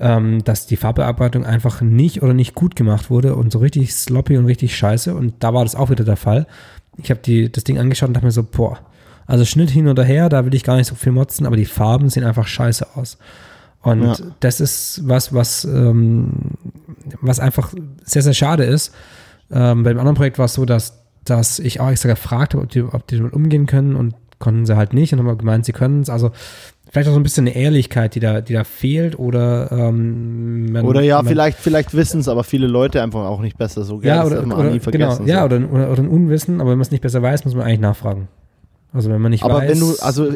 ähm, 0.00 0.42
dass 0.42 0.66
die 0.66 0.76
Farbbearbeitung 0.76 1.44
einfach 1.44 1.80
nicht 1.80 2.22
oder 2.22 2.34
nicht 2.34 2.54
gut 2.54 2.74
gemacht 2.74 3.08
wurde 3.08 3.36
und 3.36 3.52
so 3.52 3.60
richtig 3.60 3.94
sloppy 3.94 4.36
und 4.36 4.46
richtig 4.46 4.76
scheiße. 4.76 5.14
Und 5.14 5.34
da 5.38 5.54
war 5.54 5.64
das 5.64 5.76
auch 5.76 5.90
wieder 5.90 6.04
der 6.04 6.16
Fall. 6.16 6.46
Ich 6.96 7.10
habe 7.10 7.48
das 7.48 7.64
Ding 7.64 7.78
angeschaut 7.78 8.08
und 8.08 8.14
dachte 8.14 8.26
mir 8.26 8.32
so, 8.32 8.42
boah, 8.42 8.78
also 9.26 9.44
Schnitt 9.44 9.70
hin 9.70 9.86
oder 9.86 10.02
her, 10.02 10.28
da 10.28 10.44
will 10.44 10.54
ich 10.54 10.64
gar 10.64 10.76
nicht 10.76 10.88
so 10.88 10.96
viel 10.96 11.12
motzen, 11.12 11.46
aber 11.46 11.56
die 11.56 11.64
Farben 11.64 12.08
sehen 12.08 12.24
einfach 12.24 12.48
scheiße 12.48 12.96
aus. 12.96 13.16
Und 13.82 14.02
ja. 14.02 14.16
das 14.40 14.60
ist 14.60 15.02
was, 15.04 15.32
was, 15.32 15.64
ähm, 15.64 16.32
was 17.20 17.40
einfach 17.40 17.72
sehr, 18.04 18.22
sehr 18.22 18.34
schade 18.34 18.64
ist. 18.64 18.94
Ähm, 19.50 19.82
beim 19.82 19.98
anderen 19.98 20.16
Projekt 20.16 20.38
war 20.38 20.46
es 20.46 20.54
so, 20.54 20.64
dass 20.64 21.00
dass 21.24 21.58
ich 21.58 21.80
auch 21.80 21.90
extra 21.90 22.08
gefragt 22.08 22.54
habe, 22.54 22.64
ob 22.64 22.70
die, 22.70 22.82
ob 22.82 23.06
die 23.06 23.18
damit 23.18 23.32
umgehen 23.32 23.66
können 23.66 23.96
und 23.96 24.14
konnten 24.38 24.66
sie 24.66 24.76
halt 24.76 24.94
nicht 24.94 25.12
und 25.12 25.18
haben 25.20 25.38
gemeint, 25.38 25.64
sie 25.64 25.72
können 25.72 26.00
es. 26.00 26.10
Also 26.10 26.30
vielleicht 26.90 27.08
auch 27.08 27.12
so 27.12 27.20
ein 27.20 27.22
bisschen 27.22 27.46
eine 27.46 27.54
Ehrlichkeit, 27.56 28.14
die 28.14 28.20
da, 28.20 28.40
die 28.40 28.54
da 28.54 28.64
fehlt 28.64 29.18
oder 29.18 29.70
ähm, 29.70 30.72
man, 30.72 30.86
oder 30.86 31.02
ja, 31.02 31.16
man, 31.16 31.26
vielleicht, 31.26 31.58
vielleicht 31.58 31.94
wissen 31.94 32.20
es, 32.20 32.28
aber 32.28 32.42
viele 32.42 32.66
Leute 32.66 33.02
einfach 33.02 33.26
auch 33.26 33.40
nicht 33.40 33.58
besser. 33.58 33.84
So 33.84 34.00
ja, 34.02 34.24
oder, 34.24 34.42
oder 34.44 34.78
genau, 34.78 35.14
so. 35.14 35.24
ja, 35.24 35.44
oder, 35.44 35.60
oder, 35.70 35.90
oder 35.90 36.02
ein 36.02 36.08
Unwissen, 36.08 36.60
aber 36.60 36.70
wenn 36.70 36.78
man 36.78 36.82
es 36.82 36.90
nicht 36.90 37.02
besser 37.02 37.22
weiß, 37.22 37.44
muss 37.44 37.54
man 37.54 37.66
eigentlich 37.66 37.80
nachfragen. 37.80 38.28
Also 38.92 39.10
wenn 39.10 39.20
man 39.20 39.30
nicht 39.30 39.44
aber 39.44 39.54
weiß. 39.54 39.62
Aber 39.62 39.70
wenn 39.70 39.80
du, 39.80 39.94
also 40.00 40.32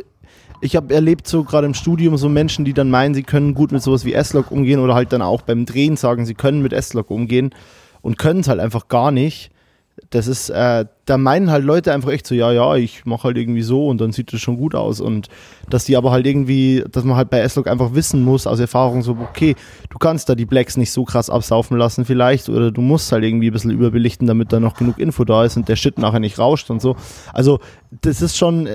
ich 0.65 0.77
habe 0.77 0.95
erlebt 0.95 1.29
so 1.29 1.45
gerade 1.45 1.67
im 1.67 1.75
Studium 1.75 2.17
so 2.17 2.31
Menschen, 2.31 2.65
die 2.65 2.73
dann 2.73 2.89
meinen, 2.89 3.13
sie 3.13 3.23
können 3.23 3.53
gut 3.53 3.71
mit 3.71 3.83
sowas 3.83 4.07
wie 4.07 4.15
S-Log 4.15 4.51
umgehen 4.51 4.81
oder 4.81 4.95
halt 4.95 5.13
dann 5.13 5.21
auch 5.21 5.43
beim 5.43 5.67
Drehen 5.67 5.99
sagen, 5.99 6.25
sie 6.25 6.33
können 6.33 6.63
mit 6.63 6.73
S-Log 6.73 7.11
umgehen 7.11 7.51
und 8.01 8.17
können 8.17 8.41
es 8.41 8.49
halt 8.49 8.61
einfach 8.61 8.89
gar 8.89 9.11
nicht 9.11 9.51
das 10.15 10.29
ist, 10.29 10.49
äh, 10.49 10.85
da 11.07 11.19
meinen 11.19 11.51
halt 11.51 11.65
Leute 11.65 11.93
einfach 11.93 12.11
echt 12.11 12.29
so, 12.29 12.37
ja, 12.37 12.53
ja, 12.53 12.77
ich 12.77 13.05
mache 13.05 13.25
halt 13.25 13.37
irgendwie 13.37 13.63
so 13.63 13.89
und 13.89 14.01
dann 14.01 14.13
sieht 14.13 14.33
das 14.33 14.41
schon 14.41 14.57
gut 14.57 14.77
aus. 14.77 15.01
Und 15.01 15.27
dass 15.69 15.87
die 15.87 15.97
aber 15.97 16.13
halt 16.13 16.25
irgendwie, 16.25 16.85
dass 16.89 17.03
man 17.03 17.17
halt 17.17 17.31
bei 17.31 17.41
S-Log 17.41 17.67
einfach 17.67 17.95
wissen 17.95 18.23
muss 18.23 18.47
aus 18.47 18.61
Erfahrung 18.61 19.03
so, 19.03 19.19
okay, 19.21 19.57
du 19.91 19.99
kannst 19.99 20.29
da 20.29 20.37
die 20.37 20.47
Blacks 20.47 20.77
nicht 20.77 20.93
so 20.93 21.05
krass 21.05 21.31
absaufen 21.31 21.77
lassen 21.77 22.05
vielleicht 22.05 22.49
oder 22.49 22.71
du 22.71 22.81
musst 22.81 23.11
halt 23.11 23.25
irgendwie 23.25 23.51
ein 23.51 23.53
bisschen 23.53 23.73
überbelichten, 23.73 24.29
damit 24.29 24.53
da 24.53 24.61
noch 24.61 24.77
genug 24.77 25.01
Info 25.01 25.25
da 25.25 25.45
ist 25.45 25.57
und 25.57 25.69
der 25.69 25.75
Shit 25.75 25.99
nachher 25.99 26.21
nicht 26.21 26.39
rauscht 26.39 26.71
und 26.71 26.81
so. 26.81 26.95
Also 27.33 27.59
das 28.03 28.23
ist 28.23 28.37
schon, 28.37 28.69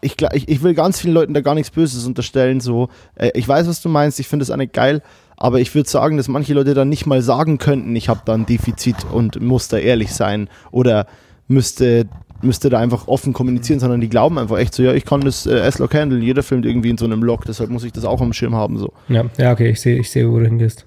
ich, 0.00 0.16
ich, 0.32 0.48
ich 0.48 0.62
will 0.62 0.72
ganz 0.72 0.98
vielen 0.98 1.12
Leuten 1.12 1.34
da 1.34 1.42
gar 1.42 1.54
nichts 1.54 1.70
Böses 1.70 2.06
unterstellen, 2.06 2.60
so, 2.60 2.88
äh, 3.14 3.30
ich 3.34 3.46
weiß, 3.46 3.68
was 3.68 3.82
du 3.82 3.90
meinst, 3.90 4.18
ich 4.20 4.26
finde 4.28 4.44
das 4.44 4.50
eine 4.50 4.68
geil, 4.68 5.02
aber 5.38 5.60
ich 5.60 5.74
würde 5.74 5.88
sagen, 5.88 6.16
dass 6.16 6.28
manche 6.28 6.54
Leute 6.54 6.74
dann 6.74 6.88
nicht 6.88 7.06
mal 7.06 7.22
sagen 7.22 7.58
könnten, 7.58 7.94
ich 7.96 8.08
habe 8.08 8.20
da 8.24 8.34
ein 8.34 8.46
Defizit 8.46 8.96
und 9.10 9.40
muss 9.40 9.68
da 9.68 9.78
ehrlich 9.78 10.12
sein 10.12 10.48
oder 10.70 11.06
müsste, 11.46 12.06
müsste 12.42 12.70
da 12.70 12.78
einfach 12.78 13.08
offen 13.08 13.32
kommunizieren, 13.32 13.80
sondern 13.80 14.00
die 14.00 14.08
glauben 14.08 14.38
einfach 14.38 14.58
echt 14.58 14.74
so, 14.74 14.82
ja, 14.82 14.92
ich 14.92 15.04
kann 15.04 15.20
das 15.20 15.46
äh, 15.46 15.58
S-Log 15.60 15.94
handeln, 15.94 16.22
jeder 16.22 16.42
filmt 16.42 16.66
irgendwie 16.66 16.90
in 16.90 16.98
so 16.98 17.04
einem 17.04 17.22
Log, 17.22 17.44
deshalb 17.46 17.70
muss 17.70 17.84
ich 17.84 17.92
das 17.92 18.04
auch 18.04 18.20
am 18.20 18.32
Schirm 18.32 18.54
haben. 18.54 18.78
So. 18.78 18.92
Ja, 19.08 19.24
ja 19.38 19.52
okay, 19.52 19.70
ich 19.70 19.80
sehe, 19.80 19.98
ich 19.98 20.10
seh, 20.10 20.28
wo 20.28 20.38
du 20.38 20.44
hingehst. 20.44 20.86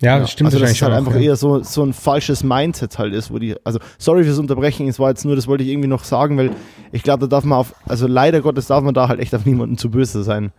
Ja, 0.00 0.18
das 0.18 0.32
stimmt 0.32 0.48
also 0.48 0.58
das 0.58 0.72
ist 0.72 0.82
halt 0.82 0.92
auch, 0.92 0.96
einfach 0.98 1.14
ja. 1.14 1.20
eher 1.20 1.36
so, 1.36 1.62
so 1.62 1.84
ein 1.84 1.92
falsches 1.92 2.42
Mindset 2.42 2.98
halt 2.98 3.14
ist, 3.14 3.32
wo 3.32 3.38
die, 3.38 3.54
also 3.64 3.78
sorry 3.98 4.24
fürs 4.24 4.38
Unterbrechen, 4.38 4.88
es 4.88 4.98
war 4.98 5.10
jetzt 5.10 5.24
nur, 5.24 5.36
das 5.36 5.46
wollte 5.46 5.62
ich 5.62 5.70
irgendwie 5.70 5.88
noch 5.88 6.02
sagen, 6.02 6.36
weil 6.36 6.50
ich 6.90 7.04
glaube, 7.04 7.20
da 7.20 7.26
darf 7.28 7.44
man 7.44 7.58
auf, 7.58 7.74
also 7.86 8.08
leider 8.08 8.40
Gottes 8.40 8.66
darf 8.66 8.82
man 8.82 8.94
da 8.94 9.08
halt 9.08 9.20
echt 9.20 9.32
auf 9.34 9.46
niemanden 9.46 9.78
zu 9.78 9.90
böse 9.90 10.24
sein. 10.24 10.52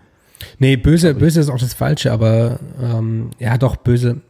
Nee, 0.60 0.76
böse, 0.76 1.14
böse 1.14 1.40
ist 1.40 1.50
auch 1.50 1.60
das 1.60 1.74
Falsche, 1.74 2.12
aber 2.12 2.60
ähm, 2.82 3.32
ja, 3.40 3.58
doch, 3.58 3.76
böse. 3.76 4.22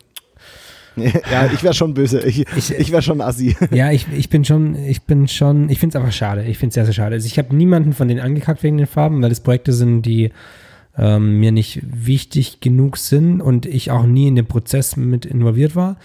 ja, 0.96 1.50
ich 1.52 1.64
wäre 1.64 1.74
schon 1.74 1.94
böse. 1.94 2.22
Ich, 2.22 2.46
ich, 2.56 2.72
ich 2.72 2.92
wäre 2.92 3.02
schon 3.02 3.22
assi. 3.22 3.56
Ja, 3.72 3.92
ich, 3.92 4.08
ich 4.16 4.30
bin 4.30 4.46
schon, 4.46 4.76
ich 4.76 5.04
bin 5.04 5.28
schon, 5.28 5.70
ich 5.70 5.80
finde 5.80 5.98
es 5.98 6.02
einfach 6.02 6.16
schade. 6.16 6.44
Ich 6.44 6.58
finde 6.58 6.70
es 6.70 6.76
sehr, 6.76 6.86
sehr 6.86 6.94
schade. 6.94 7.16
Also 7.16 7.26
ich 7.26 7.38
habe 7.38 7.56
niemanden 7.56 7.94
von 7.94 8.08
denen 8.08 8.20
angekackt 8.20 8.64
wegen 8.64 8.78
den 8.78 8.88
Farben, 8.88 9.22
weil 9.22 9.32
es 9.32 9.40
Projekte 9.40 9.74
sind, 9.74 10.04
die 10.04 10.32
ähm, 10.98 11.40
mir 11.40 11.52
nicht 11.52 11.82
wichtig 11.84 12.60
genug 12.60 12.98
sind 12.98 13.42
und 13.42 13.66
ich 13.66 13.92
auch 13.92 14.06
nie 14.06 14.28
in 14.28 14.36
den 14.36 14.46
Prozess 14.46 14.96
mit 14.96 15.26
involviert 15.26 15.76
war. 15.76 15.98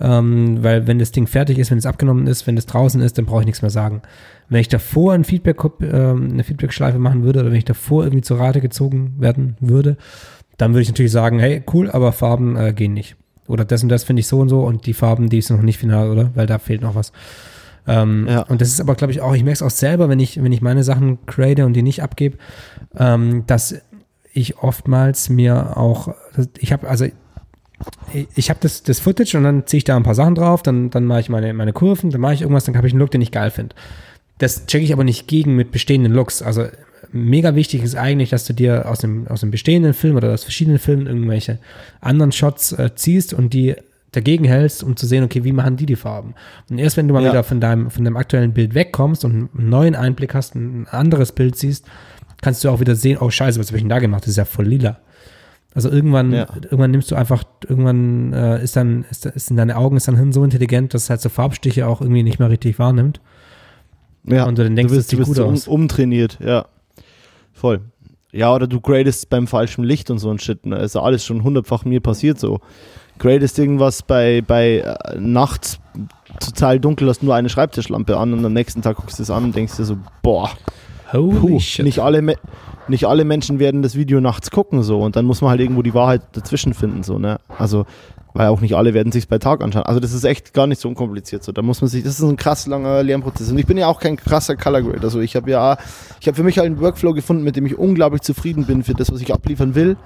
Ähm, 0.00 0.62
weil 0.62 0.86
wenn 0.86 0.98
das 0.98 1.12
Ding 1.12 1.26
fertig 1.26 1.58
ist, 1.58 1.70
wenn 1.70 1.78
es 1.78 1.86
abgenommen 1.86 2.26
ist, 2.26 2.46
wenn 2.46 2.56
es 2.56 2.66
draußen 2.66 3.00
ist, 3.00 3.18
dann 3.18 3.26
brauche 3.26 3.40
ich 3.40 3.46
nichts 3.46 3.62
mehr 3.62 3.70
sagen. 3.70 4.02
Wenn 4.52 4.60
ich 4.60 4.68
davor 4.68 5.14
ein 5.14 5.24
Feedback, 5.24 5.56
ähm, 5.80 6.28
eine 6.30 6.44
Feedback-Schleife 6.44 6.98
machen 6.98 7.22
würde 7.22 7.40
oder 7.40 7.50
wenn 7.50 7.56
ich 7.56 7.64
davor 7.64 8.04
irgendwie 8.04 8.20
zur 8.20 8.38
Rate 8.38 8.60
gezogen 8.60 9.14
werden 9.18 9.56
würde, 9.60 9.96
dann 10.58 10.72
würde 10.72 10.82
ich 10.82 10.88
natürlich 10.88 11.10
sagen, 11.10 11.38
hey, 11.38 11.62
cool, 11.72 11.90
aber 11.90 12.12
Farben 12.12 12.56
äh, 12.56 12.74
gehen 12.74 12.92
nicht. 12.92 13.16
Oder 13.48 13.64
das 13.64 13.82
und 13.82 13.88
das 13.88 14.04
finde 14.04 14.20
ich 14.20 14.26
so 14.26 14.40
und 14.40 14.50
so 14.50 14.60
und 14.60 14.84
die 14.84 14.92
Farben, 14.92 15.30
die 15.30 15.38
ist 15.38 15.48
noch 15.48 15.62
nicht 15.62 15.78
final, 15.78 16.10
oder? 16.10 16.32
Weil 16.34 16.46
da 16.46 16.58
fehlt 16.58 16.82
noch 16.82 16.94
was. 16.94 17.12
Ähm, 17.86 18.26
ja. 18.28 18.42
Und 18.42 18.60
das 18.60 18.68
ist 18.68 18.80
aber, 18.82 18.94
glaube 18.94 19.12
ich, 19.12 19.22
auch, 19.22 19.34
ich 19.34 19.42
merke 19.42 19.54
es 19.54 19.62
auch 19.62 19.70
selber, 19.70 20.10
wenn 20.10 20.20
ich, 20.20 20.42
wenn 20.42 20.52
ich 20.52 20.60
meine 20.60 20.84
Sachen 20.84 21.24
create 21.24 21.60
und 21.60 21.72
die 21.72 21.82
nicht 21.82 22.02
abgebe, 22.02 22.36
ähm, 22.94 23.44
dass 23.46 23.80
ich 24.34 24.58
oftmals 24.58 25.30
mir 25.30 25.78
auch, 25.78 26.14
ich 26.58 26.74
habe, 26.74 26.90
also 26.90 27.06
ich 28.34 28.50
habe 28.50 28.60
das, 28.60 28.82
das 28.82 29.00
Footage 29.00 29.34
und 29.36 29.44
dann 29.44 29.66
ziehe 29.66 29.78
ich 29.78 29.84
da 29.84 29.96
ein 29.96 30.02
paar 30.02 30.14
Sachen 30.14 30.34
drauf, 30.34 30.62
dann, 30.62 30.90
dann 30.90 31.06
mache 31.06 31.20
ich 31.20 31.30
meine, 31.30 31.54
meine 31.54 31.72
Kurven, 31.72 32.10
dann 32.10 32.20
mache 32.20 32.34
ich 32.34 32.42
irgendwas, 32.42 32.64
dann 32.64 32.76
habe 32.76 32.86
ich 32.86 32.92
einen 32.92 33.00
Look, 33.00 33.10
den 33.10 33.22
ich 33.22 33.32
geil 33.32 33.50
finde. 33.50 33.74
Das 34.38 34.66
checke 34.66 34.84
ich 34.84 34.92
aber 34.92 35.04
nicht 35.04 35.28
gegen 35.28 35.56
mit 35.56 35.70
bestehenden 35.70 36.12
Looks. 36.12 36.42
Also 36.42 36.66
mega 37.12 37.54
wichtig 37.54 37.82
ist 37.82 37.96
eigentlich, 37.96 38.30
dass 38.30 38.44
du 38.44 38.52
dir 38.52 38.88
aus 38.88 38.98
dem, 39.00 39.26
aus 39.28 39.40
dem 39.40 39.50
bestehenden 39.50 39.94
Film 39.94 40.16
oder 40.16 40.32
aus 40.32 40.44
verschiedenen 40.44 40.78
Filmen 40.78 41.06
irgendwelche 41.06 41.58
anderen 42.00 42.32
Shots 42.32 42.72
äh, 42.72 42.94
ziehst 42.94 43.34
und 43.34 43.52
die 43.52 43.76
dagegen 44.12 44.44
hältst, 44.44 44.82
um 44.82 44.96
zu 44.96 45.06
sehen, 45.06 45.24
okay, 45.24 45.42
wie 45.42 45.52
machen 45.52 45.76
die 45.76 45.86
die 45.86 45.96
Farben? 45.96 46.34
Und 46.70 46.78
erst 46.78 46.96
wenn 46.96 47.08
du 47.08 47.14
mal 47.14 47.22
ja. 47.22 47.30
wieder 47.30 47.44
von 47.44 47.60
deinem, 47.60 47.90
von 47.90 48.04
deinem 48.04 48.16
aktuellen 48.16 48.52
Bild 48.52 48.74
wegkommst 48.74 49.24
und 49.24 49.50
einen 49.56 49.68
neuen 49.70 49.94
Einblick 49.94 50.34
hast, 50.34 50.54
ein 50.54 50.86
anderes 50.88 51.32
Bild 51.32 51.56
siehst, 51.56 51.86
kannst 52.42 52.62
du 52.62 52.68
auch 52.68 52.80
wieder 52.80 52.94
sehen, 52.94 53.18
oh 53.20 53.30
scheiße, 53.30 53.58
was 53.58 53.68
habe 53.68 53.78
ich 53.78 53.82
denn 53.82 53.88
da 53.88 54.00
gemacht? 54.00 54.24
Das 54.24 54.30
ist 54.30 54.36
ja 54.36 54.44
voll 54.44 54.66
lila. 54.66 54.98
Also 55.74 55.88
irgendwann, 55.88 56.32
ja. 56.32 56.46
irgendwann 56.54 56.90
nimmst 56.90 57.10
du 57.10 57.14
einfach, 57.14 57.44
irgendwann 57.66 58.34
äh, 58.34 58.62
ist 58.62 58.76
dann, 58.76 59.06
ist, 59.10 59.24
ist 59.24 59.50
in 59.50 59.56
deine 59.56 59.76
Augen, 59.76 59.96
ist 59.96 60.06
dein 60.08 60.16
Hirn 60.16 60.32
so 60.32 60.44
intelligent, 60.44 60.92
dass 60.92 61.04
es 61.04 61.10
halt 61.10 61.22
so 61.22 61.30
Farbstiche 61.30 61.86
auch 61.86 62.02
irgendwie 62.02 62.22
nicht 62.22 62.38
mehr 62.38 62.50
richtig 62.50 62.78
wahrnimmt. 62.78 63.20
Ja, 64.24 64.44
und 64.44 64.58
du 64.58 64.64
dann 64.64 64.76
denkst, 64.76 64.92
du 64.92 64.96
bist, 64.96 65.12
du 65.12 65.48
bist 65.48 65.68
um, 65.68 65.82
umtrainiert, 65.82 66.38
ja. 66.44 66.66
Voll. 67.52 67.80
Ja, 68.32 68.54
oder 68.54 68.66
du 68.66 68.80
gradest 68.80 69.28
beim 69.28 69.46
falschen 69.46 69.84
Licht 69.84 70.10
und 70.10 70.18
so 70.18 70.30
ein 70.30 70.38
Shit. 70.38 70.64
Ne? 70.64 70.76
Ist 70.78 70.94
ja 70.94 71.02
alles 71.02 71.24
schon 71.24 71.44
hundertfach 71.44 71.84
mir 71.84 72.00
passiert 72.00 72.40
so. 72.40 72.60
Gradest 73.18 73.58
irgendwas 73.58 74.02
bei, 74.02 74.40
bei 74.40 74.78
äh, 74.78 75.18
nachts 75.18 75.78
total 76.40 76.80
dunkel, 76.80 77.08
hast 77.08 77.22
nur 77.22 77.34
eine 77.34 77.50
Schreibtischlampe 77.50 78.16
an 78.16 78.32
und 78.32 78.44
am 78.44 78.52
nächsten 78.54 78.80
Tag 78.80 78.96
guckst 78.96 79.18
du 79.18 79.22
es 79.22 79.30
an 79.30 79.44
und 79.44 79.54
denkst 79.54 79.76
dir 79.76 79.84
so, 79.84 79.98
boah, 80.22 80.50
Holy 81.12 81.38
puh, 81.38 81.60
shit. 81.60 81.84
nicht 81.84 81.98
alle, 81.98 82.36
nicht 82.88 83.04
alle 83.04 83.24
Menschen 83.24 83.58
werden 83.58 83.82
das 83.82 83.96
Video 83.96 84.20
nachts 84.20 84.50
gucken 84.50 84.82
so 84.82 85.00
und 85.00 85.14
dann 85.14 85.26
muss 85.26 85.42
man 85.42 85.50
halt 85.50 85.60
irgendwo 85.60 85.82
die 85.82 85.92
Wahrheit 85.92 86.22
dazwischen 86.32 86.72
finden 86.72 87.02
so, 87.02 87.18
ne? 87.18 87.38
Also 87.58 87.84
weil 88.34 88.48
auch 88.48 88.60
nicht 88.60 88.74
alle 88.74 88.94
werden 88.94 89.12
sich 89.12 89.28
bei 89.28 89.38
Tag 89.38 89.62
anschauen. 89.62 89.84
Also 89.84 90.00
das 90.00 90.12
ist 90.12 90.24
echt 90.24 90.54
gar 90.54 90.66
nicht 90.66 90.80
so 90.80 90.88
unkompliziert. 90.88 91.44
So, 91.44 91.52
da 91.52 91.62
muss 91.62 91.80
man 91.80 91.88
sich, 91.88 92.02
das 92.02 92.18
ist 92.18 92.22
ein 92.22 92.36
krass 92.36 92.66
langer 92.66 93.02
Lernprozess. 93.02 93.50
Und 93.50 93.58
ich 93.58 93.66
bin 93.66 93.76
ja 93.76 93.88
auch 93.88 94.00
kein 94.00 94.16
krasser 94.16 94.56
Color 94.56 94.82
Grade. 94.82 95.02
Also 95.02 95.20
ich 95.20 95.36
habe 95.36 95.50
ja, 95.50 95.76
ich 96.20 96.26
habe 96.26 96.36
für 96.36 96.42
mich 96.42 96.58
halt 96.58 96.66
einen 96.66 96.80
Workflow 96.80 97.12
gefunden, 97.12 97.44
mit 97.44 97.56
dem 97.56 97.66
ich 97.66 97.76
unglaublich 97.78 98.22
zufrieden 98.22 98.66
bin 98.66 98.82
für 98.82 98.94
das, 98.94 99.12
was 99.12 99.20
ich 99.20 99.32
abliefern 99.32 99.74
will. 99.74 99.96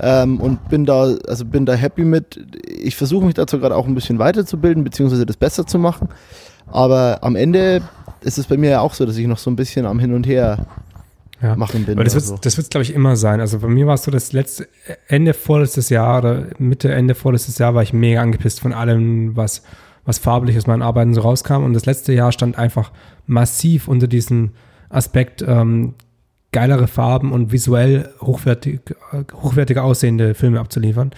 Ähm, 0.00 0.40
und 0.40 0.68
bin 0.68 0.86
da, 0.86 1.14
also 1.26 1.44
bin 1.44 1.66
da 1.66 1.74
happy 1.74 2.04
mit. 2.04 2.40
Ich 2.66 2.96
versuche 2.96 3.26
mich 3.26 3.34
dazu 3.34 3.58
gerade 3.58 3.76
auch 3.76 3.86
ein 3.86 3.94
bisschen 3.94 4.18
weiterzubilden, 4.18 4.84
beziehungsweise 4.84 5.26
das 5.26 5.36
besser 5.36 5.66
zu 5.66 5.78
machen. 5.78 6.08
Aber 6.70 7.18
am 7.22 7.36
Ende 7.36 7.82
ist 8.20 8.38
es 8.38 8.46
bei 8.46 8.56
mir 8.56 8.70
ja 8.70 8.80
auch 8.80 8.94
so, 8.94 9.06
dass 9.06 9.16
ich 9.16 9.26
noch 9.26 9.38
so 9.38 9.50
ein 9.50 9.56
bisschen 9.56 9.86
am 9.86 9.98
Hin 9.98 10.14
und 10.14 10.26
Her 10.26 10.66
ja. 11.42 11.56
machen 11.56 11.84
bin. 11.84 11.94
Aber 11.94 12.04
das 12.04 12.14
wird 12.14 12.24
so. 12.24 12.36
das 12.40 12.68
glaube 12.68 12.82
ich, 12.82 12.94
immer 12.94 13.16
sein. 13.16 13.40
Also 13.40 13.58
bei 13.60 13.68
mir 13.68 13.86
war 13.86 13.94
es 13.94 14.04
so, 14.04 14.10
das 14.10 14.32
letzte 14.32 14.68
Ende 15.06 15.34
vorletztes 15.34 15.88
Jahr 15.88 16.18
oder 16.18 16.46
Mitte, 16.58 16.92
Ende 16.92 17.14
vorletztes 17.14 17.58
Jahr 17.58 17.74
war 17.74 17.82
ich 17.82 17.92
mega 17.92 18.20
angepisst 18.20 18.60
von 18.60 18.72
allem, 18.72 19.36
was, 19.36 19.62
was 20.04 20.18
farblich 20.18 20.56
aus 20.56 20.66
meinen 20.66 20.82
Arbeiten 20.82 21.14
so 21.14 21.20
rauskam. 21.20 21.64
Und 21.64 21.74
das 21.74 21.86
letzte 21.86 22.12
Jahr 22.12 22.32
stand 22.32 22.58
einfach 22.58 22.92
massiv 23.26 23.88
unter 23.88 24.06
diesem 24.08 24.50
Aspekt, 24.88 25.42
ähm, 25.42 25.94
geilere 26.50 26.86
Farben 26.86 27.32
und 27.32 27.52
visuell 27.52 28.10
hochwertig, 28.20 28.80
hochwertiger 29.34 29.84
aussehende 29.84 30.34
Filme 30.34 30.60
abzuliefern. 30.60 31.12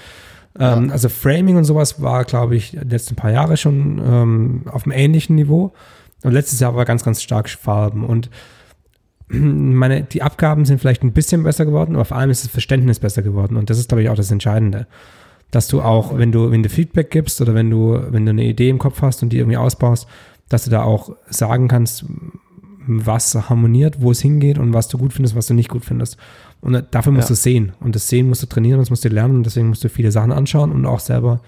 Ähm, 0.58 0.86
ja. 0.86 0.92
Also 0.92 1.08
Framing 1.08 1.56
und 1.56 1.64
sowas 1.64 2.02
war, 2.02 2.24
glaube 2.24 2.56
ich, 2.56 2.72
die 2.72 2.78
letzten 2.78 3.14
paar 3.14 3.30
Jahre 3.30 3.56
schon 3.56 4.02
ähm, 4.04 4.62
auf 4.66 4.84
einem 4.84 4.92
ähnlichen 4.92 5.36
Niveau. 5.36 5.72
Und 6.22 6.32
letztes 6.32 6.60
Jahr 6.60 6.74
war 6.74 6.84
ganz, 6.84 7.04
ganz 7.04 7.22
stark 7.22 7.48
Farben. 7.48 8.04
Und 8.04 8.28
meine, 9.38 10.02
die 10.02 10.22
Abgaben 10.22 10.64
sind 10.64 10.80
vielleicht 10.80 11.02
ein 11.02 11.12
bisschen 11.12 11.42
besser 11.42 11.64
geworden, 11.64 11.94
aber 11.94 12.04
vor 12.04 12.16
allem 12.16 12.30
ist 12.30 12.44
das 12.44 12.50
Verständnis 12.50 12.98
besser 12.98 13.22
geworden. 13.22 13.56
Und 13.56 13.70
das 13.70 13.78
ist, 13.78 13.88
glaube 13.88 14.02
ich, 14.02 14.08
auch 14.08 14.16
das 14.16 14.30
Entscheidende. 14.30 14.86
Dass 15.50 15.68
du 15.68 15.82
auch, 15.82 16.16
wenn 16.16 16.32
du, 16.32 16.50
wenn 16.50 16.62
du 16.62 16.68
Feedback 16.68 17.10
gibst 17.10 17.40
oder 17.40 17.54
wenn 17.54 17.70
du, 17.70 18.00
wenn 18.10 18.24
du 18.24 18.30
eine 18.30 18.44
Idee 18.44 18.68
im 18.68 18.78
Kopf 18.78 19.02
hast 19.02 19.22
und 19.22 19.32
die 19.32 19.38
irgendwie 19.38 19.56
ausbaust, 19.56 20.06
dass 20.48 20.64
du 20.64 20.70
da 20.70 20.82
auch 20.82 21.14
sagen 21.28 21.68
kannst, 21.68 22.04
was 22.86 23.34
harmoniert, 23.48 24.00
wo 24.00 24.10
es 24.10 24.20
hingeht 24.20 24.58
und 24.58 24.72
was 24.72 24.88
du 24.88 24.98
gut 24.98 25.12
findest, 25.12 25.36
was 25.36 25.46
du 25.46 25.54
nicht 25.54 25.68
gut 25.68 25.84
findest. 25.84 26.16
Und 26.60 26.84
dafür 26.90 27.12
musst 27.12 27.28
ja. 27.28 27.34
du 27.34 27.40
sehen. 27.40 27.72
Und 27.80 27.94
das 27.94 28.08
Sehen 28.08 28.28
musst 28.28 28.42
du 28.42 28.46
trainieren, 28.46 28.80
das 28.80 28.90
musst 28.90 29.04
du 29.04 29.08
lernen 29.08 29.36
und 29.36 29.46
deswegen 29.46 29.68
musst 29.68 29.84
du 29.84 29.88
viele 29.88 30.10
Sachen 30.10 30.32
anschauen 30.32 30.72
und 30.72 30.86
auch 30.86 31.00
selber 31.00 31.40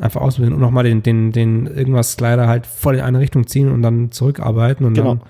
einfach 0.00 0.20
ausprobieren 0.20 0.54
und 0.54 0.60
nochmal 0.60 0.84
den, 0.84 1.02
den, 1.02 1.30
den 1.30 1.66
irgendwas 1.66 2.18
leider 2.18 2.48
halt 2.48 2.66
voll 2.66 2.96
in 2.96 3.00
eine 3.00 3.20
Richtung 3.20 3.46
ziehen 3.46 3.70
und 3.70 3.82
dann 3.82 4.10
zurückarbeiten 4.10 4.84
und 4.84 4.94
genau. 4.94 5.14
dann 5.14 5.22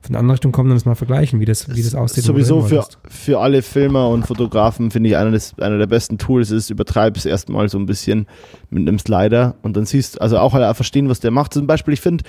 von 0.00 0.12
der 0.12 0.20
anderen 0.20 0.32
Richtung 0.32 0.52
kommen 0.52 0.70
und 0.70 0.76
das 0.76 0.84
mal 0.84 0.94
vergleichen, 0.94 1.40
wie 1.40 1.44
das, 1.44 1.74
wie 1.74 1.82
das 1.82 1.94
aussieht. 1.94 2.24
Sowieso 2.24 2.62
für, 2.62 2.84
für 3.08 3.40
alle 3.40 3.62
Filmer 3.62 4.08
und 4.08 4.26
Fotografen 4.26 4.90
finde 4.90 5.10
ich 5.10 5.16
einer, 5.16 5.32
des, 5.32 5.58
einer 5.58 5.78
der 5.78 5.86
besten 5.86 6.18
Tools 6.18 6.50
ist, 6.50 6.70
übertreib 6.70 7.16
es 7.16 7.26
erstmal 7.26 7.68
so 7.68 7.78
ein 7.78 7.86
bisschen 7.86 8.26
mit 8.70 8.86
einem 8.86 8.98
Slider 8.98 9.56
und 9.62 9.76
dann 9.76 9.86
siehst 9.86 10.20
also 10.20 10.38
auch 10.38 10.52
halt 10.52 10.76
verstehen, 10.76 11.08
was 11.08 11.20
der 11.20 11.30
macht. 11.30 11.52
Zum 11.52 11.66
Beispiel, 11.66 11.94
ich 11.94 12.00
finde, 12.00 12.24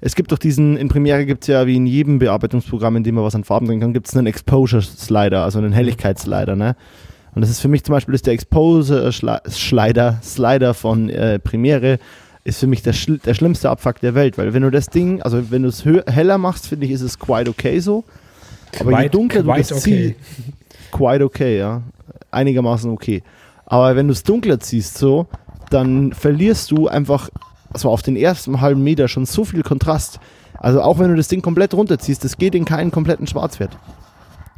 es 0.00 0.16
gibt 0.16 0.32
doch 0.32 0.38
diesen, 0.38 0.76
in 0.76 0.88
Premiere 0.88 1.24
gibt 1.24 1.44
es 1.44 1.48
ja 1.48 1.66
wie 1.66 1.76
in 1.76 1.86
jedem 1.86 2.18
Bearbeitungsprogramm, 2.18 2.96
in 2.96 3.04
dem 3.04 3.14
man 3.14 3.24
was 3.24 3.36
an 3.36 3.44
Farben 3.44 3.66
drin 3.66 3.80
kann, 3.80 3.92
gibt 3.92 4.08
es 4.08 4.16
einen 4.16 4.26
Exposure-Slider, 4.26 5.44
also 5.44 5.58
einen 5.58 5.72
Helligkeitsslider, 5.72 6.56
ne? 6.56 6.76
Und 7.34 7.40
das 7.40 7.50
ist 7.50 7.60
für 7.60 7.68
mich 7.68 7.82
zum 7.82 7.94
Beispiel 7.94 8.14
ist 8.14 8.26
der 8.26 8.34
Exposure-Slider 8.34 10.18
Slider 10.22 10.74
von 10.74 11.08
äh, 11.08 11.38
Premiere 11.38 11.98
ist 12.44 12.58
für 12.58 12.66
mich 12.66 12.82
der, 12.82 12.92
schl 12.92 13.18
der 13.18 13.34
schlimmste 13.34 13.70
Abfuck 13.70 14.00
der 14.00 14.14
Welt, 14.14 14.38
weil 14.38 14.52
wenn 14.52 14.62
du 14.62 14.70
das 14.70 14.86
Ding, 14.86 15.22
also 15.22 15.50
wenn 15.50 15.62
du 15.62 15.68
es 15.68 15.84
heller 15.84 16.38
machst, 16.38 16.66
finde 16.66 16.86
ich, 16.86 16.92
ist 16.92 17.02
es 17.02 17.18
quite 17.18 17.48
okay 17.48 17.78
so. 17.78 18.04
Aber 18.80 18.90
quite, 18.90 19.02
je 19.02 19.08
dunkler 19.10 19.42
du 19.42 19.52
das 19.52 19.72
okay. 19.72 19.80
ziehst, 19.80 20.50
quite 20.90 21.24
okay, 21.24 21.58
ja, 21.58 21.82
einigermaßen 22.30 22.90
okay. 22.90 23.22
Aber 23.66 23.94
wenn 23.96 24.08
du 24.08 24.12
es 24.12 24.22
dunkler 24.22 24.60
ziehst 24.60 24.98
so, 24.98 25.26
dann 25.70 26.12
verlierst 26.12 26.70
du 26.70 26.88
einfach, 26.88 27.30
also 27.72 27.90
auf 27.90 28.02
den 28.02 28.16
ersten 28.16 28.60
halben 28.60 28.82
Meter 28.82 29.08
schon 29.08 29.24
so 29.24 29.44
viel 29.44 29.62
Kontrast. 29.62 30.18
Also 30.58 30.82
auch 30.82 30.98
wenn 30.98 31.10
du 31.10 31.16
das 31.16 31.28
Ding 31.28 31.42
komplett 31.42 31.74
runterziehst, 31.74 32.24
das 32.24 32.36
geht 32.36 32.54
in 32.54 32.64
keinen 32.64 32.90
kompletten 32.90 33.26
Schwarzwert 33.26 33.76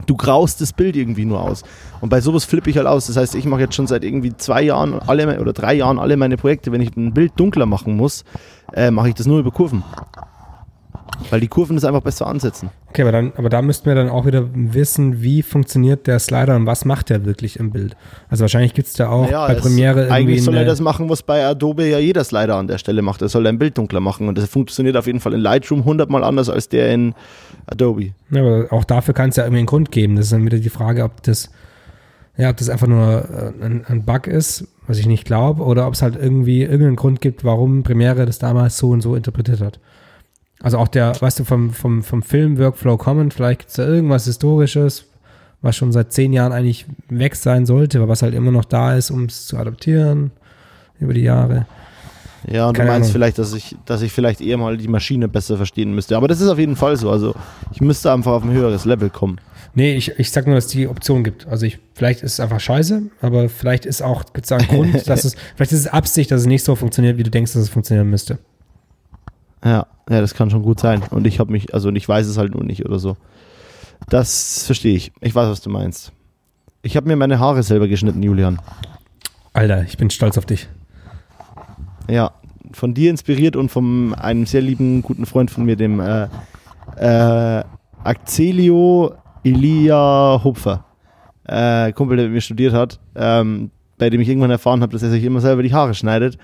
du 0.07 0.16
graust 0.16 0.61
das 0.61 0.72
Bild 0.72 0.97
irgendwie 0.97 1.24
nur 1.24 1.40
aus. 1.40 1.62
Und 2.01 2.09
bei 2.09 2.20
sowas 2.20 2.45
flippe 2.45 2.70
ich 2.70 2.76
halt 2.76 2.86
aus. 2.86 3.07
Das 3.07 3.16
heißt, 3.16 3.34
ich 3.34 3.47
mache 3.47 3.62
jetzt 3.62 3.74
schon 3.74 3.86
seit 3.86 4.05
irgendwie 4.05 4.36
zwei 4.36 4.62
Jahren 4.62 4.95
alle 4.95 5.40
oder 5.40 5.53
drei 5.53 5.74
Jahren 5.74 5.99
alle 5.99 6.16
meine 6.16 6.36
Projekte, 6.36 6.72
wenn 6.72 6.80
ich 6.80 6.97
ein 6.97 7.14
Bild 7.14 7.32
dunkler 7.36 7.66
machen 7.66 7.97
muss, 7.97 8.24
äh, 8.72 8.90
mache 8.90 9.09
ich 9.09 9.14
das 9.14 9.26
nur 9.26 9.38
über 9.38 9.51
Kurven. 9.51 9.82
Weil 11.31 11.41
die 11.41 11.49
Kurven 11.49 11.77
das 11.77 11.85
einfach 11.85 12.03
besser 12.03 12.27
ansetzen. 12.27 12.71
Okay, 12.89 13.03
aber, 13.03 13.13
dann, 13.13 13.33
aber 13.37 13.49
da 13.49 13.63
müssten 13.63 13.87
wir 13.87 13.95
dann 13.95 14.09
auch 14.09 14.27
wieder 14.27 14.49
wissen, 14.53 15.23
wie 15.23 15.43
funktioniert 15.43 16.07
der 16.07 16.19
Slider 16.19 16.57
und 16.57 16.67
was 16.67 16.85
macht 16.85 17.11
der 17.11 17.25
wirklich 17.25 17.59
im 17.59 17.71
Bild. 17.71 17.97
Also 18.29 18.43
wahrscheinlich 18.43 18.75
gibt 18.75 18.89
es 18.89 18.95
da 18.95 19.09
auch 19.09 19.25
naja, 19.25 19.47
bei 19.47 19.55
Premiere 19.55 20.03
irgendwie. 20.03 20.13
Eigentlich 20.13 20.45
soll 20.45 20.57
er 20.57 20.65
das 20.65 20.81
machen, 20.81 21.09
was 21.09 21.23
bei 21.23 21.45
Adobe 21.45 21.87
ja 21.87 21.99
jeder 21.99 22.25
Slider 22.25 22.57
an 22.57 22.67
der 22.67 22.79
Stelle 22.79 23.03
macht. 23.03 23.23
Er 23.23 23.29
soll 23.29 23.45
dein 23.45 23.59
Bild 23.59 23.79
dunkler 23.79 24.01
machen 24.01 24.29
und 24.29 24.39
das 24.39 24.49
funktioniert 24.49 24.97
auf 24.97 25.07
jeden 25.07 25.21
Fall 25.21 25.35
in 25.35 25.41
Lightroom 25.41 25.85
hundertmal 25.85 26.25
anders 26.25 26.49
als 26.49 26.69
der 26.69 26.93
in 26.93 27.15
Adobe. 27.67 28.13
Ja, 28.31 28.41
aber 28.41 28.67
auch 28.71 28.85
dafür 28.85 29.15
kann 29.15 29.31
es 29.31 29.37
ja 29.37 29.45
irgendwie 29.45 29.59
einen 29.59 29.67
Grund 29.67 29.91
geben. 29.91 30.17
Das 30.17 30.27
ist 30.27 30.33
dann 30.33 30.45
wieder 30.45 30.59
die 30.59 30.71
Frage, 30.71 31.05
ob 31.05 31.23
das, 31.23 31.51
ja, 32.37 32.51
ob 32.51 32.57
das 32.57 32.69
einfach 32.69 32.87
nur 32.87 33.25
äh, 33.61 33.65
ein, 33.65 33.85
ein 33.87 34.05
Bug 34.05 34.27
ist, 34.27 34.67
was 34.87 34.99
ich 34.99 35.07
nicht 35.07 35.25
glaube, 35.25 35.63
oder 35.63 35.87
ob 35.87 35.95
es 35.95 36.03
halt 36.03 36.17
irgendwie 36.17 36.63
irgendeinen 36.63 36.97
Grund 36.97 37.21
gibt, 37.21 37.45
warum 37.45 37.83
Premiere 37.83 38.27
das 38.27 38.39
damals 38.39 38.77
so 38.77 38.91
und 38.91 39.01
so 39.01 39.17
interpretiert 39.17 39.61
hat. 39.61 39.79
Also 40.65 40.79
auch 40.79 40.89
der, 40.89 41.12
weißt 41.21 41.41
du, 41.41 41.45
vom, 41.45 41.75
vom, 41.75 42.03
vom 42.03 42.23
Film-Workflow 42.23 42.97
kommen, 42.97 43.31
vielleicht 43.31 43.61
gibt 43.61 43.71
es 43.71 43.77
da 43.77 43.87
irgendwas 43.87 44.25
Historisches, 44.25 45.05
was 45.61 45.77
schon 45.77 45.93
seit 45.93 46.11
zehn 46.15 46.33
Jahren 46.33 46.53
eigentlich 46.53 46.87
weg 47.11 47.37
sein 47.37 47.67
sollte, 47.67 47.99
aber 47.99 48.09
was 48.09 48.23
halt 48.23 48.33
immer 48.33 48.51
noch 48.51 48.65
da 48.65 48.97
ist, 48.97 49.11
um 49.11 49.25
es 49.25 49.47
zu 49.47 49.59
adaptieren 49.59 50.31
über 50.99 51.12
die 51.12 51.21
Jahre. 51.21 51.67
Ja, 52.51 52.67
und 52.67 52.79
Keine 52.79 52.89
du 52.89 52.93
meinst 52.95 53.09
Ahnung. 53.09 53.12
vielleicht, 53.12 53.39
dass 53.39 53.53
ich, 53.53 53.77
dass 53.85 54.01
ich 54.01 54.11
vielleicht 54.11 54.41
eher 54.41 54.57
mal 54.57 54.79
die 54.79 54.89
Maschine 54.89 55.29
besser 55.29 55.59
verstehen 55.59 55.95
müsste. 55.95 56.17
Aber 56.17 56.29
das 56.29 56.41
ist 56.41 56.49
auf 56.49 56.59
jeden 56.59 56.77
Fall 56.77 56.97
so. 56.97 57.11
Also 57.11 57.35
ich 57.75 57.83
müsste 57.83 58.11
einfach 58.11 58.33
auf 58.33 58.43
ein 58.43 58.51
höheres 58.51 58.87
Level 58.87 59.11
kommen. 59.11 59.43
Nee, 59.75 59.95
ich, 59.97 60.19
ich 60.19 60.31
sag 60.31 60.47
nur, 60.47 60.55
dass 60.55 60.65
es 60.65 60.71
die 60.71 60.89
Option 60.89 61.25
gibt. 61.25 61.47
Also 61.47 61.67
ich, 61.67 61.79
vielleicht 61.93 62.23
ist 62.23 62.35
es 62.35 62.41
einfach 62.41 62.61
scheiße, 62.61 63.03
aber 63.21 63.51
vielleicht 63.51 63.85
ist 63.85 64.01
auch, 64.01 64.25
einen 64.51 64.67
Grund, 64.67 65.07
dass 65.09 65.27
es, 65.27 65.37
vielleicht 65.57 65.73
ist 65.73 65.81
es 65.81 65.87
Absicht, 65.89 66.31
dass 66.31 66.41
es 66.41 66.47
nicht 66.47 66.65
so 66.65 66.75
funktioniert, 66.75 67.19
wie 67.19 67.23
du 67.23 67.31
denkst, 67.31 67.53
dass 67.53 67.62
es 67.62 67.69
funktionieren 67.69 68.09
müsste. 68.09 68.39
Ja, 69.65 69.87
ja, 70.09 70.21
das 70.21 70.35
kann 70.35 70.51
schon 70.51 70.62
gut 70.62 70.79
sein. 70.79 71.03
Und 71.11 71.27
ich 71.27 71.41
habe 71.41 71.51
mich, 71.51 71.73
also 71.73 71.91
ich 71.91 72.09
weiß 72.09 72.27
es 72.27 72.37
halt 72.37 72.55
nur 72.55 72.65
nicht 72.65 72.85
oder 72.85 72.99
so. 72.99 73.17
Das 74.09 74.67
verstehe 74.67 74.95
ich. 74.95 75.12
Ich 75.21 75.35
weiß, 75.35 75.49
was 75.49 75.62
du 75.62 75.71
meinst. 75.71 76.12
Ich 76.83 76.97
habe 76.97 77.09
mir 77.09 77.17
meine 77.17 77.39
Haare 77.39 77.62
selber 77.62 77.89
geschnitten, 77.89 78.23
Julian. 78.23 78.61
Alter, 79.55 79.83
ich 79.85 79.97
bin 79.97 80.11
stolz 80.11 80.37
auf 80.37 80.45
dich. 80.45 80.69
Ja, 82.11 82.33
von 82.73 82.93
dir 82.93 83.11
inspiriert 83.11 83.57
und 83.57 83.71
von 83.71 84.15
einem 84.15 84.45
sehr 84.45 84.61
lieben, 84.61 85.01
guten 85.01 85.25
Freund 85.25 85.51
von 85.51 85.65
mir, 85.65 85.77
dem 85.77 86.01
äh, 86.01 86.29
äh, 86.97 87.65
Axelio 88.03 89.15
Elia 89.43 90.41
Hupfer. 90.45 90.85
Äh, 91.45 91.93
Kumpel, 91.93 92.17
der 92.17 92.27
mit 92.27 92.35
mir 92.35 92.41
studiert 92.41 92.75
hat, 92.75 93.01
ähm, 93.15 93.71
bei 93.97 94.11
dem 94.11 94.21
ich 94.21 94.29
irgendwann 94.29 94.51
erfahren 94.51 94.83
habe, 94.83 94.93
dass 94.93 95.03
er 95.03 95.11
sich 95.11 95.25
immer 95.25 95.41
selber 95.41 95.62
die 95.62 95.73
Haare 95.73 95.95
schneidet. 95.95 96.37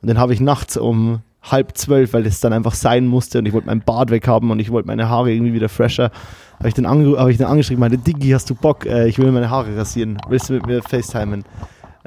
Und 0.00 0.08
den 0.08 0.18
habe 0.18 0.32
ich 0.32 0.40
nachts 0.40 0.76
um 0.76 1.22
halb 1.42 1.76
zwölf, 1.76 2.12
weil 2.12 2.26
es 2.26 2.40
dann 2.40 2.52
einfach 2.52 2.74
sein 2.74 3.06
musste 3.06 3.38
und 3.38 3.46
ich 3.46 3.52
wollte 3.52 3.66
meinen 3.66 3.82
Bart 3.82 4.10
weghaben 4.10 4.50
und 4.50 4.58
ich 4.58 4.70
wollte 4.70 4.86
meine 4.88 5.08
Haare 5.08 5.32
irgendwie 5.32 5.52
wieder 5.52 5.68
fresher. 5.68 6.10
Habe 6.58 6.68
ich, 6.68 6.74
den 6.74 6.88
hab 6.88 7.28
ich 7.28 7.36
den 7.36 7.46
angeschrieben, 7.46 7.80
meinte, 7.80 7.98
Diggi, 7.98 8.30
hast 8.30 8.50
du 8.50 8.54
Bock? 8.54 8.84
Äh, 8.84 9.08
ich 9.08 9.18
will 9.18 9.30
meine 9.30 9.48
Haare 9.48 9.76
rasieren. 9.76 10.18
Willst 10.28 10.48
du 10.48 10.54
mit 10.54 10.66
mir 10.66 10.82
FaceTimen? 10.82 11.44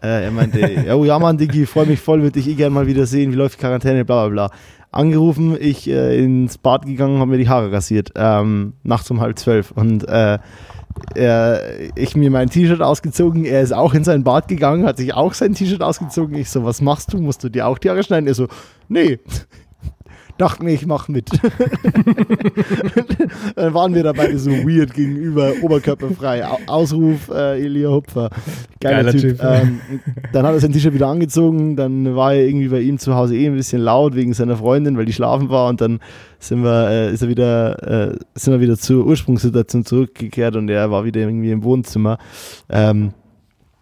Äh, 0.02 0.26
er 0.26 0.32
meinte, 0.32 0.86
oh 0.96 1.06
ja 1.06 1.18
Mann, 1.20 1.38
Diggi, 1.38 1.66
freue 1.66 1.86
mich 1.86 2.02
voll, 2.02 2.22
würde 2.22 2.34
dich 2.34 2.48
eh 2.48 2.56
gerne 2.56 2.74
mal 2.74 2.88
wieder 2.88 3.06
sehen, 3.06 3.32
wie 3.32 3.36
läuft 3.36 3.58
die 3.58 3.62
Quarantäne, 3.62 4.04
bla 4.06 4.28
bla 4.28 4.48
bla. 4.48 4.58
Angerufen, 4.92 5.56
ich 5.58 5.90
äh, 5.90 6.22
ins 6.22 6.58
Bad 6.58 6.86
gegangen, 6.86 7.20
habe 7.20 7.32
mir 7.32 7.38
die 7.38 7.48
Haare 7.48 7.72
rasiert, 7.72 8.12
ähm, 8.16 8.74
nachts 8.84 9.10
um 9.10 9.22
halb 9.22 9.40
zwölf 9.40 9.72
und 9.72 10.06
äh, 10.08 10.38
er, 11.16 11.62
ich 11.96 12.16
mir 12.16 12.32
mein 12.32 12.50
T-Shirt 12.50 12.82
ausgezogen, 12.82 13.46
er 13.46 13.62
ist 13.62 13.74
auch 13.74 13.94
in 13.94 14.04
sein 14.04 14.24
Bad 14.24 14.48
gegangen, 14.48 14.86
hat 14.86 14.98
sich 14.98 15.14
auch 15.14 15.34
sein 15.34 15.54
T-Shirt 15.54 15.82
ausgezogen. 15.82 16.38
Ich 16.38 16.50
so, 16.50 16.64
was 16.64 16.82
machst 16.82 17.14
du? 17.14 17.20
Musst 17.20 17.44
du 17.44 17.50
dir 17.50 17.68
auch 17.68 17.78
die 17.78 17.90
Haare 17.90 18.04
schneiden? 18.04 18.28
Er 18.28 18.34
so, 18.34 18.48
nee 18.88 19.20
dachte 20.42 20.64
mir, 20.64 20.74
ich 20.74 20.86
mache 20.86 21.12
mit. 21.12 21.30
dann 23.56 23.74
waren 23.74 23.94
wir 23.94 24.04
dabei 24.04 24.36
so 24.36 24.52
weird 24.52 24.94
gegenüber, 24.94 25.54
oberkörperfrei. 25.62 26.44
Ausruf 26.68 27.30
äh, 27.30 27.64
Elia 27.64 27.90
Hupfer. 27.90 28.30
Geiler, 28.80 28.98
Geiler 28.98 29.12
Typ. 29.12 29.22
typ. 29.22 29.44
Ähm, 29.44 29.80
dann 30.34 30.46
hat 30.46 30.54
er 30.54 30.60
sein 30.60 30.72
T-Shirt 30.72 30.94
wieder 30.94 31.08
angezogen, 31.08 31.76
dann 31.76 32.16
war 32.16 32.34
er 32.34 32.46
irgendwie 32.48 32.70
bei 32.70 32.82
ihm 32.82 32.98
zu 32.98 33.16
Hause 33.16 33.36
eh 33.36 33.46
ein 33.46 33.56
bisschen 33.56 33.82
laut 33.82 34.16
wegen 34.16 34.34
seiner 34.34 34.58
Freundin, 34.58 34.98
weil 34.98 35.06
die 35.06 35.14
schlafen 35.14 35.50
war 35.50 35.70
und 35.70 35.80
dann 35.80 36.00
sind 36.40 36.64
wir, 36.64 36.90
äh, 36.90 37.14
ist 37.14 37.22
er 37.22 37.30
wieder, 37.30 38.12
äh, 38.12 38.18
sind 38.34 38.54
wir 38.54 38.62
wieder 38.62 38.78
zur 38.78 39.06
Ursprungssituation 39.06 39.86
zurückgekehrt 39.86 40.56
und 40.56 40.70
er 40.70 40.90
war 40.90 41.06
wieder 41.06 41.22
irgendwie 41.22 41.52
im 41.52 41.64
Wohnzimmer. 41.64 42.18
Ähm, 42.70 43.14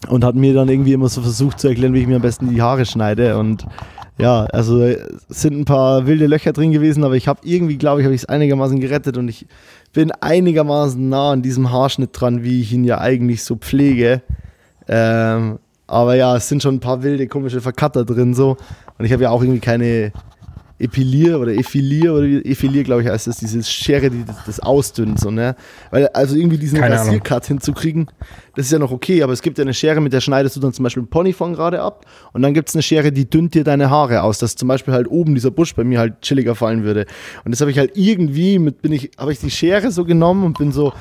und 0.07 0.23
hat 0.23 0.35
mir 0.35 0.53
dann 0.53 0.69
irgendwie 0.69 0.93
immer 0.93 1.09
so 1.09 1.21
versucht 1.21 1.59
zu 1.59 1.67
erklären, 1.67 1.93
wie 1.93 1.99
ich 1.99 2.07
mir 2.07 2.15
am 2.17 2.21
besten 2.21 2.49
die 2.49 2.61
Haare 2.61 2.85
schneide 2.85 3.37
und 3.37 3.65
ja, 4.19 4.45
also 4.45 4.83
es 4.83 5.07
sind 5.29 5.57
ein 5.57 5.65
paar 5.65 6.05
wilde 6.05 6.27
Löcher 6.27 6.51
drin 6.51 6.71
gewesen, 6.71 7.03
aber 7.03 7.15
ich 7.15 7.27
habe 7.27 7.39
irgendwie, 7.43 7.77
glaube 7.77 8.01
ich, 8.01 8.05
habe 8.05 8.13
ich 8.13 8.23
es 8.23 8.29
einigermaßen 8.29 8.79
gerettet 8.79 9.17
und 9.17 9.29
ich 9.29 9.47
bin 9.93 10.11
einigermaßen 10.11 11.07
nah 11.07 11.31
an 11.31 11.41
diesem 11.41 11.71
Haarschnitt 11.71 12.09
dran, 12.13 12.43
wie 12.43 12.61
ich 12.61 12.73
ihn 12.73 12.83
ja 12.83 12.99
eigentlich 12.99 13.43
so 13.43 13.55
pflege. 13.55 14.21
Ähm, 14.87 15.59
aber 15.87 16.15
ja, 16.15 16.35
es 16.35 16.49
sind 16.49 16.61
schon 16.61 16.75
ein 16.75 16.79
paar 16.79 17.01
wilde, 17.01 17.27
komische 17.27 17.61
Vercutter 17.61 18.03
drin 18.05 18.33
so. 18.33 18.57
Und 18.97 19.05
ich 19.05 19.13
habe 19.13 19.23
ja 19.23 19.29
auch 19.29 19.41
irgendwie 19.41 19.61
keine 19.61 20.11
Epilier 20.79 21.39
oder 21.39 21.53
Effilier 21.53 22.13
oder 22.13 22.25
Effilier, 22.45 22.83
glaube 22.83 23.03
ich, 23.03 23.09
heißt 23.09 23.27
das, 23.27 23.37
diese 23.37 23.61
Schere, 23.63 24.09
die 24.09 24.23
das, 24.23 24.37
das 24.45 24.59
ausdünnt, 24.61 25.19
so, 25.19 25.29
ne? 25.29 25.55
Weil, 25.91 26.07
also 26.09 26.35
irgendwie 26.35 26.57
diesen 26.57 26.81
Rasiercut 26.81 27.45
hinzukriegen, 27.45 28.07
das 28.55 28.67
ist 28.67 28.71
ja 28.71 28.79
noch 28.79 28.91
okay, 28.91 29.21
aber 29.21 29.33
es 29.33 29.41
gibt 29.41 29.57
ja 29.57 29.63
eine 29.63 29.73
Schere, 29.73 29.99
mit 29.99 30.13
der 30.13 30.21
schneidest 30.21 30.55
du 30.55 30.61
dann 30.61 30.71
zum 30.71 30.83
Beispiel 30.83 31.03
ein 31.03 31.07
Ponyfond 31.07 31.55
gerade 31.55 31.81
ab 31.81 32.05
und 32.31 32.41
dann 32.41 32.53
gibt 32.53 32.69
es 32.69 32.75
eine 32.75 32.81
Schere, 32.81 33.11
die 33.11 33.29
dünnt 33.29 33.53
dir 33.55 33.65
deine 33.65 33.89
Haare 33.89 34.23
aus, 34.23 34.39
dass 34.39 34.55
zum 34.55 34.69
Beispiel 34.69 34.93
halt 34.93 35.09
oben 35.09 35.35
dieser 35.35 35.51
Busch 35.51 35.75
bei 35.75 35.83
mir 35.83 35.99
halt 35.99 36.21
chilliger 36.21 36.55
fallen 36.55 36.83
würde. 36.83 37.05
Und 37.43 37.51
das 37.51 37.59
habe 37.59 37.71
ich 37.71 37.77
halt 37.77 37.91
irgendwie 37.95 38.57
mit, 38.57 38.81
bin 38.81 38.93
ich, 38.93 39.11
habe 39.17 39.33
ich 39.33 39.39
die 39.39 39.51
Schere 39.51 39.91
so 39.91 40.05
genommen 40.05 40.45
und 40.45 40.57
bin 40.57 40.71
so, 40.71 40.93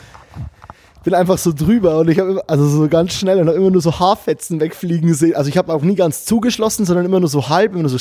bin 1.08 1.14
einfach 1.14 1.38
so 1.38 1.54
drüber 1.54 2.00
und 2.00 2.10
ich 2.10 2.18
habe 2.18 2.42
also 2.48 2.68
so 2.68 2.86
ganz 2.86 3.14
schnell 3.14 3.40
und 3.40 3.48
immer 3.48 3.70
nur 3.70 3.80
so 3.80 3.98
Haarfetzen 3.98 4.60
wegfliegen 4.60 5.14
sehen. 5.14 5.36
Also 5.36 5.48
ich 5.48 5.56
habe 5.56 5.72
auch 5.72 5.80
nie 5.80 5.94
ganz 5.94 6.26
zugeschlossen, 6.26 6.84
sondern 6.84 7.06
immer 7.06 7.18
nur 7.18 7.30
so 7.30 7.48
halb, 7.48 7.72
immer 7.72 7.80
nur 7.80 7.88
so 7.88 7.96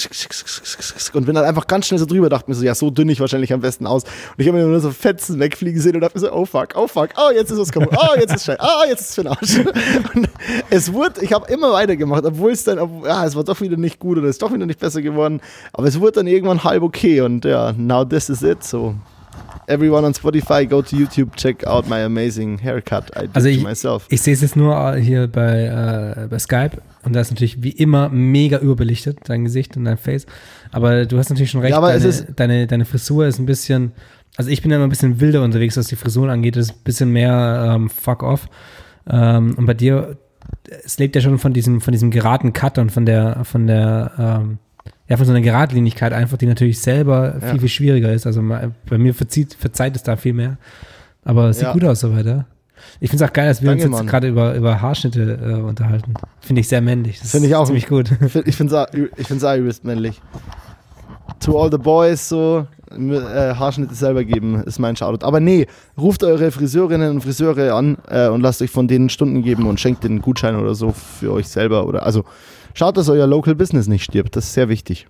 und 1.14 1.26
bin 1.26 1.34
dann 1.34 1.46
einfach 1.46 1.68
ganz 1.68 1.88
schnell 1.88 2.00
so 2.00 2.06
drüber, 2.06 2.28
dachte 2.28 2.52
mir 2.52 2.56
so, 2.56 2.66
ja, 2.66 2.76
so 2.76 2.90
dünn 2.90 3.08
ich 3.08 3.22
wahrscheinlich 3.22 3.54
am 3.54 3.62
besten 3.62 3.88
aus. 3.88 4.04
Und 4.04 4.12
ich 4.40 4.48
habe 4.50 4.60
immer 4.60 4.68
nur 4.68 4.82
so 4.82 4.92
Fetzen 4.92 5.40
wegfliegen 5.40 5.80
sehen 5.80 5.96
und 5.96 6.02
dachte 6.02 6.18
mir 6.18 6.26
so, 6.28 6.34
oh 6.34 6.44
fuck, 6.44 6.76
oh 6.76 6.86
fuck, 6.86 7.12
oh 7.16 7.32
jetzt 7.34 7.50
ist 7.50 7.60
was 7.60 7.72
kaputt, 7.72 7.98
oh 7.98 8.20
jetzt 8.20 8.36
ist 8.36 8.44
scheiße, 8.44 8.60
oh 8.62 8.90
jetzt 8.90 9.00
ist 9.00 9.16
für 9.16 9.24
den 9.24 9.32
Arsch. 9.32 9.58
Und 10.14 10.30
es 10.70 10.92
wurde, 10.92 11.24
ich 11.24 11.32
habe 11.32 11.50
immer 11.50 11.72
weitergemacht, 11.72 12.26
obwohl 12.26 12.52
es 12.52 12.66
dann, 12.66 12.78
ja, 13.06 13.26
es 13.26 13.38
war 13.38 13.46
doch 13.46 13.62
wieder 13.62 13.78
nicht 13.78 14.00
gut 14.00 14.18
oder 14.18 14.28
es 14.28 14.32
ist 14.32 14.42
doch 14.42 14.54
wieder 14.54 14.66
nicht 14.66 14.82
besser 14.82 15.02
geworden, 15.02 15.40
aber 15.72 15.88
es 15.88 15.98
wurde 15.98 16.12
dann 16.14 16.28
irgendwann 16.28 16.66
halb 16.66 16.84
okay 16.84 17.22
und 17.22 17.46
ja, 17.46 17.72
now 17.72 18.04
this 18.04 18.28
is 18.28 18.44
it, 18.44 18.66
so 18.66 18.96
everyone 19.68 20.06
on 20.06 20.14
Spotify, 20.14 20.68
go 20.68 20.82
to 20.82 20.96
YouTube, 20.96 21.36
check 21.36 21.66
out 21.68 21.88
my 21.88 22.00
amazing 22.00 22.58
haircut 22.58 23.12
I 23.16 23.22
did 23.22 23.36
also 23.36 23.50
ich, 23.50 23.62
myself. 23.62 24.06
Ich 24.10 24.22
sehe 24.22 24.34
es 24.34 24.42
jetzt 24.42 24.56
nur 24.56 24.96
hier 24.96 25.28
bei, 25.28 25.66
äh, 26.24 26.28
bei 26.28 26.40
Skype 26.40 26.82
und 27.04 27.14
da 27.14 27.22
ist 27.22 27.32
natürlich 27.32 27.62
wie 27.62 27.72
immer 27.72 28.10
mega 28.10 28.60
überbelichtet, 28.60 29.20
dein 29.26 29.44
Gesicht 29.44 29.78
und 29.78 29.86
dein 29.86 29.98
Face. 29.98 30.26
Aber 30.72 31.06
du 31.06 31.18
hast 31.18 31.30
natürlich 31.30 31.52
schon 31.52 31.62
recht, 31.62 31.72
ja, 31.72 31.78
aber 31.78 31.98
deine, 32.00 32.14
deine, 32.36 32.68
deine 32.68 32.86
Frisur 32.86 33.28
ist 33.28 33.40
ein 33.40 33.46
bisschen, 33.46 33.92
also 34.38 34.50
ich 34.50 34.62
bin 34.62 34.72
ja 34.72 34.78
immer 34.78 34.88
ein 34.88 34.90
bisschen 34.90 35.20
wilder 35.20 35.44
unterwegs, 35.44 35.78
was 35.78 35.88
die 35.88 35.96
Frisuren 35.96 36.30
angeht, 36.30 36.56
das 36.56 36.68
ist 36.68 36.72
ein 36.72 36.84
bisschen 36.84 37.12
mehr 37.12 37.74
ähm, 37.76 37.90
fuck 37.90 38.24
off. 38.24 38.48
Ähm, 39.10 39.56
und 39.58 39.66
bei 39.66 39.74
dir, 39.74 40.18
es 40.84 40.98
lebt 40.98 41.16
ja 41.16 41.22
schon 41.22 41.40
von 41.40 41.54
diesem, 41.54 41.82
von 41.82 41.92
diesem 41.92 42.10
geraden 42.10 42.54
Cut 42.54 42.78
und 42.78 42.92
von 42.92 43.06
der, 43.06 43.44
von 43.44 43.68
der, 43.68 44.12
ähm, 44.18 44.60
ja, 45.10 45.18
von 45.18 45.26
so 45.26 45.32
einer 45.32 45.42
Geradlinigkeit 45.42 46.14
einfach, 46.14 46.38
die 46.38 46.48
natürlich 46.48 46.80
selber 46.80 47.36
ja. 47.40 47.52
viel, 47.52 47.60
viel 47.60 47.70
schwieriger 47.70 48.12
ist. 48.12 48.26
Also 48.26 48.42
bei 48.42 48.98
mir 48.98 49.14
verzieht, 49.14 49.56
verzeiht 49.58 49.96
es 49.96 50.04
da 50.04 50.18
viel 50.18 50.34
mehr. 50.34 50.58
Aber 51.24 51.50
es 51.50 51.58
sieht 51.58 51.68
ja. 51.68 51.74
gut 51.74 51.84
aus 51.84 52.02
soweit, 52.02 52.26
ja. 52.26 52.46
Ich 53.00 53.10
finde 53.10 53.24
es 53.24 53.30
auch 53.30 53.34
geil, 53.34 53.48
dass 53.48 53.62
wir 53.62 53.70
Danke, 53.70 53.88
uns 53.88 54.00
jetzt 54.00 54.10
gerade 54.10 54.28
über, 54.28 54.56
über 54.56 54.82
Haarschnitte 54.82 55.40
äh, 55.44 55.62
unterhalten. 55.62 56.14
Finde 56.40 56.62
ich 56.62 56.68
sehr 56.68 56.82
männlich. 56.82 57.20
Finde 57.20 57.48
ich 57.48 57.56
auch. 57.56 57.66
Ziemlich 57.66 57.88
gut. 57.88 58.12
Ich 58.46 58.56
finde 58.56 58.88
es 59.28 59.44
auch 59.44 59.56
übelst 59.56 59.84
männlich. 59.84 60.22
To 61.42 61.62
all 61.62 61.72
the 61.72 61.78
boys 61.78 62.30
so, 62.30 62.68
äh, 62.92 63.54
Haarschnitte 63.56 63.94
selber 63.94 64.24
geben, 64.24 64.64
ist 64.64 64.80
mein 64.80 64.96
Shoutout. 64.96 65.26
Aber 65.26 65.40
nee, 65.40 65.68
ruft 65.98 66.24
eure 66.24 66.52
Friseurinnen 66.52 67.12
und 67.12 67.22
Friseure 67.22 67.74
an 67.74 67.98
äh, 68.10 68.28
und 68.28 68.42
lasst 68.42 68.62
euch 68.62 68.72
von 68.72 68.88
denen 68.88 69.10
Stunden 69.10 69.44
geben 69.44 69.68
und 69.68 69.80
schenkt 69.80 70.04
den 70.04 70.22
Gutschein 70.22 70.56
oder 70.56 70.74
so 70.74 70.92
für 70.92 71.34
euch 71.34 71.48
selber. 71.48 71.86
Oder 71.86 72.06
also 72.06 72.24
Schaut, 72.78 72.96
dass 72.96 73.10
euer 73.10 73.26
Local 73.26 73.56
Business 73.56 73.88
nicht 73.88 74.04
stirbt. 74.04 74.36
Das 74.36 74.46
ist 74.46 74.54
sehr 74.54 74.70
wichtig. 74.70 75.08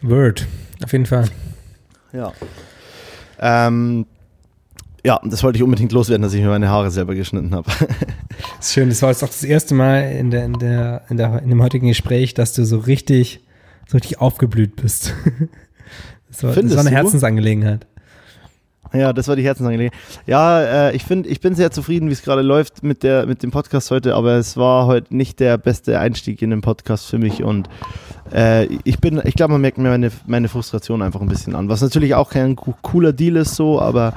Word, 0.00 0.46
auf 0.82 0.92
jeden 0.92 1.04
Fall. 1.04 1.28
Ja. 2.14 2.32
Ähm, 3.38 4.06
ja, 5.04 5.20
das 5.24 5.42
wollte 5.42 5.58
ich 5.58 5.62
unbedingt 5.62 5.92
loswerden, 5.92 6.22
dass 6.22 6.32
ich 6.32 6.40
mir 6.40 6.48
meine 6.48 6.70
Haare 6.70 6.90
selber 6.90 7.14
geschnitten 7.14 7.54
habe. 7.54 7.70
Das 7.70 7.88
ist 8.68 8.72
schön, 8.72 8.88
das 8.88 9.02
war 9.02 9.10
jetzt 9.10 9.22
auch 9.22 9.28
das 9.28 9.44
erste 9.44 9.74
Mal 9.74 10.10
in, 10.12 10.30
der, 10.30 10.46
in, 10.46 10.54
der, 10.54 11.02
in, 11.10 11.18
der, 11.18 11.42
in 11.42 11.50
dem 11.50 11.62
heutigen 11.62 11.88
Gespräch, 11.88 12.32
dass 12.32 12.54
du 12.54 12.64
so 12.64 12.78
richtig, 12.78 13.40
so 13.86 13.98
richtig 13.98 14.22
aufgeblüht 14.22 14.76
bist. 14.76 15.12
Das 16.30 16.42
war, 16.42 16.52
das 16.52 16.70
war 16.72 16.80
eine 16.80 16.90
du? 16.90 16.96
Herzensangelegenheit. 16.96 17.86
Ja, 18.94 19.12
das 19.12 19.26
war 19.28 19.34
die 19.36 19.42
Herzensangelegenheit. 19.42 19.98
Ja, 20.26 20.88
äh, 20.88 20.96
ich 20.96 21.02
finde, 21.04 21.28
ich 21.28 21.40
bin 21.40 21.54
sehr 21.54 21.70
zufrieden, 21.72 22.08
wie 22.08 22.12
es 22.12 22.22
gerade 22.22 22.42
läuft 22.42 22.82
mit 22.84 23.02
der 23.02 23.26
mit 23.26 23.42
dem 23.42 23.50
Podcast 23.50 23.90
heute, 23.90 24.14
aber 24.14 24.34
es 24.36 24.56
war 24.56 24.86
heute 24.86 25.14
nicht 25.16 25.40
der 25.40 25.58
beste 25.58 25.98
Einstieg 25.98 26.40
in 26.42 26.50
den 26.50 26.60
Podcast 26.60 27.06
für 27.06 27.18
mich 27.18 27.42
und 27.42 27.68
äh, 28.32 28.66
ich 28.84 29.00
bin, 29.00 29.20
ich 29.24 29.34
glaube, 29.34 29.52
man 29.52 29.60
merkt 29.60 29.78
mir 29.78 29.88
meine, 29.90 30.10
meine 30.26 30.48
Frustration 30.48 31.02
einfach 31.02 31.20
ein 31.20 31.28
bisschen 31.28 31.54
an, 31.56 31.68
was 31.68 31.82
natürlich 31.82 32.14
auch 32.14 32.30
kein 32.30 32.54
co- 32.56 32.74
cooler 32.82 33.12
Deal 33.12 33.36
ist 33.36 33.56
so, 33.56 33.80
aber 33.80 34.14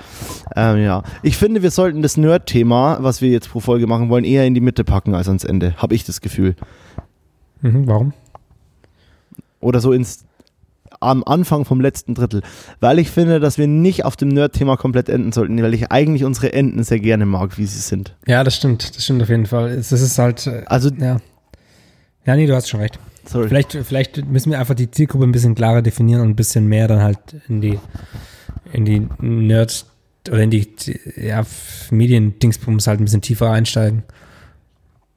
ähm, 0.55 0.77
ja, 0.83 1.01
ich 1.23 1.37
finde, 1.37 1.63
wir 1.63 1.71
sollten 1.71 2.01
das 2.03 2.15
Nerd-Thema, 2.15 2.99
was 3.01 3.21
wir 3.21 3.29
jetzt 3.29 3.49
pro 3.49 3.59
Folge 3.59 3.87
machen 3.87 4.09
wollen, 4.09 4.23
eher 4.25 4.45
in 4.45 4.53
die 4.53 4.61
Mitte 4.61 4.83
packen 4.83 5.15
als 5.15 5.27
ans 5.27 5.43
Ende, 5.43 5.73
habe 5.77 5.95
ich 5.95 6.05
das 6.05 6.21
Gefühl. 6.21 6.55
Mhm, 7.61 7.87
warum? 7.87 8.13
oder 9.59 9.79
so 9.79 9.91
ins 9.91 10.23
am 10.99 11.23
Anfang 11.23 11.65
vom 11.65 11.81
letzten 11.81 12.13
Drittel, 12.15 12.41
weil 12.79 12.99
ich 12.99 13.09
finde, 13.11 13.39
dass 13.39 13.57
wir 13.57 13.67
nicht 13.67 14.05
auf 14.05 14.15
dem 14.15 14.29
Nerd-Thema 14.29 14.77
komplett 14.77 15.09
enden 15.09 15.31
sollten, 15.31 15.61
weil 15.61 15.73
ich 15.73 15.91
eigentlich 15.91 16.23
unsere 16.23 16.53
Enden 16.53 16.83
sehr 16.83 16.99
gerne 16.99 17.25
mag, 17.25 17.57
wie 17.57 17.65
sie 17.65 17.79
sind. 17.79 18.15
Ja, 18.25 18.43
das 18.43 18.55
stimmt, 18.55 18.95
das 18.95 19.03
stimmt 19.03 19.21
auf 19.23 19.29
jeden 19.29 19.45
Fall. 19.45 19.75
Das 19.75 19.91
ist 19.91 20.17
halt, 20.17 20.47
äh, 20.47 20.63
Also, 20.65 20.89
ja. 20.89 21.17
Ja, 22.25 22.35
nee, 22.35 22.45
du 22.47 22.55
hast 22.55 22.67
schon 22.69 22.81
recht. 22.81 22.99
sorry. 23.25 23.47
Vielleicht, 23.47 23.73
vielleicht 23.83 24.25
müssen 24.25 24.51
wir 24.51 24.59
einfach 24.59 24.75
die 24.75 24.91
Zielgruppe 24.91 25.25
ein 25.25 25.31
bisschen 25.31 25.55
klarer 25.55 25.81
definieren 25.81 26.21
und 26.21 26.29
ein 26.29 26.35
bisschen 26.35 26.67
mehr 26.67 26.87
dann 26.87 27.01
halt 27.01 27.19
in 27.47 27.61
die, 27.61 27.79
in 28.73 28.85
die 28.85 29.07
Nerd 29.19 29.85
oder 30.29 30.39
in 30.43 30.49
die 30.51 30.67
ja, 31.15 31.45
Medien-Dingsbums 31.89 32.87
halt 32.87 32.99
ein 32.99 33.05
bisschen 33.05 33.21
tiefer 33.21 33.49
einsteigen. 33.51 34.03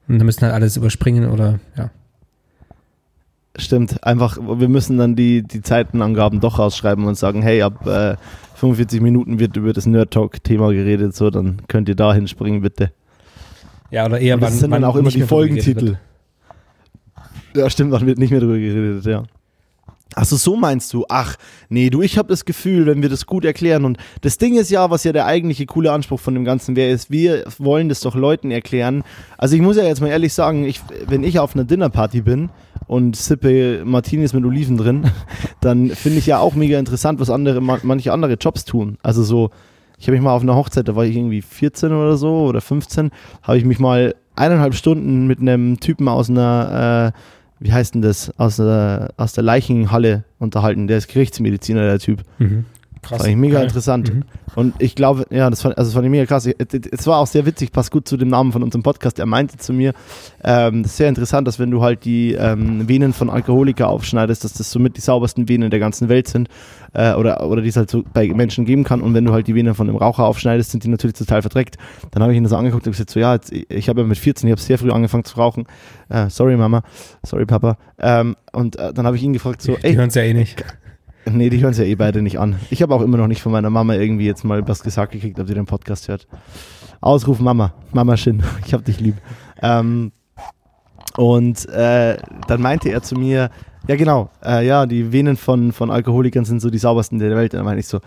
Und 0.07 0.19
dann 0.19 0.25
müssen 0.25 0.41
halt 0.43 0.53
alles 0.53 0.77
überspringen 0.77 1.29
oder 1.29 1.59
ja. 1.77 1.89
Stimmt, 3.57 4.03
einfach, 4.03 4.37
wir 4.37 4.69
müssen 4.69 4.97
dann 4.97 5.15
die, 5.15 5.43
die 5.43 5.61
Zeitenangaben 5.61 6.39
doch 6.39 6.57
rausschreiben 6.57 7.05
und 7.05 7.15
sagen, 7.15 7.41
hey, 7.41 7.61
ab 7.61 7.85
äh, 7.85 8.15
45 8.55 9.01
Minuten 9.01 9.39
wird 9.39 9.57
über 9.57 9.73
das 9.73 9.85
Nerd-Talk-Thema 9.85 10.71
geredet, 10.71 11.15
so, 11.15 11.29
dann 11.29 11.61
könnt 11.67 11.89
ihr 11.89 11.95
da 11.95 12.13
hinspringen, 12.13 12.61
bitte. 12.61 12.93
Ja, 13.89 14.05
oder 14.05 14.19
eher 14.19 14.35
Und 14.35 14.41
das 14.41 14.59
sind 14.59 14.71
dann 14.71 14.85
auch 14.85 14.95
immer 14.95 15.09
die 15.09 15.23
Folgentitel. 15.23 15.97
Ja, 17.53 17.69
stimmt, 17.69 17.93
dann 17.93 18.05
wird 18.05 18.19
nicht 18.19 18.31
mehr 18.31 18.39
drüber 18.39 18.57
geredet, 18.57 19.05
ja. 19.05 19.23
Achso, 20.15 20.35
so 20.35 20.55
meinst 20.57 20.91
du? 20.93 21.05
Ach, 21.07 21.35
nee, 21.69 21.89
du, 21.89 22.01
ich 22.01 22.17
habe 22.17 22.27
das 22.27 22.43
Gefühl, 22.43 22.85
wenn 22.85 23.01
wir 23.01 23.07
das 23.09 23.25
gut 23.25 23.45
erklären 23.45 23.85
und 23.85 23.97
das 24.21 24.37
Ding 24.37 24.57
ist 24.57 24.69
ja, 24.69 24.89
was 24.89 25.03
ja 25.05 25.13
der 25.13 25.25
eigentliche 25.25 25.65
coole 25.65 25.91
Anspruch 25.91 26.19
von 26.19 26.33
dem 26.33 26.43
Ganzen 26.43 26.75
wäre, 26.75 26.91
ist, 26.91 27.11
wir 27.11 27.45
wollen 27.59 27.87
das 27.87 28.01
doch 28.01 28.13
Leuten 28.15 28.51
erklären. 28.51 29.03
Also 29.37 29.55
ich 29.55 29.61
muss 29.61 29.77
ja 29.77 29.83
jetzt 29.83 30.01
mal 30.01 30.09
ehrlich 30.09 30.33
sagen, 30.33 30.65
ich, 30.65 30.81
wenn 31.07 31.23
ich 31.23 31.39
auf 31.39 31.55
einer 31.55 31.63
Dinnerparty 31.63 32.21
bin 32.21 32.49
und 32.87 33.15
sippe 33.15 33.83
Martinis 33.85 34.33
mit 34.33 34.43
Oliven 34.43 34.75
drin, 34.77 35.05
dann 35.61 35.89
finde 35.91 36.19
ich 36.19 36.25
ja 36.25 36.39
auch 36.39 36.55
mega 36.55 36.77
interessant, 36.77 37.19
was 37.21 37.29
andere, 37.29 37.61
ma- 37.61 37.79
manche 37.83 38.11
andere 38.11 38.33
Jobs 38.33 38.65
tun. 38.65 38.97
Also 39.03 39.23
so, 39.23 39.49
ich 39.97 40.07
habe 40.07 40.13
mich 40.17 40.21
mal 40.23 40.33
auf 40.33 40.41
einer 40.41 40.55
Hochzeit, 40.55 40.87
da 40.89 40.95
war 40.95 41.05
ich 41.05 41.15
irgendwie 41.15 41.41
14 41.41 41.93
oder 41.93 42.17
so 42.17 42.41
oder 42.41 42.59
15, 42.59 43.11
habe 43.43 43.57
ich 43.57 43.63
mich 43.63 43.79
mal 43.79 44.15
eineinhalb 44.35 44.73
Stunden 44.75 45.27
mit 45.27 45.39
einem 45.39 45.79
Typen 45.79 46.07
aus 46.09 46.29
einer, 46.29 47.13
äh, 47.13 47.17
wie 47.61 47.71
heißt 47.71 47.93
denn 47.93 48.01
das, 48.01 48.37
aus 48.39 48.57
der, 48.57 49.13
aus 49.17 49.33
der 49.33 49.43
Leichenhalle 49.43 50.23
unterhalten. 50.39 50.87
Der 50.87 50.97
ist 50.97 51.07
Gerichtsmediziner, 51.07 51.83
der 51.83 51.99
Typ. 51.99 52.23
Mhm. 52.39 52.65
Krass. 53.01 53.17
Fand 53.19 53.29
ich 53.31 53.35
mega 53.35 53.55
Geil. 53.55 53.63
interessant. 53.63 54.13
Mhm. 54.13 54.23
Und 54.53 54.75
ich 54.79 54.95
glaube, 54.95 55.25
ja, 55.31 55.49
das 55.49 55.61
fand, 55.61 55.77
also 55.77 55.89
das 55.89 55.93
fand 55.95 56.05
ich 56.05 56.11
mega 56.11 56.25
krass. 56.25 56.45
Es 56.45 57.07
war 57.07 57.17
auch 57.17 57.25
sehr 57.27 57.45
witzig, 57.45 57.71
passt 57.71 57.89
gut 57.89 58.07
zu 58.07 58.15
dem 58.15 58.27
Namen 58.27 58.51
von 58.51 58.61
unserem 58.61 58.83
Podcast. 58.83 59.17
Er 59.17 59.25
meinte 59.25 59.57
zu 59.57 59.73
mir, 59.73 59.93
ähm, 60.43 60.83
das 60.83 60.91
ist 60.91 60.97
sehr 60.97 61.09
interessant, 61.09 61.47
dass 61.47 61.57
wenn 61.57 61.71
du 61.71 61.81
halt 61.81 62.05
die 62.05 62.33
ähm, 62.33 62.87
Venen 62.87 63.13
von 63.13 63.29
Alkoholiker 63.29 63.87
aufschneidest, 63.89 64.43
dass 64.43 64.53
das 64.53 64.71
somit 64.71 64.97
die 64.97 65.01
saubersten 65.01 65.49
Venen 65.49 65.71
der 65.71 65.79
ganzen 65.79 66.09
Welt 66.09 66.27
sind 66.27 66.49
äh, 66.93 67.13
oder, 67.13 67.47
oder 67.47 67.61
die 67.61 67.69
es 67.69 67.75
halt 67.77 67.89
so 67.89 68.03
bei 68.13 68.27
Menschen 68.27 68.65
geben 68.65 68.83
kann. 68.83 69.01
Und 69.01 69.13
wenn 69.13 69.25
du 69.25 69.33
halt 69.33 69.47
die 69.47 69.55
Venen 69.55 69.73
von 69.73 69.89
einem 69.89 69.97
Raucher 69.97 70.25
aufschneidest, 70.25 70.71
sind 70.71 70.83
die 70.83 70.89
natürlich 70.89 71.15
total 71.15 71.41
verdreckt. 71.41 71.77
Dann 72.11 72.21
habe 72.21 72.33
ich 72.33 72.37
ihn 72.37 72.45
so 72.45 72.55
angeguckt 72.55 72.85
und 72.85 72.91
gesagt, 72.91 73.09
so 73.09 73.19
ja, 73.19 73.33
jetzt, 73.33 73.51
ich 73.51 73.89
habe 73.89 74.01
ja 74.01 74.07
mit 74.07 74.17
14, 74.17 74.47
ich 74.47 74.51
habe 74.51 74.61
sehr 74.61 74.77
früh 74.77 74.91
angefangen 74.91 75.23
zu 75.23 75.37
rauchen. 75.37 75.65
Äh, 76.09 76.29
sorry 76.29 76.55
Mama, 76.57 76.83
sorry 77.23 77.45
Papa. 77.45 77.77
Ähm, 77.99 78.35
und 78.51 78.75
äh, 78.75 78.93
dann 78.93 79.05
habe 79.07 79.15
ich 79.15 79.23
ihn 79.23 79.33
gefragt, 79.33 79.61
so, 79.61 79.75
Die 79.75 79.83
ey, 79.83 79.95
hören 79.95 80.09
es 80.09 80.15
ja 80.15 80.23
eh 80.23 80.33
nicht. 80.33 80.63
Nee, 81.25 81.49
die 81.49 81.61
hören 81.61 81.71
es 81.71 81.77
ja 81.77 81.83
eh 81.83 81.95
beide 81.95 82.21
nicht 82.21 82.39
an. 82.39 82.57
Ich 82.69 82.81
habe 82.81 82.95
auch 82.95 83.01
immer 83.01 83.17
noch 83.17 83.27
nicht 83.27 83.41
von 83.41 83.51
meiner 83.51 83.69
Mama 83.69 83.95
irgendwie 83.95 84.25
jetzt 84.25 84.43
mal 84.43 84.67
was 84.67 84.81
gesagt 84.81 85.11
gekriegt, 85.11 85.39
ob 85.39 85.47
sie 85.47 85.53
den 85.53 85.65
Podcast 85.65 86.07
hört. 86.07 86.27
Ausruf 86.99 87.39
Mama, 87.39 87.73
Mama 87.93 88.17
Shin, 88.17 88.43
ich 88.65 88.73
hab 88.73 88.85
dich 88.85 88.99
lieb. 88.99 89.15
Ähm, 89.61 90.11
und 91.17 91.67
äh, 91.69 92.17
dann 92.47 92.61
meinte 92.61 92.89
er 92.89 93.03
zu 93.03 93.15
mir, 93.15 93.49
ja 93.87 93.95
genau, 93.95 94.29
äh, 94.43 94.65
ja, 94.65 94.85
die 94.85 95.11
Venen 95.11 95.37
von, 95.37 95.71
von 95.71 95.91
Alkoholikern 95.91 96.45
sind 96.45 96.61
so 96.61 96.69
die 96.69 96.77
saubersten 96.77 97.19
der 97.19 97.35
Welt. 97.35 97.53
Und 97.53 97.57
dann 97.57 97.65
meinte 97.65 97.81
ich 97.81 97.87
so, 97.87 97.99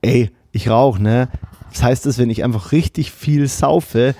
ey, 0.00 0.30
ich 0.52 0.68
rauche, 0.68 1.02
ne? 1.02 1.28
Das 1.72 1.82
heißt, 1.82 2.06
dass 2.06 2.18
wenn 2.18 2.30
ich 2.30 2.44
einfach 2.44 2.72
richtig 2.72 3.10
viel 3.10 3.48
saufe, 3.48 4.14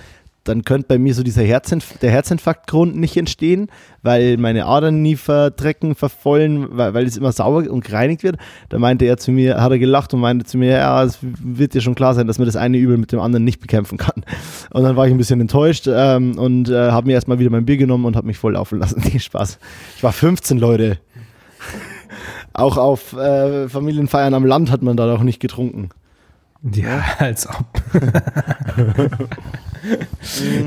dann 0.45 0.65
könnte 0.65 0.89
bei 0.89 0.99
mir 0.99 1.15
so 1.15 1.23
dieser 1.23 1.43
Herzinf 1.43 1.99
der 1.99 2.11
Herzinfarktgrund 2.11 2.97
nicht 2.97 3.17
entstehen, 3.17 3.69
weil 4.03 4.37
meine 4.37 4.67
Adern 4.67 5.01
nie 5.01 5.17
verdrecken, 5.17 5.95
vervollen, 5.95 6.67
weil, 6.71 6.95
weil 6.95 7.07
es 7.07 7.17
immer 7.17 7.33
sauber 7.33 7.71
und 7.71 7.85
gereinigt 7.85 8.23
wird. 8.25 8.37
Da 8.69 8.79
meinte 8.79 9.05
er 9.05 9.19
zu 9.19 9.31
mir, 9.31 9.61
hat 9.61 9.71
er 9.71 9.79
gelacht 9.79 10.13
und 10.15 10.21
meinte 10.21 10.45
zu 10.45 10.59
mir, 10.59 10.73
ja, 10.73 11.05
es 11.05 11.19
wird 11.23 11.75
dir 11.75 11.81
schon 11.81 11.95
klar 11.95 12.15
sein, 12.15 12.27
dass 12.27 12.39
man 12.39 12.47
das 12.47 12.57
eine 12.57 12.79
Übel 12.79 12.97
mit 12.97 13.13
dem 13.13 13.21
anderen 13.21 13.45
nicht 13.45 13.61
bekämpfen 13.61 13.99
kann. 13.99 14.25
Und 14.71 14.83
dann 14.83 14.97
war 14.97 15.07
ich 15.07 15.13
ein 15.13 15.19
bisschen 15.19 15.41
enttäuscht 15.41 15.89
ähm, 15.89 16.37
und 16.39 16.69
äh, 16.69 16.91
habe 16.91 17.07
mir 17.07 17.13
erstmal 17.13 17.39
wieder 17.39 17.51
mein 17.51 17.65
Bier 17.65 17.77
genommen 17.77 18.05
und 18.05 18.17
habe 18.17 18.27
mich 18.27 18.39
voll 18.39 18.55
laufen 18.55 18.79
lassen. 18.79 19.03
Nee, 19.13 19.19
Spaß. 19.19 19.59
Ich 19.97 20.03
war 20.03 20.13
15, 20.13 20.59
Leute. 20.59 20.99
Auch 22.53 22.77
auf 22.77 23.15
äh, 23.15 23.69
Familienfeiern 23.69 24.33
am 24.33 24.47
Land 24.47 24.71
hat 24.71 24.83
man 24.83 24.97
da 24.97 25.07
doch 25.07 25.23
nicht 25.23 25.41
getrunken. 25.41 25.91
Ja, 26.63 27.05
als 27.19 27.49
ob. 27.49 27.67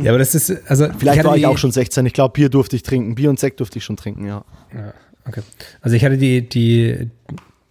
ja, 0.04 0.12
aber 0.12 0.20
das 0.20 0.36
ist, 0.36 0.52
also. 0.70 0.88
Vielleicht 0.98 1.20
hatte 1.20 1.30
war 1.30 1.38
ich 1.38 1.46
auch 1.46 1.58
schon 1.58 1.72
16. 1.72 2.06
Ich 2.06 2.14
glaube, 2.14 2.34
Bier 2.34 2.50
durfte 2.50 2.76
ich 2.76 2.84
trinken. 2.84 3.16
Bier 3.16 3.30
und 3.30 3.40
Sekt 3.40 3.60
durfte 3.60 3.78
ich 3.78 3.86
schon 3.86 3.96
trinken, 3.96 4.26
ja. 4.26 4.44
Ja, 4.74 4.94
okay. 5.26 5.42
Also 5.82 5.96
ich 5.96 6.04
hatte 6.04 6.18
die, 6.18 6.48
die, 6.48 7.10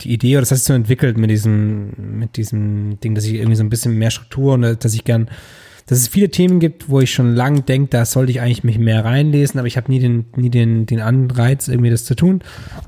die 0.00 0.12
Idee, 0.12 0.36
oder 0.36 0.40
das 0.40 0.50
hat 0.52 0.58
sich 0.58 0.66
so 0.66 0.72
entwickelt 0.72 1.18
mit 1.18 1.30
diesem, 1.30 2.18
mit 2.18 2.36
diesem 2.36 2.98
Ding, 3.00 3.14
dass 3.14 3.24
ich 3.24 3.34
irgendwie 3.34 3.56
so 3.56 3.64
ein 3.64 3.70
bisschen 3.70 3.96
mehr 3.98 4.10
Struktur 4.10 4.54
und 4.54 4.64
äh, 4.64 4.76
dass 4.76 4.94
ich 4.94 5.04
gern, 5.04 5.28
dass 5.86 5.98
es 5.98 6.08
viele 6.08 6.30
Themen 6.30 6.60
gibt, 6.60 6.88
wo 6.88 7.00
ich 7.00 7.12
schon 7.12 7.34
lang 7.34 7.66
denke, 7.66 7.88
da 7.90 8.04
sollte 8.04 8.32
ich 8.32 8.40
eigentlich 8.40 8.64
mich 8.64 8.78
mehr 8.78 9.04
reinlesen, 9.04 9.58
aber 9.58 9.66
ich 9.66 9.76
habe 9.76 9.90
nie 9.92 9.98
den, 9.98 10.26
nie 10.34 10.50
den, 10.50 10.86
den 10.86 11.00
Anreiz, 11.00 11.68
irgendwie 11.68 11.90
das 11.90 12.04
zu 12.04 12.14
tun. 12.14 12.40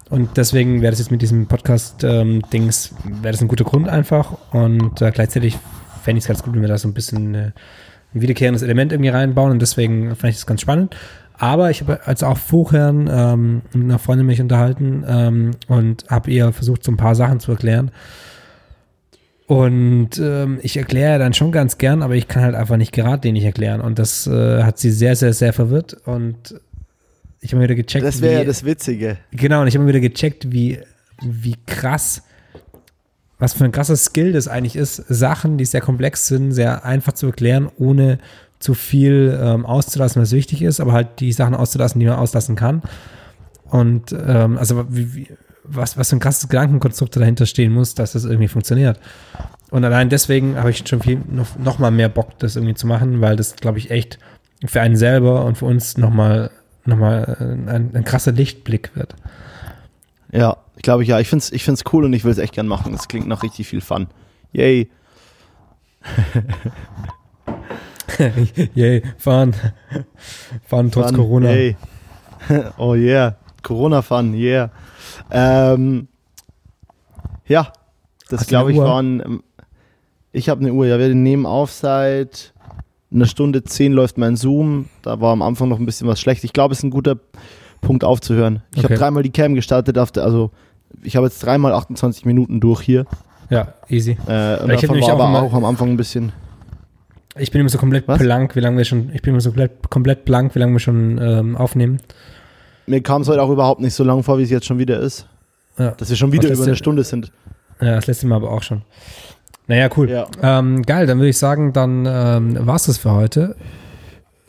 Und 0.09 0.36
deswegen 0.36 0.80
wäre 0.80 0.92
das 0.92 1.01
jetzt 1.01 1.11
mit 1.11 1.20
diesem 1.20 1.47
Podcast-Dings, 1.47 2.94
wäre 3.05 3.32
das 3.32 3.42
ein 3.42 3.49
guter 3.49 3.64
Grund 3.64 3.88
einfach. 3.88 4.36
Und 4.53 5.03
äh, 5.03 5.11
gleichzeitig 5.11 5.59
fände 6.03 6.18
ich 6.18 6.24
es 6.24 6.28
ganz 6.28 6.42
gut, 6.42 6.55
wenn 6.55 6.62
wir 6.62 6.68
da 6.68 6.78
so 6.78 6.88
ein 6.88 6.94
bisschen 6.94 7.34
äh, 7.34 7.51
ein 8.14 8.20
wiederkehrendes 8.22 8.62
Element 8.62 8.92
irgendwie 8.92 9.11
reinbauen 9.11 9.53
und 9.53 9.61
deswegen 9.61 10.16
fand 10.16 10.30
ich 10.30 10.36
das 10.36 10.47
ganz 10.47 10.62
spannend. 10.62 10.97
Aber 11.38 11.70
ich 11.70 11.82
habe 11.82 12.07
als 12.07 12.22
auch 12.22 12.38
vorher 12.38 12.88
ähm, 12.88 13.62
mit 13.74 13.84
einer 13.84 13.99
Freundin 13.99 14.26
mich 14.26 14.40
unterhalten 14.40 15.05
ähm, 15.06 15.51
und 15.68 16.06
habe 16.09 16.31
ihr 16.31 16.51
versucht, 16.52 16.82
so 16.82 16.93
ein 16.93 16.97
paar 16.97 17.14
Sachen 17.14 17.40
zu 17.40 17.52
erklären. 17.52 17.90
Und 19.47 20.18
ähm, 20.18 20.59
ich 20.62 20.77
erkläre 20.77 21.20
dann 21.20 21.32
schon 21.32 21.52
ganz 21.52 21.78
gern, 21.78 22.02
aber 22.02 22.16
ich 22.16 22.27
kann 22.27 22.43
halt 22.43 22.56
einfach 22.56 22.77
nicht 22.77 22.93
geradlinig 22.93 23.44
erklären. 23.44 23.81
Und 23.81 23.98
das 23.98 24.27
äh, 24.27 24.64
hat 24.64 24.78
sie 24.78 24.90
sehr, 24.90 25.14
sehr, 25.14 25.32
sehr 25.32 25.52
verwirrt. 25.52 25.97
Und 26.05 26.60
ich 27.40 27.52
habe 27.52 27.59
mir 27.59 27.68
wieder 27.68 27.77
gecheckt, 27.77 28.05
Das 28.05 28.20
wäre 28.20 28.40
ja 28.40 28.44
das 28.44 28.64
Witzige. 28.64 29.18
Genau, 29.31 29.62
und 29.62 29.68
ich 29.68 29.74
habe 29.74 29.85
mir 29.85 29.90
wieder 29.90 30.01
gecheckt, 30.01 30.51
wie, 30.51 30.81
wie 31.23 31.55
krass, 31.64 32.23
was 33.39 33.52
für 33.52 33.64
ein 33.64 33.73
krasser 33.73 33.97
Skill 33.97 34.32
das 34.32 34.48
eigentlich 34.48 34.74
ist, 34.74 34.97
Sachen, 35.09 35.59
die 35.59 35.64
sehr 35.64 35.81
komplex 35.81 36.27
sind, 36.27 36.51
sehr 36.51 36.85
einfach 36.85 37.12
zu 37.12 37.27
erklären, 37.27 37.70
ohne 37.78 38.18
zu 38.59 38.74
viel 38.74 39.39
ähm, 39.40 39.64
auszulassen, 39.64 40.20
was 40.20 40.32
wichtig 40.32 40.62
ist, 40.62 40.81
aber 40.81 40.93
halt 40.93 41.20
die 41.20 41.32
Sachen 41.32 41.55
auszulassen, 41.55 42.01
die 42.01 42.06
man 42.06 42.16
auslassen 42.16 42.56
kann. 42.56 42.82
Und 43.70 44.12
ähm, 44.12 44.59
also 44.59 44.86
wie, 44.89 45.14
wie, 45.14 45.28
was, 45.68 45.97
was 45.97 46.10
für 46.10 46.16
ein 46.16 46.20
krasses 46.20 46.48
Gedankenkonstrukt 46.48 47.16
dahinter 47.16 47.47
stehen 47.47 47.72
muss, 47.72 47.94
dass 47.94 48.12
das 48.12 48.24
irgendwie 48.24 48.48
funktioniert. 48.48 49.01
Und 49.70 49.84
allein 49.84 50.09
deswegen 50.09 50.56
habe 50.56 50.70
ich 50.70 50.86
schon 50.86 51.01
viel 51.01 51.20
noch, 51.28 51.59
noch 51.59 51.78
mal 51.78 51.90
mehr 51.90 52.09
Bock, 52.09 52.38
das 52.38 52.56
irgendwie 52.56 52.74
zu 52.74 52.86
machen, 52.86 53.20
weil 53.20 53.36
das, 53.36 53.56
glaube 53.56 53.78
ich, 53.78 53.90
echt 53.90 54.18
für 54.64 54.80
einen 54.80 54.97
selber 54.97 55.44
und 55.44 55.59
für 55.59 55.66
uns 55.66 55.98
nochmal 55.98 56.51
noch 56.84 56.97
mal 56.97 57.36
äh, 57.40 57.70
ein, 57.70 57.90
ein 57.94 58.05
krasser 58.05 58.32
Lichtblick 58.32 58.93
wird. 58.94 59.14
Ja, 60.32 60.56
ich 60.76 60.82
glaube 60.82 61.05
ja. 61.05 61.20
Ich 61.20 61.28
finde 61.28 61.43
es 61.43 61.52
ich 61.52 61.64
find's 61.64 61.84
cool 61.93 62.05
und 62.05 62.12
ich 62.12 62.24
will 62.24 62.32
es 62.32 62.38
echt 62.38 62.55
gern 62.55 62.68
machen. 62.68 62.93
Das 62.93 63.09
klingt 63.09 63.26
nach 63.26 63.43
richtig 63.43 63.66
viel 63.66 63.80
Fun. 63.80 64.06
Yay. 64.52 64.88
Yay, 68.74 69.02
fahren. 69.18 69.55
Fahren 70.64 70.90
trotz 70.90 71.09
Fun, 71.09 71.16
Corona. 71.16 71.51
Yay. 71.51 71.76
oh 72.78 72.94
yeah. 72.94 73.36
Corona-Fun, 73.62 74.34
yeah. 74.34 74.70
Ähm, 75.30 76.09
Ja, 77.47 77.72
das 78.28 78.47
glaube 78.47 78.72
ich 78.72 78.78
waren. 78.78 79.20
ähm, 79.20 79.43
Ich 80.32 80.48
habe 80.48 80.60
eine 80.60 80.72
Uhr, 80.72 80.86
ja, 80.86 80.98
wir 80.98 81.14
nehmen 81.14 81.47
auf 81.47 81.70
seit 81.72 82.52
einer 83.12 83.24
Stunde 83.26 83.62
zehn 83.64 83.93
läuft 83.93 84.18
mein 84.18 84.36
Zoom. 84.36 84.86
Da 85.02 85.20
war 85.20 85.32
am 85.32 85.40
Anfang 85.43 85.68
noch 85.68 85.78
ein 85.78 85.86
bisschen 85.86 86.09
was 86.09 86.20
schlecht. 86.20 86.44
Ich 86.44 86.52
glaube, 86.52 86.72
es 86.72 86.78
ist 86.80 86.84
ein 86.84 86.90
guter 86.90 87.16
Punkt 87.80 88.05
aufzuhören. 88.05 88.62
Ich 88.72 88.78
habe 88.78 88.88
Okay. 88.94 88.97
dreimal 89.01 89.22
die 89.22 89.30
Cam 89.30 89.55
gestartet, 89.55 89.97
der, 89.97 90.09
also 90.24 90.51
ich 91.02 91.16
habe 91.16 91.26
jetzt 91.26 91.38
dreimal 91.43 91.72
28 91.72 92.24
Minuten 92.26 92.60
durch 92.60 92.80
hier. 92.82 93.06
Ja, 93.48 93.74
easy. 93.88 94.12
Äh, 94.12 94.14
Ich 94.16 94.20
hab 94.26 94.59
davon 94.68 94.88
nämlich 94.88 95.06
war 95.06 95.14
auch 95.14 95.20
aber 95.20 95.28
immer- 95.28 95.43
auch 95.43 95.55
am 95.55 95.64
Anfang 95.64 95.88
ein 95.90 95.97
bisschen. 95.97 96.32
Ich 97.38 97.51
bin 97.52 97.60
immer 97.60 97.70
so 97.70 97.78
komplett 97.78 98.09
Was? 98.09 98.18
blank, 98.18 98.56
wie 98.56 98.60
lange 98.60 98.78
wir 98.78 98.84
schon, 98.84 99.10
ich 99.14 99.22
bin 99.22 99.32
immer 99.34 99.40
so 99.40 99.51
komplett, 99.51 99.88
komplett 99.90 100.24
blank, 100.24 100.55
wie 100.55 100.59
lange 100.59 100.72
wir 100.72 100.80
schon 100.80 101.18
ähm, 101.22 101.56
aufnehmen. 101.56 102.01
Mir 102.87 103.03
kam 103.03 103.23
es 103.23 103.29
heute 103.29 103.43
auch 103.43 103.51
überhaupt 103.51 103.81
nicht 103.81 103.95
so 103.95 104.05
lang 104.05 104.23
vor, 104.23 104.39
wie 104.39 104.43
es 104.43 104.51
jetzt 104.51 104.67
schon 104.67 104.79
wieder 104.79 105.01
ist. 105.01 105.27
Ja. 105.79 105.91
Dass 105.93 106.09
wir 106.09 106.17
schon 106.17 106.33
wieder 106.33 106.51
über 106.51 106.63
eine 106.63 106.77
Stunde 106.77 107.05
sind. 107.05 107.33
Ja, 107.81 107.97
das 107.97 108.07
letzte 108.07 108.27
Mal 108.27 108.37
aber 108.37 108.51
auch 108.51 108.63
schon. 108.63 108.83
Naja, 109.67 109.91
cool. 109.97 110.09
Ja. 110.09 110.27
Ähm, 110.43 110.83
geil, 110.83 111.07
dann 111.07 111.19
würde 111.19 111.29
ich 111.31 111.39
sagen, 111.39 111.73
dann 111.73 112.07
ähm, 112.07 112.67
war 112.67 112.77
es 112.77 112.85
das 112.85 112.99
für 112.99 113.13
heute. 113.13 113.57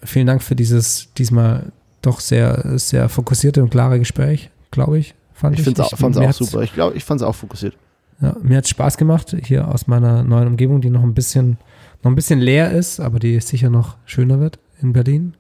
Vielen 0.04 0.28
Dank 0.28 0.44
für 0.44 0.56
dieses 0.56 1.12
diesmal 1.18 1.72
doch 2.02 2.20
sehr, 2.20 2.78
sehr 2.78 3.10
fokussierte 3.10 3.64
und 3.64 3.70
klare 3.72 4.00
Gespräch, 4.00 4.52
glaube 4.72 5.00
ich. 5.00 5.16
Fand 5.34 5.60
Ich 5.60 5.68
ich. 5.68 5.76
fand 5.76 6.16
es 6.16 6.22
auch 6.22 6.34
super. 6.34 6.62
Ich 6.62 6.74
glaube, 6.74 6.96
ich 6.96 7.04
fand 7.04 7.22
es 7.22 7.28
auch 7.28 7.36
fokussiert. 7.36 7.76
Ja, 8.22 8.36
mir 8.42 8.58
hat 8.58 8.64
es 8.64 8.70
Spaß 8.72 8.98
gemacht, 8.98 9.36
hier 9.44 9.68
aus 9.68 9.88
meiner 9.88 10.24
neuen 10.24 10.48
Umgebung, 10.48 10.82
die 10.82 10.90
noch 10.90 11.04
ein 11.04 11.14
bisschen, 11.14 11.58
noch 12.04 12.12
ein 12.12 12.16
bisschen 12.16 12.40
leer 12.40 12.72
ist, 12.72 13.00
aber 13.00 13.20
die 13.20 13.40
sicher 13.40 13.70
noch 13.70 13.98
schöner 14.06 14.40
wird 14.40 14.60
in 14.82 14.94
Berlin. 14.94 15.34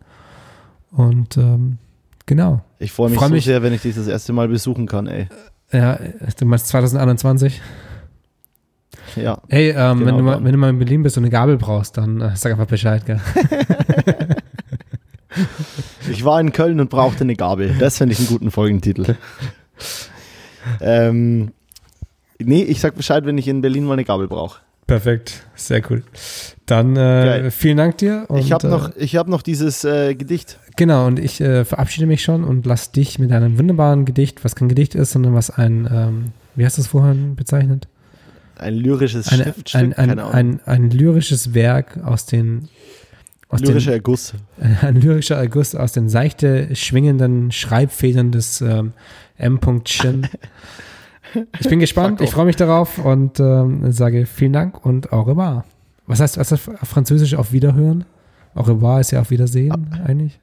Und 0.91 1.37
ähm, 1.37 1.77
genau. 2.27 2.61
Ich 2.77 2.91
freue 2.91 3.09
mich 3.09 3.17
Freu 3.17 3.27
so 3.29 3.33
mich- 3.33 3.45
sehr, 3.45 3.63
wenn 3.63 3.73
ich 3.73 3.81
dich 3.81 3.95
das 3.95 4.07
erste 4.07 4.33
Mal 4.33 4.47
besuchen 4.47 4.85
kann, 4.85 5.07
ey. 5.07 5.27
Ja, 5.71 5.99
du 6.39 6.45
meinst 6.45 6.67
2021? 6.67 7.59
Ja. 9.15 9.41
Hey, 9.49 9.69
ähm, 9.71 9.99
Genau 9.99 10.05
wenn, 10.05 10.17
du 10.17 10.23
mal, 10.23 10.43
wenn 10.43 10.51
du 10.51 10.57
mal 10.59 10.69
in 10.69 10.77
Berlin 10.79 11.01
bist 11.03 11.17
und 11.17 11.23
eine 11.23 11.31
Gabel 11.31 11.57
brauchst, 11.57 11.97
dann 11.97 12.21
äh, 12.21 12.35
sag 12.35 12.51
einfach 12.51 12.67
Bescheid, 12.67 13.03
gell? 13.05 13.19
Ich 16.09 16.23
war 16.23 16.39
in 16.39 16.51
Köln 16.51 16.79
und 16.79 16.89
brauchte 16.89 17.21
eine 17.21 17.35
Gabel. 17.35 17.75
Das 17.79 17.97
finde 17.97 18.13
ich 18.13 18.19
einen 18.19 18.27
guten 18.27 18.49
Folgentitel. 18.49 19.15
ähm, 20.81 21.51
nee, 22.39 22.63
ich 22.63 22.79
sag 22.79 22.95
Bescheid, 22.95 23.25
wenn 23.25 23.37
ich 23.37 23.47
in 23.47 23.61
Berlin 23.61 23.83
mal 23.85 23.93
eine 23.93 24.03
Gabel 24.05 24.27
brauche. 24.27 24.61
Perfekt, 24.87 25.43
sehr 25.53 25.81
cool. 25.89 26.03
Dann 26.65 26.95
äh, 26.95 27.51
vielen 27.51 27.77
Dank 27.77 27.97
dir. 27.97 28.25
Und, 28.29 28.39
Ich 28.39 28.51
habe 28.53 28.67
äh, 28.67 28.69
noch, 28.71 28.95
ich 28.95 29.15
hab 29.17 29.27
noch 29.27 29.41
dieses 29.41 29.83
äh, 29.83 30.15
Gedicht. 30.15 30.59
Genau, 30.77 31.07
und 31.07 31.19
ich 31.19 31.41
äh, 31.41 31.65
verabschiede 31.65 32.05
mich 32.05 32.21
schon 32.23 32.43
und 32.43 32.65
lass 32.67 32.91
dich 32.91 33.17
mit 33.17 33.31
einem 33.31 33.57
wunderbaren 33.57 34.05
Gedicht, 34.05 34.45
was 34.45 34.55
kein 34.55 34.69
Gedicht 34.69 34.93
ist, 34.93 35.11
sondern 35.11 35.33
was 35.33 35.49
ein, 35.49 35.89
ähm, 35.91 36.25
wie 36.55 36.65
hast 36.65 36.77
du 36.77 36.81
es 36.81 36.87
vorhin 36.87 37.35
bezeichnet? 37.35 37.87
Ein 38.57 38.75
lyrisches 38.75 39.27
Eine, 39.27 39.43
Schriftstück. 39.43 39.81
ein, 39.81 39.93
ein, 39.93 40.19
ein, 40.19 40.59
ein 40.65 40.89
lyrisches 40.91 41.53
Werk 41.55 41.99
aus 42.03 42.27
den 42.27 42.69
aus 43.49 43.61
Lyrischer 43.61 43.91
den, 43.91 43.95
Erguss. 43.95 44.33
ein 44.81 45.01
lyrischer 45.01 45.35
Erguss 45.35 45.73
aus 45.73 45.93
den 45.93 46.09
seichte 46.09 46.75
schwingenden 46.75 47.51
Schreibfedern 47.51 48.31
des 48.31 48.61
ähm, 48.61 48.93
M. 49.37 49.59
Shin. 49.85 50.27
Ich 51.59 51.67
bin 51.67 51.79
gespannt, 51.79 52.21
ich 52.21 52.31
freue 52.31 52.45
mich 52.45 52.55
darauf 52.55 52.99
und 53.03 53.41
ähm, 53.41 53.91
sage 53.91 54.25
vielen 54.25 54.53
Dank 54.53 54.85
und 54.85 55.11
au 55.11 55.23
revoir. 55.23 55.65
Was 56.07 56.21
heißt, 56.21 56.37
was 56.37 56.53
heißt 56.53 56.69
auf 56.69 56.87
Französisch 56.87 57.35
auf 57.35 57.51
Wiederhören? 57.51 58.05
Au 58.55 58.61
revoir 58.61 59.01
ist 59.01 59.11
ja 59.11 59.19
auf 59.19 59.29
Wiedersehen 59.29 59.89
eigentlich. 60.05 60.39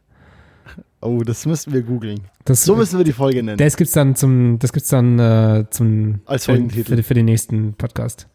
Oh, 1.05 1.23
das 1.23 1.45
müssten 1.45 1.75
wir 1.75 1.83
googeln. 1.83 2.21
So 2.49 2.77
müssen 2.77 2.97
wir 2.97 3.05
die 3.05 3.13
Folge 3.13 3.43
nennen. 3.43 3.59
das 3.59 3.77
gibt's 3.77 3.93
dann 3.93 4.17
zum, 4.17 4.59
das 4.59 4.73
gibt's 4.73 4.89
dann 4.89 5.19
äh, 5.19 5.67
zum 5.69 6.21
Als 6.25 6.47
für, 6.47 6.53
Folgentitel. 6.53 6.97
für, 6.97 7.03
für 7.03 7.15
den 7.15 7.27
nächsten 7.27 7.75
Podcast. 7.75 8.27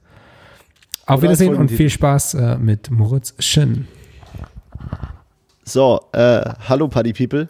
Auf 1.08 1.18
Oder 1.18 1.24
Wiedersehen 1.24 1.56
und 1.56 1.72
viel 1.72 1.90
Spaß 1.90 2.36
äh, 2.36 2.58
mit 2.60 2.92
Moritz 2.92 3.34
Schön. 3.40 3.88
So, 5.64 6.00
äh, 6.12 6.42
hallo 6.68 6.88
Party 6.88 7.12
People. 7.12 7.50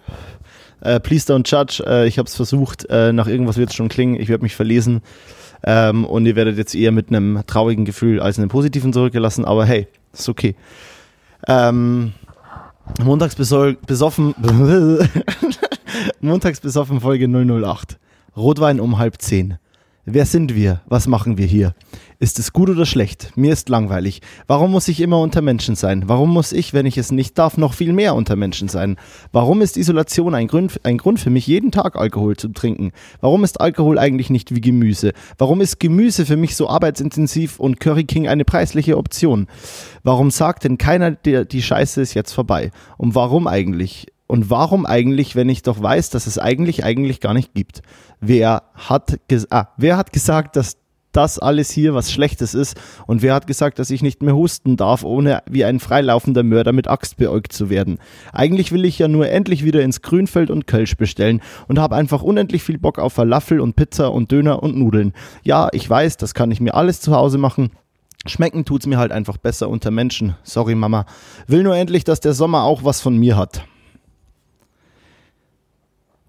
Äh, 0.80 1.02
please 1.02 1.32
don't 1.32 1.46
judge. 1.46 1.84
Äh, 1.86 2.08
ich 2.08 2.18
habe 2.18 2.28
es 2.28 2.36
versucht. 2.36 2.86
Äh, 2.90 3.12
nach 3.12 3.28
irgendwas 3.28 3.58
wird 3.58 3.72
es 3.72 3.76
schon 3.76 3.90
klingen. 3.90 4.18
Ich 4.20 4.30
werde 4.30 4.44
mich 4.44 4.56
verlesen. 4.56 5.02
Ähm, 5.64 6.06
und 6.06 6.26
ihr 6.26 6.38
werdet 6.38 6.58
jetzt 6.58 6.74
eher 6.76 6.94
mit 6.94 7.10
einem 7.10 7.41
traurigen 7.46 7.84
Gefühl 7.84 8.22
als 8.22 8.40
einem 8.40 8.48
positiven 8.48 8.94
zurückgelassen. 8.94 9.44
Aber 9.44 9.66
hey, 9.66 9.88
ist 10.14 10.30
okay. 10.30 10.56
Ähm, 11.46 12.14
montags 13.03 13.36
besoffen. 13.36 14.36
montags 16.22 16.60
besoffen 16.60 17.02
Folge 17.02 17.28
008. 17.28 17.98
Rotwein 18.36 18.80
um 18.80 18.98
halb 18.98 19.22
zehn. 19.22 19.57
Wer 20.11 20.26
sind 20.26 20.56
wir? 20.56 20.81
Was 20.88 21.06
machen 21.06 21.38
wir 21.38 21.45
hier? 21.45 21.76
Ist 22.18 22.40
es 22.40 22.52
gut 22.52 22.68
oder 22.68 22.88
schlecht? 22.88 23.31
Mir 23.38 23.53
ist 23.53 23.69
langweilig. 23.69 24.22
Warum 24.48 24.72
muss 24.72 24.88
ich 24.88 25.02
immer 25.02 25.19
unter 25.19 25.44
Menschen 25.44 25.76
sein? 25.76 26.06
Warum 26.07 26.34
muss 26.34 26.52
ich, 26.52 26.73
wenn 26.73 26.88
ich 26.88 26.98
es 26.98 27.11
nicht 27.11 27.38
darf, 27.38 27.57
noch 27.57 27.76
viel 27.76 27.94
mehr 27.94 28.15
unter 28.15 28.36
Menschen 28.36 28.69
sein? 28.69 28.98
Warum 29.31 29.61
ist 29.61 29.77
Isolation 29.77 30.34
ein 30.34 30.48
Grund, 30.48 30.81
ein 30.84 30.98
Grund 30.98 31.19
für 31.19 31.30
mich, 31.30 31.45
jeden 31.45 31.72
Tag 31.72 31.95
Alkohol 31.95 32.36
zu 32.38 32.48
trinken? 32.48 32.91
Warum 33.22 33.44
ist 33.44 33.61
Alkohol 33.61 33.99
eigentlich 33.99 34.31
nicht 34.31 34.56
wie 34.56 34.61
Gemüse? 34.61 35.14
Warum 35.38 35.61
ist 35.61 35.80
Gemüse 35.80 36.26
für 36.26 36.38
mich 36.38 36.56
so 36.56 36.68
arbeitsintensiv 36.68 37.60
und 37.60 37.80
Curry 37.80 38.06
King 38.06 38.27
eine 38.27 38.45
preisliche 38.45 38.98
Option? 38.98 39.45
Warum 40.02 40.31
sagt 40.31 40.64
denn 40.64 40.80
keiner, 40.80 41.11
der, 41.11 41.45
die 41.45 41.61
Scheiße 41.61 42.02
ist 42.02 42.15
jetzt 42.15 42.34
vorbei? 42.34 42.72
Und 42.98 43.14
warum 43.14 43.45
eigentlich? 43.45 44.07
Und 44.30 44.51
warum 44.51 44.85
eigentlich, 44.85 45.35
wenn 45.35 45.49
ich 45.49 45.64
doch 45.64 45.81
weiß, 45.81 46.11
dass 46.11 46.27
es 46.27 46.38
eigentlich 46.38 46.84
eigentlich 46.84 47.19
gar 47.19 47.34
nicht 47.34 47.56
gibt? 47.56 47.81
Wer 48.22 48.61
hat, 48.76 49.19
ah, 49.49 49.69
wer 49.76 49.97
hat 49.97 50.14
gesagt, 50.14 50.56
dass 50.56 50.77
das 51.14 51.39
alles 51.39 51.72
hier 51.72 51.95
was 51.95 52.11
Schlechtes 52.11 52.53
ist? 52.53 52.80
Und 53.07 53.23
wer 53.23 53.34
hat 53.34 53.47
gesagt, 53.47 53.80
dass 53.80 53.89
ich 53.89 54.03
nicht 54.03 54.22
mehr 54.22 54.35
husten 54.35 54.77
darf, 54.77 55.03
ohne 55.03 55.41
wie 55.49 55.65
ein 55.65 55.80
freilaufender 55.80 56.43
Mörder 56.43 56.73
mit 56.73 56.88
Axt 56.88 57.18
beäugt 57.18 57.53
zu 57.53 57.72
werden? 57.72 57.97
Eigentlich 58.31 58.72
will 58.72 58.85
ich 58.85 58.99
ja 58.99 59.07
nur 59.07 59.27
endlich 59.27 59.64
wieder 59.64 59.81
ins 59.81 60.03
Grünfeld 60.03 60.51
und 60.51 60.68
Kölsch 60.68 60.95
bestellen 60.95 61.41
und 61.68 61.80
habe 61.80 61.95
einfach 61.95 62.22
unendlich 62.22 62.61
viel 62.61 62.77
Bock 62.77 62.99
auf 62.99 63.14
Falafel 63.14 63.60
und 63.60 63.76
Pizza 63.76 64.14
und 64.14 64.31
Döner 64.31 64.61
und 64.61 64.77
Nudeln. 64.77 65.14
Ja, 65.41 65.69
ich 65.72 65.89
weiß, 65.89 66.18
das 66.18 66.35
kann 66.35 66.51
ich 66.51 66.61
mir 66.61 66.76
alles 66.76 67.01
zu 67.01 67.15
Hause 67.15 67.39
machen. 67.39 67.72
Schmecken 68.27 68.64
tut's 68.64 68.85
mir 68.85 68.99
halt 68.99 69.11
einfach 69.11 69.38
besser 69.38 69.69
unter 69.69 69.89
Menschen. 69.89 70.35
Sorry, 70.43 70.76
Mama. 70.76 71.07
Will 71.47 71.64
nur 71.64 71.76
endlich, 71.76 72.03
dass 72.03 72.19
der 72.19 72.34
Sommer 72.34 72.61
auch 72.61 72.84
was 72.84 73.01
von 73.01 73.18
mir 73.18 73.35
hat. 73.35 73.64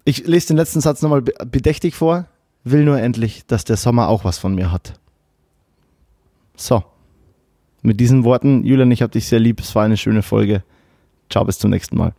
Ich 0.03 0.25
lese 0.25 0.47
den 0.47 0.57
letzten 0.57 0.81
Satz 0.81 1.01
nochmal 1.01 1.21
be- 1.21 1.33
bedächtig 1.45 1.95
vor. 1.95 2.27
Will 2.63 2.83
nur 2.85 2.99
endlich, 2.99 3.45
dass 3.47 3.63
der 3.63 3.77
Sommer 3.77 4.07
auch 4.07 4.23
was 4.23 4.37
von 4.37 4.55
mir 4.55 4.71
hat. 4.71 4.99
So. 6.55 6.83
Mit 7.81 7.99
diesen 7.99 8.23
Worten, 8.23 8.63
Julian, 8.63 8.91
ich 8.91 9.01
hab 9.01 9.11
dich 9.11 9.27
sehr 9.27 9.39
lieb. 9.39 9.59
Es 9.59 9.73
war 9.73 9.83
eine 9.83 9.97
schöne 9.97 10.21
Folge. 10.21 10.63
Ciao, 11.29 11.43
bis 11.45 11.57
zum 11.57 11.71
nächsten 11.71 11.97
Mal. 11.97 12.13